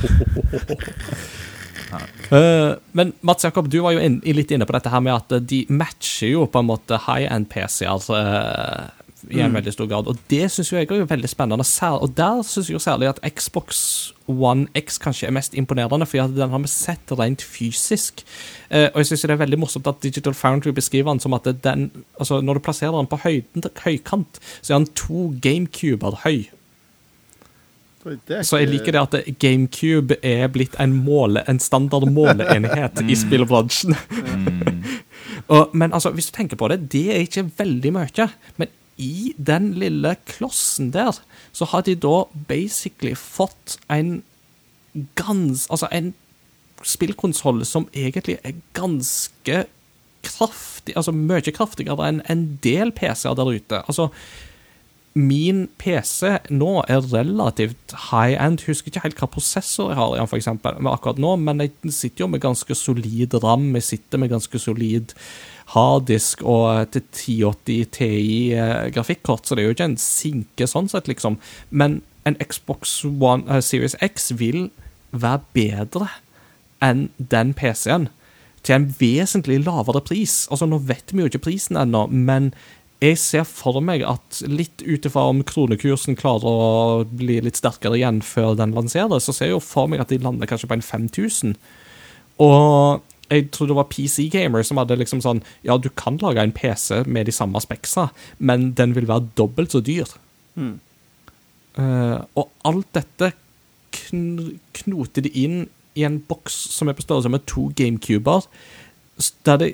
Uh, 2.32 2.76
men 2.92 3.14
Mats 3.22 3.44
Jakob, 3.44 3.70
du 3.70 3.80
var 3.82 3.96
jo 3.96 4.04
inn, 4.04 4.20
litt 4.24 4.52
inne 4.54 4.68
på 4.70 4.76
dette 4.76 4.92
her 4.94 5.02
med 5.04 5.16
at 5.16 5.36
eh, 5.36 5.42
de 5.42 5.64
matcher 5.74 6.36
jo 6.36 6.46
på 6.46 6.62
en 6.62 6.70
måte 6.70 7.00
high-end 7.08 7.50
PC-er 7.50 8.10
uh, 8.14 8.90
i 9.30 9.42
en 9.42 9.50
Mm. 9.50 9.56
veldig 9.58 9.74
stor 9.74 9.88
grad. 9.88 10.08
Og 10.08 10.18
det 10.32 10.52
syns 10.52 10.72
jeg 10.72 10.88
er 10.88 11.02
jo 11.02 11.06
veldig 11.10 11.30
spennende. 11.30 11.66
Og 11.92 12.14
der 12.16 12.42
syns 12.44 12.70
jeg 12.70 12.74
jo 12.74 12.80
særlig 12.80 13.10
at 13.10 13.20
Xbox 13.36 14.14
One 14.28 14.68
X 14.78 14.98
kanskje 14.98 15.28
er 15.28 15.32
mest 15.36 15.54
imponerende, 15.54 16.06
for 16.06 16.18
den 16.28 16.50
har 16.50 16.60
vi 16.60 16.68
sett 16.68 17.12
rent 17.12 17.42
fysisk. 17.42 18.24
Uh, 18.72 18.88
og 18.94 19.02
jeg 19.02 19.06
syns 19.12 19.22
det 19.22 19.32
er 19.32 19.44
veldig 19.44 19.60
morsomt 19.60 19.88
at 19.88 20.04
Digital 20.04 20.34
Foundry 20.34 20.72
beskriver 20.72 21.12
den 21.12 21.20
som 21.20 21.34
at 21.34 21.50
den 21.64 21.92
altså 22.20 22.42
Når 22.42 22.54
du 22.54 22.60
plasserer 22.60 22.96
den 22.96 23.08
på 23.08 23.18
høyden, 23.18 23.64
høykant, 23.84 24.40
så 24.62 24.74
er 24.74 24.78
den 24.78 24.94
to 24.96 25.34
GameCuber 25.42 26.22
høy. 26.24 26.48
Så 28.46 28.62
jeg 28.62 28.72
liker 28.72 28.96
det 28.96 29.02
at 29.02 29.30
GameCube 29.42 30.18
er 30.26 30.48
blitt 30.54 30.76
en, 30.82 30.96
måle, 31.06 31.44
en 31.50 31.62
standard 31.64 32.08
måleenhet 32.12 33.04
i 33.06 33.18
spillbransjen. 33.24 33.96
Mm. 33.96 34.84
Og, 35.54 35.72
men 35.74 35.94
altså, 35.94 36.12
hvis 36.14 36.30
du 36.30 36.36
tenker 36.36 36.60
på 36.60 36.70
det, 36.70 36.84
det 36.94 37.08
er 37.14 37.24
ikke 37.26 37.48
veldig 37.58 37.94
mye. 37.96 38.28
Men 38.62 38.74
i 39.00 39.34
den 39.38 39.72
lille 39.80 40.14
klossen 40.30 40.92
der, 40.94 41.18
så 41.56 41.66
har 41.72 41.86
de 41.88 41.96
da 41.98 42.24
basically 42.50 43.16
fått 43.18 43.80
en 43.90 44.20
gans... 45.18 45.66
Altså 45.72 45.90
en 45.92 46.14
spillkonsoll 46.86 47.64
som 47.68 47.90
egentlig 47.94 48.38
er 48.44 48.60
ganske 48.78 49.66
kraftig 50.24 50.96
Altså 51.00 51.14
mye 51.16 51.52
kraftigere 51.56 52.08
enn 52.10 52.22
en 52.32 52.42
del 52.64 52.92
PC-er 52.96 53.38
der 53.40 53.52
ute. 53.56 53.82
Altså 53.88 54.10
min 55.18 55.68
PC 55.82 56.36
nå 56.54 56.84
er 56.88 57.06
relativt 57.12 57.96
high-end. 58.10 58.62
Husker 58.68 58.92
ikke 58.92 59.04
helt 59.04 59.22
hva 59.22 59.30
prosessor 59.32 59.90
jeg 59.92 60.00
har 60.00 60.16
igjen, 60.16 60.30
for 60.30 60.40
eksempel, 60.40 60.78
akkurat 60.92 61.22
nå, 61.22 61.36
men 61.42 61.64
jeg 61.64 61.94
sitter 61.96 62.26
jo 62.26 62.30
med 62.34 62.44
ganske 62.44 62.78
solid 62.78 63.34
RAM. 63.44 63.72
Jeg 63.80 63.88
sitter 63.88 64.22
med 64.22 64.32
ganske 64.34 64.62
solid 64.62 65.16
harddisk 65.74 66.44
og 66.48 66.92
til 66.94 67.04
1080 67.06 67.90
Ti 67.98 68.14
eh, 68.58 68.86
grafikkort, 68.94 69.46
så 69.46 69.56
det 69.56 69.64
er 69.64 69.70
jo 69.70 69.78
ikke 69.78 69.90
en 69.92 70.02
sinke 70.02 70.70
sånn 70.70 70.90
sett, 70.92 71.10
liksom. 71.12 71.38
Men 71.70 72.02
en 72.30 72.38
Xbox 72.42 73.02
One 73.06 73.46
uh, 73.50 73.60
Series 73.64 73.98
X 74.02 74.32
vil 74.40 74.70
være 75.12 75.42
bedre 75.58 76.10
enn 76.86 77.10
den 77.18 77.54
PC-en 77.58 78.10
til 78.64 78.76
en 78.76 78.88
vesentlig 79.00 79.62
lavere 79.64 80.02
pris. 80.04 80.44
Altså, 80.52 80.68
nå 80.68 80.82
vet 80.90 81.14
vi 81.14 81.24
jo 81.24 81.32
ikke 81.32 81.46
prisen 81.48 81.80
ennå, 81.80 82.06
men 82.12 82.52
jeg 83.00 83.16
ser 83.20 83.46
for 83.48 83.80
meg 83.84 84.02
at 84.04 84.42
litt 84.44 84.82
ut 84.84 85.06
ifra 85.08 85.30
om 85.32 85.40
kronekursen 85.48 86.18
klarer 86.20 86.48
å 86.50 87.04
bli 87.08 87.38
litt 87.46 87.60
sterkere 87.60 87.96
igjen 87.96 88.20
før 88.26 88.58
den 88.60 88.74
lanseres, 88.76 89.24
så 89.24 89.36
ser 89.36 89.50
jeg 89.50 89.56
jo 89.56 89.62
for 89.64 89.88
meg 89.92 90.04
at 90.04 90.12
de 90.12 90.20
lander 90.20 90.50
kanskje 90.50 90.68
på 90.68 90.76
en 90.76 90.84
5000. 90.84 91.54
Og 92.44 93.06
jeg 93.30 93.48
tror 93.54 93.70
det 93.70 93.78
var 93.78 93.88
PC 93.92 94.28
Gamer 94.34 94.66
som 94.66 94.82
hadde 94.82 94.98
liksom 94.98 95.22
sånn 95.22 95.44
Ja, 95.64 95.78
du 95.78 95.88
kan 95.94 96.18
lage 96.20 96.42
en 96.44 96.56
PC 96.56 97.04
med 97.06 97.30
de 97.30 97.36
samme 97.36 97.62
speksa, 97.64 98.10
men 98.38 98.74
den 98.76 98.96
vil 98.98 99.08
være 99.08 99.30
dobbelt 99.40 99.76
så 99.76 99.84
dyr. 99.86 100.10
Mm. 100.60 100.76
Uh, 101.80 102.20
og 102.36 102.50
alt 102.68 102.90
dette 102.98 103.32
kn 103.96 104.58
knoter 104.76 105.24
de 105.24 105.32
inn 105.40 105.62
i 105.96 106.04
en 106.08 106.20
boks 106.28 106.56
som 106.74 106.90
er 106.90 106.98
på 106.98 107.06
størrelse 107.06 107.32
med 107.32 107.48
to 107.48 107.70
GameCuber, 107.78 108.44
der 109.48 109.64
de 109.64 109.72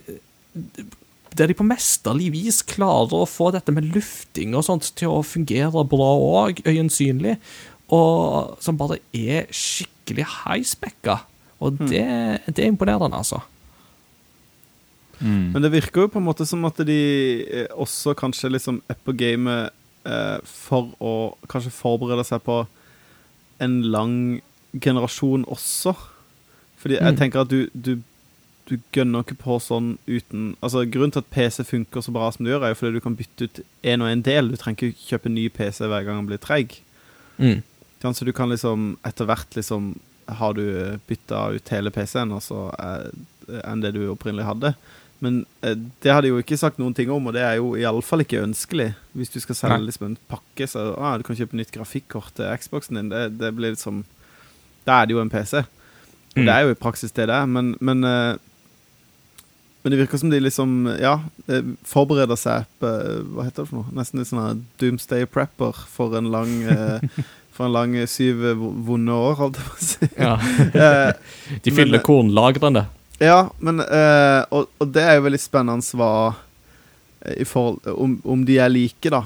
der 1.36 1.50
de 1.52 1.56
på 1.58 1.66
mesterlig 1.68 2.30
vis 2.34 2.62
klarer 2.64 3.14
å 3.18 3.28
få 3.28 3.50
dette 3.56 3.74
med 3.76 3.90
lufting 3.96 4.54
og 4.56 4.64
sånt 4.68 4.92
til 4.96 5.12
å 5.12 5.24
fungere 5.26 5.84
bra 5.92 6.12
og 6.16 6.62
øyensynlig, 6.66 7.36
og 7.92 8.56
som 8.64 8.78
bare 8.80 8.98
er 9.14 9.50
skikkelig 9.54 10.26
high-spekka. 10.46 11.20
Og 11.64 11.78
det, 11.90 12.06
det 12.48 12.64
er 12.64 12.72
imponerende, 12.72 13.20
altså. 13.20 13.42
Mm. 15.20 15.52
Men 15.54 15.64
det 15.64 15.72
virker 15.72 16.06
jo 16.06 16.12
på 16.12 16.20
en 16.20 16.26
måte 16.28 16.46
som 16.48 16.66
at 16.68 16.82
de 16.88 16.98
eh, 17.48 17.68
også 17.72 18.16
kanskje 18.20 18.50
liksom 18.52 18.82
er 18.92 18.98
på 19.06 19.14
gamet 19.16 19.72
eh, 20.06 20.40
for 20.44 20.92
å 21.00 21.14
kanskje 21.52 21.72
forberede 21.72 22.26
seg 22.28 22.44
på 22.44 22.58
en 23.64 23.78
lang 23.88 24.18
generasjon 24.76 25.46
også. 25.48 25.96
Fordi 26.82 26.98
jeg 27.00 27.14
Mm. 27.16 27.20
tenker 27.22 27.46
at 27.46 27.50
du, 27.50 27.70
du, 27.74 27.94
du 28.70 28.80
gønner 28.96 29.22
ikke 29.22 29.38
på 29.44 29.60
sånn 29.62 29.92
uten 30.08 30.56
Altså 30.66 30.82
Grunnen 30.90 31.12
til 31.14 31.22
at 31.22 31.30
PC 31.34 31.62
funker 31.70 32.02
så 32.02 32.14
bra 32.16 32.32
som 32.34 32.46
det 32.46 32.54
gjør, 32.54 32.64
er 32.66 32.74
jo 32.74 32.80
fordi 32.80 32.98
du 32.98 33.04
kan 33.04 33.18
bytte 33.20 33.46
ut 33.46 33.60
en 33.86 34.02
og 34.02 34.10
en 34.10 34.24
del. 34.26 34.50
Du 34.50 34.58
trenger 34.58 34.90
ikke 34.90 35.06
kjøpe 35.12 35.30
ny 35.30 35.44
PC 35.54 35.86
hver 35.86 36.06
gang 36.08 36.18
den 36.24 36.30
blir 36.32 36.42
treig. 36.42 36.80
Mm. 37.38 37.62
Så 38.06 38.26
du 38.26 38.32
kan 38.38 38.50
liksom 38.50 38.98
etter 39.06 39.26
hvert 39.26 39.56
liksom 39.58 39.96
Har 40.28 40.54
du 40.58 40.64
bytta 41.08 41.40
ut 41.56 41.70
hele 41.70 41.92
PC-en 41.94 42.32
altså, 42.34 42.72
eh, 42.82 43.60
enn 43.62 43.82
det 43.84 43.92
du 43.94 44.08
opprinnelig 44.10 44.48
hadde. 44.48 44.72
Men 45.22 45.46
eh, 45.62 45.76
det 46.02 46.12
har 46.12 46.22
de 46.26 46.32
jo 46.32 46.40
ikke 46.42 46.58
sagt 46.58 46.80
noen 46.82 46.96
ting 46.98 47.12
om, 47.14 47.28
og 47.30 47.34
det 47.38 47.44
er 47.46 47.60
jo 47.60 47.76
iallfall 47.78 48.24
ikke 48.26 48.42
ønskelig. 48.42 48.96
Hvis 49.14 49.30
du 49.30 49.38
skal 49.44 49.56
selge 49.60 49.86
liksom 49.86 50.08
en 50.08 50.18
pakke, 50.30 50.66
så 50.68 50.96
ah, 50.98 51.14
du 51.22 51.24
kan 51.28 51.38
kjøpe 51.38 51.58
nytt 51.58 51.70
grafikkort 51.76 52.34
til 52.40 52.50
Xboxen 52.58 52.98
din. 52.98 53.14
Det, 53.14 53.38
det 53.38 53.54
blir 53.54 53.76
liksom 53.78 54.02
Da 54.86 55.02
er 55.02 55.06
det 55.06 55.14
jo 55.14 55.22
en 55.22 55.30
PC. 55.30 55.62
Og 55.62 56.42
Mm. 56.42 56.46
det 56.46 56.54
er 56.54 56.62
jo 56.66 56.74
i 56.74 56.82
praksis 56.82 57.14
det 57.16 57.30
det 57.30 57.36
er, 57.36 57.46
men, 57.48 57.76
men 57.80 58.04
eh, 58.04 58.36
Men 59.86 59.94
det 59.94 60.00
virker 60.00 60.18
som 60.18 60.32
de 60.34 60.40
liksom, 60.42 60.70
ja, 60.98 61.20
eh, 61.46 61.66
forbereder 61.86 62.40
seg 62.42 62.64
på 62.82 62.90
eh, 62.90 63.20
Hva 63.22 63.44
heter 63.46 63.62
det 63.62 63.70
for 63.70 63.84
noe? 63.84 63.92
Nesten 63.94 64.18
litt 64.18 64.32
sånn 64.32 64.64
doomsday 64.82 65.28
prepper 65.30 65.78
for 65.94 66.16
en 66.18 66.32
lang 66.34 66.56
eh, 66.66 67.20
For 67.54 67.68
en 67.68 67.76
lang 67.76 67.94
syv 68.10 68.42
vonde 68.58 69.14
år, 69.14 69.38
holdt 69.38 69.60
jeg 69.62 69.68
på 69.68 69.76
å 69.76 69.86
si. 69.86 70.08
Ja. 70.18 70.34
De 71.64 71.72
fyller 71.72 72.02
kornlagrene. 72.04 72.82
ja, 73.22 73.38
men 73.64 73.80
og, 73.80 74.66
og 74.76 74.90
det 74.92 75.06
er 75.06 75.16
jo 75.16 75.24
veldig 75.30 75.40
spennende 75.40 75.96
hva 75.96 76.10
i 77.32 77.48
forhold, 77.48 77.88
om, 77.94 78.18
om 78.28 78.44
de 78.44 78.58
er 78.60 78.74
like, 78.74 79.08
da. 79.08 79.22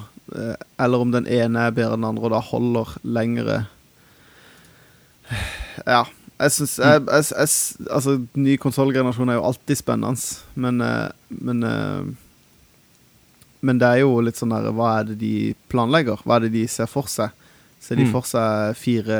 Eller 0.78 1.02
om 1.02 1.16
den 1.16 1.26
ene 1.26 1.66
er 1.66 1.74
bedre 1.74 1.98
enn 1.98 2.06
den 2.06 2.12
andre 2.12 2.30
og 2.30 2.36
da 2.36 2.44
holder 2.52 2.94
lengre. 3.18 3.58
Ja. 5.90 6.04
Jeg 6.40 6.52
syns 6.56 6.78
jeg, 6.80 7.04
Altså, 7.92 8.14
ny 8.40 8.54
konsollgenerasjon 8.62 9.30
er 9.34 9.40
jo 9.40 9.46
alltid 9.50 9.78
spennende, 9.82 10.40
men 10.56 10.82
eh, 10.82 11.10
Men 11.30 11.64
eh, 11.64 12.04
Men 13.62 13.78
det 13.82 13.88
er 13.92 13.98
jo 14.06 14.22
litt 14.24 14.40
sånn 14.40 14.54
der 14.56 14.70
Hva 14.72 15.00
er 15.02 15.10
det 15.10 15.18
de 15.20 15.34
planlegger? 15.72 16.22
Hva 16.24 16.38
er 16.38 16.46
det 16.48 16.54
de 16.56 16.66
ser 16.72 16.88
for 16.88 17.10
seg? 17.12 17.32
Ser 17.80 17.96
de 17.96 18.04
Mm. 18.06 18.12
for 18.12 18.28
seg 18.28 18.76
fire 18.76 19.18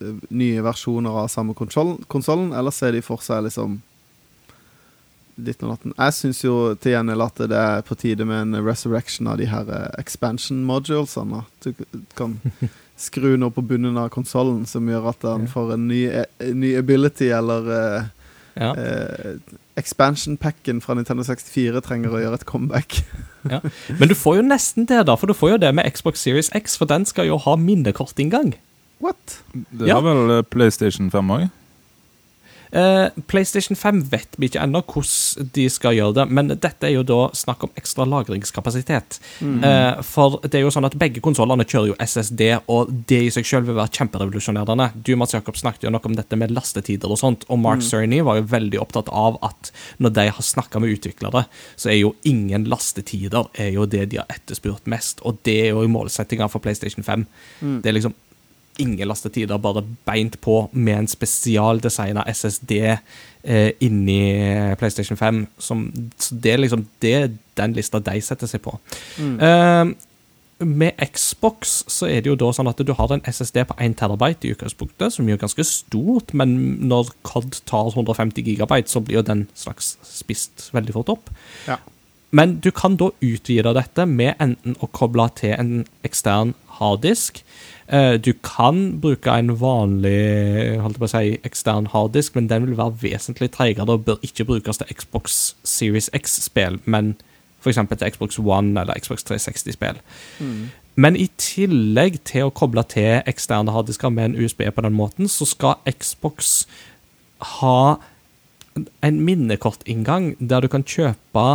eh, 0.00 0.08
nye 0.30 0.60
versjoner 0.64 1.10
av 1.24 1.28
samme 1.32 1.54
konsollen, 1.56 2.52
eller 2.52 2.70
ser 2.76 2.92
de 2.92 3.00
for 3.00 3.20
seg 3.24 3.44
liksom 3.46 3.78
ditt 5.38 5.62
og 5.62 5.70
natten? 5.72 5.94
Jeg 5.96 6.12
syns 6.16 6.42
jo 6.44 6.74
til 6.76 6.92
gjengjeld 6.92 7.24
at 7.24 7.40
det 7.48 7.56
er 7.62 7.84
på 7.88 7.96
tide 7.96 8.24
med 8.28 8.42
en 8.54 8.64
resurrection 8.66 9.28
av 9.32 9.38
de 9.40 9.46
her 9.48 9.64
expansion 9.98 10.60
modulesene. 10.68 11.44
Du 11.64 11.72
kan 12.18 12.36
skru 12.98 13.36
noe 13.38 13.50
på 13.54 13.62
bunnen 13.64 13.96
av 14.00 14.08
konsollen 14.14 14.64
som 14.66 14.86
gjør 14.90 15.08
at 15.12 15.20
den 15.22 15.46
Ja. 15.46 15.52
får 15.52 15.72
en 15.74 15.88
ny, 15.88 16.04
eh, 16.10 16.24
en 16.40 16.60
ny 16.60 16.74
ability, 16.76 17.28
eller 17.30 17.68
uh, 17.70 18.04
Ja. 18.58 18.72
uh, 18.74 19.38
Expansion-packen 19.78 20.80
fra 20.82 20.94
Nintendo 20.98 21.22
64 21.22 21.80
trenger 21.86 22.10
å 22.10 22.18
gjøre 22.22 22.34
et 22.40 22.46
comeback. 22.48 23.04
Men 23.44 24.08
du 24.10 24.14
får 24.18 24.40
jo 24.40 24.42
nesten 24.48 24.86
det, 24.90 25.04
da, 25.06 25.14
for 25.16 25.30
du 25.30 25.34
får 25.38 25.52
jo 25.54 25.58
det 25.62 25.70
med 25.78 25.86
Xbox 25.94 26.24
Series 26.26 26.50
X, 26.52 26.74
for 26.76 26.90
den 26.90 27.06
skal 27.06 27.28
jo 27.30 27.38
ha 27.38 27.54
minnekortinngang. 27.56 28.54
What? 29.00 29.38
Det 29.54 29.86
Ja. 29.86 30.00
vel 30.02 30.30
eh, 30.38 30.42
PlayStation 30.42 31.10
5 31.10 31.30
òg? 31.30 31.50
Eh, 32.70 33.06
PlayStation 33.26 33.76
5 33.76 34.02
vet 34.10 34.36
vi 34.36 34.48
ikke 34.48 34.62
ennå 34.62 34.82
hvordan 34.84 35.48
de 35.54 35.66
skal 35.72 35.96
gjøre 35.96 36.16
det, 36.20 36.26
men 36.34 36.52
dette 36.52 36.88
er 36.88 36.94
jo 36.94 37.04
da 37.06 37.20
snakk 37.36 37.64
om 37.64 37.72
ekstra 37.78 38.06
lagringskapasitet. 38.08 39.18
Mm. 39.40 39.58
Uh, 39.62 40.02
for 40.04 40.38
det 40.44 40.60
er 40.60 40.64
jo 40.66 40.72
sånn 40.74 40.86
at 40.88 40.96
begge 41.00 41.22
konsollene 41.24 41.66
kjører 41.68 41.92
jo 41.92 41.96
SSD, 42.02 42.42
og 42.72 42.92
det 43.10 43.20
i 43.26 43.32
seg 43.34 43.48
selv 43.48 43.70
vil 43.70 43.78
være 43.78 43.92
kjemperevolusjonerende. 43.98 44.90
Du, 45.06 45.14
Mats 45.20 45.36
Jakob, 45.36 45.56
snakket 45.58 45.86
jo 45.86 45.92
noe 45.94 46.04
om 46.08 46.16
dette 46.18 46.38
med 46.40 46.52
lastetider 46.54 47.12
og 47.12 47.20
sånt, 47.20 47.46
og 47.48 47.60
Mark 47.62 47.84
Cerny 47.84 48.20
var 48.26 48.40
jo 48.40 48.48
veldig 48.50 48.82
opptatt 48.82 49.10
av 49.12 49.40
at 49.46 49.72
når 50.02 50.16
de 50.18 50.28
har 50.36 50.48
snakka 50.50 50.82
med 50.82 50.96
utviklere, 50.96 51.46
så 51.76 51.92
er 51.92 52.00
jo 52.02 52.14
ingen 52.28 52.68
lastetider 52.70 53.48
er 53.58 53.72
jo 53.74 53.88
det 53.88 54.08
de 54.12 54.20
har 54.20 54.30
etterspurt 54.32 54.88
mest, 54.90 55.22
og 55.26 55.40
det 55.48 55.58
er 55.66 55.72
jo 55.72 55.84
i 55.84 55.92
målsettinga 55.92 56.50
for 56.52 56.64
PlayStation 56.64 57.06
5. 57.06 57.26
Mm. 57.60 57.78
Det 57.82 57.90
er 57.90 57.98
liksom 58.00 58.16
ingen 58.78 59.08
lastetider, 59.08 59.58
bare 59.62 59.84
beint 60.08 60.40
på 60.44 60.60
med 60.72 61.02
en 61.02 61.10
spesialdesigna 61.10 62.24
SSD 62.30 62.72
eh, 62.78 63.70
inni 63.84 64.20
PlayStation 64.80 65.18
5. 65.18 65.46
Som, 65.58 65.88
så 66.18 66.34
det 66.34 66.52
er 66.52 66.62
liksom 66.62 66.86
det 67.02 67.14
er 67.14 67.32
den 67.58 67.74
lista 67.76 68.00
de 68.02 68.20
setter 68.22 68.50
seg 68.50 68.62
på. 68.64 68.76
Mm. 69.18 69.34
Eh, 69.40 69.96
med 70.58 70.98
Xbox 71.14 71.84
så 71.86 72.08
er 72.10 72.22
det 72.22 72.32
jo 72.32 72.38
da 72.38 72.48
sånn 72.54 72.70
at 72.70 72.80
du 72.82 72.90
har 72.98 73.12
en 73.14 73.22
SSD 73.22 73.60
på 73.68 73.76
1 73.78 73.94
terabyte 74.00 74.48
i 74.48 74.54
utgangspunktet, 74.56 75.14
som 75.14 75.28
er 75.28 75.38
ganske 75.38 75.64
stort, 75.66 76.34
men 76.34 76.56
når 76.90 77.12
COD 77.26 77.60
tar 77.68 77.92
150 77.92 78.42
gigabyte, 78.42 78.90
så 78.90 79.02
blir 79.04 79.20
jo 79.20 79.28
den 79.28 79.46
slags 79.58 79.94
spist 80.02 80.70
veldig 80.74 80.96
fort 80.96 81.14
opp. 81.14 81.30
Ja. 81.68 81.78
Men 82.30 82.58
du 82.60 82.70
kan 82.70 82.96
da 83.00 83.08
utvide 83.24 83.72
dette 83.76 84.04
med 84.06 84.36
enten 84.42 84.76
å 84.84 84.88
koble 84.92 85.28
til 85.38 85.54
en 85.56 85.86
ekstern 86.04 86.54
harddisk. 86.78 87.42
Eh, 87.88 88.18
Du 88.18 88.32
kan 88.42 89.00
bruke 89.00 89.30
en 89.30 89.54
vanlig 89.60 90.80
holdt 90.82 90.98
på 90.98 91.08
å 91.08 91.08
si, 91.08 91.38
ekstern 91.44 91.88
harddisk, 91.92 92.34
men 92.34 92.48
den 92.48 92.66
vil 92.66 92.76
være 92.76 92.98
vesentlig 93.00 93.50
treigere 93.50 93.88
og 93.88 94.04
bør 94.04 94.18
ikke 94.22 94.44
brukes 94.44 94.78
til 94.78 94.92
Xbox 94.92 95.54
Series 95.64 96.10
X-spill, 96.12 96.80
men 96.84 97.16
f.eks. 97.62 97.78
til 97.88 98.10
Xbox 98.10 98.38
One 98.38 98.80
eller 98.80 98.98
Xbox 99.00 99.24
360-spill. 99.24 99.96
Mm. 100.40 100.68
Men 100.96 101.16
i 101.16 101.28
tillegg 101.38 102.20
til 102.24 102.48
å 102.48 102.54
koble 102.54 102.82
til 102.90 103.22
eksterne 103.26 103.72
harddisker 103.72 104.10
med 104.10 104.24
en 104.24 104.36
USB 104.36 104.66
på 104.74 104.84
den 104.84 104.96
måten, 104.98 105.28
så 105.28 105.46
skal 105.46 105.78
Xbox 105.88 106.66
ha 107.58 107.96
en 109.02 109.20
minnekortinngang 109.24 110.34
der 110.38 110.60
du 110.60 110.68
kan 110.68 110.84
kjøpe 110.84 111.46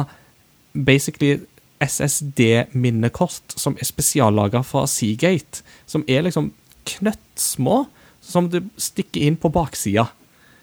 basically 0.74 1.40
SSD-minnekort 1.84 3.56
som 3.60 3.78
er 3.80 3.88
spesiallaga 3.88 4.64
fra 4.66 4.86
Seagate. 4.88 5.64
Som 5.86 6.06
er 6.08 6.26
liksom 6.26 6.52
knøttsmå, 6.88 7.86
som 8.24 8.50
du 8.52 8.62
stikker 8.80 9.24
inn 9.24 9.40
på 9.40 9.52
baksida. 9.54 10.08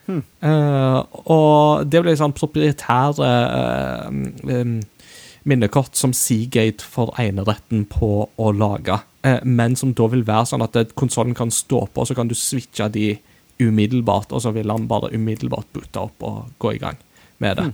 Hmm. 0.09 0.23
Uh, 0.43 1.05
og 1.31 1.91
det 1.91 2.03
blir 2.03 2.19
sånn 2.19 2.35
proprietære 2.35 3.29
uh, 3.29 4.09
um, 4.11 4.81
minnekort 5.49 5.97
som 5.99 6.15
Seagate 6.17 6.85
får 6.85 7.15
eneretten 7.23 7.87
på 7.91 8.27
å 8.35 8.53
lage. 8.57 8.99
uh, 9.27 9.41
men 9.45 9.77
som 9.77 9.93
da 9.95 10.09
vil 10.11 10.25
være 10.27 10.51
sånn 10.51 10.65
at 10.65 10.97
konsollen 10.99 11.37
kan 11.37 11.53
stå 11.55 11.85
på, 11.87 12.03
og 12.03 12.09
så 12.09 12.17
kan 12.17 12.31
du 12.31 12.35
switche 12.35 12.89
de 12.91 13.13
umiddelbart, 13.61 14.33
og 14.33 14.43
så 14.43 14.55
vil 14.57 14.73
han 14.73 14.89
bare 14.89 15.13
umiddelbart 15.13 15.69
boote 15.75 16.01
opp 16.01 16.25
og 16.25 16.53
gå 16.59 16.75
i 16.75 16.83
gang 16.83 16.99
med 17.41 17.57
det. 17.57 17.67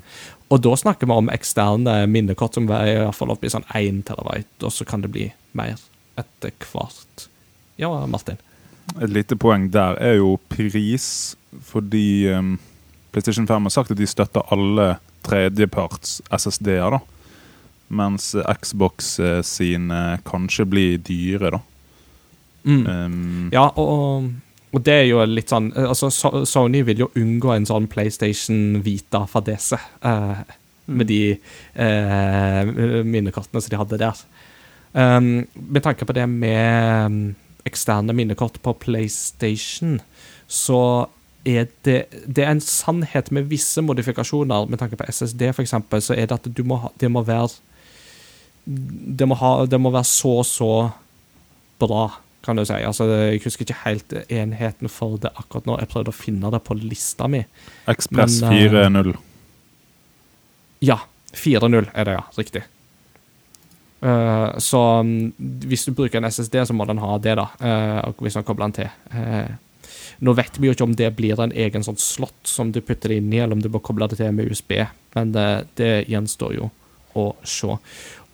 Og 0.48 0.62
da 0.62 0.77
snakker 0.78 1.09
vi 1.09 1.16
om 1.16 1.31
eksterne 1.32 2.05
minnekort 2.10 2.55
som 2.55 2.68
i 2.68 2.70
hvert 2.70 3.16
fall 3.16 3.32
i 3.35 3.51
sånn 3.51 3.66
1 3.74 4.05
terabyte, 4.06 4.60
og 4.62 4.73
så 4.74 4.86
kan 4.86 5.02
det 5.02 5.10
bli 5.14 5.31
mer 5.59 5.81
etter 6.20 6.55
hvert. 6.62 7.27
Ja, 7.81 7.90
Martin. 8.06 8.39
Et 9.02 9.10
lite 9.10 9.36
poeng 9.36 9.66
der 9.74 9.98
er 9.98 10.20
jo 10.20 10.36
pris, 10.48 11.35
fordi 11.66 12.28
um, 12.31 12.55
PlayStation 13.10 13.48
5 13.48 13.66
har 13.66 13.74
sagt 13.74 13.90
at 13.90 13.98
de 13.98 14.06
støtter 14.06 14.47
alle 14.55 14.97
tredjeparts 15.27 16.20
SSD-er, 16.31 16.94
da. 16.94 17.02
Mens 17.86 18.32
Xbox 18.35 19.12
eh, 19.23 19.43
sine 19.47 20.18
kanskje 20.27 20.64
blir 20.66 20.97
dyre, 21.06 21.52
da. 21.55 21.60
Mm. 22.66 22.86
Um, 22.86 23.51
Ja, 23.55 23.68
og, 23.78 23.86
og 23.86 24.31
det 24.74 24.93
er 24.93 25.05
jo 25.09 25.22
litt 25.30 25.52
sånn 25.52 25.70
eh, 25.76 25.88
Altså, 25.88 26.10
Sony 26.10 26.82
vil 26.86 27.05
jo 27.05 27.10
unngå 27.18 27.52
en 27.55 27.68
sånn 27.68 27.88
PlayStation 27.90 28.80
Vita-fadese 28.84 29.78
uh, 30.05 30.43
med 30.86 31.10
de 31.10 31.20
uh, 31.78 33.02
minnekortene 33.06 33.62
som 33.62 33.72
de 33.72 33.80
hadde 33.80 34.01
der. 34.02 34.22
Um, 34.93 35.47
med 35.55 35.82
tanke 35.84 36.06
på 36.09 36.14
det 36.16 36.26
med 36.30 37.06
um, 37.06 37.20
eksterne 37.66 38.14
minnekort 38.16 38.60
på 38.62 38.74
PlayStation, 38.84 39.98
så 40.47 41.09
er 41.47 41.66
det, 41.86 41.98
det 42.26 42.44
er 42.44 42.52
en 42.55 42.62
sannhet 42.62 43.30
med 43.34 43.48
visse 43.51 43.82
modifikasjoner. 43.82 44.68
Med 44.70 44.82
tanke 44.82 44.98
på 44.98 45.06
SSD, 45.10 45.48
eksempel, 45.62 46.02
så 46.02 46.14
er 46.14 46.26
det 46.26 46.38
at 46.38 46.51
du 46.51 46.62
må 46.66 46.80
det 47.01 47.10
må 47.12 47.22
være 47.26 47.55
det 48.66 49.26
må, 49.30 49.36
ha, 49.38 49.51
det 49.70 49.78
må 49.78 49.93
være 49.94 50.09
så 50.10 50.40
så 50.47 50.70
bra, 51.78 52.09
kan 52.47 52.59
du 52.59 52.64
si. 52.66 52.78
Altså, 52.86 53.09
jeg 53.10 53.43
husker 53.44 53.66
ikke 53.66 53.82
helt 53.82 54.14
enheten 54.32 54.90
for 54.93 55.18
det 55.23 55.32
akkurat 55.35 55.66
nå. 55.68 55.81
Jeg 55.82 55.90
prøvde 55.93 56.12
å 56.12 56.16
finne 56.16 56.52
det 56.55 56.62
på 56.66 56.77
lista 56.78 57.28
mi. 57.31 57.43
Ekspress 57.90 58.40
Men, 58.44 58.55
eh, 58.55 58.70
4.0. 58.70 59.12
Ja, 60.86 61.01
4.0 61.35 61.90
er 61.93 62.09
det, 62.09 62.16
ja. 62.16 62.24
Riktig. 62.39 62.64
Uh, 64.06 64.59
så 64.62 64.81
um, 65.01 65.32
hvis 65.66 65.86
du 65.89 65.94
bruker 65.97 66.20
en 66.20 66.28
SSD, 66.28 66.60
så 66.68 66.74
må 66.77 66.86
den 66.89 67.01
ha 67.02 67.16
det, 67.18 67.36
da. 67.40 67.48
Uh, 67.60 68.12
hvis 68.23 68.36
den 68.39 68.47
kobler 68.47 68.68
den 68.68 68.77
til. 68.77 68.90
Uh, 69.12 69.56
nå 70.24 70.32
vet 70.36 70.60
vi 70.60 70.68
jo 70.68 70.77
ikke 70.77 70.86
om 70.86 70.94
det 70.97 71.10
blir 71.16 71.40
en 71.43 71.52
egen 71.52 71.85
sånn 71.85 71.98
slott 72.01 72.48
som 72.48 72.70
du 72.73 72.81
putter 72.81 73.12
det 73.12 73.20
inn 73.20 73.32
i, 73.32 73.40
eller 73.43 73.56
om 73.56 73.64
du 73.64 73.68
må 73.73 73.82
koble 73.85 74.09
det 74.09 74.20
til 74.20 74.32
med 74.32 74.52
USB, 74.52 74.78
men 75.16 75.32
det, 75.35 75.48
det 75.81 76.06
gjenstår 76.09 76.55
jo 76.56 76.70
å 77.16 77.27
se. 77.44 77.77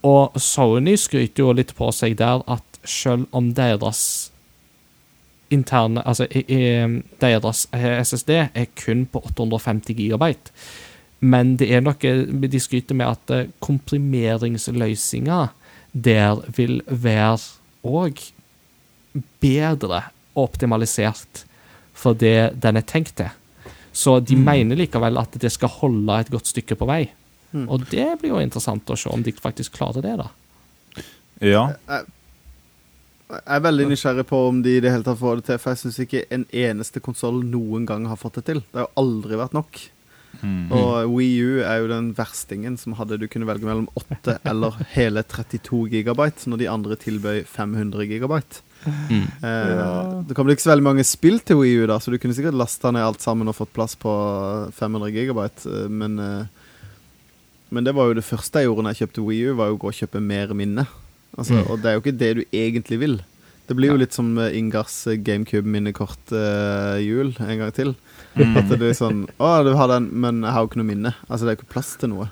Og 0.07 0.39
Sony 0.43 0.97
skryter 0.99 1.45
jo 1.45 1.55
litt 1.55 1.75
på 1.79 1.91
seg 1.95 2.17
der 2.19 2.43
at 2.51 2.72
selv 2.85 3.27
om 3.33 3.53
deres 3.55 4.31
interne 5.53 6.01
Altså 6.09 6.25
i, 6.31 6.41
i, 6.49 6.61
deres 7.21 7.67
SSD 7.73 8.31
er 8.55 8.67
kun 8.85 9.05
på 9.13 9.21
850 9.29 9.95
gigabyte, 9.99 10.51
men 11.21 11.57
det 11.61 11.69
er 11.77 11.83
noe 11.85 12.49
De 12.49 12.61
skryter 12.61 12.97
med 12.97 13.07
at 13.07 13.31
eh, 13.37 13.51
komprimeringsløsninga 13.61 15.49
der 15.93 16.41
vil 16.57 16.81
være 16.89 17.37
òg 17.85 18.23
bedre 19.45 20.03
optimalisert 20.41 21.45
for 21.93 22.17
det 22.17 22.55
den 22.63 22.79
er 22.81 22.87
tenkt 22.89 23.17
til. 23.21 23.29
Så 23.93 24.21
de 24.25 24.35
Mm. 24.37 24.45
mener 24.45 24.77
likevel 24.77 25.19
at 25.19 25.37
det 25.39 25.53
skal 25.53 25.69
holde 25.69 26.21
et 26.21 26.31
godt 26.31 26.47
stykke 26.49 26.75
på 26.75 26.87
vei. 26.89 27.11
Mm. 27.53 27.69
Og 27.69 27.85
det 27.91 28.19
blir 28.21 28.31
jo 28.31 28.39
interessant 28.41 28.89
å 28.89 28.97
se 28.97 29.11
om 29.11 29.23
de 29.23 29.33
faktisk 29.33 29.73
klarer 29.77 30.01
det, 30.01 30.17
da. 30.17 30.31
Ja. 31.43 31.75
Jeg 31.89 32.07
jeg 33.33 33.57
er 33.57 33.65
veldig 33.65 33.89
nysgjerrig 33.91 34.27
på 34.29 34.39
om 34.51 34.61
de 34.65 34.77
i 34.77 34.83
det 34.85 34.93
hele 34.93 35.07
tatt 35.07 35.21
får 35.21 35.41
det 35.41 35.45
til, 35.49 35.59
for 35.63 35.73
jeg 35.73 35.83
syns 35.83 35.99
ikke 36.05 36.25
en 36.37 36.45
eneste 36.53 37.01
konsoll 37.05 37.41
noen 37.49 37.87
gang 37.89 38.05
har 38.11 38.21
fått 38.21 38.41
det 38.41 38.47
til. 38.51 38.61
Det 38.69 38.81
har 38.83 38.89
jo 38.89 39.03
aldri 39.03 39.39
vært 39.41 39.57
nok. 39.57 39.81
Mm. 40.43 40.73
Og 40.75 41.13
Wii 41.13 41.33
U 41.45 41.51
er 41.61 41.83
jo 41.83 41.89
den 41.91 42.11
verstingen 42.17 42.79
som 42.81 42.95
hadde 42.99 43.19
du 43.21 43.27
kunne 43.31 43.47
velge 43.47 43.69
mellom 43.69 43.87
8 44.01 44.39
eller 44.51 44.79
hele 44.95 45.23
32 45.29 45.85
gigabyte, 45.93 46.49
når 46.51 46.63
de 46.63 46.71
andre 46.73 46.97
tilbød 46.99 47.43
500 47.53 48.07
gigabyte. 48.11 48.63
Mm. 48.83 49.27
Eh, 49.45 49.83
Det 50.27 50.35
kommer 50.35 50.57
ikke 50.57 50.65
så 50.65 50.73
veldig 50.73 50.89
mange 50.89 51.05
spill 51.07 51.39
til 51.47 51.61
Wii 51.61 51.85
U, 51.85 51.87
da, 51.93 52.01
så 52.03 52.11
du 52.11 52.19
kunne 52.19 52.35
sikkert 52.35 52.59
lasta 52.59 52.91
ned 52.91 53.05
alt 53.07 53.23
sammen 53.23 53.49
og 53.53 53.55
fått 53.61 53.75
plass 53.77 53.95
på 54.01 54.11
500 54.75 55.13
gigabyte, 55.15 55.69
eh, 55.69 55.89
men 55.89 56.19
eh, 56.19 56.59
Men 57.73 57.85
det 57.87 57.95
var 57.97 58.11
jo 58.11 58.19
det 58.19 58.27
første 58.27 58.61
jeg 58.61 58.67
gjorde 58.69 58.83
når 58.85 58.93
jeg 58.93 59.07
kjøpte 59.07 59.23
Wii 59.25 59.45
U, 59.49 59.55
var 59.57 59.71
jo 59.71 59.77
å 59.79 59.81
gå 59.81 59.89
og 59.89 59.95
kjøpe 59.97 60.21
mer 60.21 60.51
minne. 60.53 60.83
Altså, 61.39 61.55
Mm. 61.55 61.67
Og 61.71 61.79
det 61.83 61.87
er 61.89 61.93
jo 61.97 62.01
ikke 62.03 62.19
det 62.19 62.35
du 62.37 62.43
egentlig 62.53 62.99
vil. 63.01 63.17
Det 63.69 63.77
blir 63.79 63.89
jo 63.93 63.97
litt 64.01 64.13
som 64.13 64.35
eh, 64.39 64.57
Ingars 64.59 65.07
eh, 65.07 65.17
GameCube-minnekort-hjul 65.17 67.31
en 67.41 67.59
gang 67.63 67.73
til. 67.73 67.95
Mm. 68.37 68.57
At 68.57 68.69
det 68.69 68.83
er 68.91 68.95
sånn 68.97 69.27
Å, 69.39 69.63
du 69.65 69.75
har 69.77 69.89
den, 69.93 70.09
men 70.13 70.43
jeg 70.43 70.53
har 70.53 70.61
jo 70.65 70.69
ikke 70.71 70.81
noe 70.83 70.89
minne. 70.89 71.13
Altså, 71.29 71.45
det 71.45 71.51
er 71.53 71.57
jo 71.57 71.61
ikke 71.63 71.73
plass 71.75 71.97
til 72.01 72.09
noe. 72.15 72.27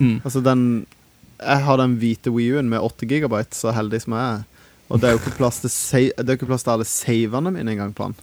Mm. 0.00 0.20
Altså, 0.26 0.40
den 0.42 0.86
Jeg 1.40 1.62
har 1.64 1.76
den 1.78 1.94
hvite 2.02 2.30
Wii 2.34 2.50
U-en 2.56 2.68
med 2.68 2.80
8 2.84 3.06
gigabyte, 3.08 3.54
så 3.56 3.70
heldig 3.72 4.00
som 4.02 4.12
jeg 4.18 4.24
er. 4.34 4.40
Og 4.90 4.98
det 5.00 5.06
er 5.08 5.12
jo 5.14 5.20
ikke 5.22 5.36
plass 5.38 5.60
til, 5.62 5.70
sa 5.70 5.98
det 6.18 6.28
er 6.28 6.36
ikke 6.36 6.48
plass 6.50 6.62
til 6.66 6.72
alle 6.74 6.84
savene 6.84 7.50
mine 7.54 7.70
engang 7.72 7.94
på 7.94 8.04
den. 8.10 8.16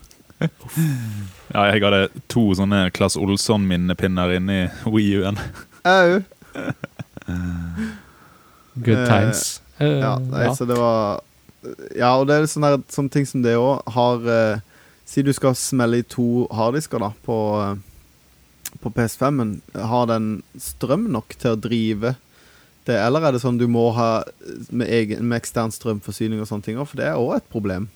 ja, 1.50 1.64
jeg 1.72 1.82
hadde 1.82 2.04
to 2.30 2.44
sånne 2.54 2.90
Klass 2.94 3.16
Olsson-minnepinner 3.18 4.36
inni 4.36 4.60
Wii 4.86 5.16
U-en. 5.22 5.38
Au! 5.88 6.20
Good 8.78 8.98
Eh, 9.02 9.08
times. 9.08 9.60
Eh, 9.78 9.98
Ja, 10.02 10.18
nei, 10.18 10.44
ja. 10.48 10.54
så 10.54 10.66
det 10.68 10.76
var 10.78 11.20
Ja, 11.96 12.16
og 12.18 12.26
det 12.28 12.36
er 12.36 12.46
sånne, 12.50 12.76
der, 12.76 12.84
sånne 12.92 13.10
ting 13.10 13.26
som 13.26 13.42
det 13.42 13.56
òg 13.58 13.82
har 13.94 14.26
eh, 14.30 14.60
Si 15.08 15.22
du 15.24 15.32
skal 15.32 15.56
smelle 15.56 16.02
i 16.02 16.06
to 16.06 16.46
harddisker 16.52 17.00
da 17.00 17.08
på, 17.24 17.36
eh, 17.64 18.74
på 18.82 18.90
PS5-en. 18.92 19.54
Har 19.72 20.06
den 20.10 20.42
strøm 20.60 21.06
nok 21.14 21.32
til 21.40 21.54
å 21.54 21.60
drive 21.60 22.16
det, 22.84 22.96
eller 22.96 23.24
er 23.24 23.32
det 23.32 23.40
sånn 23.40 23.56
du 23.60 23.66
må 23.68 23.86
ha 23.96 24.22
med, 24.68 24.84
egen, 24.88 25.24
med 25.28 25.40
ekstern 25.40 25.72
strømforsyning 25.72 26.40
og 26.40 26.48
sånne 26.50 26.66
ting? 26.66 26.76
For 26.84 27.00
det 27.00 27.06
er 27.08 27.16
òg 27.20 27.38
et 27.38 27.48
problem. 27.48 27.88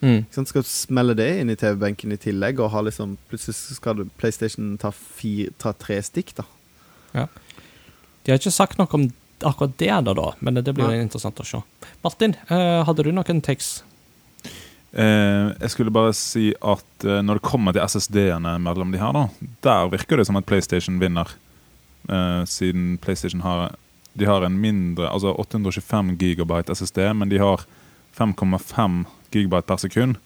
Mm. 0.00 0.24
Sånn. 0.32 0.48
Skal 0.48 0.64
du 0.64 0.68
smelle 0.68 1.14
det 1.16 1.28
inn 1.40 1.52
i 1.52 1.56
TV-benken 1.56 2.12
i 2.12 2.18
tillegg, 2.20 2.60
og 2.60 2.72
ha 2.74 2.82
liksom 2.84 3.14
Plutselig 3.30 3.76
skal 3.78 4.00
du, 4.00 4.06
PlayStation 4.20 4.74
ta, 4.80 4.90
fire, 4.92 5.52
ta 5.60 5.72
tre 5.76 6.00
stikk, 6.04 6.34
da. 6.40 6.44
De 8.24 8.32
har 8.32 8.40
ikke 8.40 8.52
sagt 8.52 8.80
noe 8.80 8.88
om 8.96 9.06
akkurat 9.42 9.76
det, 9.78 9.90
da, 10.06 10.14
da 10.14 10.32
men 10.40 10.54
det 10.54 10.72
blir 10.74 10.92
jo 10.94 11.02
interessant 11.02 11.40
å 11.40 11.44
se. 11.44 11.60
Martin, 12.04 12.34
eh, 12.48 12.84
hadde 12.86 13.02
du 13.04 13.12
noen 13.12 13.42
takes? 13.44 13.82
Eh, 14.96 15.50
jeg 15.60 15.70
skulle 15.74 15.92
bare 15.92 16.12
si 16.16 16.54
at 16.64 17.04
eh, 17.04 17.20
når 17.24 17.40
det 17.40 17.44
kommer 17.50 17.74
til 17.76 17.84
SSD-ene 17.84 18.54
mellom 18.64 18.92
de 18.94 19.00
her, 19.02 19.12
da, 19.12 19.26
der 19.66 19.90
virker 19.92 20.16
det 20.16 20.26
som 20.28 20.38
at 20.40 20.46
PlayStation 20.48 21.00
vinner. 21.02 21.28
Eh, 22.08 22.44
siden 22.48 22.96
PlayStation 23.02 23.42
har 23.42 23.74
De 24.16 24.24
har 24.24 24.44
en 24.46 24.54
mindre 24.60 25.08
Altså 25.10 25.32
825 25.36 26.14
gigabyte 26.16 26.70
SSD, 26.72 27.02
men 27.18 27.28
de 27.28 27.36
har 27.42 27.66
5,5 28.16 29.04
gigabyte 29.34 29.66
per 29.66 29.76
sekund. 29.82 30.16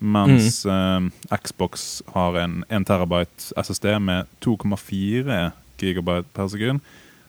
Mens 0.00 0.64
eh, 0.66 1.00
Xbox 1.36 2.02
har 2.14 2.34
en 2.40 2.64
1 2.70 2.86
terabyte 2.88 3.52
SSD 3.54 3.98
med 4.00 4.26
2,4 4.42 5.52
gigabyte 5.78 6.26
per 6.34 6.48
sekund. 6.48 6.80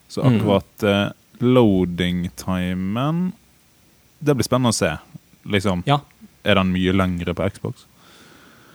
Så 0.09 0.23
Mm. 0.23 0.39
akkurat 0.39 0.83
eh, 0.83 1.11
loading-timen 1.41 3.31
Det 4.19 4.35
blir 4.35 4.43
spennende 4.43 4.73
å 4.73 4.75
se. 4.75 4.97
Liksom, 5.47 5.83
Ja. 5.87 6.01
er 6.43 6.55
den 6.55 6.73
mye 6.73 6.91
lengre 6.91 7.33
på 7.33 7.49
Xbox? 7.49 7.85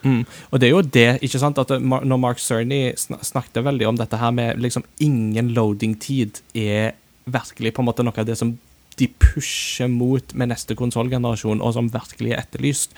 Mm. 0.05 0.25
Og 0.53 0.61
det 0.61 0.67
er 0.69 0.71
jo 0.71 0.83
det, 0.83 1.23
ikke 1.23 1.39
sant, 1.41 1.59
at 1.59 1.69
når 1.69 2.21
Mark 2.21 2.39
Cerny 2.39 2.93
sn 2.97 3.15
snakket 3.25 3.65
veldig 3.65 3.89
om 3.89 3.97
dette 3.97 4.17
her 4.21 4.31
med 4.31 4.61
liksom 4.61 4.85
ingen 5.01 5.55
loading-tid, 5.55 6.41
er 6.55 6.93
virkelig 7.27 7.73
på 7.75 7.83
en 7.83 7.89
måte 7.89 8.05
noe 8.05 8.17
av 8.21 8.27
det 8.27 8.37
som 8.39 8.59
de 8.97 9.09
pusher 9.19 9.89
mot 9.91 10.35
med 10.35 10.53
neste 10.53 10.77
konsollgenerasjon, 10.79 11.61
og 11.61 11.73
som 11.75 11.89
virkelig 11.91 12.33
er 12.33 12.43
etterlyst. 12.45 12.93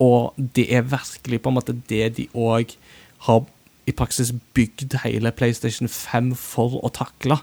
Og 0.00 0.32
det 0.38 0.68
er 0.72 0.86
virkelig 0.86 1.42
på 1.42 1.50
en 1.50 1.58
måte 1.58 1.74
det 1.90 2.16
de 2.16 2.28
òg 2.34 2.76
har 3.26 3.44
i 3.86 3.92
praksis 3.92 4.30
bygd 4.54 4.94
hele 5.02 5.32
PlayStation 5.34 5.90
5 5.90 6.34
for 6.38 6.78
å 6.82 6.90
takle. 6.94 7.40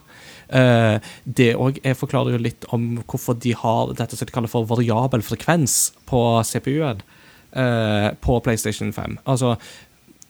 Eh, 0.49 1.11
det 1.25 1.51
òg 1.55 1.81
forklarer 1.99 2.35
jo 2.35 2.41
litt 2.41 2.65
om 2.75 2.95
hvorfor 3.05 3.37
de 3.37 3.53
har 3.57 3.93
dette 3.97 4.17
som 4.17 4.29
de 4.29 4.33
kaller 4.33 4.51
for 4.51 4.69
variabel 4.69 5.21
frekvens 5.25 5.91
på 6.09 6.23
CPU-en 6.45 7.03
eh, 7.53 8.09
på 8.23 8.39
PlayStation 8.45 8.93
5. 8.95 9.19
Altså 9.29 9.57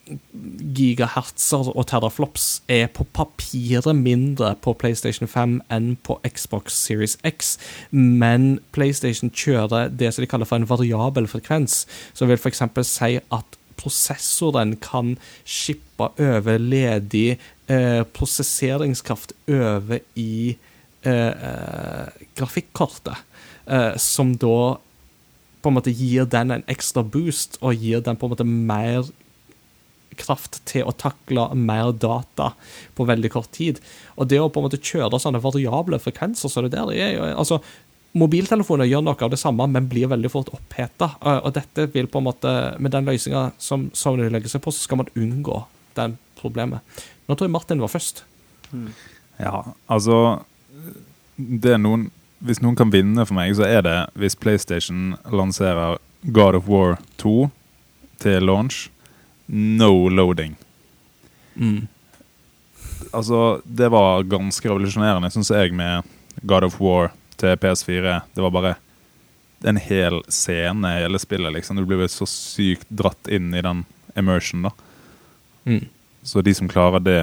gigahertzer 0.10 1.70
og 1.70 1.84
teraflops 1.90 2.48
er 2.72 2.88
på 2.94 3.06
papiret 3.14 3.96
mindre 3.96 4.56
på 4.64 4.74
PlayStation 4.82 5.30
5 5.30 5.60
enn 5.74 5.92
på 6.06 6.18
Xbox 6.26 6.74
Series 6.74 7.18
X, 7.28 7.58
men 7.92 8.58
PlayStation 8.76 9.30
kjører 9.30 9.94
det 9.94 10.14
som 10.14 10.26
de 10.26 10.32
kaller 10.32 10.50
for 10.50 10.58
en 10.58 10.70
variabel 10.70 11.30
frekvens, 11.30 11.84
som 12.18 12.32
vil 12.32 12.42
f.eks. 12.42 12.64
si 12.90 13.20
at 13.22 13.60
prosessoren 13.80 14.76
kan 14.84 15.16
shippe 15.48 16.10
over 16.20 16.60
ledig 16.60 17.38
eh, 17.70 18.04
prosesseringskraft 18.04 19.34
over 19.48 20.02
i 20.20 20.58
eh, 21.02 21.14
eh, 21.14 22.28
grafikkortet, 22.36 23.18
eh, 23.66 23.96
som 23.98 24.36
da 24.38 24.78
på 25.60 25.72
en 25.72 25.76
måte 25.76 25.92
gir 25.92 26.28
den 26.32 26.56
en 26.56 26.68
ekstra 26.72 27.04
boost, 27.04 27.60
og 27.62 27.76
gir 27.76 28.04
den 28.04 28.18
på 28.20 28.28
en 28.28 28.34
måte 28.36 28.48
mer 28.48 29.10
kraft 30.20 30.60
til 30.68 30.88
å 30.88 30.96
takle 31.00 31.46
mer 31.56 31.94
data 31.96 32.54
på 32.96 33.06
veldig 33.08 33.32
kort 33.32 33.52
tid. 33.56 33.80
Og 34.20 34.28
det 34.32 34.40
å 34.42 34.50
på 34.52 34.62
en 34.62 34.68
måte 34.68 34.82
kjøre 34.82 35.20
sånne 35.22 35.42
variable 35.44 36.00
frekvenser 36.02 36.52
så 36.52 36.66
det 36.66 36.74
der, 36.76 36.92
er 36.92 37.36
altså 37.36 37.62
Mobiltelefoner 38.18 38.88
gjør 38.90 39.04
noe 39.06 39.22
av 39.22 39.30
det 39.30 39.38
samme, 39.38 39.68
men 39.70 39.86
blir 39.86 40.10
veldig 40.10 40.32
fort 40.34 40.48
oppheta. 40.56 41.12
Og 41.46 41.52
dette 41.54 41.86
vil 41.94 42.08
på 42.10 42.18
en 42.18 42.26
måte, 42.26 42.54
med 42.82 42.90
den 42.96 43.06
løsninga 43.06 43.52
som 43.62 43.86
Sony 43.94 44.32
legger 44.34 44.50
seg 44.50 44.64
på, 44.66 44.74
så 44.74 44.82
skal 44.82 45.04
man 45.04 45.12
unngå 45.14 45.60
den 45.94 46.16
problemet. 46.40 46.82
Nå 47.30 47.36
tror 47.38 47.46
jeg 47.46 47.54
Martin 47.54 47.82
var 47.84 47.92
først. 47.94 48.24
Ja, 49.40 49.62
altså 49.88 50.42
det 51.40 51.76
er 51.76 51.82
noen, 51.82 52.10
Hvis 52.40 52.62
noen 52.64 52.78
kan 52.80 52.92
vinne 52.92 53.26
for 53.28 53.36
meg, 53.36 53.52
så 53.58 53.66
er 53.68 53.82
det 53.84 53.98
hvis 54.20 54.38
PlayStation 54.40 55.18
lanserer 55.28 55.98
God 56.32 56.56
of 56.56 56.70
War 56.72 56.96
2 57.20 57.50
til 58.24 58.46
launch. 58.48 58.88
No 59.52 60.08
loading. 60.08 60.56
Mm. 61.56 61.90
Altså, 63.12 63.60
det 63.66 63.90
var 63.92 64.24
ganske 64.24 64.70
revolusjonerende, 64.70 65.32
syns 65.34 65.52
jeg, 65.52 65.74
med 65.76 66.08
God 66.48 66.70
of 66.70 66.80
War 66.80 67.12
til 67.36 67.60
PS4. 67.60 68.22
Det 68.36 68.46
var 68.46 68.56
bare 68.56 68.74
en 69.68 69.80
hel 69.84 70.22
scene 70.32 70.94
i 70.96 71.04
hele 71.04 71.20
spillet, 71.20 71.58
liksom. 71.58 71.76
Du 71.76 71.84
blir 71.90 72.08
så 72.08 72.28
sykt 72.30 72.88
dratt 72.88 73.28
inn 73.28 73.52
i 73.52 73.64
den 73.66 73.84
immersion, 74.16 74.70
da. 74.70 74.72
Mm. 75.68 75.90
Så 76.24 76.42
de 76.46 76.54
som 76.54 76.68
klarer 76.70 77.00
det 77.04 77.20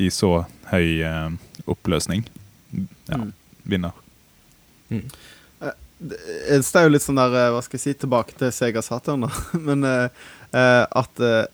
i 0.00 0.08
så 0.14 0.44
høy 0.70 1.00
eh, 1.04 1.30
oppløsning, 1.68 2.24
ja, 3.08 3.16
Mm. 3.18 3.32
vinner. 3.64 3.92
Det 5.98 6.18
er 6.20 6.84
jo 6.86 6.92
litt 6.92 7.02
sånn 7.04 7.18
der 7.18 7.34
eh, 7.34 7.50
Hva 7.54 7.62
skal 7.64 7.78
jeg 7.78 7.82
si, 7.82 7.94
tilbake 8.04 8.36
til 8.38 8.52
Sega 8.54 8.82
Saturn, 8.84 9.26
da. 9.26 9.30
Men 9.66 9.82
eh, 9.84 10.08
eh, 10.52 10.84
at 10.86 11.20
eh, 11.24 11.46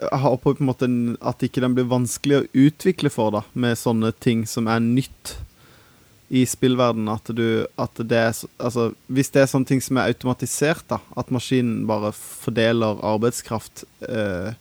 Jeg 0.00 0.20
har 0.22 0.38
på 0.40 0.54
en 0.56 0.66
måte 0.70 0.88
at 1.20 1.42
ikke 1.44 1.60
den 1.60 1.74
blir 1.76 1.90
vanskelig 1.90 2.38
å 2.38 2.46
utvikle 2.66 3.10
for, 3.12 3.34
da, 3.36 3.42
med 3.52 3.76
sånne 3.76 4.14
ting 4.16 4.46
som 4.48 4.70
er 4.72 4.80
nytt 4.80 5.34
i 6.30 6.44
spillverdenen. 6.48 7.10
At 7.12 7.28
du 7.36 7.66
At 7.76 7.98
det 8.00 8.16
er 8.16 8.32
Altså, 8.62 8.92
hvis 9.12 9.30
det 9.34 9.42
er 9.42 9.50
sånne 9.52 9.68
ting 9.68 9.82
som 9.84 9.98
er 10.00 10.14
automatisert, 10.14 10.86
da, 10.88 11.02
at 11.20 11.30
maskinen 11.34 11.84
bare 11.90 12.14
fordeler 12.16 13.02
arbeidskraft 13.04 13.84
eh, 14.08 14.54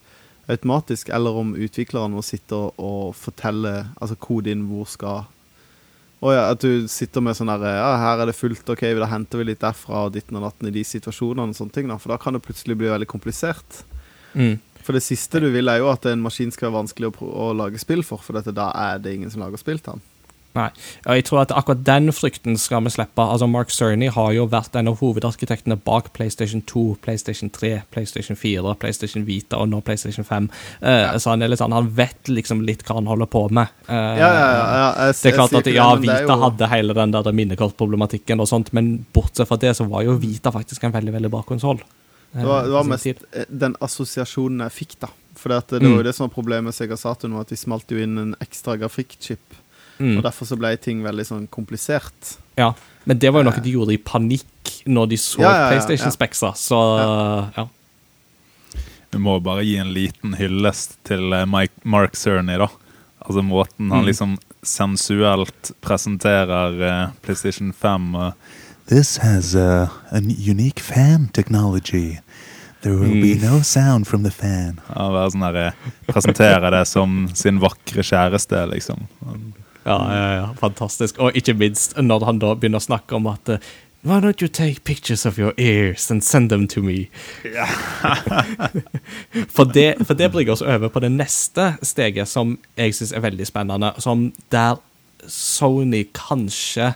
automatisk, 0.49 1.11
eller 1.13 1.35
om 1.41 1.55
utvikleren 1.55 2.15
må 2.15 2.23
sitte 2.25 2.57
og, 2.57 2.79
og 2.81 3.11
fortelle 3.17 3.73
Altså 3.99 4.17
kode 4.19 4.51
inn 4.53 4.65
hvor 4.69 4.89
skal 4.89 5.27
å 6.19 6.33
ja, 6.35 6.49
at 6.51 6.59
du 6.59 6.87
sitter 6.91 7.23
med 7.23 7.37
sånn 7.37 7.51
her 7.51 7.61
Ja, 7.63 7.91
her 8.01 8.23
er 8.23 8.27
det 8.27 8.35
fullt, 8.35 8.67
OK, 8.67 8.81
da 8.99 9.07
henter 9.07 9.39
vi 9.39 9.45
litt 9.47 9.61
derfra 9.63 10.07
og 10.07 10.15
ditten 10.17 10.35
og 10.35 10.43
natten 10.43 10.67
i 10.67 10.73
de 10.75 10.83
situasjonene 10.83 11.53
og 11.53 11.55
sånne 11.55 11.75
ting, 11.77 11.87
da. 11.87 11.95
For 11.95 12.11
da 12.11 12.17
kan 12.19 12.35
det 12.35 12.43
plutselig 12.43 12.75
bli 12.79 12.89
veldig 12.91 13.07
komplisert. 13.07 13.83
Mm. 14.33 14.57
For 14.83 14.97
det 14.97 15.05
siste 15.05 15.39
du 15.39 15.47
vil, 15.53 15.71
er 15.71 15.79
jo 15.79 15.87
at 15.91 16.09
en 16.11 16.23
maskin 16.25 16.51
skal 16.51 16.67
være 16.67 16.81
vanskelig 16.81 17.13
å, 17.13 17.29
å 17.45 17.47
lage 17.55 17.79
spill 17.79 18.03
for, 18.03 18.19
for 18.25 18.35
dette, 18.35 18.51
da 18.55 18.67
er 18.75 18.99
det 18.99 19.15
ingen 19.15 19.31
som 19.31 19.45
lager 19.45 19.63
spill 19.63 19.79
til 19.79 19.95
den. 19.95 20.03
Nei. 20.57 20.65
Og 21.05 21.13
jeg 21.13 21.23
tror 21.27 21.43
at 21.43 21.51
akkurat 21.53 21.83
den 21.85 22.09
frykten 22.11 22.55
skal 22.57 22.81
vi 22.83 22.89
slippe. 22.89 23.21
Altså, 23.21 23.45
Mark 23.47 23.69
Cerny 23.69 24.07
har 24.09 24.31
jo 24.33 24.47
vært 24.49 24.73
en 24.79 24.87
av 24.89 24.97
hovedarkitektene 24.99 25.77
bak 25.85 26.09
PlayStation 26.17 26.63
2, 26.65 26.97
PlayStation 27.05 27.51
3, 27.53 27.83
PlayStation 27.93 28.35
4, 28.35 28.73
PlayStation 28.81 29.27
Vita 29.27 29.59
og 29.61 29.69
nå 29.69 29.81
PlayStation 29.85 30.25
5. 30.25 30.49
Eh, 30.81 31.17
Så 31.21 31.29
han 31.35 31.45
sånn, 31.55 31.71
han 31.77 31.91
vet 31.95 32.31
liksom 32.33 32.63
litt 32.65 32.81
hva 32.87 32.95
han 32.97 33.05
holder 33.07 33.29
på 33.29 33.43
med. 33.51 33.67
Uh, 33.87 33.93
Ja, 33.93 34.17
ja, 34.17 34.33
ja. 34.33 34.65
ja 34.79 34.89
jeg, 35.05 35.15
Det 35.21 35.31
er 35.33 35.37
klart 35.37 35.53
at 35.61 35.71
ja, 35.73 35.87
Vita 35.95 36.19
jo- 36.25 36.41
hadde 36.41 36.67
hele 36.73 36.93
den 36.97 37.11
der 37.11 37.31
minnekortproblematikken 37.31 38.41
og 38.41 38.47
sånt, 38.49 38.73
men 38.73 39.05
bortsett 39.13 39.47
fra 39.47 39.57
det 39.57 39.75
så 39.77 39.85
var 39.87 40.03
jo 40.03 40.17
Vita 40.17 40.51
faktisk 40.51 40.83
en 40.83 40.91
veldig, 40.97 41.13
veldig 41.13 41.29
bra 41.31 41.43
konsoll. 41.43 41.79
Det 42.33 42.45
var, 42.45 42.63
det 42.65 42.71
var 42.73 42.83
mest 42.89 43.05
eh, 43.33 43.45
den 43.49 43.75
assosiasjonen 43.81 44.65
jeg 44.67 44.71
fikk, 44.81 44.99
da. 45.05 45.13
For 45.39 45.49
det, 45.53 45.61
det 45.69 45.79
var 45.81 45.89
jo 45.89 46.01
Mm. 46.01 46.03
det 46.03 46.15
som 46.15 46.27
var 46.27 46.33
problemet 46.33 46.63
med 46.65 46.73
Sega 46.75 46.97
Saturn, 46.97 47.33
var 47.33 47.41
at 47.45 47.49
de 47.53 47.55
smalt 47.57 47.89
jo 47.89 47.97
inn 48.01 48.17
en 48.17 48.35
ekstra 48.41 48.75
grafikkchip. 48.77 49.58
Mm. 49.99 50.17
Og 50.17 50.23
derfor 50.23 50.45
så 50.47 50.55
ble 50.57 50.77
ting 50.79 51.01
veldig 51.03 51.25
sånn 51.27 51.47
komplisert. 51.51 52.37
Ja, 52.57 52.73
men 53.05 53.19
det 53.19 53.31
var 53.33 53.43
jo 53.43 53.49
noe 53.49 53.61
de 53.63 53.71
gjorde 53.73 53.93
i 53.93 53.97
panikk 53.97 54.45
når 54.87 55.09
de 55.09 55.17
så 55.17 55.41
Ja, 55.41 55.49
ja, 55.51 55.59
ja, 55.59 55.69
PlayStation-speksa, 55.73 56.53
så 56.55 56.79
ja. 57.57 57.67
Vi 59.11 59.17
må 59.17 59.39
bare 59.41 59.63
gi 59.65 59.77
en 59.81 59.91
liten 59.93 60.35
hyllest 60.37 60.97
til 61.07 61.33
eh, 61.33 61.45
Mike, 61.49 61.73
Mark 61.83 62.15
Cerny, 62.15 62.57
da. 62.61 62.67
Altså 63.25 63.41
måten 63.43 63.89
han 63.91 64.03
Mm. 64.03 64.07
liksom 64.07 64.37
sensuelt 64.63 65.71
presenterer 65.81 66.75
uh, 66.81 67.11
PlayStation 67.21 67.73
5 67.73 68.15
uh, 68.15 68.31
This 68.87 69.17
has 69.17 69.55
a, 69.55 69.89
a 70.11 70.19
unique 70.21 70.79
fan 70.79 71.27
technology. 71.33 72.19
There 72.81 72.95
will 72.95 73.21
be 73.21 73.35
Mm. 73.35 73.41
no 73.41 73.61
sound 73.61 74.07
from 74.07 74.23
the 74.23 74.31
fan. 74.31 74.79
Ja, 74.95 75.09
være 75.11 75.31
sånn 75.31 75.45
der, 75.53 75.67
eh, 75.67 75.89
Presentere 76.07 76.71
det 76.71 76.85
som 76.87 77.27
sin 77.33 77.59
vakre 77.59 78.01
kjæreste, 78.03 78.63
liksom. 78.71 79.07
Ja, 79.89 80.33
ja, 80.35 80.47
fantastisk. 80.59 81.19
Og 81.19 81.37
ikke 81.37 81.55
minst 81.57 81.95
når 81.97 82.25
han 82.27 82.41
da 82.41 82.53
begynner 82.55 82.81
å 82.81 82.89
snakke 82.89 83.17
om 83.17 83.29
at 83.31 83.49
eh, 83.49 83.69
Why 84.01 84.21
don't 84.23 84.39
you 84.39 84.47
take 84.47 84.85
pictures 84.85 85.25
of 85.25 85.37
your 85.37 85.53
ears 85.57 86.09
and 86.09 86.23
send 86.23 86.49
them 86.49 86.67
to 86.67 86.81
me? 86.81 87.09
for, 89.55 89.65
det, 89.65 89.97
for 90.07 90.13
det 90.13 90.31
bringer 90.31 90.53
oss 90.53 90.61
over 90.61 90.87
på 90.87 91.01
det 91.03 91.09
neste 91.11 91.73
steget 91.83 92.31
som 92.31 92.53
jeg 92.79 92.95
syns 92.95 93.11
er 93.11 93.25
veldig 93.25 93.49
spennende. 93.49 93.91
Som 93.99 94.29
der 94.55 94.79
Sony 95.27 96.05
kanskje 96.15 96.93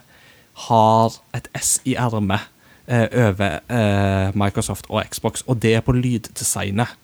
har 0.70 1.20
et 1.36 1.52
S 1.60 1.74
i 1.84 1.98
ermet 2.00 2.48
eh, 2.88 3.10
over 3.12 3.60
eh, 3.68 4.32
Microsoft 4.40 4.88
og 4.88 5.04
Xbox, 5.12 5.44
og 5.44 5.60
det 5.60 5.76
er 5.76 5.84
på 5.84 5.98
lyddesignet. 5.98 6.96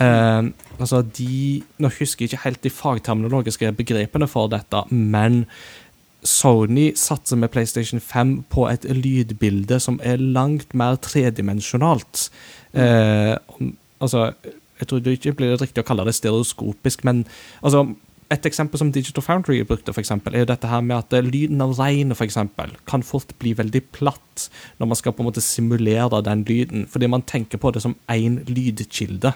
Eh, 0.00 0.42
altså 0.80 1.02
de 1.02 1.62
Nå 1.78 1.90
husker 1.98 2.24
jeg 2.24 2.32
ikke 2.32 2.44
helt 2.46 2.62
de 2.64 2.70
fagterminologiske 2.72 3.72
begrepene 3.76 4.28
for 4.30 4.48
dette, 4.52 4.84
men 4.90 5.44
Sony 6.22 6.92
satser 6.94 7.36
med 7.36 7.50
PlayStation 7.50 8.00
5 8.00 8.44
på 8.50 8.68
et 8.70 8.84
lydbilde 8.86 9.80
som 9.82 9.98
er 10.02 10.22
langt 10.22 10.74
mer 10.74 10.94
tredimensjonalt. 11.02 12.28
Eh, 12.74 13.34
altså, 14.00 14.30
jeg 14.78 14.88
tror 14.88 14.98
det 15.02 15.18
ikke 15.18 15.34
blir 15.40 15.58
riktig 15.58 15.82
å 15.82 15.86
kalle 15.86 16.06
det 16.06 16.14
stereoskopisk, 16.14 17.02
men 17.04 17.24
altså, 17.60 17.88
et 18.32 18.46
eksempel 18.48 18.80
som 18.80 18.92
Digital 18.94 19.24
Foundry 19.26 19.58
brukte, 19.66 19.92
for 19.92 20.00
eksempel, 20.00 20.34
er 20.34 20.46
dette 20.48 20.70
her 20.70 20.80
med 20.80 20.96
at 20.96 21.16
eh, 21.16 21.26
lyden 21.26 21.60
av 21.64 21.74
regn 21.80 22.14
for 22.14 22.24
eksempel, 22.24 22.70
kan 22.88 23.02
fort 23.04 23.34
bli 23.42 23.52
veldig 23.58 23.82
platt 23.92 24.46
når 24.78 24.92
man 24.92 24.98
skal 24.98 25.16
på 25.16 25.24
en 25.24 25.28
måte 25.28 25.44
simulere 25.44 26.22
den 26.24 26.46
lyden, 26.48 26.86
fordi 26.88 27.10
man 27.10 27.26
tenker 27.26 27.60
på 27.60 27.74
det 27.74 27.82
som 27.84 27.98
én 28.10 28.40
lydkilde. 28.48 29.34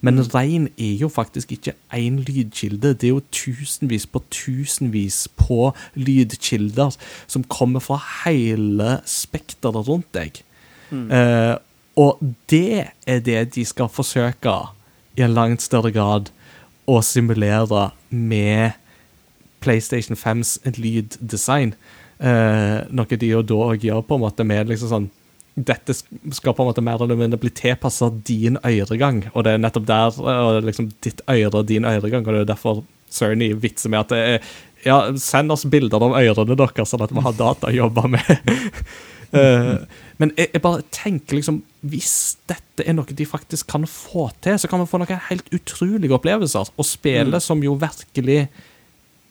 Men 0.00 0.20
regn 0.34 0.68
er 0.76 0.96
jo 1.00 1.08
faktisk 1.08 1.52
ikke 1.56 1.74
én 1.94 2.20
lydkilde, 2.26 2.94
det 2.94 3.08
er 3.08 3.14
jo 3.14 3.22
tusenvis 3.32 4.06
på 4.06 4.22
tusenvis 4.30 5.26
på 5.36 5.72
lydkilder 5.94 6.96
som 7.26 7.44
kommer 7.48 7.80
fra 7.80 8.00
hele 8.24 8.98
spekteret 9.08 9.88
rundt 9.88 10.12
deg. 10.16 10.42
Eh, 10.92 11.56
og 11.96 12.20
det 12.50 12.92
er 13.08 13.20
det 13.24 13.54
de 13.54 13.64
skal 13.64 13.88
forsøke 13.88 14.56
i 15.16 15.24
en 15.24 15.34
langt 15.34 15.64
større 15.64 15.90
grad 15.92 16.30
å 16.86 17.00
simulere 17.02 17.90
med 18.10 18.76
PlayStation 19.64 20.16
5s 20.16 20.58
lyddesign. 20.76 21.74
Eh, 22.20 22.78
noe 22.92 23.18
de 23.20 23.30
jo 23.32 23.42
da 23.42 23.62
òg 23.72 23.86
gjør 23.88 24.04
på 24.06 24.16
en 24.16 24.24
måte 24.24 24.44
med 24.46 24.68
liksom 24.70 24.92
sånn 24.92 25.08
dette 25.56 25.94
skal 25.96 26.52
på 26.52 26.62
en 26.62 26.68
måte 26.68 26.84
mer 26.84 27.00
eller 27.00 27.16
mindre 27.16 27.40
bli 27.40 27.50
tilpassa 27.56 28.10
din 28.28 28.58
øregang, 28.60 29.22
og 29.32 29.46
det 29.46 29.54
er 29.54 29.62
nettopp 29.62 29.88
der 29.88 30.20
eh, 30.20 30.60
liksom 30.68 30.90
ditt 31.04 31.22
øre 31.32 31.62
og 31.62 31.66
din 31.70 31.88
øregang, 31.88 32.26
og 32.26 32.34
det 32.34 32.44
er 32.44 32.52
derfor 32.52 32.84
Cerny 33.12 33.52
vitser 33.56 33.92
med 33.92 34.04
at 34.04 34.12
det 34.12 34.18
er, 34.20 34.54
ja, 34.84 34.98
send 35.20 35.54
oss 35.54 35.64
bilder 35.70 36.02
av 36.02 36.16
ørene 36.18 36.58
deres, 36.58 36.90
sånn 36.90 37.04
at 37.06 37.14
vi 37.14 37.24
har 37.24 37.38
data 37.38 37.70
å 37.70 37.76
jobbe 37.84 38.08
med. 38.16 38.32
Eh, 39.34 39.72
men 40.22 40.30
jeg, 40.38 40.52
jeg 40.54 40.62
bare 40.62 40.84
tenker 40.94 41.34
liksom 41.34 41.56
Hvis 41.90 42.36
dette 42.46 42.84
er 42.86 42.94
noe 42.94 43.16
de 43.18 43.24
faktisk 43.26 43.66
kan 43.72 43.82
få 43.90 44.28
til, 44.38 44.54
så 44.54 44.70
kan 44.70 44.78
vi 44.78 44.86
få 44.86 45.00
noen 45.02 45.24
helt 45.26 45.50
utrolige 45.50 46.14
opplevelser. 46.14 46.70
Og 46.78 46.86
spillet 46.86 47.42
som 47.42 47.58
jo 47.64 47.74
virkelig 47.80 48.44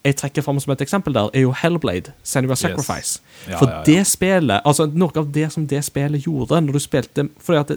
jeg 0.06 0.16
trekker 0.20 0.46
fram 0.46 0.60
som 0.62 0.74
et 0.76 0.84
eksempel 0.86 1.16
der, 1.16 1.32
er 1.34 1.46
jo 1.48 1.54
Hellblade, 1.58 2.14
Senua 2.24 2.56
Sacrifice. 2.56 3.22
Ja, 3.48 3.58
For 3.58 3.70
ja, 3.70 3.80
ja. 3.80 3.84
det 3.88 4.08
spillet, 4.08 4.62
altså 4.66 4.86
noe 4.86 5.18
av 5.18 5.32
det 5.34 5.50
som 5.54 5.66
det 5.68 5.82
spillet 5.88 6.28
gjorde 6.28 6.62
når 6.62 6.78
du 6.78 6.84
spilte 6.84 7.28
Fordi 7.42 7.62
at 7.64 7.76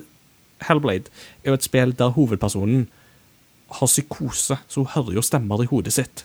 Hellblade 0.69 1.09
er 1.45 1.53
jo 1.53 1.57
et 1.57 1.65
spill 1.65 1.95
der 1.97 2.13
hovedpersonen 2.17 2.89
har 3.79 3.87
psykose, 3.87 4.57
så 4.69 4.81
hun 4.81 4.93
hører 4.95 5.19
jo 5.19 5.23
stemmer 5.23 5.63
i 5.63 5.69
hodet 5.69 5.93
sitt. 5.93 6.25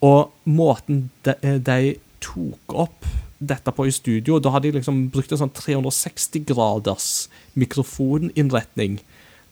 Og 0.00 0.30
måten 0.46 1.08
de, 1.26 1.34
de 1.58 1.96
tok 2.22 2.74
opp 2.74 3.06
dette 3.38 3.72
på 3.74 3.86
i 3.86 3.94
studio, 3.94 4.38
da 4.42 4.52
hadde 4.54 4.70
de 4.70 4.78
liksom 4.78 5.08
brukt 5.14 5.32
en 5.34 5.40
sånn 5.42 5.54
360 5.54 6.46
graders 6.48 7.28
mikrofoninnretning. 7.58 8.98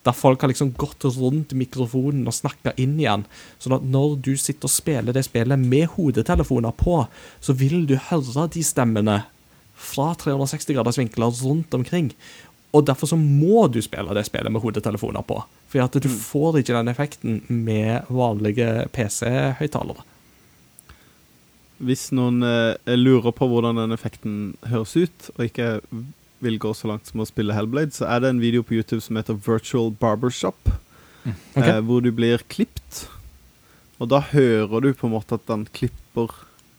Der 0.07 0.15
folk 0.15 0.41
har 0.41 0.51
liksom 0.51 0.71
gått 0.79 1.03
rundt 1.17 1.51
mikrofonen 1.57 2.27
og 2.29 2.35
snakka 2.35 2.71
inn 2.79 2.95
igjen. 3.01 3.25
Sånn 3.59 3.75
at 3.75 3.87
når 3.87 4.19
du 4.23 4.33
sitter 4.39 4.69
og 4.69 4.73
spiller 4.73 5.15
det 5.15 5.25
spillet 5.27 5.59
med 5.59 5.89
hodetelefoner 5.97 6.75
på, 6.79 7.01
så 7.43 7.55
vil 7.59 7.83
du 7.89 7.97
høre 8.09 8.47
de 8.53 8.63
stemmene 8.63 9.21
fra 9.77 10.13
360 10.17 10.73
graders 10.73 10.97
vinkler 10.97 11.35
rundt 11.43 11.75
omkring. 11.75 12.13
Og 12.75 12.85
derfor 12.87 13.09
så 13.11 13.17
må 13.19 13.67
du 13.71 13.79
spille 13.83 14.15
det 14.15 14.25
spillet 14.27 14.53
med 14.53 14.61
hodetelefoner 14.63 15.23
på. 15.27 15.39
For 15.71 15.83
at 15.83 15.95
du 15.99 16.09
får 16.09 16.61
ikke 16.61 16.75
den 16.75 16.91
effekten 16.91 17.41
med 17.47 18.07
vanlige 18.07 18.87
PC-høyttalere. 18.95 20.05
Hvis 21.77 22.07
noen 22.15 22.41
eh, 22.41 22.95
lurer 22.97 23.33
på 23.37 23.47
hvordan 23.49 23.77
den 23.77 23.93
effekten 23.93 24.37
høres 24.65 24.95
ut, 24.97 25.29
og 25.35 25.43
ikke 25.45 25.67
vil 26.43 26.57
gå 26.61 26.71
så 26.77 26.87
langt 26.91 27.07
som 27.09 27.21
å 27.23 27.27
spille 27.29 27.53
Hellblade, 27.55 27.93
så 27.95 28.05
er 28.09 28.19
det 28.23 28.29
en 28.33 28.41
video 28.43 28.61
på 28.63 28.75
YouTube 28.77 29.01
som 29.01 29.15
heter 29.19 29.37
Virtual 29.47 29.91
Barbershop, 29.91 30.73
Okay. 31.27 31.73
eh, 31.75 31.79
hvor 31.83 31.99
du 32.01 32.11
blir 32.15 32.39
klipt. 32.47 33.07
Og 33.99 34.07
da 34.13 34.21
hører 34.21 34.79
du 34.85 34.93
på 34.93 35.07
en 35.09 35.15
måte 35.17 35.35
at 35.35 35.49
han 35.51 35.65
klipper 35.73 36.29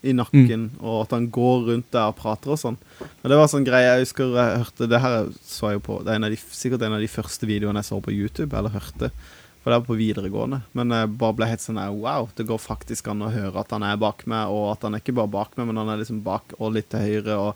i 0.06 0.12
nakken, 0.14 0.68
og 0.80 1.02
at 1.02 1.10
han 1.16 1.26
går 1.34 1.66
rundt 1.66 1.90
der 1.92 2.06
og 2.12 2.16
prater 2.16 2.54
og 2.54 2.60
sånn. 2.62 2.78
Men 3.20 3.28
det 3.32 3.36
var 3.40 3.50
sånn 3.50 3.66
greie 3.66 3.88
jeg 3.90 4.04
husker 4.06 4.30
jeg 4.38 4.60
hørte 4.62 4.86
Det 4.88 5.00
her 5.02 5.26
så 5.44 5.72
jeg 5.72 5.80
jo 5.80 5.82
på 5.88 5.96
Det 6.04 6.12
er 6.12 6.20
en 6.20 6.24
av 6.28 6.30
de, 6.30 6.38
sikkert 6.38 6.84
en 6.86 6.94
av 6.94 7.02
de 7.02 7.08
første 7.10 7.48
videoene 7.50 7.82
jeg 7.82 7.88
så 7.90 7.98
på 8.00 8.14
YouTube, 8.14 8.54
eller 8.56 8.70
hørte. 8.70 9.10
For 9.58 9.72
det 9.74 9.80
var 9.82 9.88
på 9.90 9.98
videregående. 9.98 10.60
Men 10.78 10.94
jeg 10.94 11.10
bare 11.18 11.34
ble 11.34 11.48
helt 11.50 11.60
sånn 11.66 11.82
eh, 11.82 11.90
Wow, 11.92 12.30
det 12.38 12.46
går 12.48 12.62
faktisk 12.62 13.10
an 13.10 13.26
å 13.26 13.32
høre 13.34 13.58
at 13.58 13.74
han 13.74 13.82
er 13.82 13.98
bak 14.00 14.22
meg, 14.30 14.48
og 14.54 14.70
at 14.76 14.86
han 14.86 14.94
er 14.94 15.02
ikke 15.02 15.16
bare 15.18 15.34
bak 15.34 15.58
meg, 15.58 15.66
men 15.66 15.82
han 15.82 15.90
er 15.92 16.00
liksom 16.00 16.22
bak 16.24 16.54
og 16.60 16.72
litt 16.78 16.88
til 16.94 17.04
høyre, 17.04 17.36
og 17.36 17.54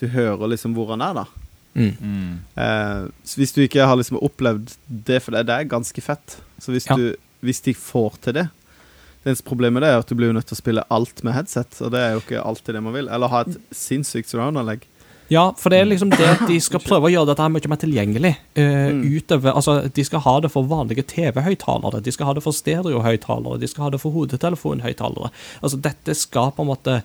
du 0.00 0.08
hører 0.08 0.48
liksom 0.54 0.74
hvor 0.76 0.90
han 0.94 1.02
er, 1.04 1.14
da. 1.22 1.24
Mm. 1.74 1.92
Mm. 2.02 2.30
Eh, 2.58 3.02
så 3.24 3.38
hvis 3.38 3.52
du 3.54 3.60
ikke 3.62 3.86
har 3.86 3.96
liksom 4.00 4.18
opplevd 4.18 4.72
det, 4.88 5.20
for 5.22 5.30
det, 5.36 5.44
det 5.46 5.54
er 5.54 5.68
ganske 5.70 6.02
fett 6.02 6.34
Så 6.58 6.72
hvis, 6.74 6.88
Ja. 6.90 6.96
du, 6.98 7.14
hvis 7.46 7.60
de 7.62 7.74
får 7.78 8.16
til 8.26 8.34
det 8.40 8.48
Det 9.22 9.30
eneste 9.30 9.46
problemet 9.46 9.84
er 9.86 10.00
at 10.00 10.08
du 10.10 10.16
blir 10.18 10.32
jo 10.32 10.34
nødt 10.34 10.48
til 10.50 10.56
å 10.58 10.62
spille 10.64 10.82
alt 10.90 11.22
med 11.22 11.32
headset, 11.36 11.78
og 11.80 11.92
det 11.94 12.00
er 12.00 12.16
jo 12.16 12.22
ikke 12.24 12.42
alltid 12.42 12.74
det 12.74 12.82
man 12.82 12.94
vil. 12.96 13.06
Eller 13.12 13.28
ha 13.28 13.42
et 13.44 13.56
sinnssykt 13.70 14.32
surround-anlegg. 14.32 14.82
Ja, 15.30 15.52
for 15.60 15.70
det 15.70 15.78
er 15.78 15.84
liksom 15.86 16.10
det 16.10 16.26
at 16.26 16.40
de 16.48 16.56
skal 16.58 16.80
prøve 16.82 17.06
å 17.06 17.12
gjøre 17.12 17.28
dette 17.28 17.44
her 17.44 17.52
mye 17.54 17.68
mer 17.70 17.76
tilgjengelig. 17.84 18.32
Uh, 18.58 18.90
Mm. 18.90 19.02
utover, 19.20 19.52
altså 19.54 19.92
De 19.94 20.02
skal 20.04 20.20
ha 20.24 20.40
det 20.40 20.50
for 20.50 20.64
vanlige 20.66 21.04
TV-høyttalere, 21.06 22.02
de 22.02 22.10
skal 22.10 22.26
ha 22.26 22.32
det 22.34 22.42
for 22.42 22.50
stereohøyttalere, 22.56 23.60
de 23.60 23.68
skal 23.68 23.84
ha 23.84 23.90
det 23.94 24.00
for 24.00 24.10
hodetelefonhøyttalere. 24.10 25.30
Altså 25.62 25.78
Dette 25.80 26.16
skal 26.16 26.50
på 26.56 26.62
en 26.64 26.72
måte 26.72 27.02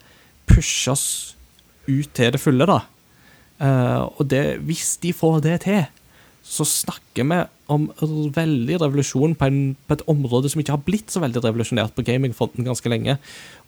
pushes 0.47 1.35
ut 1.87 2.13
til 2.13 2.31
det 2.35 2.41
fulle, 2.41 2.67
da. 2.69 2.81
Uh, 3.61 4.09
og 4.19 4.27
det, 4.31 4.59
hvis 4.67 4.97
de 5.03 5.13
får 5.15 5.41
det 5.45 5.59
til, 5.65 5.85
så 6.45 6.65
snakker 6.67 7.25
vi 7.25 7.37
om 7.73 7.87
veldig 8.35 8.75
revolusjon 8.83 9.33
på, 9.33 9.47
en, 9.49 9.61
på 9.87 9.95
et 9.95 10.03
område 10.11 10.51
som 10.51 10.61
ikke 10.61 10.75
har 10.75 10.83
blitt 10.85 11.09
så 11.09 11.23
veldig 11.23 11.41
revolusjonert 11.41 11.95
på 11.95 12.05
gamingfronten 12.05 12.67
ganske 12.67 12.91
lenge. 12.91 13.17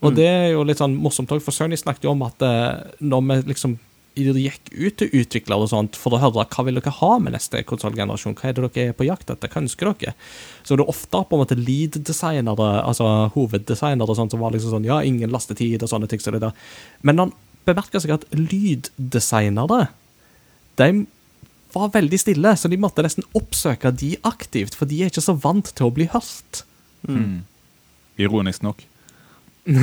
Og 0.04 0.12
Mm. 0.12 0.16
det 0.20 0.28
er 0.28 0.52
jo 0.52 0.64
litt 0.68 0.78
sånn 0.78 0.98
morsomt 1.02 1.32
òg, 1.34 1.42
for 1.42 1.56
Sony 1.56 1.80
snakket 1.80 2.06
jo 2.06 2.14
om 2.14 2.22
at 2.28 2.42
uh, 2.46 2.86
når 3.02 3.24
vi 3.26 3.54
liksom 3.54 3.80
gikk 4.18 4.72
ut 4.74 4.98
til 4.98 5.10
utviklere 5.14 5.62
og 5.62 5.70
sånt 5.70 5.98
for 6.00 6.16
å 6.16 6.22
høre 6.22 6.46
hva 6.46 6.66
vil 6.66 6.80
dere 6.80 6.94
ha 7.00 7.10
med 7.22 7.36
neste 7.36 7.62
konsollgenerasjon. 7.70 8.36
Hva 8.38 8.50
er 8.50 8.54
det 8.58 8.70
dere 8.74 8.90
er 8.90 8.96
på 8.98 9.06
jakt 9.06 9.30
etter? 9.30 9.52
Hva 9.52 9.62
ønsker 9.62 9.92
dere? 9.94 10.14
Så 10.64 10.76
det 10.76 10.86
er 10.86 10.90
ofte 10.90 11.22
på 11.22 11.38
en 11.38 11.44
måte 11.44 11.58
lead-designere, 11.58 12.70
altså 12.84 13.30
hoveddesignere 13.36 14.16
sånt, 14.18 14.34
som 14.34 14.42
var 14.42 14.56
liksom 14.56 14.74
sånn 14.74 14.88
Ja, 14.88 15.02
ingen 15.06 15.30
lastetid 15.34 15.84
og 15.84 15.90
sånne 15.92 16.10
ting. 16.10 16.20
Så. 16.20 16.34
Men 17.02 17.20
han 17.20 17.34
bemerka 17.68 18.02
seg 18.02 18.16
at 18.16 18.26
lyddesignere 18.34 19.88
de 20.78 21.06
var 21.74 21.90
veldig 21.94 22.20
stille, 22.22 22.56
så 22.58 22.70
de 22.72 22.78
måtte 22.80 23.04
nesten 23.06 23.26
oppsøke 23.38 23.92
de 23.98 24.16
aktivt, 24.28 24.76
for 24.78 24.86
de 24.90 25.02
er 25.02 25.08
ikke 25.12 25.26
så 25.26 25.36
vant 25.38 25.68
til 25.76 25.86
å 25.88 25.94
bli 25.94 26.06
hørt. 26.14 26.64
Mm. 27.08 27.44
Ironisk 28.22 28.62
nok. 28.66 28.80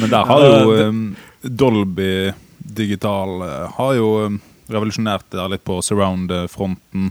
Men 0.00 0.10
der 0.10 0.24
har 0.26 0.40
jo 0.42 0.72
um, 0.88 1.16
Dolby 1.42 2.32
Digital 2.58 3.42
eh, 3.46 3.70
har 3.76 3.92
jo 3.94 4.08
um, 4.26 4.40
revolusjonert 4.70 5.26
det 5.30 5.46
litt 5.52 5.64
på 5.66 5.78
surround-fronten. 5.84 7.10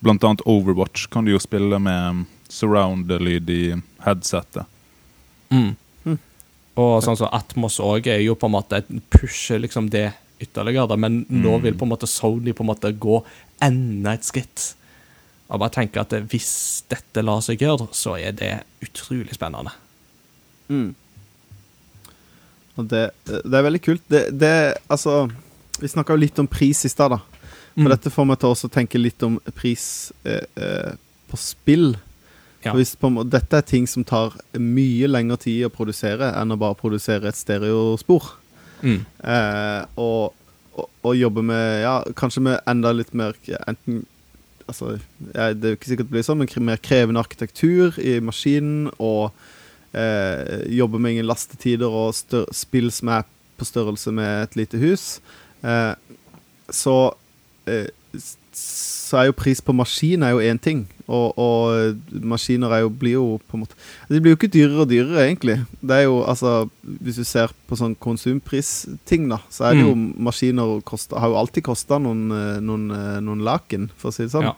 Blant 0.00 0.24
annet 0.26 0.42
Overwatch 0.48 1.06
kan 1.12 1.24
du 1.24 1.30
jo 1.34 1.40
spille 1.42 1.78
med 1.82 2.00
um, 2.10 2.26
surround-lyd 2.50 3.50
i 3.52 3.62
headsetet. 4.04 4.66
Mm. 5.54 5.74
Og 6.80 7.00
sånn 7.04 7.18
som 7.18 7.30
Atmos 7.36 7.76
òg 7.84 8.06
er 8.12 8.20
jo 8.24 8.36
på 8.38 8.48
en 8.48 8.54
måte 8.56 8.82
pusher 9.12 9.60
liksom 9.60 9.88
det 9.92 10.08
ytterligere, 10.40 10.96
men 10.96 11.24
nå 11.28 11.58
vil 11.60 11.74
på 11.76 11.84
en 11.84 11.90
måte 11.92 12.08
Sony 12.08 12.54
på 12.56 12.64
en 12.64 12.70
måte 12.70 12.92
gå 12.96 13.18
enda 13.60 14.14
et 14.16 14.24
skritt. 14.24 14.70
Og 15.50 15.60
bare 15.60 15.74
tenke 15.74 16.00
at 16.00 16.14
hvis 16.30 16.50
dette 16.88 17.24
lar 17.26 17.42
seg 17.44 17.60
gjøre, 17.60 17.90
så 17.92 18.14
er 18.16 18.32
det 18.38 18.52
utrolig 18.86 19.34
spennende. 19.36 19.74
Mm. 20.70 20.94
Og 22.78 22.86
det, 22.88 23.02
det 23.26 23.58
er 23.58 23.66
veldig 23.66 23.82
kult. 23.84 24.04
Det, 24.08 24.22
det 24.40 24.52
Altså, 24.88 25.24
vi 25.80 25.90
snakka 25.90 26.14
jo 26.14 26.22
litt 26.22 26.38
om 26.40 26.48
pris 26.50 26.84
i 26.86 26.92
stad, 26.92 27.16
da. 27.18 27.20
For 27.74 27.86
Mm. 27.86 27.92
dette 27.92 28.10
får 28.10 28.26
meg 28.26 28.38
til 28.42 28.50
å 28.50 28.68
tenke 28.72 28.98
litt 28.98 29.22
om 29.22 29.36
pris 29.54 29.84
eh, 30.26 30.42
eh, 30.58 30.94
på 31.30 31.38
spill. 31.38 31.92
Ja. 32.64 32.74
På, 32.74 33.10
dette 33.24 33.56
er 33.56 33.64
ting 33.64 33.86
som 33.88 34.04
tar 34.04 34.34
mye 34.60 35.08
lengre 35.08 35.38
tid 35.40 35.64
å 35.64 35.72
produsere 35.72 36.28
enn 36.36 36.52
å 36.52 36.58
bare 36.60 36.76
produsere 36.76 37.30
et 37.30 37.38
stereospor. 37.38 38.34
Mm. 38.84 39.00
Eh, 39.24 39.82
og, 40.00 40.36
og, 40.76 40.86
og 41.04 41.16
jobbe 41.16 41.44
med 41.44 41.82
Ja, 41.82 41.98
kanskje 42.16 42.40
med 42.46 42.62
enda 42.70 42.94
litt 42.96 43.10
mer 43.12 43.36
Enten 43.68 44.06
Altså, 44.70 44.94
ja, 45.34 45.50
det 45.52 45.66
er 45.66 45.72
jo 45.74 45.76
ikke 45.76 45.88
sikkert 45.90 46.06
det 46.06 46.14
blir 46.14 46.24
sånn, 46.24 46.38
men 46.44 46.66
mer 46.68 46.78
krevende 46.78 47.18
arkitektur 47.18 47.96
i 47.98 48.20
maskinen. 48.22 48.84
Og 49.02 49.32
eh, 49.98 50.60
jobbe 50.70 51.00
med 51.02 51.16
ingen 51.16 51.26
lastetider 51.26 51.90
og 51.90 52.14
spill 52.54 52.92
som 52.94 53.10
er 53.16 53.24
på 53.58 53.66
størrelse 53.66 54.12
med 54.14 54.44
et 54.44 54.54
lite 54.60 54.78
hus. 54.78 55.06
Eh, 55.66 55.94
så 56.70 56.94
eh, 57.66 57.90
så 58.56 59.18
er 59.18 59.28
jo 59.28 59.36
pris 59.36 59.60
på 59.62 59.74
maskin 59.74 60.22
er 60.22 60.34
jo 60.34 60.42
én 60.44 60.58
ting. 60.62 60.84
Og, 61.10 61.38
og 61.42 62.22
maskiner 62.22 62.70
er 62.70 62.84
jo, 62.84 62.90
blir 62.94 63.16
jo 63.16 63.24
på 63.50 63.56
en 63.56 63.64
måte 63.64 63.74
De 64.06 64.20
blir 64.22 64.30
jo 64.30 64.38
ikke 64.38 64.52
dyrere 64.54 64.84
og 64.84 64.90
dyrere, 64.92 65.24
egentlig. 65.24 65.56
Det 65.82 65.96
er 65.96 66.04
jo 66.06 66.20
altså 66.22 66.68
Hvis 66.82 67.18
du 67.18 67.24
ser 67.26 67.50
på 67.66 67.78
sånn 67.78 67.96
konsumpristing, 67.98 69.26
da, 69.32 69.40
så 69.50 69.66
er 69.66 69.78
det 69.78 69.88
jo 69.88 69.96
maskiner 69.98 70.78
kosta, 70.86 71.18
har 71.18 71.32
jo 71.32 71.40
alltid 71.40 71.66
kosta 71.66 71.98
noen, 71.98 72.28
eh, 72.34 72.60
noen, 72.62 72.86
eh, 72.94 73.18
noen 73.26 73.42
laken, 73.46 73.90
for 73.98 74.10
å 74.10 74.14
si 74.14 74.28
det 74.28 74.34
sånn. 74.36 74.52
Ja. 74.52 74.54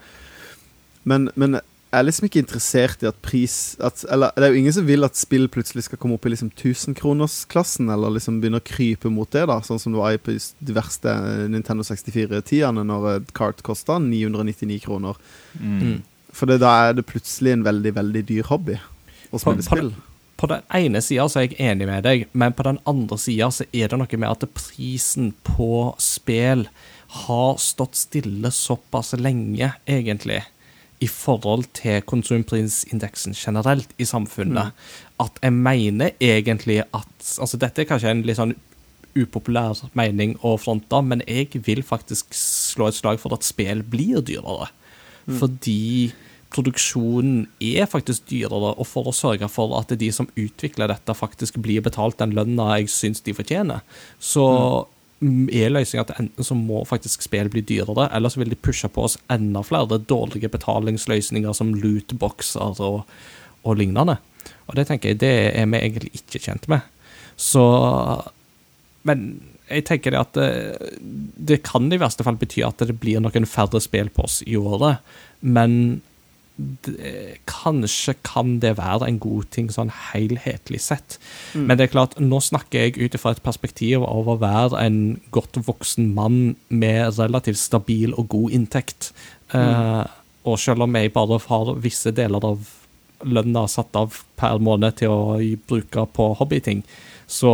Men, 1.09 1.31
men 1.35 1.59
er 1.93 2.05
liksom 2.06 2.24
ikke 2.28 2.40
interessert 2.43 3.02
i 3.05 3.09
at 3.10 3.19
pris 3.24 3.77
at, 3.85 4.05
Eller 4.10 4.31
det 4.36 4.47
er 4.47 4.55
jo 4.55 4.60
ingen 4.62 4.73
som 4.73 4.86
vil 4.89 5.05
at 5.05 5.19
spill 5.20 5.48
plutselig 5.52 5.85
skal 5.86 5.98
komme 6.01 6.16
opp 6.16 6.24
i 6.27 6.32
liksom 6.32 6.48
1000-kronersklassen, 6.56 7.90
eller 7.93 8.14
liksom 8.16 8.39
begynne 8.40 8.60
å 8.62 8.64
krype 8.64 9.10
mot 9.12 9.31
det, 9.35 9.44
da 9.51 9.59
sånn 9.64 9.81
som 9.82 9.93
det 9.94 10.01
var 10.01 10.14
i 10.16 10.20
på 10.23 10.35
de 10.39 10.77
verste 10.77 11.12
eh, 11.12 11.48
Nintendo 11.52 11.85
64-tidene, 11.86 12.85
når 12.89 13.09
et 13.16 13.32
kart 13.36 13.60
kosta 13.66 13.98
999 14.02 14.81
kroner. 14.86 15.19
Mm. 15.60 16.01
For 16.32 16.48
det, 16.48 16.60
da 16.62 16.73
er 16.89 16.97
det 16.97 17.05
plutselig 17.10 17.52
en 17.59 17.66
veldig, 17.66 17.93
veldig 17.98 18.23
dyr 18.31 18.48
hobby 18.48 18.78
å 18.78 19.36
På- 19.36 19.43
spille 19.44 19.60
på- 19.60 19.69
spill. 19.69 19.93
På 20.43 20.48
den 20.51 20.62
ene 20.74 20.98
sida 21.05 21.28
er 21.39 21.44
jeg 21.44 21.59
enig 21.62 21.86
med 21.86 22.02
deg, 22.02 22.24
men 22.35 22.55
på 22.56 22.64
den 22.66 22.81
andre 22.89 23.14
sida 23.20 23.47
er 23.70 23.93
det 23.93 23.98
noe 24.01 24.19
med 24.19 24.31
at 24.32 24.48
prisen 24.56 25.28
på 25.47 25.69
spill 26.02 26.64
har 27.27 27.60
stått 27.62 27.94
stille 28.01 28.51
såpass 28.51 29.12
lenge, 29.20 29.69
egentlig, 29.86 30.40
i 31.03 31.09
forhold 31.11 31.66
til 31.77 32.03
konsumprisindeksen 32.07 33.35
generelt 33.35 33.91
i 33.99 34.07
samfunnet, 34.07 34.77
at 35.23 35.41
jeg 35.43 35.53
mener 35.53 36.15
egentlig 36.20 36.83
at 36.83 37.09
Altså, 37.39 37.57
dette 37.57 37.83
er 37.83 37.89
kanskje 37.89 38.11
en 38.11 38.23
litt 38.27 38.39
sånn 38.39 38.57
upopulær 39.19 39.79
mening 39.99 40.35
å 40.45 40.57
fronte, 40.61 40.99
men 41.05 41.23
jeg 41.29 41.61
vil 41.66 41.83
faktisk 41.87 42.35
slå 42.37 42.89
et 42.89 42.99
slag 42.99 43.20
for 43.23 43.35
at 43.37 43.47
spill 43.47 43.83
blir 43.87 44.23
dyrere. 44.24 44.70
Fordi 45.39 46.12
produksjonen 46.53 47.47
er 47.62 47.87
faktisk 47.89 48.27
dyrere, 48.31 48.74
og 48.74 48.89
for 48.89 49.09
å 49.09 49.15
sørge 49.16 49.49
for 49.53 49.77
at 49.79 49.95
de 49.99 50.11
som 50.12 50.29
utvikler 50.37 50.91
dette, 50.93 51.16
faktisk 51.16 51.61
blir 51.65 51.85
betalt 51.85 52.19
den 52.20 52.35
lønna 52.37 52.73
jeg 52.79 52.91
syns 52.93 53.24
de 53.24 53.37
fortjener, 53.37 53.85
så 54.20 54.45
mm, 54.45 54.91
er 55.23 55.70
løsninga 55.73 56.05
at 56.05 56.16
enten 56.19 56.47
så 56.47 56.57
må 56.59 56.82
faktisk 56.89 57.23
spill 57.24 57.51
bli 57.53 57.62
dyrere, 57.66 58.09
eller 58.15 58.32
så 58.32 58.43
vil 58.43 58.51
de 58.53 58.59
pushe 58.59 58.89
på 58.90 59.07
oss 59.07 59.19
enda 59.32 59.62
flere 59.66 60.01
dårlige 60.11 60.51
betalingsløsninger 60.53 61.55
som 61.57 61.74
lootboxer 61.78 62.82
og, 62.82 63.03
og 63.62 63.78
lignende. 63.78 64.19
Og 64.66 64.77
det 64.78 64.89
tenker 64.89 65.12
jeg, 65.12 65.20
det 65.23 65.32
er 65.55 65.70
vi 65.70 65.81
egentlig 65.81 66.12
ikke 66.19 66.43
kjent 66.43 66.69
med. 66.73 66.86
Så 67.36 67.62
Men 69.09 69.43
jeg 69.73 69.86
tenker 69.89 70.12
det 70.12 70.20
at 70.20 70.36
det, 70.36 70.49
det 71.51 71.62
kan 71.66 71.89
i 71.90 71.99
verste 71.99 72.24
fall 72.27 72.39
bety 72.39 72.61
at 72.66 72.82
det 72.85 72.99
blir 73.01 73.23
noen 73.23 73.49
færre 73.49 73.81
spill 73.82 74.11
på 74.12 74.27
oss 74.28 74.43
i 74.47 74.59
året, 74.59 75.01
men 75.40 76.03
det, 76.57 77.39
kanskje 77.49 78.15
kan 78.27 78.59
det 78.62 78.74
være 78.79 79.09
en 79.09 79.19
god 79.23 79.49
ting 79.55 79.70
sånn 79.73 79.93
helhetlig 80.12 80.81
sett. 80.85 81.19
Men 81.57 81.79
det 81.79 81.87
er 81.87 81.95
klart, 81.95 82.19
nå 82.20 82.41
snakker 82.45 82.87
jeg 82.87 82.99
ut 83.01 83.16
fra 83.20 83.35
et 83.35 83.43
perspektiv 83.45 84.05
av 84.07 84.29
å 84.29 84.39
være 84.41 84.81
en 84.83 84.99
godt 85.35 85.59
voksen 85.66 86.12
mann 86.16 86.55
med 86.69 87.19
relativt 87.19 87.61
stabil 87.61 88.12
og 88.15 88.29
god 88.35 88.59
inntekt. 88.59 89.12
Eh, 89.57 90.05
og 90.45 90.61
selv 90.61 90.87
om 90.87 90.99
jeg 90.99 91.15
bare 91.15 91.41
har 91.47 91.74
visse 91.83 92.12
deler 92.15 92.45
av 92.53 92.69
lønna 93.23 93.66
satt 93.70 93.95
av 93.97 94.23
per 94.39 94.59
måned 94.59 94.99
til 94.99 95.12
å 95.12 95.39
bruke 95.69 96.07
på 96.16 96.33
hobbyting, 96.41 96.83
så 97.31 97.53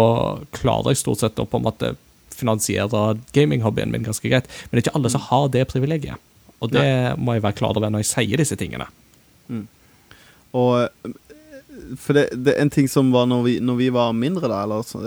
klarer 0.57 0.95
jeg 0.95 1.03
stort 1.05 1.23
sett 1.23 1.39
å 1.39 1.47
på 1.47 1.61
en 1.61 1.69
måte 1.69 1.95
finansiere 2.39 3.19
gaminghobbyen 3.35 3.93
min 3.93 4.07
ganske 4.07 4.31
greit. 4.31 4.49
Men 4.69 4.79
det 4.79 4.83
er 4.83 4.89
ikke 4.89 4.99
alle 4.99 5.13
som 5.13 5.27
har 5.29 5.51
det 5.55 5.67
privilegiet. 5.71 6.23
Og 6.59 6.73
det 6.75 6.85
må 7.19 7.37
jeg 7.37 7.45
være 7.45 7.59
klar 7.61 7.77
over 7.77 7.91
når 7.91 8.03
jeg 8.03 8.13
sier 8.13 8.41
disse 8.41 8.59
tingene. 8.59 8.89
Og 10.57 10.85
eh, 10.85 11.13
For 11.97 12.17
det, 12.17 12.31
det 12.35 12.55
er 12.55 12.65
en 12.65 12.73
ting 12.75 12.89
som 12.91 13.13
var 13.15 13.29
når 13.31 13.45
vi, 13.45 13.59
når 13.63 13.77
vi 13.79 13.91
var 13.95 14.17
mindre, 14.17 14.49
da, 14.51 14.63
eller 14.65 14.83
så, 14.87 15.03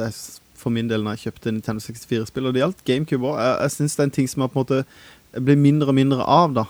for 0.62 0.74
min 0.74 0.90
del 0.90 1.04
når 1.04 1.18
jeg 1.18 1.28
kjøpte 1.28 1.52
Nintendo 1.52 1.84
64-spill, 1.84 2.48
og 2.48 2.54
det 2.54 2.62
gjaldt 2.62 2.86
GameCube 2.88 3.28
òg. 3.28 3.40
Jeg, 3.42 3.58
jeg 3.66 3.76
syns 3.76 3.98
det 3.98 4.04
er 4.04 4.10
en 4.10 4.16
ting 4.20 4.30
som 4.32 4.46
jeg 4.46 4.54
på 4.54 4.60
en 4.60 4.64
måte 4.64 5.42
blir 5.48 5.60
mindre 5.60 5.92
og 5.92 5.98
mindre 5.98 6.28
av, 6.28 6.56
da. 6.56 6.68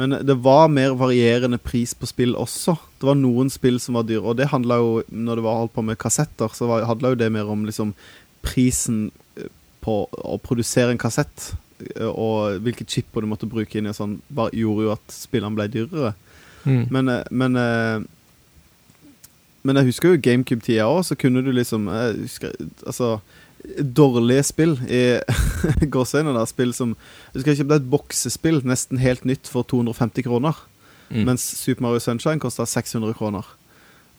Men 0.00 0.14
det 0.24 0.36
var 0.40 0.70
mer 0.72 0.94
varierende 0.96 1.58
pris 1.60 1.92
på 1.98 2.08
spill 2.08 2.32
også. 2.38 2.76
Det 3.00 3.08
var 3.08 3.18
noen 3.20 3.50
spill 3.52 3.76
som 3.82 3.98
var 3.98 4.06
dyre, 4.08 4.22
og 4.22 4.38
det 4.38 4.48
handla 4.52 4.78
jo 4.80 4.92
Når 5.08 5.40
det 5.40 5.44
var 5.44 5.58
holdt 5.58 5.74
på 5.74 5.84
med 5.84 5.98
kassetter, 6.00 6.52
så 6.56 6.68
handla 6.88 7.12
jo 7.12 7.20
det 7.20 7.28
mer 7.34 7.50
om 7.50 7.66
liksom 7.68 7.92
prisen 8.46 9.10
eh, 9.36 9.50
på 9.84 10.04
å 10.08 10.38
produsere 10.40 10.94
en 10.94 11.00
kassett, 11.00 11.50
og 12.08 12.60
hvilke 12.64 12.86
chipper 12.88 13.24
du 13.24 13.30
måtte 13.30 13.48
bruke 13.50 13.78
inn 13.78 13.88
i 13.90 13.94
sånn, 13.96 14.18
bare 14.28 14.54
gjorde 14.56 14.86
jo 14.86 14.94
at 14.94 15.14
spillene 15.14 15.56
ble 15.58 15.68
dyrere. 15.72 16.14
Men, 16.64 17.08
eh, 17.08 17.22
men 17.30 17.56
eh, 17.56 18.00
Men 19.62 19.76
jeg 19.76 19.90
husker 19.90 20.14
jo 20.14 20.20
GameCube-tida 20.24 20.86
òg, 20.88 21.02
så 21.04 21.16
kunne 21.20 21.42
du 21.44 21.50
liksom 21.52 21.88
husker, 22.22 22.54
Altså 22.86 23.18
Dårlige 23.60 24.42
spill 24.48 24.78
i 24.88 25.20
gåseøyne, 25.94 26.32
da. 26.32 26.46
Spill 26.48 26.72
som 26.72 26.94
husker 27.34 27.52
jeg 27.52 27.58
kjøpte 27.60 27.76
et 27.82 27.90
boksespill 27.92 28.62
nesten 28.64 28.96
helt 29.02 29.26
nytt 29.28 29.50
for 29.52 29.68
250 29.68 30.24
kroner. 30.24 30.56
Mm. 31.10 31.26
Mens 31.28 31.44
Super 31.58 31.84
Mario 31.84 32.00
Sunshine 32.00 32.40
kosta 32.40 32.64
600 32.64 33.12
kroner. 33.18 33.44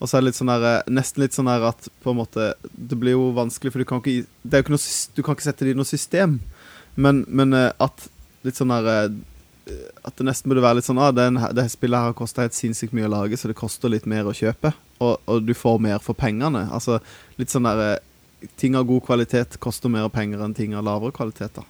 Og 0.01 0.09
så 0.09 0.17
er 0.17 0.21
det 0.21 0.31
litt 0.31 0.37
sånn 0.37 0.49
der, 0.49 0.65
eh, 0.67 0.91
nesten 0.93 1.23
litt 1.23 1.33
sånn 1.33 1.49
der 1.49 1.65
at 1.69 1.89
på 2.01 2.13
en 2.13 2.17
måte 2.17 2.53
Det 2.73 2.97
blir 2.97 3.13
jo 3.13 3.31
vanskelig, 3.37 3.71
for 3.71 3.81
du 3.81 3.85
kan 3.85 4.01
ikke, 4.01 4.25
det 4.43 4.61
jo 4.61 4.65
ikke 4.65 4.75
noe, 4.75 4.87
du 5.15 5.21
kan 5.21 5.37
ikke 5.37 5.49
sette 5.49 5.65
det 5.65 5.75
i 5.75 5.77
noe 5.77 5.89
system. 5.89 6.39
Men, 6.95 7.25
men 7.27 7.53
eh, 7.53 7.71
at 7.79 8.07
litt 8.43 8.57
sånn 8.57 8.73
der 8.73 8.87
eh, 8.91 9.11
At 10.03 10.17
det 10.17 10.25
nesten 10.27 10.49
burde 10.51 10.63
være 10.65 10.79
litt 10.79 10.87
sånn 10.87 10.99
ah, 10.99 11.11
den, 11.15 11.37
Det 11.55 11.67
spillet 11.71 11.95
her 11.99 12.09
har 12.09 12.17
kosta 12.17 12.43
helt 12.43 12.57
sinnssykt 12.57 12.95
mye 12.97 13.07
å 13.07 13.11
lage, 13.13 13.37
så 13.37 13.47
det 13.47 13.55
koster 13.59 13.93
litt 13.93 14.07
mer 14.09 14.27
å 14.27 14.33
kjøpe. 14.35 14.73
Og, 14.99 15.19
og 15.29 15.43
du 15.47 15.53
får 15.55 15.77
mer 15.79 16.01
for 16.03 16.17
pengene. 16.17 16.65
Altså 16.73 16.97
litt 17.39 17.53
sånn 17.53 17.69
der 17.69 17.83
eh, 17.85 17.99
Ting 18.57 18.73
av 18.75 18.87
god 18.89 19.03
kvalitet 19.05 19.59
koster 19.61 19.91
mer 19.93 20.07
penger 20.09 20.41
enn 20.41 20.55
ting 20.57 20.73
av 20.73 20.83
lavere 20.87 21.13
kvalitet. 21.13 21.53
da 21.59 21.67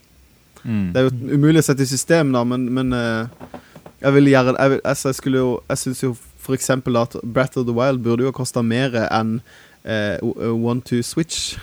Mm. 0.61 0.91
det 0.93 0.99
er 0.99 1.07
jo 1.07 1.35
umulig 1.39 1.63
å 1.63 1.65
sette 1.65 1.81
i 1.81 1.89
system, 1.89 2.29
da, 2.35 2.43
men, 2.45 2.67
men 2.69 2.93
jeg 2.93 4.13
vil 4.13 4.27
gjøre 4.29 4.51
jeg, 4.53 4.69
vil, 4.69 4.81
altså, 4.85 5.07
jeg 5.09 5.17
skulle 5.17 5.39
jo 5.39 5.47
Jeg 5.69 5.81
syns 5.81 6.03
jo 6.03 6.11
for 6.41 6.53
eksempel 6.53 6.97
at 7.01 7.15
Breath 7.23 7.57
of 7.57 7.65
the 7.65 7.73
Wild 7.73 8.03
burde 8.05 8.21
jo 8.25 8.29
ha 8.29 8.35
kosta 8.35 8.61
mer 8.61 8.93
enn 9.07 9.39
eh, 9.85 10.17
One 10.21 10.81
to 10.85 11.01
Switch. 11.05 11.55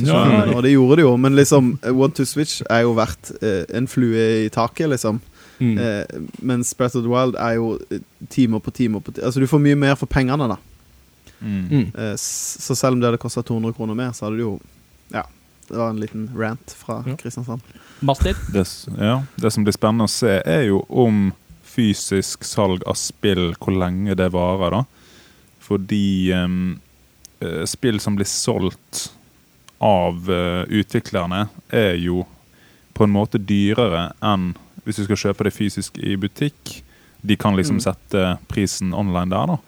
Ja. 0.00 0.22
Og 0.54 0.62
det 0.64 0.72
gjorde 0.72 0.96
det 1.00 1.04
jo, 1.06 1.16
men 1.20 1.36
liksom 1.36 1.74
eh, 1.82 1.92
One 1.92 2.14
to 2.16 2.24
Switch 2.28 2.62
er 2.70 2.84
jo 2.86 2.94
verdt 2.96 3.32
eh, 3.42 3.64
en 3.76 3.88
flue 3.90 4.46
i 4.46 4.48
taket, 4.52 4.88
liksom. 4.92 5.20
Mm. 5.60 5.78
Eh, 5.78 6.20
mens 6.42 6.72
Breath 6.76 6.96
of 6.96 7.04
the 7.04 7.10
Wild 7.12 7.36
er 7.38 7.58
jo 7.58 7.74
eh, 7.90 8.00
timer 8.32 8.58
på 8.64 8.72
timer 8.74 9.00
på 9.04 9.12
timer. 9.12 9.26
Altså 9.28 9.40
du 9.42 9.46
får 9.50 9.62
mye 9.62 9.78
mer 9.78 9.98
for 10.00 10.10
pengene, 10.10 10.48
da. 10.54 10.56
Mm. 11.42 11.68
Mm. 11.70 11.86
Eh, 11.98 12.14
så 12.16 12.74
selv 12.78 12.96
om 12.96 13.00
det 13.02 13.10
hadde 13.10 13.20
kosta 13.22 13.42
200 13.42 13.76
kroner 13.76 13.98
mer, 13.98 14.12
så 14.16 14.26
hadde 14.26 14.40
det 14.40 14.46
jo 14.46 14.56
Ja. 15.12 15.26
Det 15.68 15.78
var 15.78 15.90
en 15.92 16.00
liten 16.00 16.24
rant 16.36 16.74
fra 16.76 17.02
Ja. 17.06 17.14
Kristiansand. 17.16 17.60
Martin? 18.00 18.34
Det, 18.52 18.66
ja, 18.98 19.22
det 19.36 19.52
som 19.52 19.64
blir 19.64 19.72
spennende 19.76 20.08
å 20.08 20.10
se, 20.10 20.40
er 20.44 20.66
jo 20.66 20.82
om 20.88 21.30
fysisk 21.62 22.44
salg 22.44 22.82
av 22.84 22.98
spill, 22.98 23.54
hvor 23.60 23.72
lenge 23.78 24.16
det 24.18 24.26
varer, 24.34 24.74
da. 24.74 24.82
Fordi 25.62 26.32
eh, 26.34 27.64
spill 27.70 28.00
som 28.02 28.18
blir 28.18 28.28
solgt 28.28 29.12
av 29.82 30.28
eh, 30.30 30.62
utviklerne, 30.80 31.46
er 31.74 31.96
jo 31.98 32.22
på 32.94 33.04
en 33.06 33.12
måte 33.14 33.40
dyrere 33.40 34.10
enn 34.22 34.52
hvis 34.84 34.98
du 35.00 35.04
skal 35.06 35.20
kjøpe 35.24 35.46
det 35.48 35.54
fysisk 35.56 35.98
i 35.98 36.14
butikk. 36.18 36.82
De 37.22 37.36
kan 37.38 37.54
liksom 37.58 37.76
Mm. 37.78 37.84
sette 37.84 38.22
prisen 38.50 38.94
online 38.94 39.30
der, 39.30 39.46
da. 39.46 39.58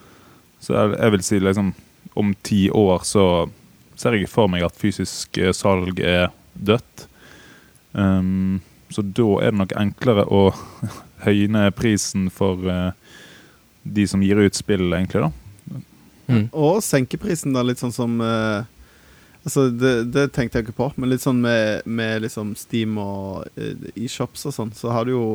Så 0.61 0.75
jeg, 0.75 0.97
jeg 0.99 1.11
vil 1.15 1.23
si 1.23 1.39
liksom 1.41 1.75
om 2.15 2.35
ti 2.43 2.69
år 2.71 3.03
så 3.07 3.51
ser 3.97 4.15
jeg 4.19 4.29
for 4.31 4.49
meg 4.51 4.63
at 4.67 4.75
fysisk 4.79 5.39
eh, 5.39 5.53
salg 5.55 6.01
er 6.01 6.31
dødt. 6.55 7.07
Um, 7.93 8.61
så 8.91 9.03
da 9.03 9.27
er 9.43 9.51
det 9.55 9.59
nok 9.61 9.75
enklere 9.79 10.25
å 10.27 10.49
høyne 11.27 11.69
prisen 11.75 12.29
for 12.31 12.59
uh, 12.67 12.91
de 13.85 14.07
som 14.11 14.23
gir 14.23 14.39
ut 14.43 14.55
spill, 14.55 14.89
egentlig, 14.93 15.27
da. 15.29 15.81
Mm. 16.27 16.47
Og 16.57 16.81
senke 16.83 17.19
prisen, 17.21 17.53
da, 17.55 17.63
litt 17.63 17.79
sånn 17.83 17.93
som 17.95 18.15
eh, 18.25 18.65
Altså, 19.45 19.67
det, 19.69 19.93
det 20.15 20.31
tenkte 20.33 20.59
jeg 20.59 20.67
ikke 20.67 20.79
på, 20.79 20.87
men 20.97 21.11
litt 21.13 21.25
sånn 21.25 21.43
med, 21.45 21.85
med 21.85 22.25
liksom 22.25 22.55
Steam 22.57 22.97
og 23.01 23.45
eShops 23.93 24.47
og 24.49 24.57
sånn, 24.57 24.73
så 24.77 24.95
har 24.95 25.05
du 25.05 25.13
jo 25.13 25.27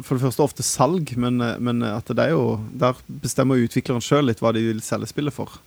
for 0.00 0.16
det 0.16 0.24
første 0.24 0.44
ofte 0.44 0.64
salg, 0.64 1.12
men, 1.20 1.40
eh, 1.44 1.58
men 1.60 1.82
at 1.84 2.08
det 2.08 2.24
er 2.24 2.32
jo 2.32 2.60
Der 2.72 2.96
bestemmer 3.06 3.60
utvikleren 3.60 4.04
sjøl 4.04 4.30
litt 4.30 4.40
hva 4.40 4.54
de 4.54 4.62
vil 4.64 4.80
selge 4.84 5.10
spillet 5.10 5.34
for. 5.34 5.58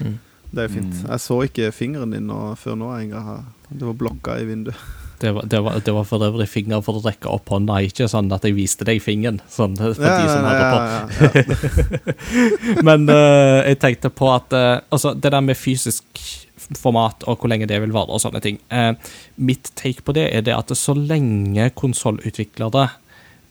Mm. 0.00 0.16
Det 0.50 0.62
er 0.62 0.66
jo 0.66 0.74
fint. 0.74 0.96
Mm. 0.96 1.10
Jeg 1.12 1.22
så 1.22 1.36
ikke 1.46 1.74
fingeren 1.74 2.16
din 2.16 2.26
nå, 2.26 2.40
før 2.58 2.74
nå. 2.80 2.88
Engang. 2.98 3.44
Det 3.68 3.86
var 3.86 3.94
blokka 4.00 4.40
i 4.40 4.48
vinduet. 4.48 4.88
Det 5.20 5.34
var, 5.36 5.44
det, 5.44 5.58
var, 5.60 5.74
det 5.84 5.92
var 5.92 6.06
for 6.08 6.24
øvrig 6.24 6.46
finger 6.48 6.80
for 6.80 6.96
å 6.96 7.02
rekke 7.04 7.28
opp 7.28 7.50
hånda, 7.52 7.74
ikke 7.84 8.06
sånn 8.08 8.30
at 8.32 8.46
jeg 8.48 8.56
viste 8.56 8.86
deg 8.88 9.02
fingeren. 9.04 9.42
Sånn 9.52 9.76
for 9.76 9.92
de 9.92 10.00
som 10.00 10.46
hadde 10.48 10.70
på. 10.72 10.78
ja, 10.80 11.30
ja. 11.36 12.82
Men 12.88 13.04
uh, 13.12 13.60
jeg 13.68 13.78
tenkte 13.84 14.08
på 14.08 14.30
at 14.32 14.56
uh, 14.56 14.80
Altså, 14.88 15.12
det 15.12 15.34
der 15.34 15.44
med 15.44 15.60
fysisk 15.60 16.24
format 16.78 17.24
og 17.26 17.40
hvor 17.40 17.50
lenge 17.50 17.66
det 17.66 17.80
vil 17.82 17.94
vare 17.94 18.14
og 18.14 18.20
sånne 18.22 18.40
ting 18.44 18.60
eh, 18.70 18.92
Mitt 19.36 19.72
take 19.74 20.04
på 20.06 20.14
det 20.14 20.28
er 20.30 20.44
det 20.46 20.54
at 20.54 20.70
så 20.78 20.94
lenge 20.94 21.70
konsollutviklere 21.74 22.88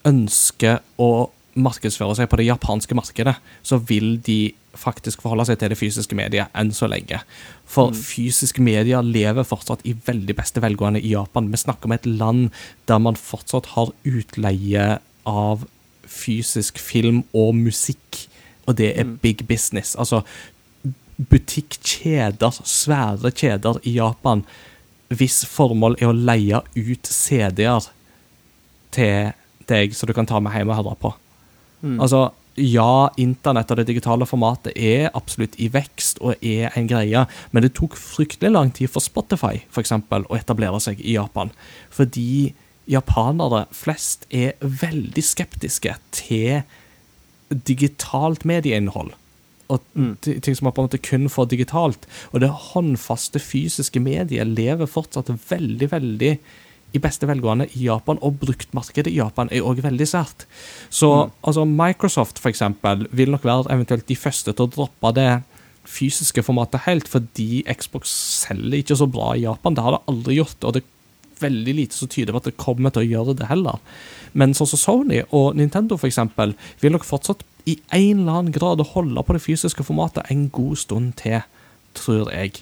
ønsker 0.08 0.80
å 1.02 1.30
markedsføre 1.60 2.16
seg 2.16 2.30
på 2.32 2.38
det 2.40 2.46
japanske 2.48 2.96
markedet, 2.96 3.34
så 3.66 3.80
vil 3.84 4.20
de 4.24 4.54
faktisk 4.80 5.24
forholde 5.26 5.48
seg 5.50 5.58
til 5.60 5.74
det 5.74 5.78
fysiske 5.80 6.16
mediet 6.16 6.54
enn 6.56 6.70
så 6.76 6.88
lenge. 6.88 7.20
For 7.68 7.92
fysiske 7.98 8.64
medier 8.64 9.04
lever 9.04 9.48
fortsatt 9.48 9.84
i 9.90 9.96
veldig 10.06 10.38
beste 10.38 10.64
velgående 10.64 11.02
i 11.02 11.12
Japan. 11.16 11.50
Vi 11.52 11.60
snakker 11.60 11.90
om 11.90 11.96
et 11.98 12.08
land 12.08 12.48
der 12.88 13.02
man 13.04 13.20
fortsatt 13.20 13.74
har 13.74 13.92
utleie 14.08 14.88
av 15.28 15.66
fysisk 16.10 16.80
film 16.80 17.24
og 17.36 17.58
musikk, 17.58 18.28
og 18.70 18.78
det 18.78 18.94
er 18.98 19.04
Mm. 19.04 19.18
big 19.22 19.48
business. 19.48 19.96
Altså, 19.96 20.24
butikkjeder, 21.20 22.62
svære 22.64 23.32
kjeder 23.36 23.80
i 23.84 23.98
Japan, 23.98 24.46
hvis 25.10 25.42
formål 25.50 25.98
er 26.00 26.12
å 26.12 26.16
leie 26.16 26.62
ut 26.76 27.10
CD-er 27.10 27.90
til 28.96 29.32
deg, 29.70 29.96
så 29.96 30.08
du 30.08 30.14
kan 30.16 30.30
ta 30.30 30.40
med 30.42 30.56
hjem 30.56 30.72
og 30.72 30.80
høre 30.80 30.96
på. 31.02 31.14
Mm. 31.82 31.98
Altså, 32.00 32.30
ja, 32.60 33.10
internett 33.22 33.72
og 33.72 33.80
det 33.80 33.88
digitale 33.90 34.28
formatet 34.28 34.76
er 34.76 35.10
absolutt 35.16 35.56
i 35.62 35.70
vekst 35.72 36.20
og 36.24 36.42
er 36.46 36.74
en 36.78 36.90
greie, 36.90 37.26
men 37.52 37.66
det 37.66 37.76
tok 37.78 37.98
fryktelig 38.00 38.52
lang 38.52 38.74
tid 38.76 38.92
for 38.92 39.04
Spotify 39.04 39.62
for 39.70 39.84
eksempel, 39.84 40.28
å 40.28 40.40
etablere 40.40 40.82
seg 40.84 41.00
i 41.02 41.16
Japan. 41.16 41.54
Fordi 41.94 42.54
japanere 42.90 43.66
flest 43.76 44.26
er 44.34 44.58
veldig 44.60 45.24
skeptiske 45.24 45.96
til 46.16 46.62
digitalt 47.50 48.46
medieinnhold. 48.50 49.14
Og 49.70 49.82
Mm. 49.96 50.18
ting 50.22 50.56
som 50.56 50.66
man 50.66 50.74
på 50.74 50.82
en 50.82 50.88
måte 50.90 51.02
kun 51.02 51.30
får 51.30 51.50
digitalt. 51.50 52.08
Og 52.34 52.40
det 52.42 52.50
håndfaste 52.50 53.40
fysiske 53.40 54.00
mediet 54.02 54.48
lever 54.48 54.88
fortsatt 54.88 55.28
veldig, 55.50 55.90
veldig 55.92 56.40
i 56.94 56.98
beste 56.98 57.28
velgående 57.28 57.68
i 57.78 57.84
Japan, 57.86 58.18
og 58.22 58.40
bruktmarkedet 58.40 59.12
i 59.12 59.18
Japan 59.20 59.48
er 59.52 59.62
òg 59.62 59.82
veldig 59.84 60.08
sært. 60.08 60.46
Så 60.90 61.26
Mm. 61.28 61.32
altså, 61.44 61.66
Microsoft 61.66 62.40
for 62.40 62.50
eksempel, 62.50 63.08
vil 63.12 63.30
nok 63.30 63.44
være 63.44 63.70
eventuelt 63.70 64.08
de 64.08 64.16
første 64.16 64.54
til 64.56 64.66
å 64.66 64.72
droppe 64.72 65.14
det 65.14 65.44
fysiske 65.86 66.44
formatet 66.44 66.82
helt, 66.86 67.08
fordi 67.08 67.64
Xbox 67.66 68.10
selger 68.46 68.84
ikke 68.84 68.98
så 68.98 69.10
bra 69.10 69.34
i 69.34 69.42
Japan. 69.42 69.76
Det 69.76 69.84
har 69.84 69.92
det 69.92 70.06
aldri 70.08 70.36
gjort, 70.38 70.64
og 70.64 70.74
det 70.74 70.84
er 70.84 71.50
veldig 71.50 71.76
lite 71.76 71.94
som 71.94 72.08
tyder 72.08 72.34
på 72.34 72.38
at 72.38 72.44
det 72.44 72.58
kommer 72.58 72.92
til 72.92 73.04
å 73.04 73.10
gjøre 73.10 73.38
det 73.38 73.48
heller. 73.48 73.80
Men 74.34 74.54
sånn 74.54 74.68
som 74.68 74.78
Sony 74.80 75.24
og 75.32 75.56
Nintendo 75.56 75.98
for 75.98 76.08
eksempel, 76.08 76.54
vil 76.82 76.92
nok 76.92 77.06
fortsatt 77.06 77.44
i 77.66 77.80
en 77.92 78.22
eller 78.22 78.40
annen 78.40 78.54
grad 78.56 78.82
å 78.82 78.88
holde 78.94 79.24
på 79.24 79.36
det 79.36 79.42
fysiske 79.44 79.84
formatet 79.84 80.30
en 80.32 80.50
god 80.54 80.78
stund 80.78 81.16
til, 81.20 81.42
tror 81.98 82.32
jeg. 82.32 82.62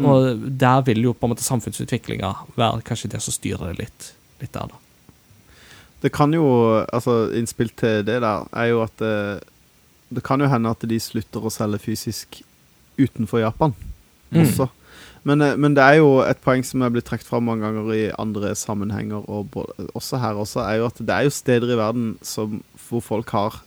Og 0.00 0.40
der 0.58 0.82
vil 0.86 1.02
jo 1.04 1.12
på 1.12 1.26
en 1.28 1.34
måte 1.34 1.44
samfunnsutviklinga 1.44 2.32
være 2.56 2.82
kanskje 2.86 3.10
det 3.12 3.20
som 3.22 3.34
styrer 3.34 3.72
det 3.72 3.84
litt, 3.84 4.12
litt 4.40 4.52
der, 4.56 4.72
da. 4.72 4.80
Det 6.02 6.12
kan 6.12 6.32
jo 6.34 6.44
Altså, 6.92 7.32
innspill 7.32 7.70
til 7.76 8.02
det 8.04 8.20
der 8.22 8.48
er 8.52 8.66
jo 8.70 8.82
at 8.84 8.96
det, 9.00 9.42
det 10.12 10.22
kan 10.24 10.40
jo 10.40 10.48
hende 10.48 10.70
at 10.70 10.84
de 10.88 10.98
slutter 11.00 11.44
å 11.44 11.52
selge 11.52 11.78
fysisk 11.78 12.42
utenfor 12.98 13.40
Japan 13.44 13.74
Mm. 14.30 14.42
også. 14.42 14.68
Men, 15.22 15.40
eh, 15.40 15.56
men 15.56 15.74
det 15.74 15.82
er 15.82 15.94
jo 16.00 16.20
et 16.20 16.40
poeng 16.42 16.64
som 16.66 16.82
er 16.82 16.90
blitt 16.90 17.06
trukket 17.06 17.26
fram 17.26 17.44
mange 17.46 17.62
ganger 17.62 17.92
i 17.94 18.10
andre 18.18 18.54
sammenhenger, 18.58 19.22
og 19.28 19.50
både, 19.50 19.88
også 19.94 20.18
her 20.18 20.34
også, 20.34 20.60
er 20.66 20.80
jo 20.80 20.86
at 20.86 20.98
det 20.98 21.14
er 21.14 21.22
jo 21.26 21.30
steder 21.30 21.72
i 21.72 21.78
verden 21.78 22.18
som, 22.22 22.62
hvor 22.88 23.00
folk 23.00 23.30
har 23.30 23.54
eh, 23.54 23.65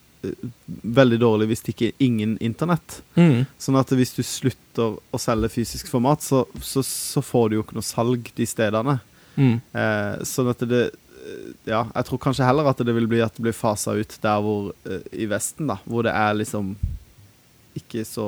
veldig 0.84 1.20
dårlig, 1.22 1.48
hvis 1.52 1.62
det 1.64 1.74
ikke 1.76 1.88
er 1.92 2.04
ingen 2.06 2.38
internett. 2.44 3.02
Mm. 3.16 3.46
Sånn 3.62 3.78
at 3.80 3.90
hvis 3.96 4.12
du 4.18 4.22
slutter 4.24 4.98
å 5.16 5.20
selge 5.22 5.50
fysisk 5.54 5.88
format, 5.92 6.22
så, 6.26 6.44
så, 6.62 6.84
så 6.84 7.24
får 7.24 7.50
du 7.50 7.56
jo 7.60 7.64
ikke 7.64 7.78
noe 7.80 7.88
salg 7.88 8.32
de 8.36 8.46
stedene. 8.50 8.98
Mm. 9.40 9.58
Eh, 9.72 10.24
sånn 10.28 10.50
at 10.52 10.60
det 10.68 10.82
eh, 10.90 11.50
Ja, 11.70 11.86
jeg 11.96 12.06
tror 12.10 12.20
kanskje 12.20 12.44
heller 12.48 12.68
at 12.68 12.80
det 12.84 12.92
vil 12.96 13.08
bli 13.08 13.22
at 13.24 13.36
det 13.38 13.44
blir 13.46 13.56
fasa 13.56 13.94
ut 13.96 14.18
der 14.24 14.40
hvor 14.44 14.72
eh, 14.90 15.04
I 15.16 15.28
Vesten, 15.32 15.68
da, 15.72 15.78
hvor 15.86 16.04
det 16.04 16.12
er 16.16 16.34
liksom 16.42 16.74
ikke 17.80 18.04
så 18.08 18.26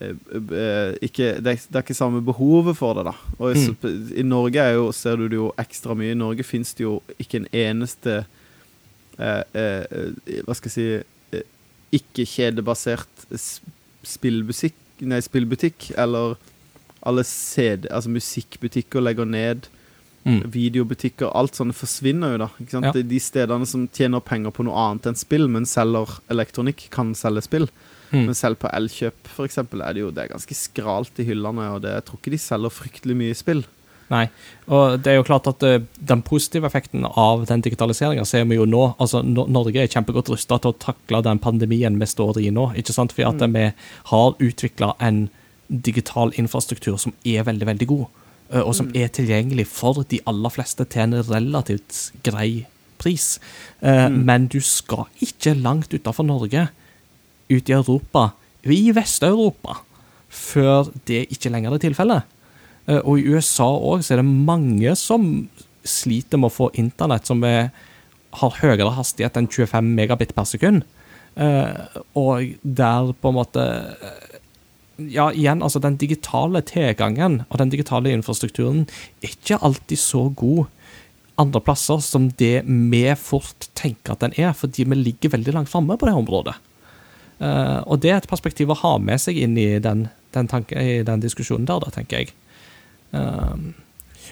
eh, 0.00 0.14
eh, 0.34 0.94
ikke, 1.04 1.28
det, 1.44 1.52
er, 1.54 1.66
det 1.70 1.78
er 1.78 1.84
ikke 1.84 1.94
samme 1.98 2.22
behovet 2.26 2.74
for 2.78 2.96
det, 2.98 3.04
da. 3.12 3.14
Og 3.38 3.52
i, 3.52 3.54
Mm. 3.54 3.76
så- 3.82 4.18
i 4.18 4.22
Norge 4.26 4.64
jo, 4.74 4.88
ser 4.92 5.16
du 5.20 5.28
det 5.28 5.36
jo 5.38 5.52
ekstra 5.60 5.94
mye. 5.94 6.10
I 6.12 6.18
Norge 6.18 6.42
fins 6.42 6.74
det 6.74 6.82
jo 6.88 6.96
ikke 7.20 7.42
en 7.44 7.48
eneste 7.52 8.16
eh, 8.16 8.24
eh, 8.24 8.24
eh, 8.24 8.43
Hva 9.18 10.56
skal 10.58 10.70
jeg 10.70 10.74
si 10.74 10.86
eh, 11.36 11.44
Ikke-kjedebasert 11.94 13.26
spillbutikk, 14.04 14.74
nei, 15.06 15.20
spillbutikk, 15.24 15.92
eller 16.00 16.36
alle 17.04 17.24
CD, 17.28 17.86
altså 17.92 18.12
musikkbutikker 18.12 19.04
legger 19.04 19.28
ned 19.28 19.70
Mm. 20.24 20.40
videobutikker, 20.48 21.28
alt 21.36 21.52
sånt 21.58 21.76
forsvinner 21.76 22.30
jo 22.32 22.38
da. 22.40 22.46
Ikke 22.56 22.72
sant? 22.78 22.86
Ja. 22.96 23.02
De 23.04 23.18
stedene 23.20 23.66
som 23.68 23.82
tjener 23.92 24.22
penger 24.24 24.54
på 24.56 24.64
noe 24.64 24.72
annet 24.80 25.10
enn 25.10 25.18
spill, 25.20 25.44
men 25.52 25.66
selger 25.68 26.14
elektronikk, 26.32 26.86
kan 26.94 27.10
selge 27.18 27.42
spill. 27.44 27.66
Mm. 28.08 28.30
Men 28.30 28.38
selv 28.38 28.56
på 28.62 28.70
Elkjøp 28.72 29.28
for 29.34 29.44
eksempel, 29.44 29.82
er 29.84 29.92
det 29.92 30.00
jo 30.00 30.10
det 30.14 30.24
er 30.24 30.32
ganske 30.32 30.56
skralt 30.56 31.20
i 31.20 31.26
hyllene, 31.28 31.66
og 31.74 31.82
det, 31.84 31.92
jeg 31.98 32.06
tror 32.08 32.20
ikke 32.22 32.32
de 32.32 32.40
selger 32.40 32.72
fryktelig 32.72 33.16
mye 33.20 33.36
spill. 33.36 33.60
Nei. 34.14 34.24
Og 34.70 34.98
det 35.02 35.10
er 35.10 35.16
jo 35.18 35.24
klart 35.26 35.48
at 35.50 35.62
uh, 35.66 35.80
den 35.98 36.20
positive 36.22 36.68
effekten 36.68 37.02
av 37.08 37.44
den 37.50 37.62
digitaliseringa 37.64 38.24
ser 38.28 38.44
vi 38.46 38.58
jo 38.60 38.66
nå. 38.68 38.82
Altså, 39.02 39.24
Nor- 39.26 39.48
Norge 39.50 39.82
er 39.82 39.90
kjempegodt 39.90 40.30
rusta 40.30 40.60
til 40.62 40.70
å 40.70 40.78
takle 40.78 41.22
den 41.26 41.40
pandemien 41.42 41.96
vi 41.98 42.06
står 42.06 42.38
i 42.44 42.50
nå. 42.54 42.68
ikke 42.78 42.94
sant? 42.94 43.12
For 43.16 43.26
at 43.26 43.42
Mm. 43.42 43.52
vi 43.56 43.64
har 44.12 44.36
utvikla 44.38 44.92
en 45.00 45.24
digital 45.68 46.30
infrastruktur 46.38 46.96
som 47.00 47.12
er 47.24 47.42
veldig, 47.42 47.66
veldig 47.66 47.86
god. 47.90 48.06
Uh, 48.54 48.60
Og 48.68 48.74
som 48.76 48.86
Mm. 48.86 48.96
er 49.02 49.08
tilgjengelig 49.08 49.66
for 49.66 50.04
de 50.08 50.20
aller 50.26 50.50
fleste 50.50 50.84
til 50.88 51.02
en 51.02 51.14
relativt 51.24 52.12
grei 52.22 52.66
pris. 52.98 53.38
Uh, 53.82 54.08
Mm. 54.08 54.24
Men 54.24 54.46
du 54.46 54.60
skal 54.60 55.06
ikke 55.20 55.54
langt 55.60 55.90
utafor 55.92 56.24
Norge, 56.24 56.68
ut 57.50 57.68
i 57.68 57.72
Europa, 57.72 58.30
i 58.64 58.92
Vest-Europa, 58.92 59.80
før 60.30 60.90
det 61.06 61.26
ikke 61.30 61.50
lenger 61.50 61.74
er 61.74 61.78
tilfellet. 61.78 62.22
Eh, 62.86 63.00
Og 63.00 63.18
i 63.18 63.26
USA 63.28 63.68
òg 63.68 64.04
er 64.10 64.20
det 64.20 64.26
mange 64.28 64.94
som 64.96 65.48
sliter 65.84 66.40
med 66.40 66.50
å 66.50 66.56
få 66.56 66.70
internett 66.80 67.28
som 67.28 67.42
er, 67.44 67.70
har 68.40 68.60
høyere 68.60 68.94
hastighet 68.96 69.36
enn 69.36 69.48
25 69.48 69.94
megabit 69.96 70.34
per 70.34 70.48
sekund. 70.48 70.84
Eh, 71.36 71.98
og 72.14 72.54
der 72.62 73.12
på 73.20 73.30
en 73.30 73.36
måte 73.36 73.64
ja, 74.98 75.30
igjen, 75.32 75.62
altså 75.62 75.80
den 75.82 75.96
digitale 75.98 76.62
tilgangen 76.62 77.42
og 77.48 77.58
den 77.58 77.72
digitale 77.72 78.12
infrastrukturen 78.14 78.84
er 79.22 79.32
ikke 79.34 79.58
alltid 79.58 79.98
så 79.98 80.28
god 80.30 80.68
andre 81.40 81.60
plasser 81.64 81.98
som 82.04 82.28
det 82.38 82.62
vi 82.66 83.02
fort 83.18 83.66
tenker 83.74 84.14
at 84.14 84.22
den 84.22 84.36
er, 84.38 84.52
fordi 84.54 84.86
vi 84.86 85.00
ligger 85.00 85.34
veldig 85.34 85.56
langt 85.56 85.72
framme 85.72 85.96
på 85.98 86.06
det 86.06 86.14
området. 86.14 86.54
Uh, 87.42 87.82
og 87.90 87.98
det 88.04 88.12
er 88.12 88.20
et 88.20 88.30
perspektiv 88.30 88.70
å 88.70 88.78
ha 88.78 88.92
med 89.02 89.18
seg 89.18 89.40
inn 89.42 89.58
i 89.58 89.80
den, 89.82 90.06
den, 90.36 90.50
tanke, 90.50 90.78
i 90.78 91.02
den 91.02 91.24
diskusjonen 91.24 91.66
der, 91.66 91.82
da, 91.82 91.90
tenker 91.90 92.22
jeg. 92.22 92.30
Um, 93.14 93.72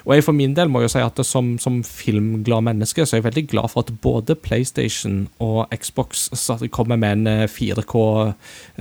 og 0.02 0.16
jeg 0.16 0.24
for 0.26 0.34
min 0.34 0.54
del 0.56 0.70
må 0.72 0.82
jo 0.82 0.90
si 0.90 1.00
at 1.02 1.20
som, 1.26 1.52
som 1.62 1.78
filmglad 1.86 2.64
menneske 2.66 3.04
så 3.06 3.14
er 3.16 3.20
jeg 3.20 3.26
veldig 3.28 3.44
glad 3.52 3.70
for 3.70 3.84
at 3.84 3.92
både 4.02 4.34
PlayStation 4.34 5.26
og 5.42 5.70
Xbox 5.74 6.26
kommer 6.74 6.98
med 6.98 7.20
en 7.20 7.30
eh, 7.30 7.44
4K 7.46 8.02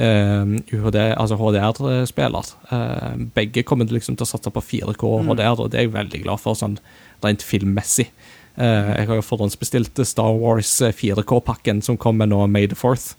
eh, 0.02 0.56
UHD, 0.74 0.98
altså 1.14 1.38
HDR-spiller. 1.38 2.54
Eh, 2.74 3.26
begge 3.36 3.66
kommer 3.68 3.90
liksom 3.92 4.18
til 4.18 4.26
å 4.26 4.32
satse 4.32 4.54
på 4.54 4.66
4K 4.66 5.06
og 5.06 5.30
HDR, 5.30 5.62
og 5.62 5.70
det 5.70 5.82
er 5.82 5.88
jeg 5.88 5.96
veldig 5.98 6.24
glad 6.26 6.42
for 6.42 6.58
sånn 6.58 6.80
rent 7.22 7.46
filmmessig. 7.46 8.08
Eh, 8.58 8.94
jeg 8.98 9.12
har 9.12 9.20
jo 9.22 9.28
forhåndsbestilt 9.28 10.02
Star 10.10 10.34
Wars 10.42 10.74
4K-pakken 10.82 11.84
som 11.86 12.02
kommer 12.02 12.30
nå 12.30 12.48
May 12.50 12.66
the 12.72 12.78
4th. 12.80 13.14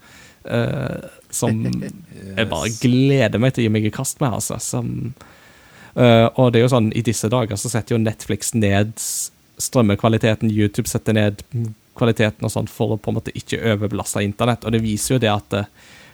eh, 0.51 1.07
som 1.31 1.63
jeg 2.37 2.51
bare 2.51 2.75
gleder 2.83 3.39
meg 3.39 3.55
til 3.55 3.63
å 3.63 3.69
gi 3.69 3.73
meg 3.79 3.87
i 3.87 3.95
kast 3.95 4.19
med, 4.21 4.35
altså. 4.41 4.59
Som, 4.59 5.13
Eh, 5.15 5.42
og 5.93 6.53
det 6.53 6.61
er 6.61 6.65
jo 6.65 6.73
sånn, 6.73 6.93
i 6.97 7.05
disse 7.05 7.29
dager 7.29 7.59
så 7.61 7.69
setter 7.69 7.97
jo 7.97 8.01
Netflix 8.01 8.55
ned 8.57 8.95
strømmekvaliteten, 9.61 10.51
YouTube 10.51 10.89
setter 10.89 11.17
ned 11.17 11.43
kvaliteten 11.99 12.47
og 12.47 12.53
sånn 12.53 12.71
for 12.71 12.95
å 12.95 13.01
på 13.01 13.13
en 13.13 13.19
måte 13.19 13.35
ikke 13.37 13.61
overbelaste 13.75 14.23
internett, 14.25 14.65
og 14.65 14.75
det 14.75 14.83
viser 14.85 15.17
jo 15.17 15.23
det 15.23 15.33
at 15.33 15.59
eh, 15.59 15.69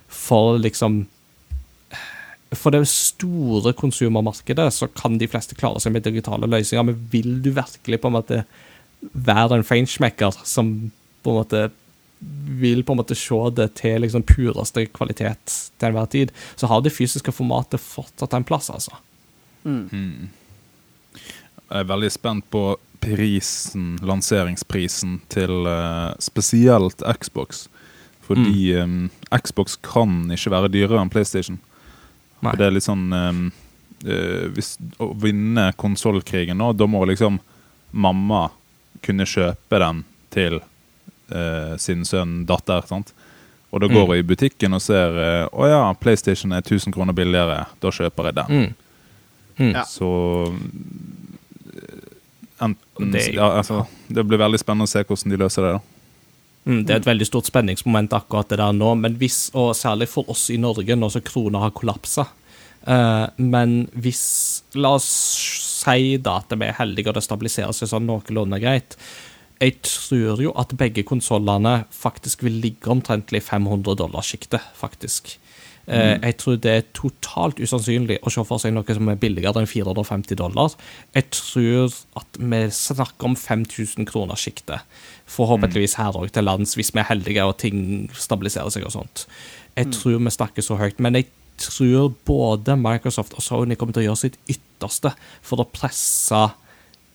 for 0.08 0.58
liksom 0.58 1.06
For 2.48 2.72
det 2.72 2.86
store 2.88 3.74
konsumermarkedet 3.76 4.70
så 4.72 4.86
kan 4.88 5.18
de 5.20 5.26
fleste 5.28 5.52
klare 5.54 5.82
seg 5.84 5.92
med 5.92 6.06
digitale 6.06 6.48
løsninger, 6.48 6.86
men 6.88 7.02
vil 7.12 7.42
du 7.44 7.50
virkelig 7.52 7.98
på 8.00 8.08
en 8.08 8.14
måte 8.14 8.38
være 9.12 9.58
en 9.58 9.66
feinschmecker 9.68 10.32
som 10.48 10.70
på 11.22 11.34
en 11.34 11.36
måte 11.42 11.60
vil 12.58 12.80
på 12.88 12.94
en 12.94 13.02
måte 13.02 13.14
se 13.14 13.36
det 13.52 13.68
til 13.76 14.00
liksom 14.00 14.24
pureste 14.26 14.86
kvalitet 14.96 15.58
til 15.76 15.90
enhver 15.90 16.08
tid, 16.08 16.32
så 16.56 16.72
har 16.72 16.80
det 16.80 16.94
fysiske 16.96 17.36
formatet 17.36 17.84
fortsatt 17.84 18.32
en 18.34 18.48
plass, 18.48 18.70
altså. 18.72 18.96
Mm. 19.64 20.28
Jeg 21.68 21.80
er 21.82 21.88
veldig 21.88 22.10
spent 22.14 22.46
på 22.52 22.62
prisen, 23.02 23.96
lanseringsprisen 24.02 25.18
til 25.30 25.66
eh, 25.70 26.14
spesielt 26.22 27.02
Xbox. 27.20 27.66
Fordi 28.28 28.72
eh, 28.74 28.94
Xbox 29.38 29.76
kan 29.84 30.26
ikke 30.34 30.52
være 30.54 30.70
dyrere 30.72 31.02
enn 31.02 31.12
PlayStation. 31.12 31.58
Nei. 32.40 32.50
For 32.52 32.60
det 32.60 32.66
er 32.68 32.74
litt 32.76 32.86
sånn 32.86 33.06
um, 33.10 33.38
uh, 34.06 34.44
Hvis 34.54 34.76
Å 35.02 35.08
vinne 35.18 35.72
konsollkrigen 35.74 36.60
nå, 36.60 36.68
da 36.78 36.86
må 36.86 37.00
liksom 37.10 37.40
mamma 37.90 38.44
kunne 39.02 39.26
kjøpe 39.26 39.80
den 39.82 40.04
til 40.30 40.60
uh, 40.60 41.74
sin 41.82 42.04
sønn, 42.06 42.44
datter. 42.46 42.84
sant? 42.86 43.10
Og 43.74 43.82
da 43.82 43.88
går 43.90 44.04
Mm. 44.06 44.12
hun 44.12 44.20
i 44.20 44.22
butikken 44.28 44.72
og 44.78 44.80
ser 44.80 45.18
Å 45.50 45.66
ja, 45.68 45.80
PlayStation 45.98 46.54
er 46.54 46.62
1000 46.62 46.94
kroner 46.94 47.12
billigere. 47.12 47.64
Da 47.82 47.90
kjøper 47.92 48.30
jeg 48.30 48.38
den. 48.38 48.54
Mm. 48.54 48.87
Mm. 49.58 49.72
Ja. 49.74 49.82
Så 49.84 50.08
eh, 51.74 52.64
enten, 52.64 53.10
Det- 53.12 53.34
ja, 53.34 53.50
altså, 53.58 53.86
det 54.08 54.24
blir 54.26 54.38
veldig 54.38 54.58
spennende 54.60 54.86
å 54.86 54.88
se 54.90 55.02
hvordan 55.04 55.30
de 55.30 55.36
løser 55.36 55.62
det. 55.72 55.80
Mm, 56.66 56.84
det 56.84 56.90
er 56.90 56.96
et 57.00 57.06
veldig 57.06 57.26
stort 57.26 57.46
spenningsmoment 57.48 58.12
akkurat 58.12 58.48
det 58.50 58.58
der 58.58 58.72
nå, 58.76 58.94
men 58.98 59.14
hvis, 59.16 59.50
og 59.54 59.74
særlig 59.74 60.08
for 60.08 60.28
oss 60.28 60.50
i 60.50 60.56
Norge 60.58 60.96
nå 60.96 61.08
som 61.10 61.22
krona 61.22 61.60
har 61.60 61.70
kollapsa. 61.70 62.26
Eh, 62.86 63.26
men 63.38 63.86
hvis 63.96 64.62
La 64.74 64.94
oss 64.94 65.08
si 65.84 66.16
da 66.18 66.36
at 66.42 66.50
vi 66.58 66.66
er 66.66 66.76
heldige 66.76 67.08
og 67.08 67.14
det 67.14 67.22
stabiliserer 67.24 67.72
seg 67.72 67.88
sånn 67.88 68.06
noenlunde 68.06 68.60
greit. 68.60 68.96
Jeg 69.60 69.80
tror 69.82 70.38
jo 70.42 70.52
at 70.54 70.76
begge 70.76 71.02
konsollene 71.04 71.84
faktisk 71.90 72.42
vil 72.42 72.60
ligge 72.62 72.90
omtrentlig 72.92 73.40
i 73.40 73.46
500 73.46 73.96
dollar-sjiktet, 73.96 74.60
faktisk. 74.78 75.38
Eh, 75.88 76.18
Jeg 76.22 76.36
tror 76.36 76.56
det 76.60 76.72
er 76.72 76.82
totalt 76.92 77.60
usannsynlig 77.60 78.18
å 78.22 78.30
se 78.30 78.44
for 78.44 78.60
seg 78.60 78.74
noe 78.76 78.94
som 78.94 79.08
er 79.08 79.16
billigere 79.16 79.62
enn 79.62 79.66
450 79.70 80.36
dollar. 80.36 80.74
Jeg 81.14 81.30
tror 81.32 81.88
at 82.20 82.38
vi 82.38 82.60
snakker 82.70 83.24
om 83.30 83.36
5000 83.36 84.06
kroner-sjiktet. 84.06 84.84
Forhåpentligvis 85.26 85.96
her 85.96 86.12
òg 86.12 86.30
til 86.32 86.44
lands, 86.44 86.74
hvis 86.76 86.92
vi 86.92 87.00
er 87.00 87.08
heldige 87.08 87.44
og 87.44 87.56
ting 87.58 88.10
stabiliserer 88.12 88.70
seg 88.70 88.84
og 88.84 88.92
sånt. 88.92 89.26
Jeg 89.76 89.92
tror 89.94 90.18
vi 90.18 90.30
snakker 90.34 90.62
så 90.62 90.76
høyt, 90.76 91.00
men 91.00 91.14
jeg 91.14 91.28
tror 91.58 92.12
både 92.26 92.76
Microsoft 92.76 93.34
og 93.34 93.42
Sony 93.42 93.74
kommer 93.74 93.96
til 93.96 94.04
å 94.04 94.10
gjøre 94.10 94.22
sitt 94.26 94.38
ytterste 94.48 95.14
for 95.42 95.62
å 95.62 95.68
presse 95.72 96.50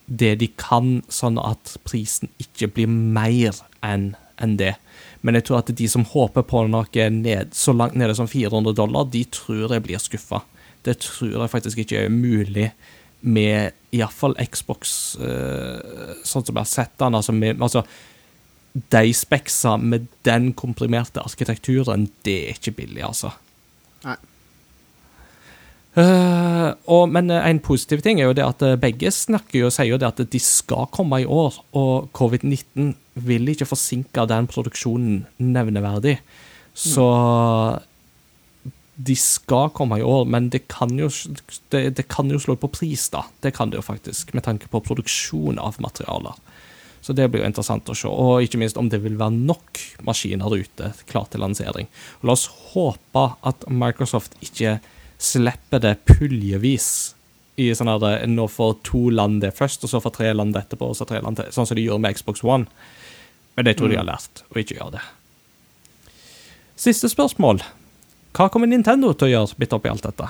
det 0.08 0.34
de 0.42 0.50
kan, 0.60 1.02
sånn 1.08 1.38
at 1.40 1.78
prisen 1.88 2.30
ikke 2.42 2.68
blir 2.76 2.90
mer 2.92 3.54
enn 3.84 4.58
det. 4.60 4.76
Men 5.24 5.40
jeg 5.40 5.48
tror 5.48 5.62
at 5.62 5.72
de 5.72 5.88
som 5.88 6.04
håper 6.08 6.44
på 6.48 6.66
noe 6.68 7.10
ned, 7.16 7.54
så 7.56 7.76
langt 7.76 7.96
nede 8.00 8.16
som 8.18 8.28
400 8.28 8.76
dollar, 8.76 9.08
de 9.08 9.24
tror 9.32 9.72
jeg 9.72 9.86
blir 9.86 10.02
skuffa. 10.04 10.42
Det 10.84 10.98
tror 11.00 11.38
jeg 11.38 11.54
faktisk 11.54 11.84
ikke 11.84 12.02
er 12.04 12.12
mulig 12.12 12.72
med 13.24 13.72
iallfall 13.96 14.36
Xbox, 14.52 15.16
eh, 15.16 16.18
sånn 16.28 16.44
som 16.44 16.58
jeg 16.58 16.60
har 16.60 16.72
sett 16.72 16.98
den. 17.00 17.16
Altså, 17.16 17.32
med, 17.32 17.62
altså 17.64 17.86
de 18.74 19.14
speksa 19.16 19.78
med 19.78 20.10
den 20.28 20.52
komprimerte 20.58 21.24
arkitekturen, 21.24 22.10
det 22.26 22.38
er 22.50 22.58
ikke 22.58 22.76
billig, 22.82 23.04
altså. 23.06 23.32
Nei. 24.04 24.18
Uh, 25.94 26.74
og, 26.90 27.04
men 27.14 27.30
en 27.30 27.60
positiv 27.62 28.02
ting 28.02 28.18
er 28.18 28.32
jo 28.32 28.34
det 28.34 28.46
at 28.48 28.64
eh, 28.66 28.80
begge 28.82 29.12
snakker 29.14 29.60
jo, 29.60 29.68
og 29.70 29.76
sier 29.76 29.92
jo 29.92 30.00
det 30.02 30.08
at 30.10 30.24
de 30.34 30.40
skal 30.42 30.88
komme 30.92 31.22
i 31.22 31.28
år, 31.30 31.60
og 31.78 32.10
covid-19 32.18 32.96
vil 33.14 33.50
ikke 33.52 33.70
forsinke 33.70 34.26
den 34.30 34.48
produksjonen 34.50 35.26
nevneverdig. 35.38 36.18
Så 36.74 37.08
de 38.96 39.16
skal 39.18 39.72
komme 39.74 40.00
i 40.00 40.06
år, 40.06 40.26
men 40.30 40.50
det 40.54 40.68
kan 40.70 40.92
jo, 40.98 41.10
det, 41.74 41.84
det 41.98 42.08
kan 42.10 42.30
jo 42.30 42.42
slå 42.42 42.56
på 42.62 42.70
pris, 42.74 43.08
da. 43.14 43.24
Det 43.42 43.54
kan 43.58 43.72
det 43.72 43.80
jo 43.80 43.86
faktisk, 43.86 44.34
med 44.38 44.46
tanke 44.46 44.70
på 44.70 44.82
produksjon 44.86 45.62
av 45.62 45.80
materialer. 45.82 46.38
Så 47.04 47.12
det 47.18 47.26
blir 47.28 47.42
jo 47.44 47.50
interessant 47.50 47.90
å 47.90 47.96
se, 47.98 48.08
og 48.08 48.46
ikke 48.46 48.62
minst 48.62 48.78
om 48.80 48.88
det 48.90 49.02
vil 49.04 49.18
være 49.20 49.36
nok 49.36 49.82
maskiner 50.08 50.54
ute 50.56 50.94
klar 51.10 51.26
til 51.32 51.44
lansering. 51.44 51.90
Og 52.22 52.30
la 52.30 52.38
oss 52.38 52.46
håpe 52.72 53.26
at 53.44 53.66
Microsoft 53.68 54.38
ikke 54.46 54.78
slipper 55.24 55.82
det 55.84 55.98
puljevis 56.08 56.88
i 57.60 57.70
sånn 57.76 57.92
at 57.92 58.06
nå 58.30 58.46
får 58.50 58.78
to 58.88 59.08
land 59.14 59.42
det 59.44 59.52
først, 59.58 59.84
og 59.86 59.92
så 59.92 60.02
får 60.02 60.16
tre 60.16 60.32
land 60.34 60.56
det 60.56 60.64
etterpå, 60.64 60.90
og 60.90 60.98
så 60.98 61.06
tre 61.10 61.20
land 61.22 61.38
til, 61.38 61.52
sånn 61.54 61.68
som 61.70 61.78
de 61.78 61.86
gjør 61.86 62.00
med 62.02 62.18
Xbox 62.18 62.46
One. 62.46 62.70
Men 63.56 63.68
det 63.68 63.78
tror 63.78 63.92
jeg 63.92 63.98
de 63.98 64.02
har 64.02 64.10
lært, 64.10 64.44
å 64.50 64.60
ikke 64.62 64.78
gjøre 64.80 64.98
det. 64.98 65.04
Siste 66.84 67.10
spørsmål. 67.12 67.62
Hva 68.34 68.50
kommer 68.50 68.70
Nintendo 68.70 69.12
til 69.14 69.30
å 69.30 69.34
gjøre 69.34 69.62
midt 69.62 69.76
oppi 69.78 69.92
alt 69.92 70.08
dette? 70.08 70.30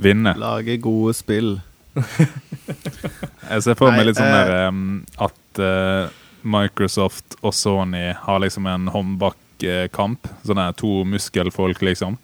Vinne. 0.00 0.32
Lage 0.40 0.78
gode 0.80 1.12
spill. 1.18 1.58
Jeg 3.50 3.64
ser 3.64 3.76
for 3.76 3.92
meg 3.92 4.06
litt 4.06 4.18
sånn 4.20 4.32
der 4.32 4.68
um, 4.68 4.82
at 5.20 5.60
uh, 5.60 6.08
Microsoft 6.46 7.36
og 7.42 7.52
Sony 7.56 8.12
har 8.16 8.42
liksom 8.44 8.68
en 8.70 8.88
håndbakkamp. 8.94 10.30
Sånne 10.46 10.70
to 10.78 11.02
muskelfolk, 11.08 11.82
liksom. 11.84 12.16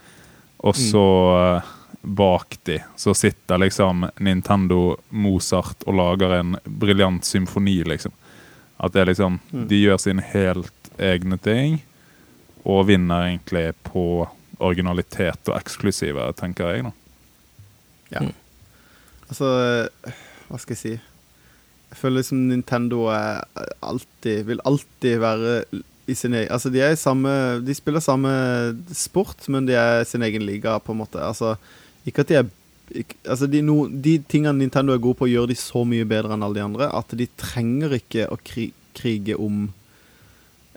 Og 0.65 0.79
så 0.79 1.07
uh, 1.35 1.73
bak 2.05 2.57
de 2.69 2.79
så 2.97 3.13
sitter 3.17 3.61
liksom 3.61 4.07
Nintendo 4.25 4.95
Mozart 5.11 5.85
og 5.89 5.99
lager 6.01 6.39
en 6.39 6.57
briljant 6.65 7.27
symfoni, 7.27 7.83
liksom. 7.89 8.15
At 8.81 8.93
det 8.95 9.03
er 9.03 9.13
liksom 9.13 9.41
Mm. 9.53 9.69
De 9.69 9.81
gjør 9.81 9.99
sine 10.03 10.23
helt 10.23 10.91
egne 10.99 11.39
ting, 11.39 11.83
og 12.65 12.87
vinner 12.89 13.29
egentlig 13.29 13.75
på 13.85 14.27
originalitet 14.59 15.49
og 15.51 15.57
eksklusive, 15.59 16.33
tenker 16.39 16.71
jeg, 16.71 16.85
da. 16.85 16.93
Altså, 19.29 19.49
hva 20.49 20.61
skal 20.61 20.75
jeg 20.75 20.79
si 20.79 20.93
Jeg 20.95 21.97
føler 21.99 22.21
liksom 22.21 22.43
Nintendo 22.51 23.07
er 23.11 23.41
alltid 23.83 24.45
Vil 24.47 24.61
alltid 24.69 25.19
være 25.23 25.55
i 26.07 26.15
sin 26.15 26.35
egen 26.37 26.53
Altså, 26.53 26.71
de 26.71 26.83
er 26.85 26.93
i 26.95 27.01
samme 27.01 27.33
De 27.65 27.75
spiller 27.75 28.05
samme 28.05 28.31
sport, 28.93 29.49
men 29.49 29.67
de 29.67 29.75
er 29.79 30.03
i 30.03 30.09
sin 30.09 30.23
egen 30.23 30.45
liga, 30.47 30.77
på 30.79 30.93
en 30.93 31.01
måte. 31.01 31.19
Altså, 31.23 31.55
ikke 32.05 32.21
at 32.21 32.29
de 32.29 32.39
er 32.43 32.53
Altså, 33.25 33.49
de, 33.49 33.63
no, 33.65 33.87
de 33.89 34.19
tingene 34.29 34.59
Nintendo 34.61 34.93
er 34.93 35.01
gode 35.03 35.19
på, 35.23 35.31
gjør 35.31 35.49
de 35.51 35.57
så 35.59 35.85
mye 35.89 36.05
bedre 36.09 36.37
enn 36.37 36.45
alle 36.45 36.59
de 36.61 36.67
andre 36.67 36.91
at 36.93 37.15
de 37.17 37.27
trenger 37.41 37.97
ikke 38.01 38.29
å 38.33 38.39
kri 38.45 38.73
krige 38.95 39.35
om 39.41 39.65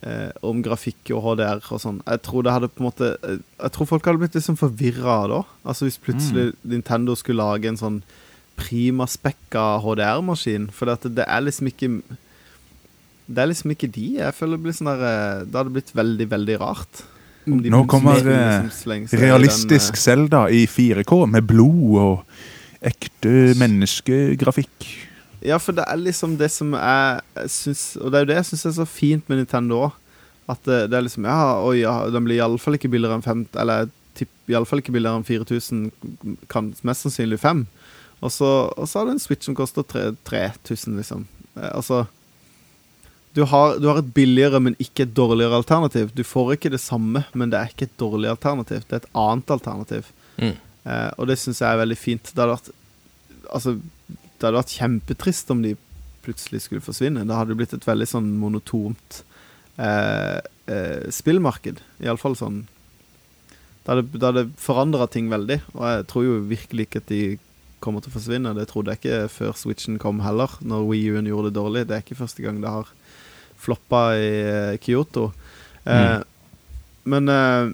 eh, 0.02 0.32
om 0.46 0.62
grafikk 0.66 1.12
og 1.14 1.24
HDR 1.26 1.62
og 1.74 1.82
sånn. 1.82 2.00
Jeg 2.06 2.22
tror 2.26 2.46
det 2.46 2.54
hadde 2.56 2.70
på 2.72 2.82
en 2.82 2.88
måte 2.90 3.10
eh, 3.22 3.42
Jeg 3.62 3.74
tror 3.76 3.90
folk 3.92 4.08
hadde 4.10 4.22
blitt 4.24 4.38
liksom 4.38 4.58
forvirra 4.60 5.20
da. 5.32 5.42
Altså 5.68 5.88
Hvis 5.88 6.00
plutselig 6.02 6.52
Nintendo 6.64 7.16
skulle 7.18 7.46
lage 7.46 7.70
en 7.70 7.80
sånn 7.80 8.00
primaspekka 8.58 9.66
HDR-maskin. 9.84 10.72
For 10.74 10.90
det, 10.90 11.14
det 11.20 11.28
er 11.28 11.46
liksom 11.46 11.70
ikke 11.70 11.92
Det 13.28 13.44
er 13.44 13.52
liksom 13.52 13.76
ikke 13.76 13.92
de. 13.92 14.08
Jeg 14.22 14.38
føler 14.38 14.58
det 14.58 14.66
blir 14.66 14.78
sånn 14.80 14.92
der 14.94 15.06
eh, 15.12 15.46
Det 15.46 15.62
hadde 15.62 15.76
blitt 15.78 15.94
veldig, 15.98 16.30
veldig 16.34 16.58
rart. 16.64 17.06
Nå 17.48 17.84
kommer 17.90 18.28
eh, 18.28 18.68
realistisk 19.18 19.98
Selda 19.99 20.48
i 20.52 20.65
4K 20.69 21.19
med 21.32 21.48
blod 21.48 21.99
og 22.02 22.88
ekte 22.88 23.53
menneskegrafikk. 23.57 24.88
Ja, 25.45 25.60
for 25.61 25.78
det 25.78 25.86
er 25.88 26.02
liksom 26.02 26.36
det 26.40 26.49
som 26.49 26.72
jeg 26.74 27.49
syns 27.53 27.82
Og 28.02 28.10
det 28.10 28.18
er 28.18 28.24
jo 28.24 28.30
det 28.32 28.38
jeg 28.40 28.48
syns 28.49 28.64
er 28.65 28.74
så 28.80 28.86
fint 28.90 29.28
med 29.30 29.41
Nintendo 29.44 29.84
òg. 29.88 29.95
At 30.49 30.64
det, 30.65 30.80
det 30.91 30.98
er 30.98 31.06
liksom 31.06 31.28
Ja, 31.28 31.60
oi, 31.61 31.82
ja, 31.84 31.94
den 32.11 32.26
blir 32.26 32.40
iallfall 32.40 32.80
ikke 32.80 32.91
billigere 32.91 33.19
enn 33.19 33.26
5 33.26 33.45
Eller 33.61 33.90
iallfall 34.49 34.82
ikke 34.82 34.95
billigere 34.95 35.19
enn 35.19 35.28
4000, 35.28 35.82
kan 36.49 36.72
mest 36.88 37.06
sannsynlig 37.06 37.38
5. 37.44 37.65
Og 38.24 38.32
så, 38.34 38.48
og 38.74 38.88
så 38.90 38.99
har 38.99 39.07
du 39.07 39.14
en 39.14 39.22
Switch 39.22 39.45
som 39.45 39.57
koster 39.57 39.86
3 39.86 40.14
3000, 40.26 40.95
liksom. 40.98 41.26
Eh, 41.57 41.69
altså 41.69 42.06
du 43.38 43.44
har, 43.46 43.76
du 43.78 43.86
har 43.86 44.00
et 44.02 44.14
billigere, 44.16 44.58
men 44.64 44.74
ikke 44.82 45.04
et 45.06 45.14
dårligere 45.14 45.60
alternativ. 45.60 46.10
Du 46.18 46.24
får 46.26 46.56
ikke 46.56 46.72
det 46.74 46.82
samme, 46.82 47.22
men 47.38 47.52
det 47.54 47.60
er 47.60 47.70
ikke 47.70 47.86
et 47.86 48.00
dårlig 48.02 48.32
alternativ. 48.32 48.82
Det 48.88 48.96
er 48.96 49.04
et 49.04 49.12
annet 49.22 49.52
alternativ. 49.54 50.08
Mm. 50.42 50.56
Eh, 50.58 51.12
og 51.22 51.30
det 51.30 51.36
syns 51.38 51.62
jeg 51.62 51.70
er 51.70 51.84
veldig 51.84 51.98
fint. 52.02 52.32
Det 52.32 52.42
hadde 52.44 52.58
vært 52.58 52.74
Altså, 53.48 53.78
det 54.10 54.44
hadde 54.44 54.58
vært 54.58 54.74
kjempetrist 54.76 55.52
om 55.54 55.62
de 55.64 55.70
plutselig 56.26 56.66
skulle 56.66 56.84
forsvinne. 56.84 57.24
Da 57.30 57.38
hadde 57.38 57.54
det 57.54 57.60
blitt 57.62 57.76
et 57.78 57.86
veldig 57.88 58.08
sånn 58.10 58.34
monotont 58.42 59.22
eh, 59.80 60.42
eh, 60.68 61.06
spillmarked. 61.16 61.80
Iallfall 62.04 62.36
sånn 62.36 62.58
Da 63.86 63.94
hadde, 63.94 64.04
det 64.18 64.26
hadde 64.26 64.46
forandra 64.60 65.08
ting 65.14 65.30
veldig. 65.32 65.62
Og 65.78 65.86
jeg 65.86 66.10
tror 66.10 66.26
jo 66.26 66.42
virkelig 66.50 66.90
ikke 66.90 67.06
at 67.06 67.14
de 67.14 67.22
kommer 67.80 68.04
til 68.04 68.12
å 68.12 68.18
forsvinne. 68.18 68.58
Det 68.58 68.68
trodde 68.74 68.98
jeg 68.98 69.04
ikke 69.04 69.32
før 69.32 69.56
Switchen 69.56 70.02
kom 70.02 70.26
heller, 70.26 70.58
når 70.60 70.90
Wii 70.90 71.14
U-en 71.14 71.32
gjorde 71.32 71.54
det 71.54 71.60
dårlig. 71.62 71.88
Det 71.88 71.96
er 71.96 72.04
ikke 72.04 72.20
første 72.26 72.44
gang 72.44 72.60
det 72.66 72.74
har 72.74 72.92
floppa 73.62 74.02
i 74.18 74.30
eh, 74.42 74.78
Kyoto. 74.84 75.32
Eh, 75.86 76.20
Men 77.08 77.30
eh, 77.32 77.70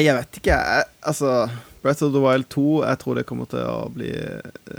jeg 0.00 0.16
vet 0.16 0.38
ikke. 0.40 0.56
Jeg, 0.56 0.86
altså 1.04 1.32
Breath 1.82 2.04
of 2.06 2.12
the 2.14 2.22
Wild 2.22 2.48
2, 2.54 2.84
jeg 2.86 2.98
tror 3.02 3.18
det 3.18 3.26
kommer 3.28 3.48
til 3.50 3.66
å 3.66 3.88
bli 3.92 4.12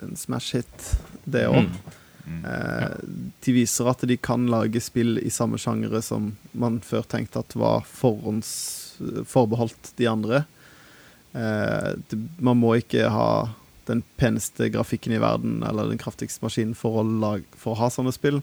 en 0.02 0.16
smash 0.18 0.56
hit, 0.56 0.94
det 1.28 1.44
òg. 1.52 1.68
Mm. 2.24 2.40
Eh, 2.48 2.94
de 3.44 3.56
viser 3.56 3.90
at 3.92 4.06
de 4.08 4.16
kan 4.18 4.48
lage 4.48 4.80
spill 4.82 5.20
i 5.20 5.32
samme 5.34 5.60
sjangere 5.60 6.00
som 6.02 6.32
man 6.56 6.80
før 6.86 7.04
tenkte 7.12 7.44
at 7.44 7.56
var 7.60 7.84
forhånds, 7.90 8.54
forbeholdt 9.28 9.92
de 10.00 10.08
andre. 10.08 10.46
Eh, 11.36 11.92
det, 12.08 12.22
man 12.40 12.62
må 12.62 12.78
ikke 12.80 13.12
ha 13.12 13.30
den 13.90 14.00
peneste 14.16 14.70
grafikken 14.72 15.12
i 15.12 15.20
verden 15.20 15.60
eller 15.68 15.92
den 15.92 16.00
kraftigste 16.00 16.46
maskinen 16.46 16.78
for 16.80 17.02
å, 17.02 17.04
lage, 17.04 17.44
for 17.60 17.76
å 17.76 17.82
ha 17.84 17.92
sånne 17.92 18.16
spill. 18.16 18.40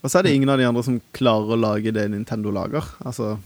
Og 0.00 0.08
så 0.08 0.18
er 0.18 0.26
det 0.26 0.34
ingen 0.34 0.48
av 0.52 0.60
de 0.60 0.66
andre 0.68 0.82
som 0.86 1.00
klarer 1.16 1.54
å 1.54 1.60
lage 1.60 1.92
det 1.92 2.06
Nintendo 2.12 2.52
lager. 2.54 2.86
Altså 3.04 3.38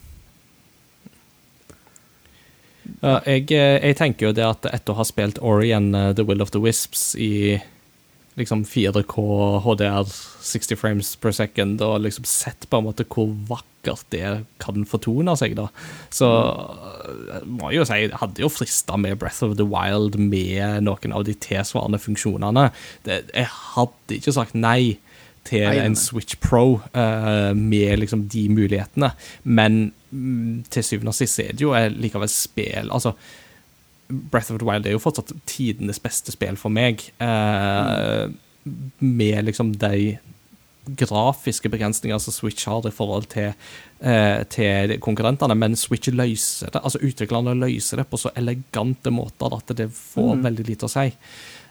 Ja, 3.00 3.18
jeg, 3.24 3.48
eh, 3.52 3.80
jeg 3.80 3.96
tenker 3.96 4.28
jo 4.28 4.34
det 4.36 4.44
at 4.44 4.66
etter 4.68 4.92
å 4.92 4.98
ha 4.98 5.06
spilt 5.08 5.40
Ori 5.40 5.72
and 5.72 5.96
eh, 5.96 6.10
The 6.16 6.24
Will 6.28 6.44
of 6.44 6.52
the 6.52 6.60
Wisps 6.60 7.14
i 7.16 7.56
liksom 8.38 8.64
4K 8.66 9.22
HDR 9.64 10.08
60 10.44 10.76
frames 10.76 11.14
per 11.16 11.32
second, 11.32 11.80
og 11.84 12.02
liksom 12.04 12.26
sett 12.28 12.66
på 12.68 12.80
en 12.80 12.88
måte 12.88 13.06
hvor 13.06 13.30
vakkert 13.48 14.04
det 14.12 14.44
kan 14.62 14.84
fortone 14.88 15.36
seg, 15.38 15.54
da, 15.58 15.68
så 16.12 16.28
eh, 17.06 17.46
må 17.46 17.70
jeg 17.70 17.80
jo 17.80 17.88
si 17.88 18.00
jeg 18.02 18.12
hadde 18.20 18.44
jo 18.44 18.52
frista 18.52 18.98
med 19.00 19.20
Breath 19.22 19.44
of 19.46 19.56
the 19.60 19.68
Wild 19.68 20.18
med 20.20 20.84
noen 20.88 21.16
av 21.16 21.24
de 21.28 21.36
tilsvarende 21.46 22.02
funksjonene. 22.02 22.68
Det, 23.06 23.22
jeg 23.32 23.50
hadde 23.74 24.18
ikke 24.18 24.36
sagt 24.36 24.58
nei 24.58 24.96
til 25.44 25.66
Nei, 25.66 25.78
en. 25.84 25.96
Switch 25.98 26.38
Pro 26.40 26.80
uh, 26.96 27.52
med 27.54 27.98
liksom 28.00 28.26
de 28.32 28.46
mulighetene, 28.48 29.12
men 29.44 29.92
mm, 30.10 30.64
til 30.72 30.86
syvende 30.86 31.12
og 31.12 31.18
sist 31.18 31.40
er 31.42 31.52
det 31.52 31.64
jo 31.66 31.74
eh, 31.76 31.90
likevel 31.92 32.30
spill 32.32 32.88
Altså, 32.94 33.12
Breath 34.08 34.52
of 34.52 34.58
the 34.60 34.66
Wild 34.68 34.86
er 34.86 34.96
jo 34.96 35.02
fortsatt 35.02 35.32
tidenes 35.48 36.00
beste 36.02 36.32
spill 36.34 36.56
for 36.60 36.72
meg, 36.72 37.06
Uh, 37.20 38.30
med 39.00 39.44
liksom 39.44 39.74
de 39.76 40.16
grafiske 40.84 41.68
begrensninger 41.68 42.18
som 42.20 42.32
Switch 42.32 42.64
har 42.68 42.84
i 42.88 42.92
forhold 42.92 43.26
til, 43.32 43.52
uh, 44.04 44.40
til 44.52 44.94
konkurrentene, 45.04 45.56
men 45.56 45.76
Switch 45.76 46.08
løser 46.12 46.72
det, 46.72 46.80
altså 46.80 47.00
utviklerne 47.04 47.56
løser 47.60 48.00
det 48.00 48.06
på 48.08 48.20
så 48.20 48.32
elegante 48.36 49.12
måter 49.12 49.52
at 49.56 49.76
det 49.76 49.90
får 49.92 50.34
Mm. 50.36 50.44
veldig 50.44 50.66
lite 50.68 50.88
å 50.88 50.92
si. 50.92 51.06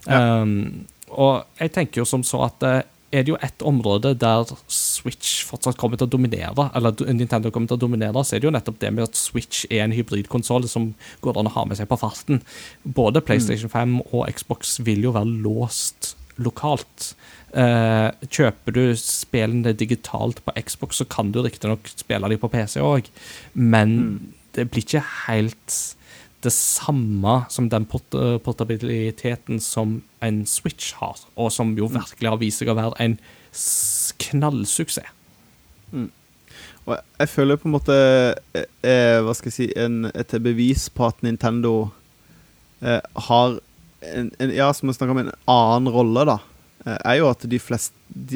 Ja. 0.07 0.41
Um, 0.41 0.85
og 1.09 1.45
jeg 1.59 1.71
tenker 1.73 2.01
jo 2.01 2.05
som 2.05 2.23
så 2.25 2.45
at 2.45 2.85
er 3.13 3.23
det 3.23 3.33
jo 3.33 3.37
ett 3.45 3.61
område 3.61 4.13
der 4.17 4.49
Switch 4.71 5.43
fortsatt 5.45 5.77
kommer 5.79 5.99
til 5.99 6.07
å 6.07 6.13
dominere, 6.15 6.67
eller 6.73 6.95
Nintendo 7.13 7.51
kommer 7.53 7.69
til 7.69 7.77
å 7.77 7.83
dominere, 7.85 8.23
så 8.25 8.35
er 8.35 8.41
det 8.41 8.49
jo 8.49 8.55
nettopp 8.55 8.79
det 8.81 8.91
med 8.95 9.05
at 9.05 9.19
Switch 9.19 9.67
er 9.69 9.85
en 9.85 9.93
hybridkonsoll 9.93 10.65
som 10.71 10.91
går 11.23 11.39
an 11.39 11.51
å 11.51 11.55
ha 11.55 11.65
med 11.69 11.79
seg 11.79 11.89
på 11.91 11.99
farten. 12.01 12.41
Både 12.83 13.21
PlayStation 13.25 13.71
5 13.71 13.99
og 14.09 14.25
Xbox 14.33 14.79
vil 14.87 15.05
jo 15.05 15.13
være 15.15 15.37
låst 15.45 16.15
lokalt. 16.41 17.13
Eh, 17.53 18.09
kjøper 18.33 18.73
du 18.73 18.83
spillene 18.97 19.75
digitalt 19.77 20.41
på 20.45 20.55
Xbox, 20.57 21.01
så 21.01 21.05
kan 21.05 21.29
du 21.33 21.43
riktignok 21.45 21.91
spille 21.93 22.31
de 22.31 22.39
på 22.41 22.49
PC 22.49 22.79
òg, 22.81 23.11
men 23.53 23.99
det 24.57 24.71
blir 24.71 24.85
ikke 24.85 25.05
helt 25.27 25.77
det 26.43 26.51
samme 26.53 27.45
som 27.49 27.69
den 27.71 27.85
port 27.89 28.09
portabiliteten 28.43 29.59
som 29.63 30.01
en 30.21 30.41
Switch 30.45 30.91
har, 30.99 31.17
og 31.39 31.51
som 31.55 31.71
jo 31.77 31.87
virkelig 31.91 32.29
har 32.29 32.37
vist 32.41 32.59
seg 32.61 32.69
å 32.73 32.75
være 32.77 32.99
en 33.03 33.17
knallsuksess. 34.19 35.09
Mm. 35.93 36.09
Og 36.85 36.95
jeg- 36.97 37.03
jeg 37.19 37.29
føler 37.29 37.55
på 37.57 37.65
en 37.69 37.71
måte 37.71 37.95
eh, 38.55 38.65
eh, 38.83 39.21
Hva 39.23 39.33
skal 39.35 39.51
jeg 39.51 39.53
si 39.53 39.73
en, 39.79 40.05
Et 40.13 40.27
bevis 40.43 40.89
på 40.89 41.05
at 41.07 41.21
Nintendo 41.23 41.91
eh, 42.81 42.99
har 43.15 43.59
en, 44.01 44.31
en, 44.39 44.49
Ja, 44.51 44.71
som 44.73 44.89
vi 44.89 44.93
snakker 44.93 45.11
om, 45.11 45.17
en 45.19 45.31
annen 45.47 45.87
rolle, 45.93 46.25
da. 46.25 46.37
Eh, 46.85 46.97
er 47.05 47.15
jo 47.21 47.29
at 47.29 47.39
de 47.47 47.59
fleste 47.59 47.93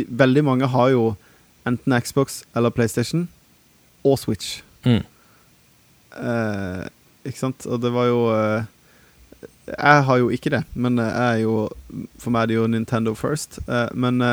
Veldig 0.07 0.43
mange 0.45 0.67
har 0.69 0.89
jo 0.93 1.17
enten 1.65 1.97
Xbox 2.01 2.43
eller 2.55 2.69
PlayStation 2.71 3.27
og 4.05 4.17
Switch. 4.19 4.61
Mm. 4.85 5.03
Ikke 7.27 7.41
sant? 7.41 7.67
Og 7.67 7.81
det 7.83 7.91
var 7.93 8.09
jo 8.09 8.21
eh, 8.33 8.67
Jeg 9.73 10.03
har 10.07 10.21
jo 10.21 10.29
ikke 10.33 10.53
det, 10.53 10.63
men 10.73 10.99
eh, 10.99 11.11
jeg 11.11 11.33
er 11.33 11.43
jo 11.43 11.55
For 12.21 12.33
meg 12.33 12.45
er 12.45 12.51
det 12.51 12.59
jo 12.59 12.67
Nintendo 12.71 13.13
first. 13.17 13.59
Eh, 13.67 13.89
men 13.93 14.23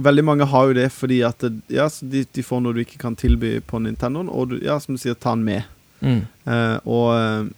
veldig 0.00 0.24
mange 0.24 0.48
har 0.48 0.70
jo 0.70 0.76
det 0.76 0.88
fordi 0.92 1.20
at 1.26 1.44
ja, 1.68 1.88
så 1.92 2.06
de, 2.08 2.24
de 2.24 2.42
får 2.44 2.62
noe 2.64 2.76
du 2.76 2.80
ikke 2.84 3.00
kan 3.00 3.16
tilby 3.16 3.58
på 3.60 3.80
Nintendoen, 3.84 4.30
og 4.32 4.52
du, 4.52 4.60
ja, 4.64 4.78
som 4.80 4.96
du 4.96 5.00
sier, 5.02 5.12
ta 5.12 5.34
den 5.36 5.44
med. 5.44 5.66
Mm. 6.00 6.22
Og 6.88 7.50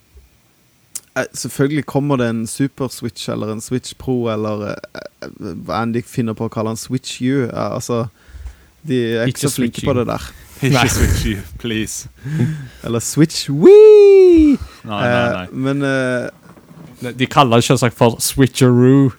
selvfølgelig 1.31 1.85
kommer 1.87 2.19
det 2.19 2.27
en 2.33 2.41
Super 2.51 2.91
Switch 2.91 3.29
eller 3.31 3.53
en 3.53 3.63
Switch 3.63 3.95
Pro 3.95 4.27
eller 4.33 4.73
hva 5.39 5.79
enn 5.85 5.95
de 5.95 6.03
finner 6.03 6.35
på 6.35 6.49
å 6.49 6.51
kalle 6.51 6.73
en 6.75 6.81
Switch 6.81 7.21
U. 7.23 7.47
Altså, 7.47 8.09
de 8.83 8.99
er 8.99 9.31
ikke, 9.31 9.37
Ikke 9.37 9.47
så 9.47 9.61
flinke 9.61 9.87
på 9.87 9.95
det 9.95 10.09
der. 10.11 10.27
Ikke 10.63 10.89
switch 10.89 11.25
you, 11.25 11.37
please. 11.59 12.09
Eller 12.83 12.99
Switch 12.99 13.49
Wii! 13.49 14.57
Nei, 14.83 15.01
nei, 15.09 15.31
nei. 15.33 15.43
Eh, 15.43 15.53
men 15.53 15.81
eh, 15.83 17.13
De 17.19 17.27
kaller 17.27 17.59
det 17.59 17.67
selvsagt 17.67 17.97
for 17.97 18.17
Switcheroo. 18.23 19.11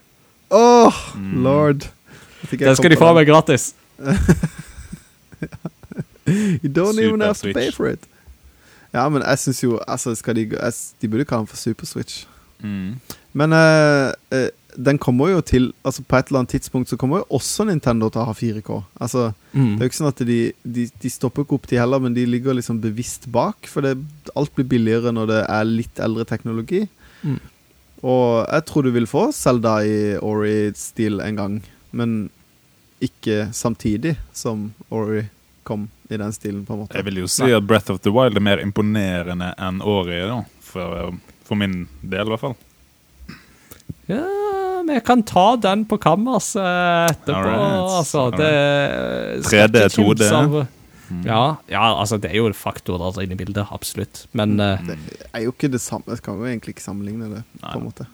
Åh, 0.50 0.92
Mm. 1.14 1.42
lord. 1.42 1.88
Det 2.50 2.76
skal 2.76 2.90
de 2.90 2.96
få 2.96 3.12
meg 3.14 3.26
gratis. 3.26 3.74
You 6.26 6.68
don't 6.72 6.98
even 6.98 7.20
Super 7.20 7.24
have 7.26 7.34
to 7.34 7.52
pay 7.52 7.70
for 7.72 7.86
it. 7.86 8.00
Ja, 8.94 9.08
men 9.08 9.22
jeg 9.22 9.38
syns 9.38 9.62
jo 9.62 9.80
altså, 9.88 10.14
skal 10.14 10.36
de, 10.36 10.48
jeg, 10.52 10.72
De 11.02 11.08
burde 11.08 11.24
kalle 11.24 11.38
den 11.38 11.46
for 11.46 11.56
Super 11.56 11.86
Switch. 11.86 12.26
Mm. 12.60 12.94
Men 13.32 13.52
uh, 13.52 14.12
eh, 14.30 14.48
den 14.76 14.98
kommer 14.98 15.30
jo 15.30 15.40
til 15.46 15.68
Altså 15.86 16.02
På 16.02 16.16
et 16.18 16.28
eller 16.28 16.40
annet 16.42 16.55
tidspunkt 16.56 16.90
så 16.90 16.96
kommer 16.98 17.22
jo 17.22 17.36
også 17.38 17.66
Nintendo 17.68 18.09
til 18.10 18.22
å 18.22 18.28
ha 18.28 18.34
4K. 18.34 18.82
Altså 19.01 19.32
Mm. 19.55 19.76
Det 19.76 19.84
er 19.84 19.86
jo 19.86 19.90
ikke 19.92 20.01
sånn 20.01 20.10
at 20.10 20.20
de, 20.26 20.36
de, 20.66 20.84
de 20.98 21.10
stopper 21.14 21.44
ikke 21.44 21.55
opp, 21.55 21.66
de 21.70 21.76
heller, 21.78 22.01
men 22.02 22.14
de 22.16 22.24
ligger 22.26 22.56
liksom 22.59 22.80
bevisst 22.82 23.28
bak. 23.30 23.68
For 23.70 23.86
det, 23.86 23.92
alt 24.34 24.51
blir 24.56 24.66
billigere 24.66 25.12
når 25.14 25.28
det 25.30 25.42
er 25.46 25.68
litt 25.68 26.01
eldre 26.02 26.24
teknologi. 26.26 26.80
Mm. 27.22 27.36
Og 28.02 28.24
jeg 28.42 28.64
tror 28.66 28.82
du 28.82 28.90
vil 28.96 29.06
få 29.06 29.28
Zelda 29.32 29.76
i 29.86 30.16
Ori-stil 30.18 31.22
en 31.22 31.38
gang, 31.38 31.55
men 31.94 32.16
ikke 33.05 33.52
samtidig 33.55 34.16
som 34.34 34.72
Ori 34.90 35.22
kom 35.62 35.86
i 36.10 36.18
den 36.18 36.34
stilen, 36.34 36.66
på 36.66 36.74
en 36.74 36.82
måte. 36.82 36.98
Jeg 36.98 37.06
vil 37.06 37.22
jo 37.22 37.30
si 37.30 37.46
at 37.55 37.64
Breath 37.64 37.94
of 37.94 38.02
the 38.05 38.12
Wild 38.12 38.36
er 38.36 38.44
mer 38.44 38.60
imponerende 38.60 39.55
enn 39.55 39.78
Ori, 39.86 40.18
da. 40.28 40.42
For, 40.66 41.14
for 41.46 41.62
min 41.62 41.84
del, 42.02 42.26
i 42.26 42.34
hvert 42.34 42.42
fall. 42.42 42.59
Ja, 44.10 44.20
vi 44.89 45.01
kan 45.06 45.23
ta 45.23 45.56
den 45.56 45.85
på 45.90 45.98
kammers 46.02 46.55
eh, 46.56 47.11
etterpå. 47.11 47.35
Alright, 47.35 47.98
Altså, 47.98 48.31
det 48.36 48.48
alright. 48.48 49.47
3D, 49.51 49.85
2D. 49.98 50.32
av- 50.32 50.66
Mm. 51.11 51.27
Ja, 51.27 51.56
ja, 51.69 52.01
altså 52.01 52.16
det 52.16 52.31
er 52.31 52.39
jo 52.39 52.48
faktorer 52.56 53.19
inne 53.20 53.36
i 53.36 53.36
bildet, 53.36 53.66
absolutt. 53.70 54.23
Men 54.32 54.59
eh, 54.59 54.78
Det 54.86 54.97
er 55.35 55.43
jo 55.44 55.52
ikke 55.52 55.69
det 55.70 55.81
samme. 55.85 56.05
Jeg 56.09 56.23
kan 56.24 56.39
jo 56.40 56.47
egentlig 56.48 56.73
ikke 56.74 56.82
sammenligne 56.82 57.28
det, 57.28 57.43
på 57.61 57.78
en 57.78 57.85
måte. 57.85 58.06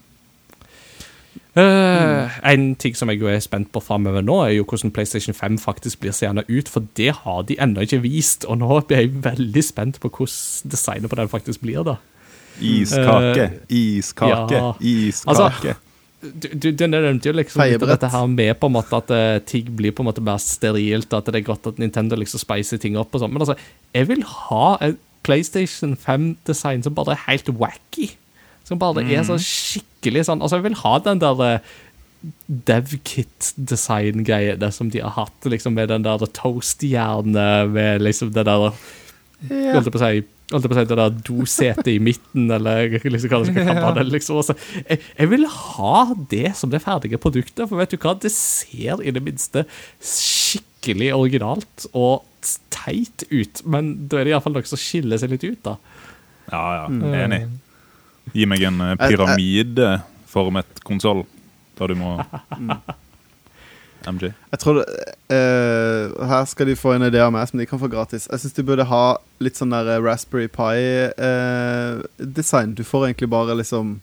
Uh, 1.57 2.31
en 2.47 2.77
ting 2.79 2.95
som 2.95 3.11
jeg 3.11 3.19
jo 3.21 3.27
er 3.27 3.41
spent 3.43 3.73
på 3.75 3.81
framover 3.83 4.23
nå, 4.23 4.37
er 4.47 4.53
jo 4.55 4.65
hvordan 4.71 4.93
PlayStation 4.95 5.35
5 5.35 5.59
faktisk 5.59 6.01
blir 6.01 6.15
seende 6.15 6.45
ut, 6.49 6.69
for 6.71 6.85
det 6.97 7.11
har 7.25 7.43
de 7.49 7.57
ennå 7.63 7.83
ikke 7.87 8.03
vist. 8.05 8.45
Og 8.47 8.59
nå 8.59 8.81
blir 8.87 9.03
jeg 9.05 9.15
veldig 9.25 9.65
spent 9.67 10.01
på 10.03 10.11
hvordan 10.11 10.71
designet 10.71 11.11
på 11.11 11.19
den 11.19 11.29
faktisk 11.33 11.63
blir. 11.65 11.83
da. 11.87 11.97
Iskake, 12.61 13.49
iskake, 13.71 14.55
ja. 14.55 14.73
iskake. 14.81 15.75
Du, 15.75 15.90
du, 16.21 16.69
du 16.77 16.85
nevnte 16.87 17.29
jo 17.31 17.33
liksom 17.33 17.63
litt 17.63 17.73
Feiebrett. 17.73 17.91
dette 17.95 18.09
her 18.13 18.27
med 18.29 18.59
på 18.61 18.69
en 18.69 18.75
måte 18.75 18.99
at 18.99 19.11
uh, 19.13 19.39
ting 19.49 19.71
blir 19.77 19.93
på 19.97 20.03
en 20.05 20.09
måte 20.11 20.23
mer 20.25 20.39
sterilt, 20.43 21.13
at 21.17 21.27
det 21.33 21.39
er 21.41 21.47
godt 21.47 21.69
at 21.71 21.79
Nintendo 21.81 22.15
liksom 22.21 22.41
spicer 22.43 22.79
ting 22.83 22.95
opp 23.01 23.15
og 23.15 23.21
sånn. 23.23 23.33
Men 23.33 23.43
altså, 23.47 23.57
jeg 23.97 24.05
vil 24.11 24.23
ha 24.29 24.67
en 24.85 24.95
PlayStation 25.27 25.93
5-design 26.01 26.81
som 26.85 26.97
bare 26.97 27.13
er 27.17 27.25
helt 27.27 27.49
wacky. 27.61 28.07
Som 28.69 28.77
bare 28.81 29.01
er 29.09 29.23
så 29.27 29.37
skikkelig 29.43 30.23
sånn 30.29 30.43
Altså, 30.45 30.57
jeg 30.61 30.67
vil 30.69 30.83
ha 30.83 30.93
den 31.03 31.21
der 31.23 31.37
uh, 31.41 31.61
DevKit-design-greiene 32.69 34.69
som 34.77 34.87
de 34.93 35.01
har 35.01 35.15
hatt, 35.17 35.41
liksom 35.49 35.73
med 35.79 35.87
den 35.93 36.05
der 36.05 36.19
toast-hjerne, 36.37 37.49
med 37.73 37.93
liksom 38.05 38.29
det 38.37 38.45
der 38.49 38.61
Holdt 39.41 39.89
jeg 39.89 39.95
på 39.95 39.97
å 39.97 40.05
si 40.05 40.21
Holdt 40.51 40.65
jeg 40.67 40.71
på 40.73 40.75
å 40.75 40.81
si 40.81 40.89
det 40.91 40.97
der 40.99 41.19
dosetet 41.29 41.89
i 41.93 41.99
midten, 42.03 42.49
eller 42.51 42.89
liksom 42.99 43.31
hva 43.31 43.39
det 43.45 43.53
skal 43.53 43.69
kalle 43.79 43.93
det. 44.01 44.07
Liksom. 44.11 44.41
Altså, 44.41 44.57
jeg, 44.83 44.99
jeg 45.21 45.31
vil 45.31 45.45
ha 45.47 45.93
det 46.33 46.51
som 46.59 46.73
det 46.73 46.81
ferdige 46.83 47.21
produktet, 47.23 47.69
for 47.71 47.79
vet 47.79 47.93
du 47.95 47.99
hva, 48.03 48.17
det 48.19 48.33
ser 48.35 48.99
i 49.07 49.13
det 49.15 49.23
minste 49.23 49.63
skikkelig 50.03 51.13
originalt 51.15 51.87
og 51.95 52.27
teit 52.75 53.23
ut, 53.31 53.63
men 53.69 53.93
da 54.11 54.19
er 54.19 54.27
det 54.27 54.33
iallfall 54.35 54.55
noe 54.57 54.67
som 54.67 54.81
skiller 54.81 55.21
seg 55.23 55.31
litt 55.35 55.45
ut, 55.47 55.61
da. 55.67 55.77
Ja, 56.51 56.63
ja, 56.81 56.85
Mm. 56.91 57.15
enig. 57.15 57.41
Gi 58.35 58.47
meg 58.47 58.63
en 58.67 58.81
eh, 58.81 58.97
pyramideformet 59.01 60.83
konsoll, 60.87 61.25
da 61.79 61.87
du 61.91 61.95
må 61.99 62.17
MG. 64.07 64.33
Jeg 64.53 64.59
tror 64.63 64.75
det, 64.81 64.85
uh, 65.33 66.27
Her 66.27 66.45
skal 66.49 66.67
de 66.67 66.77
få 66.77 66.93
en 66.95 67.03
idé 67.07 67.21
av 67.23 67.33
meg 67.35 67.49
som 67.49 67.59
de 67.61 67.67
kan 67.69 67.81
få 67.81 67.89
gratis. 67.93 68.29
Jeg 68.31 68.41
syns 68.43 68.57
de 68.57 68.67
burde 68.67 68.85
ha 68.91 69.19
litt 69.41 69.57
sånn 69.57 69.73
der 69.75 69.87
eh, 69.95 70.03
Raspberry 70.05 70.49
Pi-design. 70.53 71.09
du 72.75 72.85
får 72.85 73.07
egentlig 73.07 73.31
bare 73.33 73.55
liksom 73.57 74.01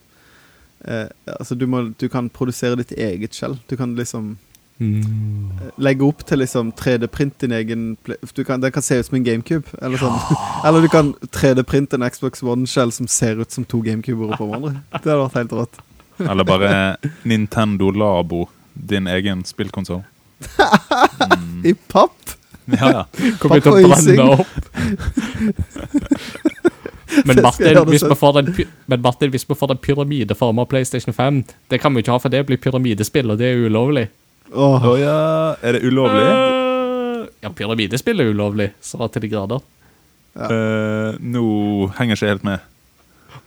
uh, 0.87 1.07
Altså, 1.39 1.55
du, 1.55 1.65
må, 1.67 1.81
du 1.99 2.07
kan 2.09 2.29
produsere 2.29 2.75
ditt 2.79 2.91
eget 2.91 3.33
skjell. 3.37 3.57
Du 3.69 3.75
kan 3.77 3.95
liksom 3.95 4.37
mm. 4.77 5.51
legge 5.77 6.03
opp 6.05 6.25
til 6.27 6.37
liksom 6.43 6.71
3D-print 6.77 7.39
din 7.41 7.51
egen 7.51 7.97
du 8.05 8.43
kan, 8.43 8.61
Den 8.61 8.71
kan 8.71 8.81
se 8.81 8.99
ut 8.99 9.05
som 9.05 9.15
en 9.19 9.23
GameCube. 9.25 9.67
Eller 9.81 9.97
sånn 10.01 10.17
Eller 10.65 10.81
du 10.81 10.89
kan 10.93 11.13
3D-printe 11.31 11.93
en 11.97 12.09
Xbox 12.09 12.43
One-skjell 12.43 12.91
som 12.91 13.07
ser 13.07 13.35
ut 13.41 13.51
som 13.51 13.65
to 13.65 13.81
GameCuber 13.81 14.33
oppå 14.33 14.45
hverandre. 14.45 14.73
Det 14.93 15.05
hadde 15.09 15.23
vært 15.25 15.39
helt 15.41 15.53
rått. 15.61 15.75
Eller 16.17 16.43
bare 16.43 16.97
Nintendo 17.29 17.91
Labo, 17.93 18.47
din 18.89 19.07
egen 19.07 19.43
spillkonsoll. 19.45 20.03
Mm. 21.27 21.65
I 21.65 21.73
papp! 21.73 22.29
Ja, 22.65 22.89
ja. 22.91 23.03
Kommer 23.41 23.59
til 23.63 23.71
å 23.73 23.79
brenne 23.81 24.25
opp. 24.35 24.51
Men 27.25 27.41
Martin, 27.41 27.79
hvis 27.89 28.03
vi 28.03 28.15
får 28.19 28.33
den, 28.41 28.51
men 28.85 29.01
Martin, 29.01 29.31
hvis 29.31 29.45
vi 29.49 29.55
får 29.55 29.71
den 29.71 29.79
pyramideforma 29.81 30.65
PlayStation 30.69 31.13
5 31.15 31.43
Det 31.71 31.79
kan 31.81 31.95
vi 31.95 32.03
ikke 32.03 32.11
ha, 32.13 32.19
for 32.21 32.29
det 32.33 32.43
blir 32.45 32.59
pyramidespill, 32.61 33.31
og 33.31 33.39
det 33.39 33.47
er 33.53 33.65
ulovlig. 33.65 34.07
Åh, 34.53 34.85
Oh, 34.85 34.99
ja. 34.99 35.55
Er 35.63 35.77
det 35.77 35.83
ulovlig? 35.87 36.23
Uh, 36.27 37.27
Ja, 37.41 37.49
pyramidespill 37.53 38.19
er 38.21 38.31
ulovlig, 38.33 38.71
så 38.81 39.07
til 39.11 39.21
de 39.23 39.29
grader. 39.31 39.61
Eh, 40.37 41.17
nå 41.17 41.43
henger 41.97 42.13
jeg 42.13 42.17
ikke 42.17 42.31
helt 42.31 42.45
med. 42.45 42.65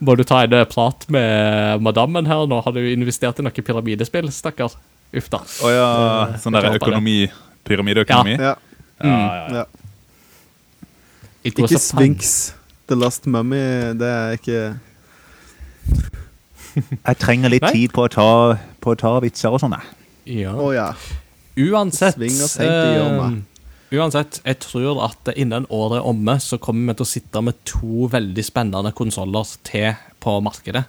Må 0.00 0.14
du 0.16 0.22
ta 0.24 0.42
en 0.44 0.54
prat 0.70 1.04
med 1.12 1.82
madammen 1.84 2.26
her 2.26 2.46
nå? 2.50 2.60
Har 2.64 2.72
du 2.74 2.80
investert 2.80 3.38
i 3.38 3.44
noe 3.44 3.52
pyramidespill, 3.66 4.30
stakkar? 4.32 4.74
Uff 5.16 5.28
da. 5.32 5.40
Oh, 5.64 5.70
ja. 5.72 5.86
Sånn 6.38 6.54
der 6.54 6.68
økonomi 6.78 7.24
Pyramideøkonomi? 7.66 8.36
ja, 8.38 8.54
Ja, 9.00 9.08
ja, 9.10 9.34
ja. 9.34 9.54
ja. 9.60 9.64
Ikke. 11.44 11.66
Sphinx. 11.80 12.52
The 12.90 12.96
Last 12.98 13.26
Mummy, 13.26 13.94
det 13.96 14.06
er 14.10 14.32
ikke 14.36 14.60
Jeg 17.06 17.18
trenger 17.22 17.50
litt 17.52 17.64
Nei. 17.64 17.72
tid 17.74 17.94
på 17.94 18.04
å 18.06 18.10
ta, 18.12 18.26
på 18.82 18.92
å 18.94 18.98
ta 18.98 19.12
vitser 19.24 19.54
og 19.54 19.62
sånn. 19.62 19.74
jeg. 19.78 20.42
Ja. 20.44 20.52
Oh, 20.54 20.70
ja. 20.74 20.90
Uansett 21.60 22.20
eh, 22.62 23.32
Uansett, 23.90 24.38
jeg 24.46 24.58
tror 24.62 25.00
at 25.08 25.32
innen 25.34 25.64
året 25.74 25.98
er 25.98 26.06
omme, 26.06 26.36
så 26.38 26.60
kommer 26.62 26.92
vi 26.92 27.00
til 27.00 27.06
å 27.08 27.10
sitte 27.10 27.42
med 27.42 27.58
to 27.66 28.06
veldig 28.12 28.44
spennende 28.46 28.92
konsoller 28.94 29.48
til 29.66 29.96
på 30.22 30.36
markedet. 30.46 30.84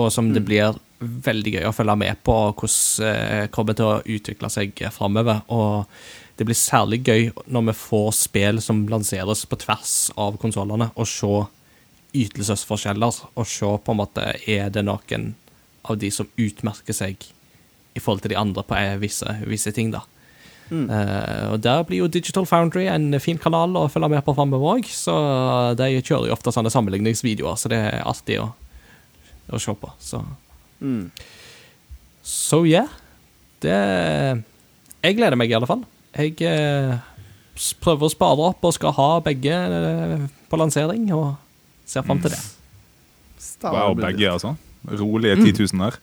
Og 0.00 0.08
som 0.14 0.30
Mm. 0.30 0.34
det 0.34 0.44
blir 0.46 0.78
veldig 1.00 1.54
gøy 1.56 1.68
å 1.68 1.74
følge 1.74 1.96
med 2.02 2.20
på 2.26 2.36
hvordan 2.50 3.06
eh, 3.08 3.46
kommer 3.52 3.76
til 3.76 3.88
å 3.88 4.02
utvikle 4.04 4.50
seg 4.52 4.82
framover. 4.94 5.42
Og 5.48 5.86
det 6.36 6.46
blir 6.48 6.58
særlig 6.58 7.02
gøy 7.06 7.30
når 7.52 7.70
vi 7.70 7.76
får 7.80 8.12
spill 8.18 8.60
som 8.64 8.86
lanseres 8.90 9.46
på 9.48 9.58
tvers 9.60 9.94
av 10.20 10.38
konsollene, 10.40 10.90
og 10.94 11.08
se 11.08 11.32
ytelsesforskjeller. 12.20 13.20
Og 13.34 13.48
se 13.48 13.74
på 13.84 13.94
en 13.94 14.00
måte 14.02 14.30
er 14.44 14.72
det 14.72 14.84
noen 14.86 15.34
av 15.88 15.98
de 16.00 16.12
som 16.12 16.28
utmerker 16.36 16.96
seg 16.96 17.28
i 17.96 18.00
forhold 18.00 18.22
til 18.24 18.34
de 18.34 18.38
andre 18.38 18.64
på 18.66 18.78
visse, 19.02 19.36
visse 19.48 19.72
ting, 19.74 19.92
da. 19.94 20.04
Eh, 20.70 21.46
og 21.50 21.60
Der 21.64 21.82
blir 21.82 22.04
jo 22.04 22.06
Digital 22.06 22.46
Foundry 22.46 22.84
en 22.86 23.18
fin 23.20 23.38
kanal 23.38 23.74
å 23.76 23.88
følge 23.90 24.12
med 24.12 24.22
på 24.24 24.34
framover 24.36 24.76
òg. 24.76 24.86
Så 24.86 25.14
de 25.78 25.88
kjører 25.98 26.30
jo 26.30 26.36
ofte 26.36 26.52
sånne 26.54 26.70
sammenligningsvideoer, 26.70 27.58
så 27.58 27.72
det 27.72 27.80
er 27.88 28.06
artig 28.06 28.38
å, 28.42 28.52
å 29.50 29.60
se 29.60 29.74
på. 29.74 29.90
Så 29.98 30.22
Mm. 30.80 31.10
so 32.22 32.64
yeah. 32.64 32.88
Det 33.60 33.74
Jeg 35.04 35.16
gleder 35.16 35.36
meg 35.36 35.50
i 35.52 35.56
alle 35.56 35.68
fall. 35.68 35.82
Jeg 36.16 36.40
eh, 36.48 36.96
prøver 37.80 38.08
å 38.08 38.12
spare 38.12 38.48
opp 38.50 38.64
og 38.64 38.74
skal 38.76 38.94
ha 38.96 39.10
begge 39.24 39.52
eh, 39.52 40.24
på 40.50 40.60
lansering, 40.60 41.06
og 41.16 41.34
ser 41.88 42.04
fram 42.06 42.20
til 42.22 42.32
det. 42.34 42.40
Stav 43.40 43.76
Wow, 43.76 43.96
begge, 43.98 44.28
altså. 44.30 44.54
Rolige 44.88 45.36
10 45.36 45.52
000 45.76 45.84
der. 45.84 45.98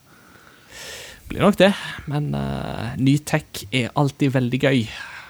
Blir 1.28 1.44
nok 1.44 1.58
det, 1.60 1.72
men 2.08 2.30
uh, 2.32 2.94
ny 2.96 3.18
tech 3.26 3.66
er 3.74 3.90
alltid 4.00 4.32
veldig 4.32 4.60
gøy. 4.62 4.86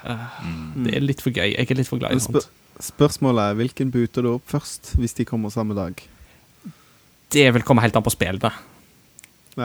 Eh, 0.06 0.26
Det 0.84 0.94
er 0.94 1.02
litt 1.02 1.22
for 1.24 1.34
gøy. 1.34 1.56
Jeg 1.56 1.66
er 1.66 1.80
litt 1.80 1.90
for 1.90 1.98
glad 1.98 2.14
i 2.14 2.22
sånt. 2.22 2.46
Spørsmålet 2.78 3.50
er 3.50 3.58
hvilken 3.58 3.90
buter 3.90 4.22
du 4.22 4.36
opp 4.36 4.46
først, 4.46 4.92
hvis 5.00 5.16
de 5.18 5.26
kommer 5.26 5.50
samme 5.50 5.74
dag? 5.74 5.98
Det 7.34 7.48
vil 7.54 7.64
komme 7.66 7.82
helt 7.82 7.96
an 7.98 8.06
på 8.06 8.14
spillene. 8.14 8.52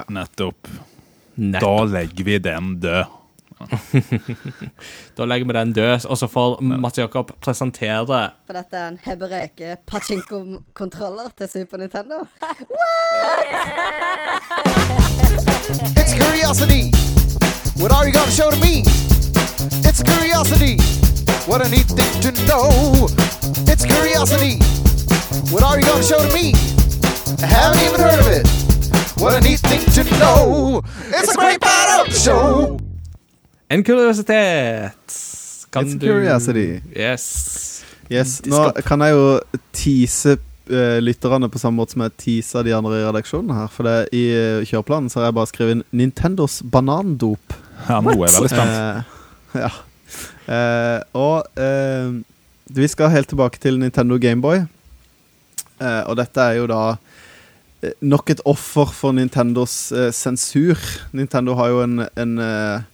Nettopp. 0.10 0.68
Nettopp. 1.36 1.62
Da 1.62 1.84
legger 1.84 2.24
vi 2.24 2.38
den 2.38 2.80
død. 2.80 3.04
Da 5.18 5.26
legger 5.26 5.46
vi 5.48 5.54
den 5.54 5.74
død, 5.74 6.06
og 6.06 6.18
så 6.18 6.28
får 6.28 6.62
Mats 6.62 6.98
Jakob 6.98 7.32
presentere 7.42 8.32
For 8.48 8.54
dette 8.58 8.78
er 8.78 8.88
en 8.88 9.00
Hebereke 9.06 9.78
pachinko-kontroller 9.88 11.30
til 11.38 11.50
Super 11.50 11.78
Nintendo. 11.78 12.26
It's 16.02 16.14
curiosity. 16.18 16.92
What 17.80 17.92
are 17.92 18.06
you 18.06 18.14
gonna 18.14 18.32
show 18.32 18.50
to 18.52 18.60
me? 18.60 18.84
It's 19.88 20.02
curiosity. 20.04 20.76
What 21.48 21.62
a 21.66 21.70
neat 21.70 21.88
thing 22.00 22.14
to 22.26 22.32
know. 22.50 22.68
It's 23.72 23.86
curiosity. 23.86 24.60
What 25.54 25.64
are 25.64 25.78
you 25.80 25.86
gonna 25.86 26.04
show 26.04 26.20
to 26.20 26.32
me? 26.34 26.54
I 27.44 27.48
haven't 27.48 27.82
even 27.88 28.00
heard 28.00 28.20
of 28.20 28.28
it. 28.28 28.63
What 29.24 29.38
a 29.38 29.40
neat 29.40 29.60
thing 29.60 29.80
to 29.96 30.04
know. 30.20 30.82
It's 31.08 31.32
a 31.32 31.38
great 31.40 31.62
part 31.62 31.90
of 32.00 32.14
the 32.14 32.20
show. 32.20 32.78
En 33.70 33.84
kuriositet. 33.84 35.14
Kan 35.72 35.86
It's 35.86 35.96
a 35.96 35.98
du 35.98 36.08
curiosity. 36.08 36.82
Yes. 36.92 37.86
Yes, 38.12 38.42
Nå 38.44 38.74
kan 38.84 39.00
jeg 39.00 39.16
jo 39.16 39.40
tease 39.72 40.36
uh, 40.36 41.00
lytterne 41.00 41.48
på 41.48 41.62
samme 41.62 41.80
måte 41.80 41.96
som 41.96 42.04
jeg 42.04 42.18
teasa 42.20 42.66
de 42.68 42.76
andre 42.76 43.00
i 43.00 43.06
redaksjonen 43.08 43.56
her. 43.56 43.72
For 43.72 43.88
det, 43.88 43.96
i 44.12 44.26
eh, 44.36 44.68
kjøreplanen 44.68 45.08
så 45.08 45.22
har 45.22 45.30
jeg 45.30 45.38
bare 45.40 45.52
skrevet 45.54 45.78
inn 45.78 45.88
'Nintendos 45.96 46.60
banandop'. 46.68 47.56
Ja, 47.88 48.04
nå 48.04 48.12
er 48.12 48.20
jeg 48.20 48.36
veldig 48.36 48.52
spent. 48.52 48.76
Uh, 48.76 49.64
ja. 49.64 49.72
Uh, 50.52 51.00
og 51.16 51.64
vi 52.76 52.92
skal 52.92 53.16
helt 53.16 53.32
tilbake 53.32 53.64
til 53.64 53.80
Nintendo 53.80 54.20
Gameboy. 54.20 54.66
Eh, 55.84 56.04
og 56.08 56.18
dette 56.20 56.44
er 56.44 56.60
jo 56.62 56.68
da 56.70 56.82
nok 58.02 58.32
et 58.34 58.42
offer 58.50 58.92
for 58.96 59.16
Nintendos 59.16 59.92
eh, 59.92 60.12
sensur. 60.16 60.80
Nintendo 61.16 61.56
har 61.60 61.72
jo 61.74 61.82
en, 61.84 62.06
en 62.20 62.38
eh, 62.44 62.86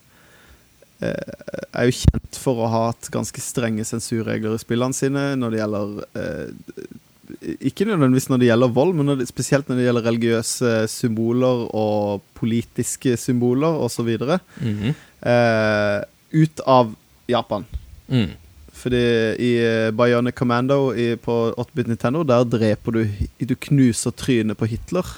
eh, 1.06 1.36
er 1.74 1.90
jo 1.90 1.98
kjent 2.00 2.40
for 2.40 2.64
å 2.64 2.72
ha 2.72 2.82
hatt 2.90 3.12
ganske 3.14 3.44
strenge 3.44 3.86
sensurregler 3.88 4.58
i 4.58 4.62
spillene 4.62 4.98
sine 4.98 5.32
når 5.40 5.54
det 5.54 5.62
gjelder 5.62 5.94
eh, 6.24 7.62
Ikke 7.70 7.86
nødvendigvis 7.86 8.30
når 8.32 8.42
det 8.42 8.50
gjelder 8.50 8.76
vold, 8.80 8.96
men 8.98 9.12
når 9.12 9.22
det, 9.22 9.30
spesielt 9.30 9.70
når 9.70 9.80
det 9.80 9.88
gjelder 9.88 10.08
religiøse 10.10 10.76
symboler 10.90 11.66
og 11.78 12.26
politiske 12.40 13.18
symboler 13.22 13.84
osv. 13.86 14.16
Mhm. 14.64 14.96
Eh, 15.20 16.00
ut 16.40 16.62
av 16.70 16.94
Japan. 17.30 17.66
Mm. 18.10 18.32
Fordi 18.80 19.00
i 19.44 19.50
eh, 19.60 19.90
Bionic 19.96 20.38
Commando 20.40 20.94
i, 20.96 21.12
på 21.20 21.36
8-bit 21.60 21.90
Nintendo, 21.92 22.24
der 22.24 22.46
dreper 22.48 22.96
du 22.96 23.02
Du 23.44 23.56
knuser 23.68 24.16
trynet 24.16 24.60
på 24.60 24.70
Hitler. 24.70 25.08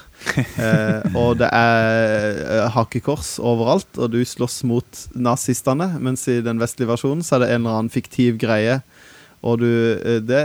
Eh, 0.62 1.16
og 1.18 1.40
det 1.40 1.48
er 1.50 2.36
eh, 2.38 2.68
hakekors 2.70 3.40
overalt, 3.42 3.88
og 3.98 4.12
du 4.12 4.20
slåss 4.22 4.60
mot 4.70 5.00
nazistene. 5.18 5.88
Mens 5.98 6.22
i 6.30 6.36
den 6.44 6.60
vestlige 6.62 6.92
versjonen 6.92 7.24
så 7.26 7.36
er 7.36 7.42
det 7.42 7.48
en 7.50 7.64
eller 7.64 7.80
annen 7.80 7.90
fiktiv 7.90 8.38
greie, 8.38 8.78
og, 9.42 9.58
du, 9.64 9.66
eh, 9.98 10.20
det, 10.22 10.44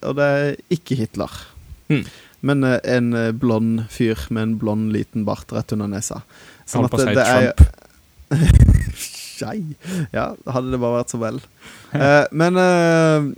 og 0.00 0.16
det 0.16 0.30
er 0.38 0.56
ikke 0.72 0.96
Hitler. 1.02 1.36
Hmm. 1.92 2.06
Men 2.40 2.64
en 2.64 3.12
blond 3.36 3.84
fyr 3.92 4.24
med 4.32 4.46
en 4.46 4.56
blond 4.62 4.94
liten 4.96 5.28
bart 5.28 5.52
rett 5.52 5.76
under 5.76 5.92
nesa. 5.92 6.22
Sånn 6.64 6.88
at 6.88 6.96
det, 6.96 7.12
det 7.18 7.28
er 7.28 7.52
Trump. 7.52 7.84
Skei. 9.38 9.62
Ja, 10.12 10.32
hadde 10.50 10.72
det 10.72 10.80
bare 10.82 11.00
vært 11.00 11.12
så 11.14 11.20
vel. 11.22 11.38
Uh, 11.94 12.24
men 12.34 12.58
uh, 12.58 13.28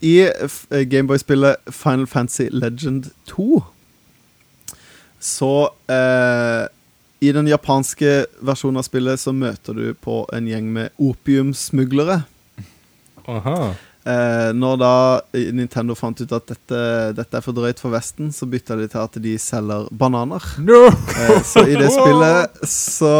i 0.00 0.14
eh, 0.24 0.86
Gameboy-spillet 0.88 1.60
Final 1.76 2.06
Fantasy 2.08 2.48
Legend 2.48 3.10
2 3.28 3.60
så 5.20 5.68
uh, 5.68 6.64
I 7.20 7.32
den 7.36 7.50
japanske 7.50 8.24
versjonen 8.40 8.80
av 8.80 8.86
spillet 8.86 9.20
så 9.20 9.34
møter 9.36 9.76
du 9.76 9.90
på 9.92 10.22
en 10.32 10.48
gjeng 10.48 10.70
med 10.72 10.96
opiumsmuglere. 10.96 12.22
Aha. 13.28 13.74
Når 14.56 14.78
da 14.80 14.94
Nintendo 15.52 15.92
fant 15.94 16.22
ut 16.22 16.32
at 16.32 16.48
dette, 16.48 16.78
dette 17.18 17.36
er 17.36 17.44
for 17.44 17.52
drøyt 17.54 17.82
for 17.82 17.92
Vesten, 17.92 18.30
så 18.32 18.48
bytta 18.48 18.78
de 18.80 18.88
til 18.88 19.02
at 19.02 19.18
de 19.20 19.34
selger 19.38 19.90
bananer. 19.92 20.40
Eh, 20.56 21.42
så 21.44 21.66
i 21.68 21.76
det 21.76 21.92
spillet 21.98 22.64
så 22.64 23.12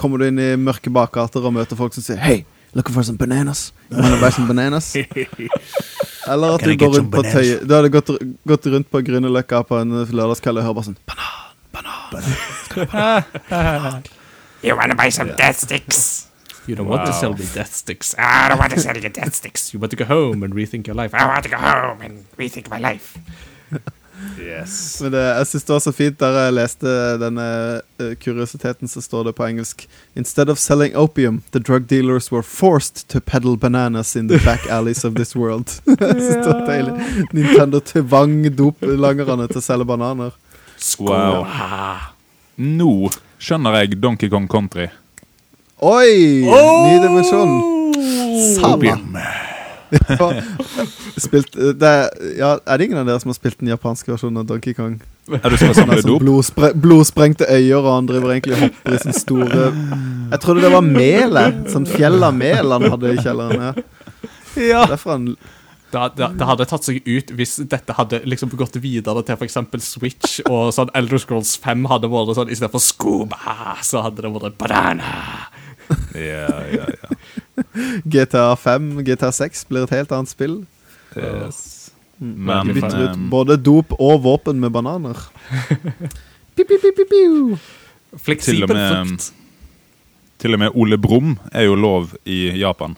kommer 0.00 0.20
du 0.20 0.26
inn 0.30 0.40
i 0.40 0.54
mørke 0.60 0.92
bakgater 0.92 1.44
og 1.44 1.52
møter 1.56 1.78
folk 1.78 1.94
som 1.96 2.04
sier 2.04 2.20
Hei, 2.22 2.44
looking 2.76 2.94
for 2.96 3.04
some 3.06 3.20
bananas? 3.20 3.70
You 3.90 4.00
wanna 4.00 4.20
buy 4.22 4.30
some 4.32 4.48
bananas? 4.48 4.94
Eller 6.30 6.54
at 6.54 6.64
du 6.64 6.72
går 6.78 6.96
rundt 6.98 7.12
på 7.12 7.22
tøyet 7.26 7.66
Du 7.66 7.74
hadde 7.74 7.90
gått, 7.92 8.10
gått 8.48 8.66
rundt 8.72 8.88
på 8.92 9.02
Grünerløkka 9.04 9.62
på 9.68 9.80
en 9.80 10.00
lørdagskveld 10.04 10.60
og 10.60 10.66
hører 10.68 10.78
bare 10.78 10.88
sånn 10.90 10.98
Banan, 11.10 11.52
banan. 11.74 13.22
banan. 13.50 14.10
You 14.62 14.76
wanna 14.76 14.94
buy 14.94 15.08
some 15.08 15.32
death 15.36 15.64
sticks? 15.64 16.28
You 16.68 16.76
don't 16.76 16.86
want 16.86 17.06
to 17.06 17.12
sell 17.12 17.32
me 17.32 17.46
death 17.54 17.72
sticks. 17.74 18.14
I 18.18 18.48
don't 18.48 18.58
want 18.60 18.72
to 18.74 18.80
sell 18.80 18.96
you 18.96 19.08
death 19.08 19.34
sticks. 19.34 19.72
You 19.72 19.80
want 19.80 19.90
to 19.90 19.96
go 19.96 20.04
home 20.04 20.44
and 20.44 20.54
rethink 20.54 20.86
your 20.86 20.94
life. 20.94 21.14
I 21.14 21.26
want 21.26 21.42
to 21.44 21.50
go 21.50 21.56
home 21.56 22.02
and 22.02 22.24
rethink 22.38 22.70
my 22.70 22.78
life. 22.78 23.18
Yes. 24.40 25.00
Men 25.00 25.12
det, 25.12 25.20
jeg 25.20 25.46
synes 25.46 25.64
det 25.64 25.72
var 25.72 25.80
så 25.80 25.92
fint 25.92 26.20
Der 26.20 26.36
jeg 26.36 26.52
leste 26.56 26.92
denne 27.20 27.46
uh, 28.00 28.10
kuriositeten 28.20 28.88
Så 28.88 29.00
står 29.00 29.24
det 29.28 29.34
på 29.38 29.46
engelsk. 29.46 29.86
Instead 30.16 30.48
of 30.48 30.58
selling 30.58 30.96
opium 30.96 31.42
The 31.52 31.60
drug 31.60 31.88
dealers 31.90 32.30
were 32.32 32.42
forced 32.42 33.08
to 33.08 33.20
peddle 33.20 33.56
bananas 33.56 34.16
In 34.16 34.28
the 34.28 34.38
back 34.44 34.66
alleys 34.70 35.04
of 35.04 35.14
this 35.14 35.36
world. 35.36 35.68
Jeg 35.86 35.96
synes 36.10 36.46
det 36.46 36.46
var 36.46 36.66
deilig. 36.66 36.92
Nintendo 37.32 37.80
tvang 37.80 38.44
doplangerne 38.56 39.48
til 39.48 39.60
å 39.60 39.64
selge 39.64 39.86
bananer. 39.88 40.32
Wow. 41.00 41.44
Nå 42.56 43.10
skjønner 43.40 43.80
jeg 43.80 44.00
Donkey 44.00 44.30
Kong 44.32 44.48
Country. 44.48 44.88
Oi! 45.80 46.44
Ny 46.44 46.96
dimensjon. 47.04 47.56
Sama 48.56 48.96
Spilt, 51.26 51.56
eh, 51.56 51.72
det, 51.76 51.88
er- 51.88 52.34
ja, 52.38 52.50
Er 52.66 52.78
det 52.78 52.86
ingen 52.88 53.00
av 53.02 53.06
dere 53.08 53.20
som 53.22 53.30
har 53.32 53.38
spilt 53.38 53.58
den 53.60 53.70
japanske 53.72 54.12
versjonen 54.12 54.42
av 54.42 54.46
Donkey 54.50 54.74
Kong? 54.76 54.98
Er 55.30 55.46
du 55.52 55.56
som 55.60 55.70
har 55.70 55.78
samlet 55.78 56.02
sånn 56.04 56.12
dop? 56.14 56.22
blodspre 56.24 56.72
blodsprengte 56.74 57.46
øyer, 57.50 57.78
og 57.84 57.90
han 57.94 58.08
driver 58.10 58.32
egentlig 58.34 58.56
og 58.58 58.64
hopper 58.66 58.96
i 58.96 59.00
sånne 59.04 59.20
store 59.20 59.68
Jeg 60.32 60.42
trodde 60.42 60.64
det 60.66 60.72
var 60.74 60.86
melet. 60.86 61.62
Sånn 61.72 61.86
fjell 61.90 62.18
av 62.26 62.34
mel 62.38 62.74
han 62.76 62.86
hadde 62.94 63.14
i 63.14 63.22
kjelleren. 63.22 63.82
Ja. 64.58 64.84
Derfor 64.90 65.14
han 65.16 65.28
Det, 65.90 66.00
det, 66.18 66.26
det 66.38 66.46
hadde 66.46 66.64
tatt 66.70 66.84
seg 66.86 67.00
ut 67.06 67.30
hvis 67.34 67.56
dette 67.66 67.94
hadde 67.98 68.20
liksom 68.30 68.52
gått 68.54 68.76
videre 68.82 69.24
til 69.26 69.34
f.eks. 69.34 69.56
Switch, 69.82 70.36
og 70.46 70.68
sånn 70.76 70.90
Elder 70.94 71.18
Scrolls 71.18 71.56
5 71.64 71.82
hadde 71.90 72.10
vært 72.12 72.30
sånn 72.38 72.52
istedenfor 72.54 72.82
scuba, 72.84 73.40
så 73.82 74.04
hadde 74.06 74.22
det 74.22 74.30
vært 74.36 74.54
banana. 74.60 75.16
Ja, 76.14 76.46
ja, 76.70 76.86
ja. 76.86 77.08
GTA 78.04 78.56
5, 78.56 79.02
GTA 79.04 79.32
6 79.32 79.66
blir 79.68 79.86
et 79.86 79.94
helt 79.98 80.12
annet 80.12 80.32
spill. 80.32 80.60
Yes. 81.16 81.90
Men 82.20 82.66
Men 82.66 82.74
bytter 82.76 82.98
ut 83.00 83.14
ehm, 83.14 83.28
både 83.32 83.56
dop 83.56 83.94
og 83.96 84.22
våpen 84.22 84.60
med 84.60 84.72
bananer. 84.72 85.16
Piu, 86.56 86.66
piu, 86.66 86.78
piu, 86.82 86.92
piu, 86.92 87.06
til, 87.56 88.18
Fleksibel 88.20 88.64
og 88.66 88.74
med, 88.74 89.06
frukt. 89.06 89.28
til 90.42 90.56
og 90.56 90.60
med 90.60 90.74
Ole 90.76 90.98
Brumm 91.00 91.38
er 91.52 91.64
jo 91.64 91.76
lov 91.78 92.10
i 92.28 92.50
Japan. 92.58 92.96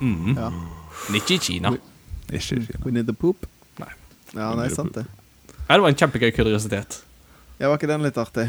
Mm. 0.00 0.36
Ja. 0.38 0.48
Ikke 1.18 1.34
i 1.34 1.42
Kina. 1.42 1.74
Ikke 2.30 2.38
i 2.38 2.62
Kina. 2.62 2.80
We 2.86 2.94
need 2.94 3.10
the 3.10 3.12
poop. 3.12 3.44
Nei. 3.82 3.90
Ja, 4.32 4.54
nei, 4.56 4.70
sant 4.72 4.96
det. 4.96 5.04
Ja, 5.66 5.74
det 5.74 5.82
var 5.82 5.90
en 5.90 5.98
kjempegøy 5.98 6.30
kuriositet. 6.36 7.02
Ja, 7.58 7.68
var 7.68 7.76
ikke 7.76 7.90
den 7.90 8.06
litt 8.06 8.16
artig? 8.22 8.48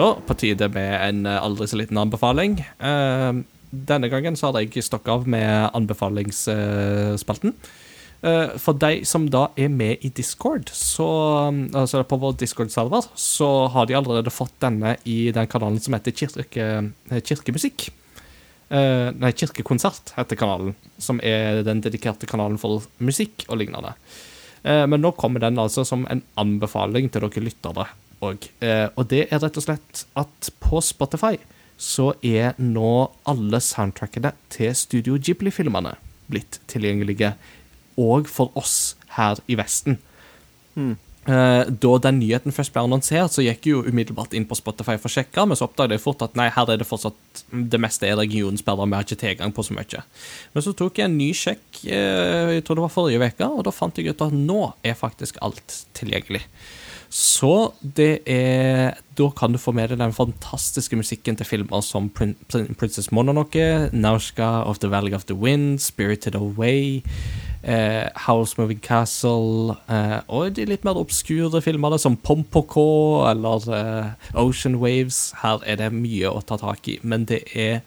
Så 0.00 0.14
på 0.24 0.34
tide 0.34 0.70
med 0.72 0.94
en 0.96 1.26
eh, 1.28 1.42
aldri 1.44 1.66
så 1.68 1.76
liten 1.76 1.98
anbefaling. 2.00 2.54
Eh, 2.80 3.40
denne 3.70 4.08
gangen 4.08 4.38
så 4.38 4.48
har 4.48 4.62
jeg 4.62 4.80
stokket 4.86 5.12
av 5.12 5.26
med 5.28 5.74
anbefalingsspalten. 5.76 7.52
Eh, 8.24 8.54
for 8.56 8.80
de 8.80 9.02
som 9.04 9.26
da 9.28 9.50
er 9.60 9.68
med 9.68 10.00
i 10.00 10.12
Discord, 10.16 10.72
så, 10.72 11.10
altså 11.76 12.00
på 12.08 12.20
vår 12.24 12.38
Discord-server, 12.40 13.10
så 13.12 13.50
har 13.76 13.90
de 13.90 13.98
allerede 14.00 14.32
fått 14.32 14.56
denne 14.64 14.96
i 15.04 15.18
den 15.36 15.52
kanalen 15.52 15.76
som 15.84 15.98
heter 15.98 16.16
kirke, 16.16 16.72
Kirkemusikk. 17.20 17.90
Uh, 18.70 19.10
nei, 19.18 19.32
Kirkekonsert 19.34 20.12
heter 20.14 20.38
kanalen, 20.38 20.76
som 21.02 21.18
er 21.26 21.64
den 21.66 21.80
dedikerte 21.82 22.28
kanalen 22.30 22.54
for 22.62 22.86
musikk 23.02 23.42
og 23.48 23.58
lignende. 23.58 23.96
Uh, 24.62 24.86
men 24.86 25.02
nå 25.02 25.10
kommer 25.18 25.42
den 25.42 25.58
altså 25.58 25.82
som 25.84 26.06
en 26.06 26.22
anbefaling 26.38 27.10
til 27.10 27.26
dere 27.26 27.50
lyttere 27.50 27.88
òg. 28.24 28.48
Eh, 28.64 28.88
og 28.96 29.08
det 29.12 29.26
er 29.28 29.42
rett 29.42 29.58
og 29.58 29.66
slett 29.66 30.04
at 30.18 30.50
på 30.62 30.82
Spotify 30.84 31.36
så 31.80 32.12
er 32.20 32.58
nå 32.60 33.10
alle 33.28 33.60
soundtrackene 33.64 34.34
til 34.52 34.74
Studio 34.76 35.16
Ghibli-filmene 35.16 35.96
blitt 36.30 36.60
tilgjengelige 36.70 37.34
òg 38.00 38.28
for 38.30 38.52
oss 38.58 38.96
her 39.16 39.40
i 39.50 39.56
Vesten. 39.58 39.98
Eh, 41.28 41.62
da 41.68 41.90
den 42.00 42.16
nyheten 42.18 42.54
først 42.54 42.72
ble 42.72 42.82
annonsert, 42.86 43.34
så 43.34 43.44
gikk 43.44 43.66
jeg 43.68 43.74
jo 43.74 43.82
umiddelbart 43.84 44.32
inn 44.36 44.46
på 44.48 44.56
Spotify 44.56 44.96
for 44.96 45.10
å 45.10 45.14
sjekke, 45.18 45.44
men 45.46 45.58
så 45.58 45.66
oppdaget 45.68 45.98
jeg 45.98 46.04
fort 46.04 46.24
at 46.24 46.36
nei, 46.38 46.48
her 46.54 46.72
er 46.72 46.80
det 46.80 46.88
fortsatt 46.88 47.42
det 47.52 47.80
meste 47.82 48.08
er 48.08 48.16
regionsperrer, 48.18 48.88
vi 48.88 48.96
har 48.96 49.04
ikke 49.04 49.20
tilgang 49.20 49.52
på 49.54 49.64
så 49.66 49.76
mye. 49.76 50.04
Men 50.54 50.64
så 50.64 50.72
tok 50.76 51.00
jeg 51.00 51.10
en 51.10 51.18
ny 51.20 51.30
sjekk, 51.36 51.82
eh, 51.84 52.56
jeg 52.56 52.64
tror 52.64 52.80
det 52.80 52.86
var 52.86 52.94
forrige 52.94 53.30
uke, 53.32 53.50
og 53.50 53.66
da 53.68 53.74
fant 53.74 54.00
jeg 54.00 54.14
ut 54.14 54.24
at 54.26 54.36
nå 54.36 54.62
er 54.80 54.96
faktisk 54.96 55.40
alt 55.44 55.82
tilgjengelig. 55.98 56.46
Så 57.10 57.72
det 57.82 58.22
er 58.30 58.94
Da 59.18 59.26
kan 59.36 59.52
du 59.52 59.58
få 59.58 59.72
med 59.74 59.90
deg 59.90 59.98
den 59.98 60.14
fantastiske 60.14 60.96
musikken 60.96 61.36
til 61.36 61.46
filmer 61.46 61.82
som 61.82 62.08
Prin 62.08 62.36
Prin 62.48 62.70
Princess 62.78 63.10
Mononoke, 63.12 63.90
Naushka 63.92 64.62
of 64.64 64.78
the 64.78 64.88
Valley 64.88 65.12
of 65.12 65.26
the 65.26 65.34
Wind, 65.34 65.80
Spirited 65.80 66.34
Away, 66.34 67.02
eh, 67.62 68.08
House 68.14 68.54
Moving 68.56 68.80
Castle 68.80 69.76
eh, 69.90 70.20
og 70.28 70.54
de 70.56 70.64
litt 70.64 70.86
mer 70.86 70.96
obskure 70.96 71.60
filmene 71.60 71.98
som 71.98 72.16
Pompoko 72.16 73.26
eller 73.28 73.66
eh, 73.74 74.30
Ocean 74.38 74.78
Waves. 74.80 75.34
Her 75.42 75.60
er 75.66 75.82
det 75.82 75.92
mye 75.92 76.30
å 76.30 76.40
ta 76.40 76.56
tak 76.62 76.88
i, 76.88 77.00
men 77.02 77.26
det 77.28 77.42
er 77.52 77.82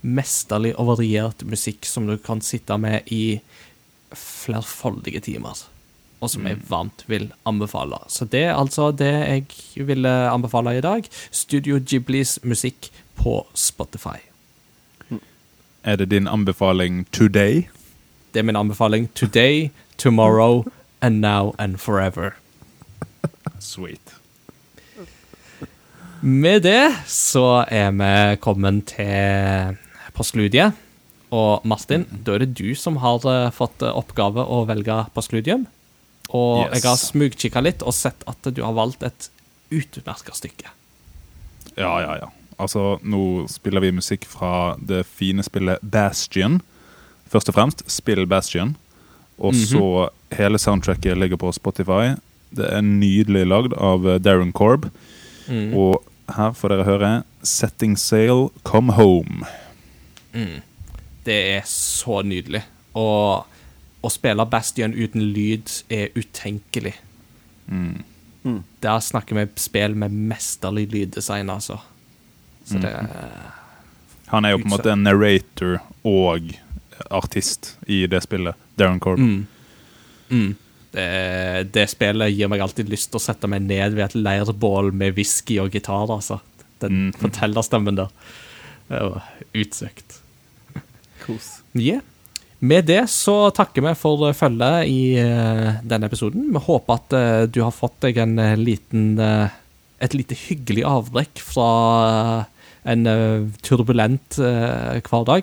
mesterlig 0.00 0.76
og 0.78 0.94
variert 0.94 1.42
musikk 1.44 1.84
som 1.84 2.06
du 2.06 2.16
kan 2.16 2.40
sitte 2.40 2.78
med 2.78 3.10
i 3.12 3.40
flerfoldige 4.14 5.20
timer 5.26 5.66
og 6.20 6.30
som 6.32 6.46
jeg 6.46 6.60
varmt 6.68 7.04
vil 7.06 7.28
anbefale. 7.46 8.00
Så 8.08 8.24
det 8.24 8.44
er 8.48 8.56
altså 8.56 8.90
det 8.90 9.12
jeg 9.12 9.86
ville 9.86 10.14
anbefale 10.30 10.76
i 10.78 10.82
dag. 10.84 11.06
Studio 11.30 11.78
Ghiblis 11.78 12.38
musikk 12.42 12.90
på 13.18 13.46
Spotify. 13.54 14.18
Er 15.84 15.96
det 15.96 16.10
din 16.10 16.28
anbefaling 16.28 17.06
today? 17.12 17.68
Det 18.34 18.40
er 18.40 18.42
min 18.42 18.56
anbefaling 18.56 19.08
today, 19.14 19.70
tomorrow 19.96 20.64
and 21.00 21.20
now 21.20 21.54
and 21.58 21.78
forever. 21.78 22.34
Sweet. 23.60 24.14
Med 26.20 26.62
det 26.62 26.94
så 27.06 27.64
er 27.70 27.90
vi 27.94 28.36
kommet 28.42 28.86
til 28.90 29.78
postludiet. 30.14 30.74
Og 31.30 31.66
Martin, 31.68 32.06
da 32.24 32.34
er 32.34 32.42
det 32.42 32.56
du 32.58 32.74
som 32.74 32.96
har 33.02 33.24
eh, 33.28 33.50
fått 33.52 33.84
eh, 33.84 33.92
oppgave 33.92 34.42
å 34.42 34.64
velge 34.68 34.96
postludium. 35.14 35.66
Og 36.28 36.66
Yes. 36.66 36.74
jeg 36.82 36.88
har 36.90 36.96
smugkikka 36.96 37.62
litt 37.64 37.82
og 37.82 37.94
sett 37.94 38.24
at 38.28 38.42
du 38.54 38.62
har 38.62 38.72
valgt 38.76 39.02
et 39.02 39.30
utmerka 39.70 40.32
stykke. 40.36 40.68
Ja, 41.76 42.00
ja, 42.00 42.16
ja. 42.22 42.28
Altså, 42.58 42.98
nå 43.02 43.46
spiller 43.48 43.80
vi 43.80 43.92
musikk 43.92 44.24
fra 44.26 44.76
det 44.80 45.04
fine 45.06 45.42
spillet 45.46 45.78
Bastion. 45.82 46.60
først 47.30 47.48
og 47.48 47.54
fremst 47.54 47.82
spill 47.90 48.26
Bastion. 48.26 48.76
Og 49.38 49.54
så 49.54 50.08
hele 50.34 50.58
soundtracket 50.58 51.16
ligger 51.16 51.36
på 51.36 51.52
Spotify. 51.54 52.16
Det 52.50 52.64
er 52.72 52.80
nydelig 52.82 53.46
lagd 53.46 53.74
av 53.76 54.06
eh, 54.08 54.18
Darren 54.18 54.52
Korb. 54.52 54.88
Mm. 55.46 55.74
Og 55.76 56.02
her 56.34 56.52
får 56.52 56.68
dere 56.68 56.84
høre 56.84 57.24
'Setting 57.42 57.96
Sail, 57.96 58.48
Come 58.64 58.92
Home'. 58.92 59.46
Det 61.24 61.38
er 61.56 61.62
så 61.66 62.22
nydelig. 62.24 62.62
Og 62.94 63.44
å 64.08 64.12
spille 64.12 64.44
Bastion 64.50 64.94
uten 64.96 65.28
lyd 65.34 65.70
er 65.92 66.08
utenkelig. 66.16 66.94
Mm. 67.68 68.02
Der 68.80 69.00
snakker 69.04 69.36
vi 69.36 69.46
spill 69.60 69.94
med 69.98 70.14
mesterlig 70.30 70.86
lyddesign, 70.92 71.50
altså. 71.52 71.80
Så 72.68 72.80
det 72.80 72.92
Han 74.28 74.44
er 74.44 74.52
jo 74.54 74.58
på 74.62 74.68
en 74.68 74.72
måte 74.74 74.92
en 74.92 75.04
narrator 75.06 75.78
og 76.08 76.50
artist 77.14 77.74
i 77.88 78.02
det 78.10 78.20
spillet. 78.24 78.56
Darren 78.80 79.00
Corb. 79.00 79.20
Mm. 79.20 79.46
Mm. 80.30 80.50
Det, 80.92 81.06
det 81.72 81.84
spillet 81.92 82.32
gir 82.34 82.48
meg 82.52 82.60
alltid 82.64 82.88
lyst 82.92 83.10
til 83.12 83.20
å 83.20 83.24
sette 83.24 83.48
meg 83.50 83.64
ned 83.64 83.96
ved 83.96 84.04
et 84.08 84.16
leirbål 84.18 84.90
med 84.96 85.16
whisky 85.16 85.58
og 85.62 85.72
gitar, 85.76 86.08
altså. 86.12 86.40
Den 86.80 87.08
Mm. 87.08 87.12
fortellerstemmen 87.20 87.96
der. 87.98 88.08
Det 88.88 89.00
var 89.02 89.24
utsøkt. 89.54 90.20
Kos. 91.24 91.48
Ja. 91.74 92.00
Med 92.58 92.88
det 92.90 93.04
så 93.12 93.52
takker 93.54 93.84
vi 93.86 93.94
for 93.94 94.32
følget 94.34 94.90
i 94.90 95.14
eh, 95.22 95.78
denne 95.86 96.08
episoden. 96.10 96.48
Vi 96.50 96.62
håper 96.66 96.96
at 96.96 97.14
eh, 97.14 97.42
du 97.46 97.60
har 97.62 97.74
fått 97.74 98.00
deg 98.02 98.18
en 98.18 98.38
eh, 98.42 98.58
liten 98.58 99.18
Et 99.98 100.14
lite 100.14 100.34
hyggelig 100.34 100.84
avbrekk 100.86 101.40
fra 101.42 101.70
en 102.86 103.02
turbulent 103.66 104.36
hverdag. 104.38 105.42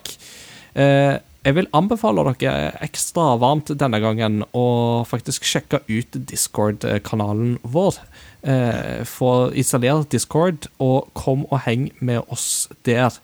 Jeg 0.76 1.56
vil 1.58 1.68
anbefale 1.76 2.24
dere 2.40 2.72
ekstra 2.80 3.34
varmt 3.36 3.74
denne 3.76 4.00
gangen 4.00 4.46
å 4.56 5.04
faktisk 5.04 5.44
sjekke 5.44 5.82
ut 5.92 6.16
Discord-kanalen 6.32 7.58
vår. 7.68 8.00
Eh, 8.46 9.02
Få 9.10 9.50
installert 9.58 10.12
Discord, 10.14 10.68
og 10.78 11.10
kom 11.18 11.48
og 11.50 11.64
heng 11.66 11.88
med 12.00 12.22
oss 12.30 12.68
der. 12.86 13.16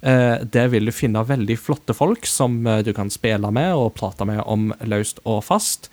Eh, 0.00 0.40
Der 0.44 0.70
vil 0.72 0.88
du 0.88 0.92
finne 0.92 1.20
veldig 1.28 1.58
flotte 1.60 1.92
folk 1.96 2.24
som 2.26 2.66
eh, 2.66 2.80
du 2.86 2.94
kan 2.96 3.10
spille 3.12 3.50
med 3.52 3.74
og 3.76 3.92
prate 3.98 4.24
med 4.24 4.40
om 4.46 4.70
løst 4.88 5.20
og 5.28 5.42
fast. 5.44 5.90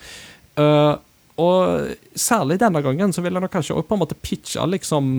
Eh, 0.55 0.95
og 1.37 1.91
særlig 2.17 2.57
denne 2.63 2.81
gangen 2.81 3.11
så 3.13 3.21
vil 3.21 3.35
jeg 3.35 3.43
nok 3.43 3.51
kanskje 3.53 3.75
også 3.75 3.87
på 3.89 3.97
en 3.97 4.01
måte 4.01 4.15
pitche 4.25 4.63
liksom 4.71 5.09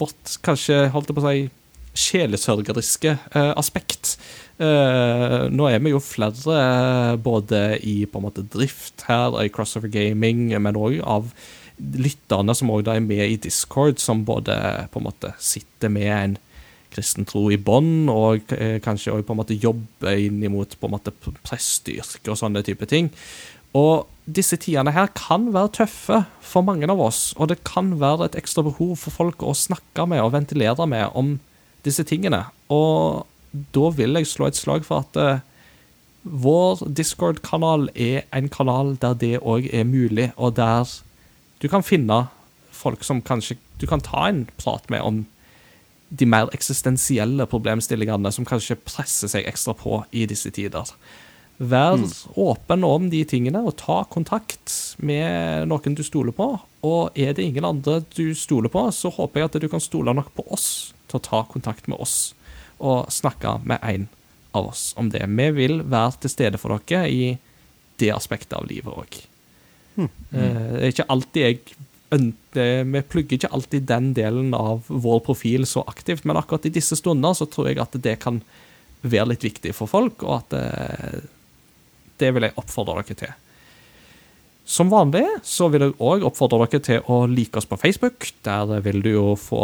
vårt 0.00 0.38
kanskje, 0.42 0.88
holdt 0.90 1.12
jeg 1.12 1.18
på 1.18 1.22
å 1.22 1.28
si, 1.28 1.50
sjelesørgeriske 1.94 3.12
eh, 3.36 3.52
aspekt. 3.60 4.16
Eh, 4.62 5.48
nå 5.52 5.68
er 5.68 5.80
vi 5.84 5.92
jo 5.92 6.00
flere 6.02 6.56
eh, 6.56 7.16
både 7.20 7.62
i 7.84 8.02
på 8.08 8.20
en 8.20 8.26
måte 8.26 8.44
drift 8.52 9.04
her, 9.08 9.36
i 9.44 9.52
Crossover 9.52 9.92
Gaming, 9.92 10.48
men 10.56 10.78
òg 10.80 10.98
av 11.04 11.28
lytterne 11.82 12.54
som 12.56 12.70
òg 12.72 12.88
er 12.92 13.02
med 13.04 13.24
i 13.26 13.40
Discord, 13.42 13.98
som 13.98 14.24
både 14.24 14.54
på 14.92 15.00
en 15.00 15.08
måte 15.08 15.32
sitter 15.42 15.92
med 15.92 16.10
en 16.12 16.38
kristen 16.92 17.26
tro 17.28 17.46
i 17.50 17.58
bånd, 17.58 18.10
og 18.12 18.52
eh, 18.54 18.78
kanskje 18.84 19.14
òg 19.14 19.24
på 19.26 19.34
en 19.34 19.40
måte 19.40 19.56
jobber 19.56 20.18
inn 20.20 20.42
imot 20.44 20.76
på 20.78 20.90
og 20.92 22.38
sånne 22.38 22.62
type 22.66 22.88
ting. 22.88 23.10
Og 23.78 24.08
disse 24.28 24.58
tidene 24.60 24.92
her 24.94 25.08
kan 25.16 25.48
være 25.54 25.72
tøffe 25.80 26.22
for 26.44 26.66
mange 26.66 26.88
av 26.92 27.00
oss, 27.00 27.32
og 27.38 27.48
det 27.50 27.62
kan 27.66 27.96
være 28.00 28.28
et 28.28 28.36
ekstra 28.42 28.64
behov 28.66 28.98
for 29.00 29.14
folk 29.14 29.42
å 29.42 29.56
snakke 29.56 30.06
med 30.06 30.22
og 30.22 30.34
ventilere 30.36 30.86
med 30.86 31.16
om 31.18 31.38
disse 31.86 32.04
tingene. 32.06 32.44
Og 32.70 33.24
da 33.74 33.88
vil 33.96 34.20
jeg 34.20 34.28
slå 34.30 34.50
et 34.50 34.60
slag 34.60 34.84
for 34.86 35.06
at 35.06 35.18
eh, 35.20 35.40
vår 36.22 36.84
Discord-kanal 36.94 37.88
er 37.98 38.28
en 38.30 38.52
kanal 38.52 38.94
der 39.02 39.16
det 39.18 39.40
òg 39.40 39.66
er 39.74 39.88
mulig, 39.88 40.30
og 40.36 40.54
der 40.60 40.86
du 41.62 41.68
kan 41.70 41.84
finne 41.86 42.24
folk 42.74 43.04
som 43.06 43.22
kanskje 43.22 43.56
du 43.78 43.86
kan 43.86 44.02
ta 44.02 44.26
en 44.28 44.44
prat 44.58 44.88
med 44.90 45.02
om 45.02 45.24
de 46.12 46.26
mer 46.28 46.50
eksistensielle 46.52 47.46
problemstillingene 47.48 48.30
som 48.34 48.46
kanskje 48.46 48.76
presser 48.82 49.30
seg 49.32 49.46
ekstra 49.48 49.74
på 49.78 50.02
i 50.10 50.26
disse 50.28 50.50
tider. 50.52 50.90
Vær 51.62 52.00
åpen 52.36 52.84
om 52.84 53.08
de 53.12 53.22
tingene, 53.28 53.62
og 53.62 53.78
ta 53.80 54.02
kontakt 54.10 54.74
med 54.98 55.68
noen 55.70 55.96
du 55.96 56.02
stoler 56.04 56.34
på. 56.36 56.48
Og 56.82 57.16
er 57.16 57.36
det 57.36 57.46
ingen 57.46 57.64
andre 57.64 58.00
du 58.16 58.34
stoler 58.36 58.72
på, 58.72 58.84
så 58.92 59.12
håper 59.14 59.40
jeg 59.40 59.50
at 59.50 59.60
du 59.62 59.68
kan 59.72 59.82
stole 59.82 60.14
nok 60.16 60.32
på 60.36 60.44
oss 60.52 60.68
til 61.08 61.20
å 61.20 61.24
ta 61.24 61.44
kontakt 61.48 61.88
med 61.88 62.02
oss 62.02 62.34
og 62.82 63.12
snakke 63.14 63.60
med 63.62 63.78
en 63.86 64.08
av 64.58 64.72
oss 64.72 64.90
om 64.98 65.08
det. 65.12 65.22
Vi 65.28 65.50
vil 65.54 65.84
være 65.86 66.24
til 66.24 66.34
stede 66.34 66.60
for 66.60 66.76
dere 66.76 67.06
i 67.08 67.36
det 68.02 68.10
aspektet 68.12 68.58
av 68.58 68.66
livet 68.68 68.90
òg. 68.92 69.22
Det 69.96 70.42
er 70.80 70.90
ikke 70.90 71.08
alltid 71.12 71.42
jeg 71.42 71.58
Vi 72.12 73.02
plugger 73.08 73.38
ikke 73.38 73.52
alltid 73.56 73.86
den 73.88 74.10
delen 74.16 74.52
av 74.56 74.88
vår 74.88 75.22
profil 75.24 75.64
så 75.68 75.84
aktivt, 75.88 76.26
men 76.28 76.36
akkurat 76.36 76.66
i 76.68 76.74
disse 76.74 76.98
stunder 76.98 77.32
så 77.36 77.48
tror 77.48 77.70
jeg 77.70 77.80
at 77.80 77.96
det 78.04 78.18
kan 78.20 78.42
være 79.02 79.32
litt 79.32 79.46
viktig 79.46 79.72
for 79.74 79.90
folk, 79.90 80.22
og 80.22 80.42
at 80.42 80.52
det, 80.52 81.22
det 82.20 82.34
vil 82.36 82.46
jeg 82.46 82.56
oppfordre 82.60 83.00
dere 83.00 83.16
til. 83.24 83.32
Som 84.64 84.92
vanlig 84.92 85.24
så 85.42 85.66
vil 85.72 85.82
jeg 85.82 85.94
òg 85.98 86.22
oppfordre 86.22 86.68
dere 86.70 86.82
til 86.86 87.08
å 87.10 87.24
like 87.26 87.58
oss 87.58 87.66
på 87.66 87.78
Facebook. 87.82 88.28
Der 88.46 88.70
vil 88.84 89.00
du 89.02 89.08
jo 89.10 89.24
få 89.34 89.58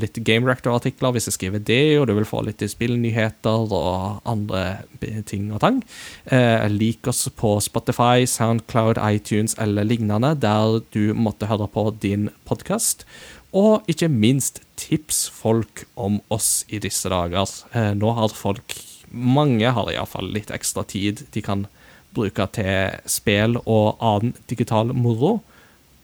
litt 0.00 0.16
Game 0.24 0.48
Rector-artikler 0.48 1.12
hvis 1.12 1.28
jeg 1.28 1.36
skriver 1.36 1.60
det, 1.60 1.82
og 2.00 2.06
du 2.08 2.14
vil 2.16 2.28
få 2.28 2.40
litt 2.46 2.64
spillnyheter 2.64 3.68
og 3.68 4.22
andre 4.24 4.80
ting 5.28 5.50
og 5.52 5.60
tang. 5.60 5.82
Eh, 6.24 6.64
lik 6.72 7.10
oss 7.12 7.26
på 7.36 7.58
Spotify, 7.60 8.24
Soundcloud, 8.24 8.96
iTunes 9.04 9.58
eller 9.60 9.84
lignende, 9.84 10.32
der 10.40 10.80
du 10.96 11.12
måtte 11.12 11.50
høre 11.50 11.68
på 11.68 11.90
din 12.00 12.30
podkast. 12.48 13.04
Og 13.52 13.84
ikke 13.92 14.08
minst 14.08 14.62
tips 14.80 15.26
folk 15.34 15.84
om 16.00 16.22
oss 16.32 16.64
i 16.72 16.80
disse 16.80 17.12
dager. 17.12 17.44
Eh, 17.76 17.92
nå 17.92 18.14
har 18.16 18.32
folk, 18.32 18.72
mange 19.12 19.68
har 19.68 19.92
iallfall 19.92 20.32
litt 20.32 20.54
ekstra 20.54 20.86
tid 20.88 21.26
de 21.34 21.44
kan 21.44 21.66
bruke 22.14 22.46
til 22.56 22.96
spill 23.10 23.58
og 23.64 24.00
annen 24.00 24.34
digital 24.50 24.94
moro. 24.94 25.38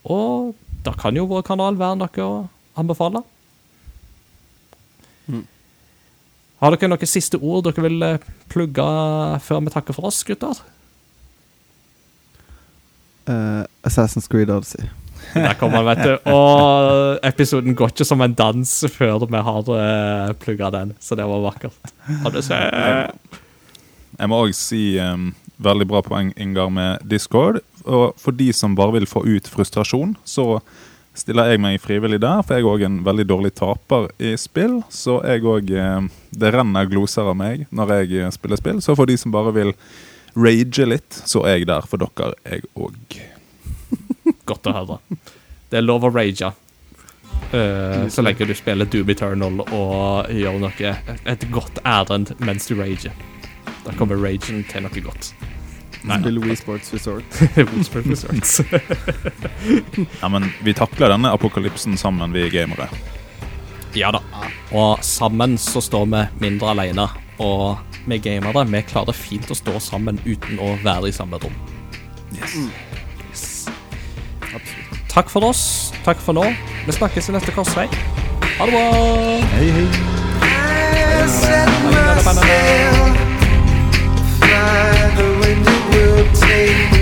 Og 0.06 0.54
da 0.86 0.94
kan 0.94 1.16
jo 1.18 1.26
vår 1.30 1.42
kanal 1.46 1.78
være 1.80 1.98
noe 2.02 2.26
å 2.26 2.34
anbefale. 2.78 3.24
Har 6.62 6.72
dere 6.72 6.88
noen 6.88 7.10
siste 7.10 7.38
ord 7.42 7.66
dere 7.66 7.84
vil 7.84 8.04
eh, 8.06 8.28
plugge 8.52 8.84
før 9.44 9.64
vi 9.66 9.72
takker 9.74 9.96
for 9.96 10.08
oss, 10.08 10.22
gutter? 10.24 10.56
Uh, 13.26 13.66
Assassin's 13.84 14.28
Creed 14.30 14.50
Odyssey. 14.50 14.86
Der 15.34 15.56
kommer 15.58 15.82
han, 15.82 15.88
vet 15.90 16.04
du. 16.06 16.12
Og 16.36 17.18
episoden 17.26 17.76
går 17.76 17.92
ikke 17.92 18.06
som 18.08 18.22
en 18.24 18.36
dans 18.38 18.72
før 18.94 19.26
vi 19.26 19.42
har 19.48 19.68
uh, 19.68 20.32
plugga 20.40 20.70
den, 20.72 20.94
så 21.02 21.18
det 21.18 21.26
var 21.28 21.44
vakkert. 21.44 21.92
Har 22.22 22.32
du 22.32 22.40
sett? 22.40 23.42
Jeg 24.16 24.32
må 24.32 24.38
òg 24.46 24.54
si 24.56 24.84
um, 25.02 25.34
veldig 25.62 25.86
bra 25.88 26.02
poeng, 26.04 26.32
Ingar, 26.36 26.70
med 26.70 27.04
Discord. 27.08 27.60
Og 27.86 28.16
for 28.20 28.36
de 28.36 28.50
som 28.52 28.76
bare 28.76 28.98
vil 28.98 29.08
få 29.08 29.24
ut 29.26 29.48
frustrasjon, 29.48 30.16
så 30.26 30.60
stiller 31.16 31.52
jeg 31.52 31.62
meg 31.62 31.80
frivillig 31.82 32.20
der. 32.22 32.42
For 32.44 32.56
jeg 32.56 32.64
er 32.64 32.72
òg 32.72 32.84
en 32.86 32.98
veldig 33.06 33.26
dårlig 33.28 33.54
taper 33.58 34.10
i 34.18 34.34
spill. 34.40 34.80
Så 34.92 35.20
jeg 35.26 35.46
òg 35.46 35.72
eh, 35.72 36.10
Det 36.36 36.52
renner 36.52 36.90
gloser 36.90 37.30
av 37.30 37.38
meg 37.38 37.66
når 37.70 37.94
jeg 38.00 38.20
eh, 38.20 38.34
spiller 38.34 38.60
spill. 38.60 38.82
Så 38.84 38.96
for 38.98 39.08
de 39.08 39.16
som 39.20 39.34
bare 39.34 39.54
vil 39.56 39.72
rage 40.36 40.84
litt, 40.84 41.22
så 41.24 41.46
er 41.48 41.60
jeg 41.60 41.70
der 41.70 41.88
for 41.88 42.02
dere, 42.02 42.36
jeg 42.44 42.66
òg. 42.76 43.18
Godt 44.50 44.68
å 44.68 44.76
høre. 44.76 45.00
Det 45.70 45.80
er 45.80 45.86
lov 45.86 46.04
å 46.06 46.12
rage. 46.12 46.52
Uh, 47.46 48.08
så 48.10 48.24
lenge 48.24 48.46
du 48.48 48.54
spiller 48.56 48.88
Doom 48.90 49.10
Eternal 49.12 49.60
og 49.62 50.30
gjør 50.34 50.56
noe 50.62 50.92
et 51.30 51.44
godt 51.52 51.78
ærend 51.86 52.32
mens 52.42 52.66
du 52.66 52.74
rager. 52.78 53.14
Da 53.84 53.94
kommer 53.94 54.18
ragen 54.18 54.64
til 54.66 54.82
noe 54.82 55.04
godt. 55.04 55.30
Spill 56.06 56.38
Wii 56.44 56.56
Sports 56.56 56.92
Resort. 56.94 57.24
Sports 57.88 58.24
Resort. 58.30 58.66
Ja, 60.22 60.28
men 60.28 60.50
vi 60.62 60.74
takler 60.74 61.08
denne 61.14 61.32
apokalypsen 61.34 61.96
sammen, 61.98 62.32
vi 62.32 62.48
gamere. 62.52 62.88
ja 63.96 64.10
da. 64.12 64.20
Og 64.76 65.02
sammen 65.04 65.56
så 65.58 65.80
står 65.80 66.06
vi 66.12 66.24
mindre 66.46 66.70
alene. 66.74 67.08
Og 67.42 67.78
vi 68.06 68.18
gamere 68.22 68.64
vi 68.70 68.82
klarer 68.86 69.12
fint 69.16 69.50
å 69.50 69.56
stå 69.56 69.80
sammen 69.82 70.20
uten 70.24 70.60
å 70.62 70.76
være 70.84 71.08
i 71.10 71.12
samme 71.16 71.40
rom. 71.42 71.54
Yes. 72.36 73.66
Takk 75.10 75.30
for 75.32 75.44
oss. 75.48 75.92
Takk 76.04 76.20
for 76.20 76.36
nå. 76.36 76.44
Vi 76.86 76.92
snakkes 76.92 77.30
i 77.30 77.32
neste 77.36 77.52
korsvei. 77.56 77.88
Ha 78.56 78.66
det 78.68 78.72
bra! 78.72 78.84
Hei, 79.56 79.70
hei. 79.78 79.88
I 81.16 81.28
set 81.28 81.72
myself, 81.84 83.16
fly 84.38 85.35
the 86.16 86.22
wind 86.22 86.28
it 86.28 86.32
will 86.32 86.32
take 86.34 86.95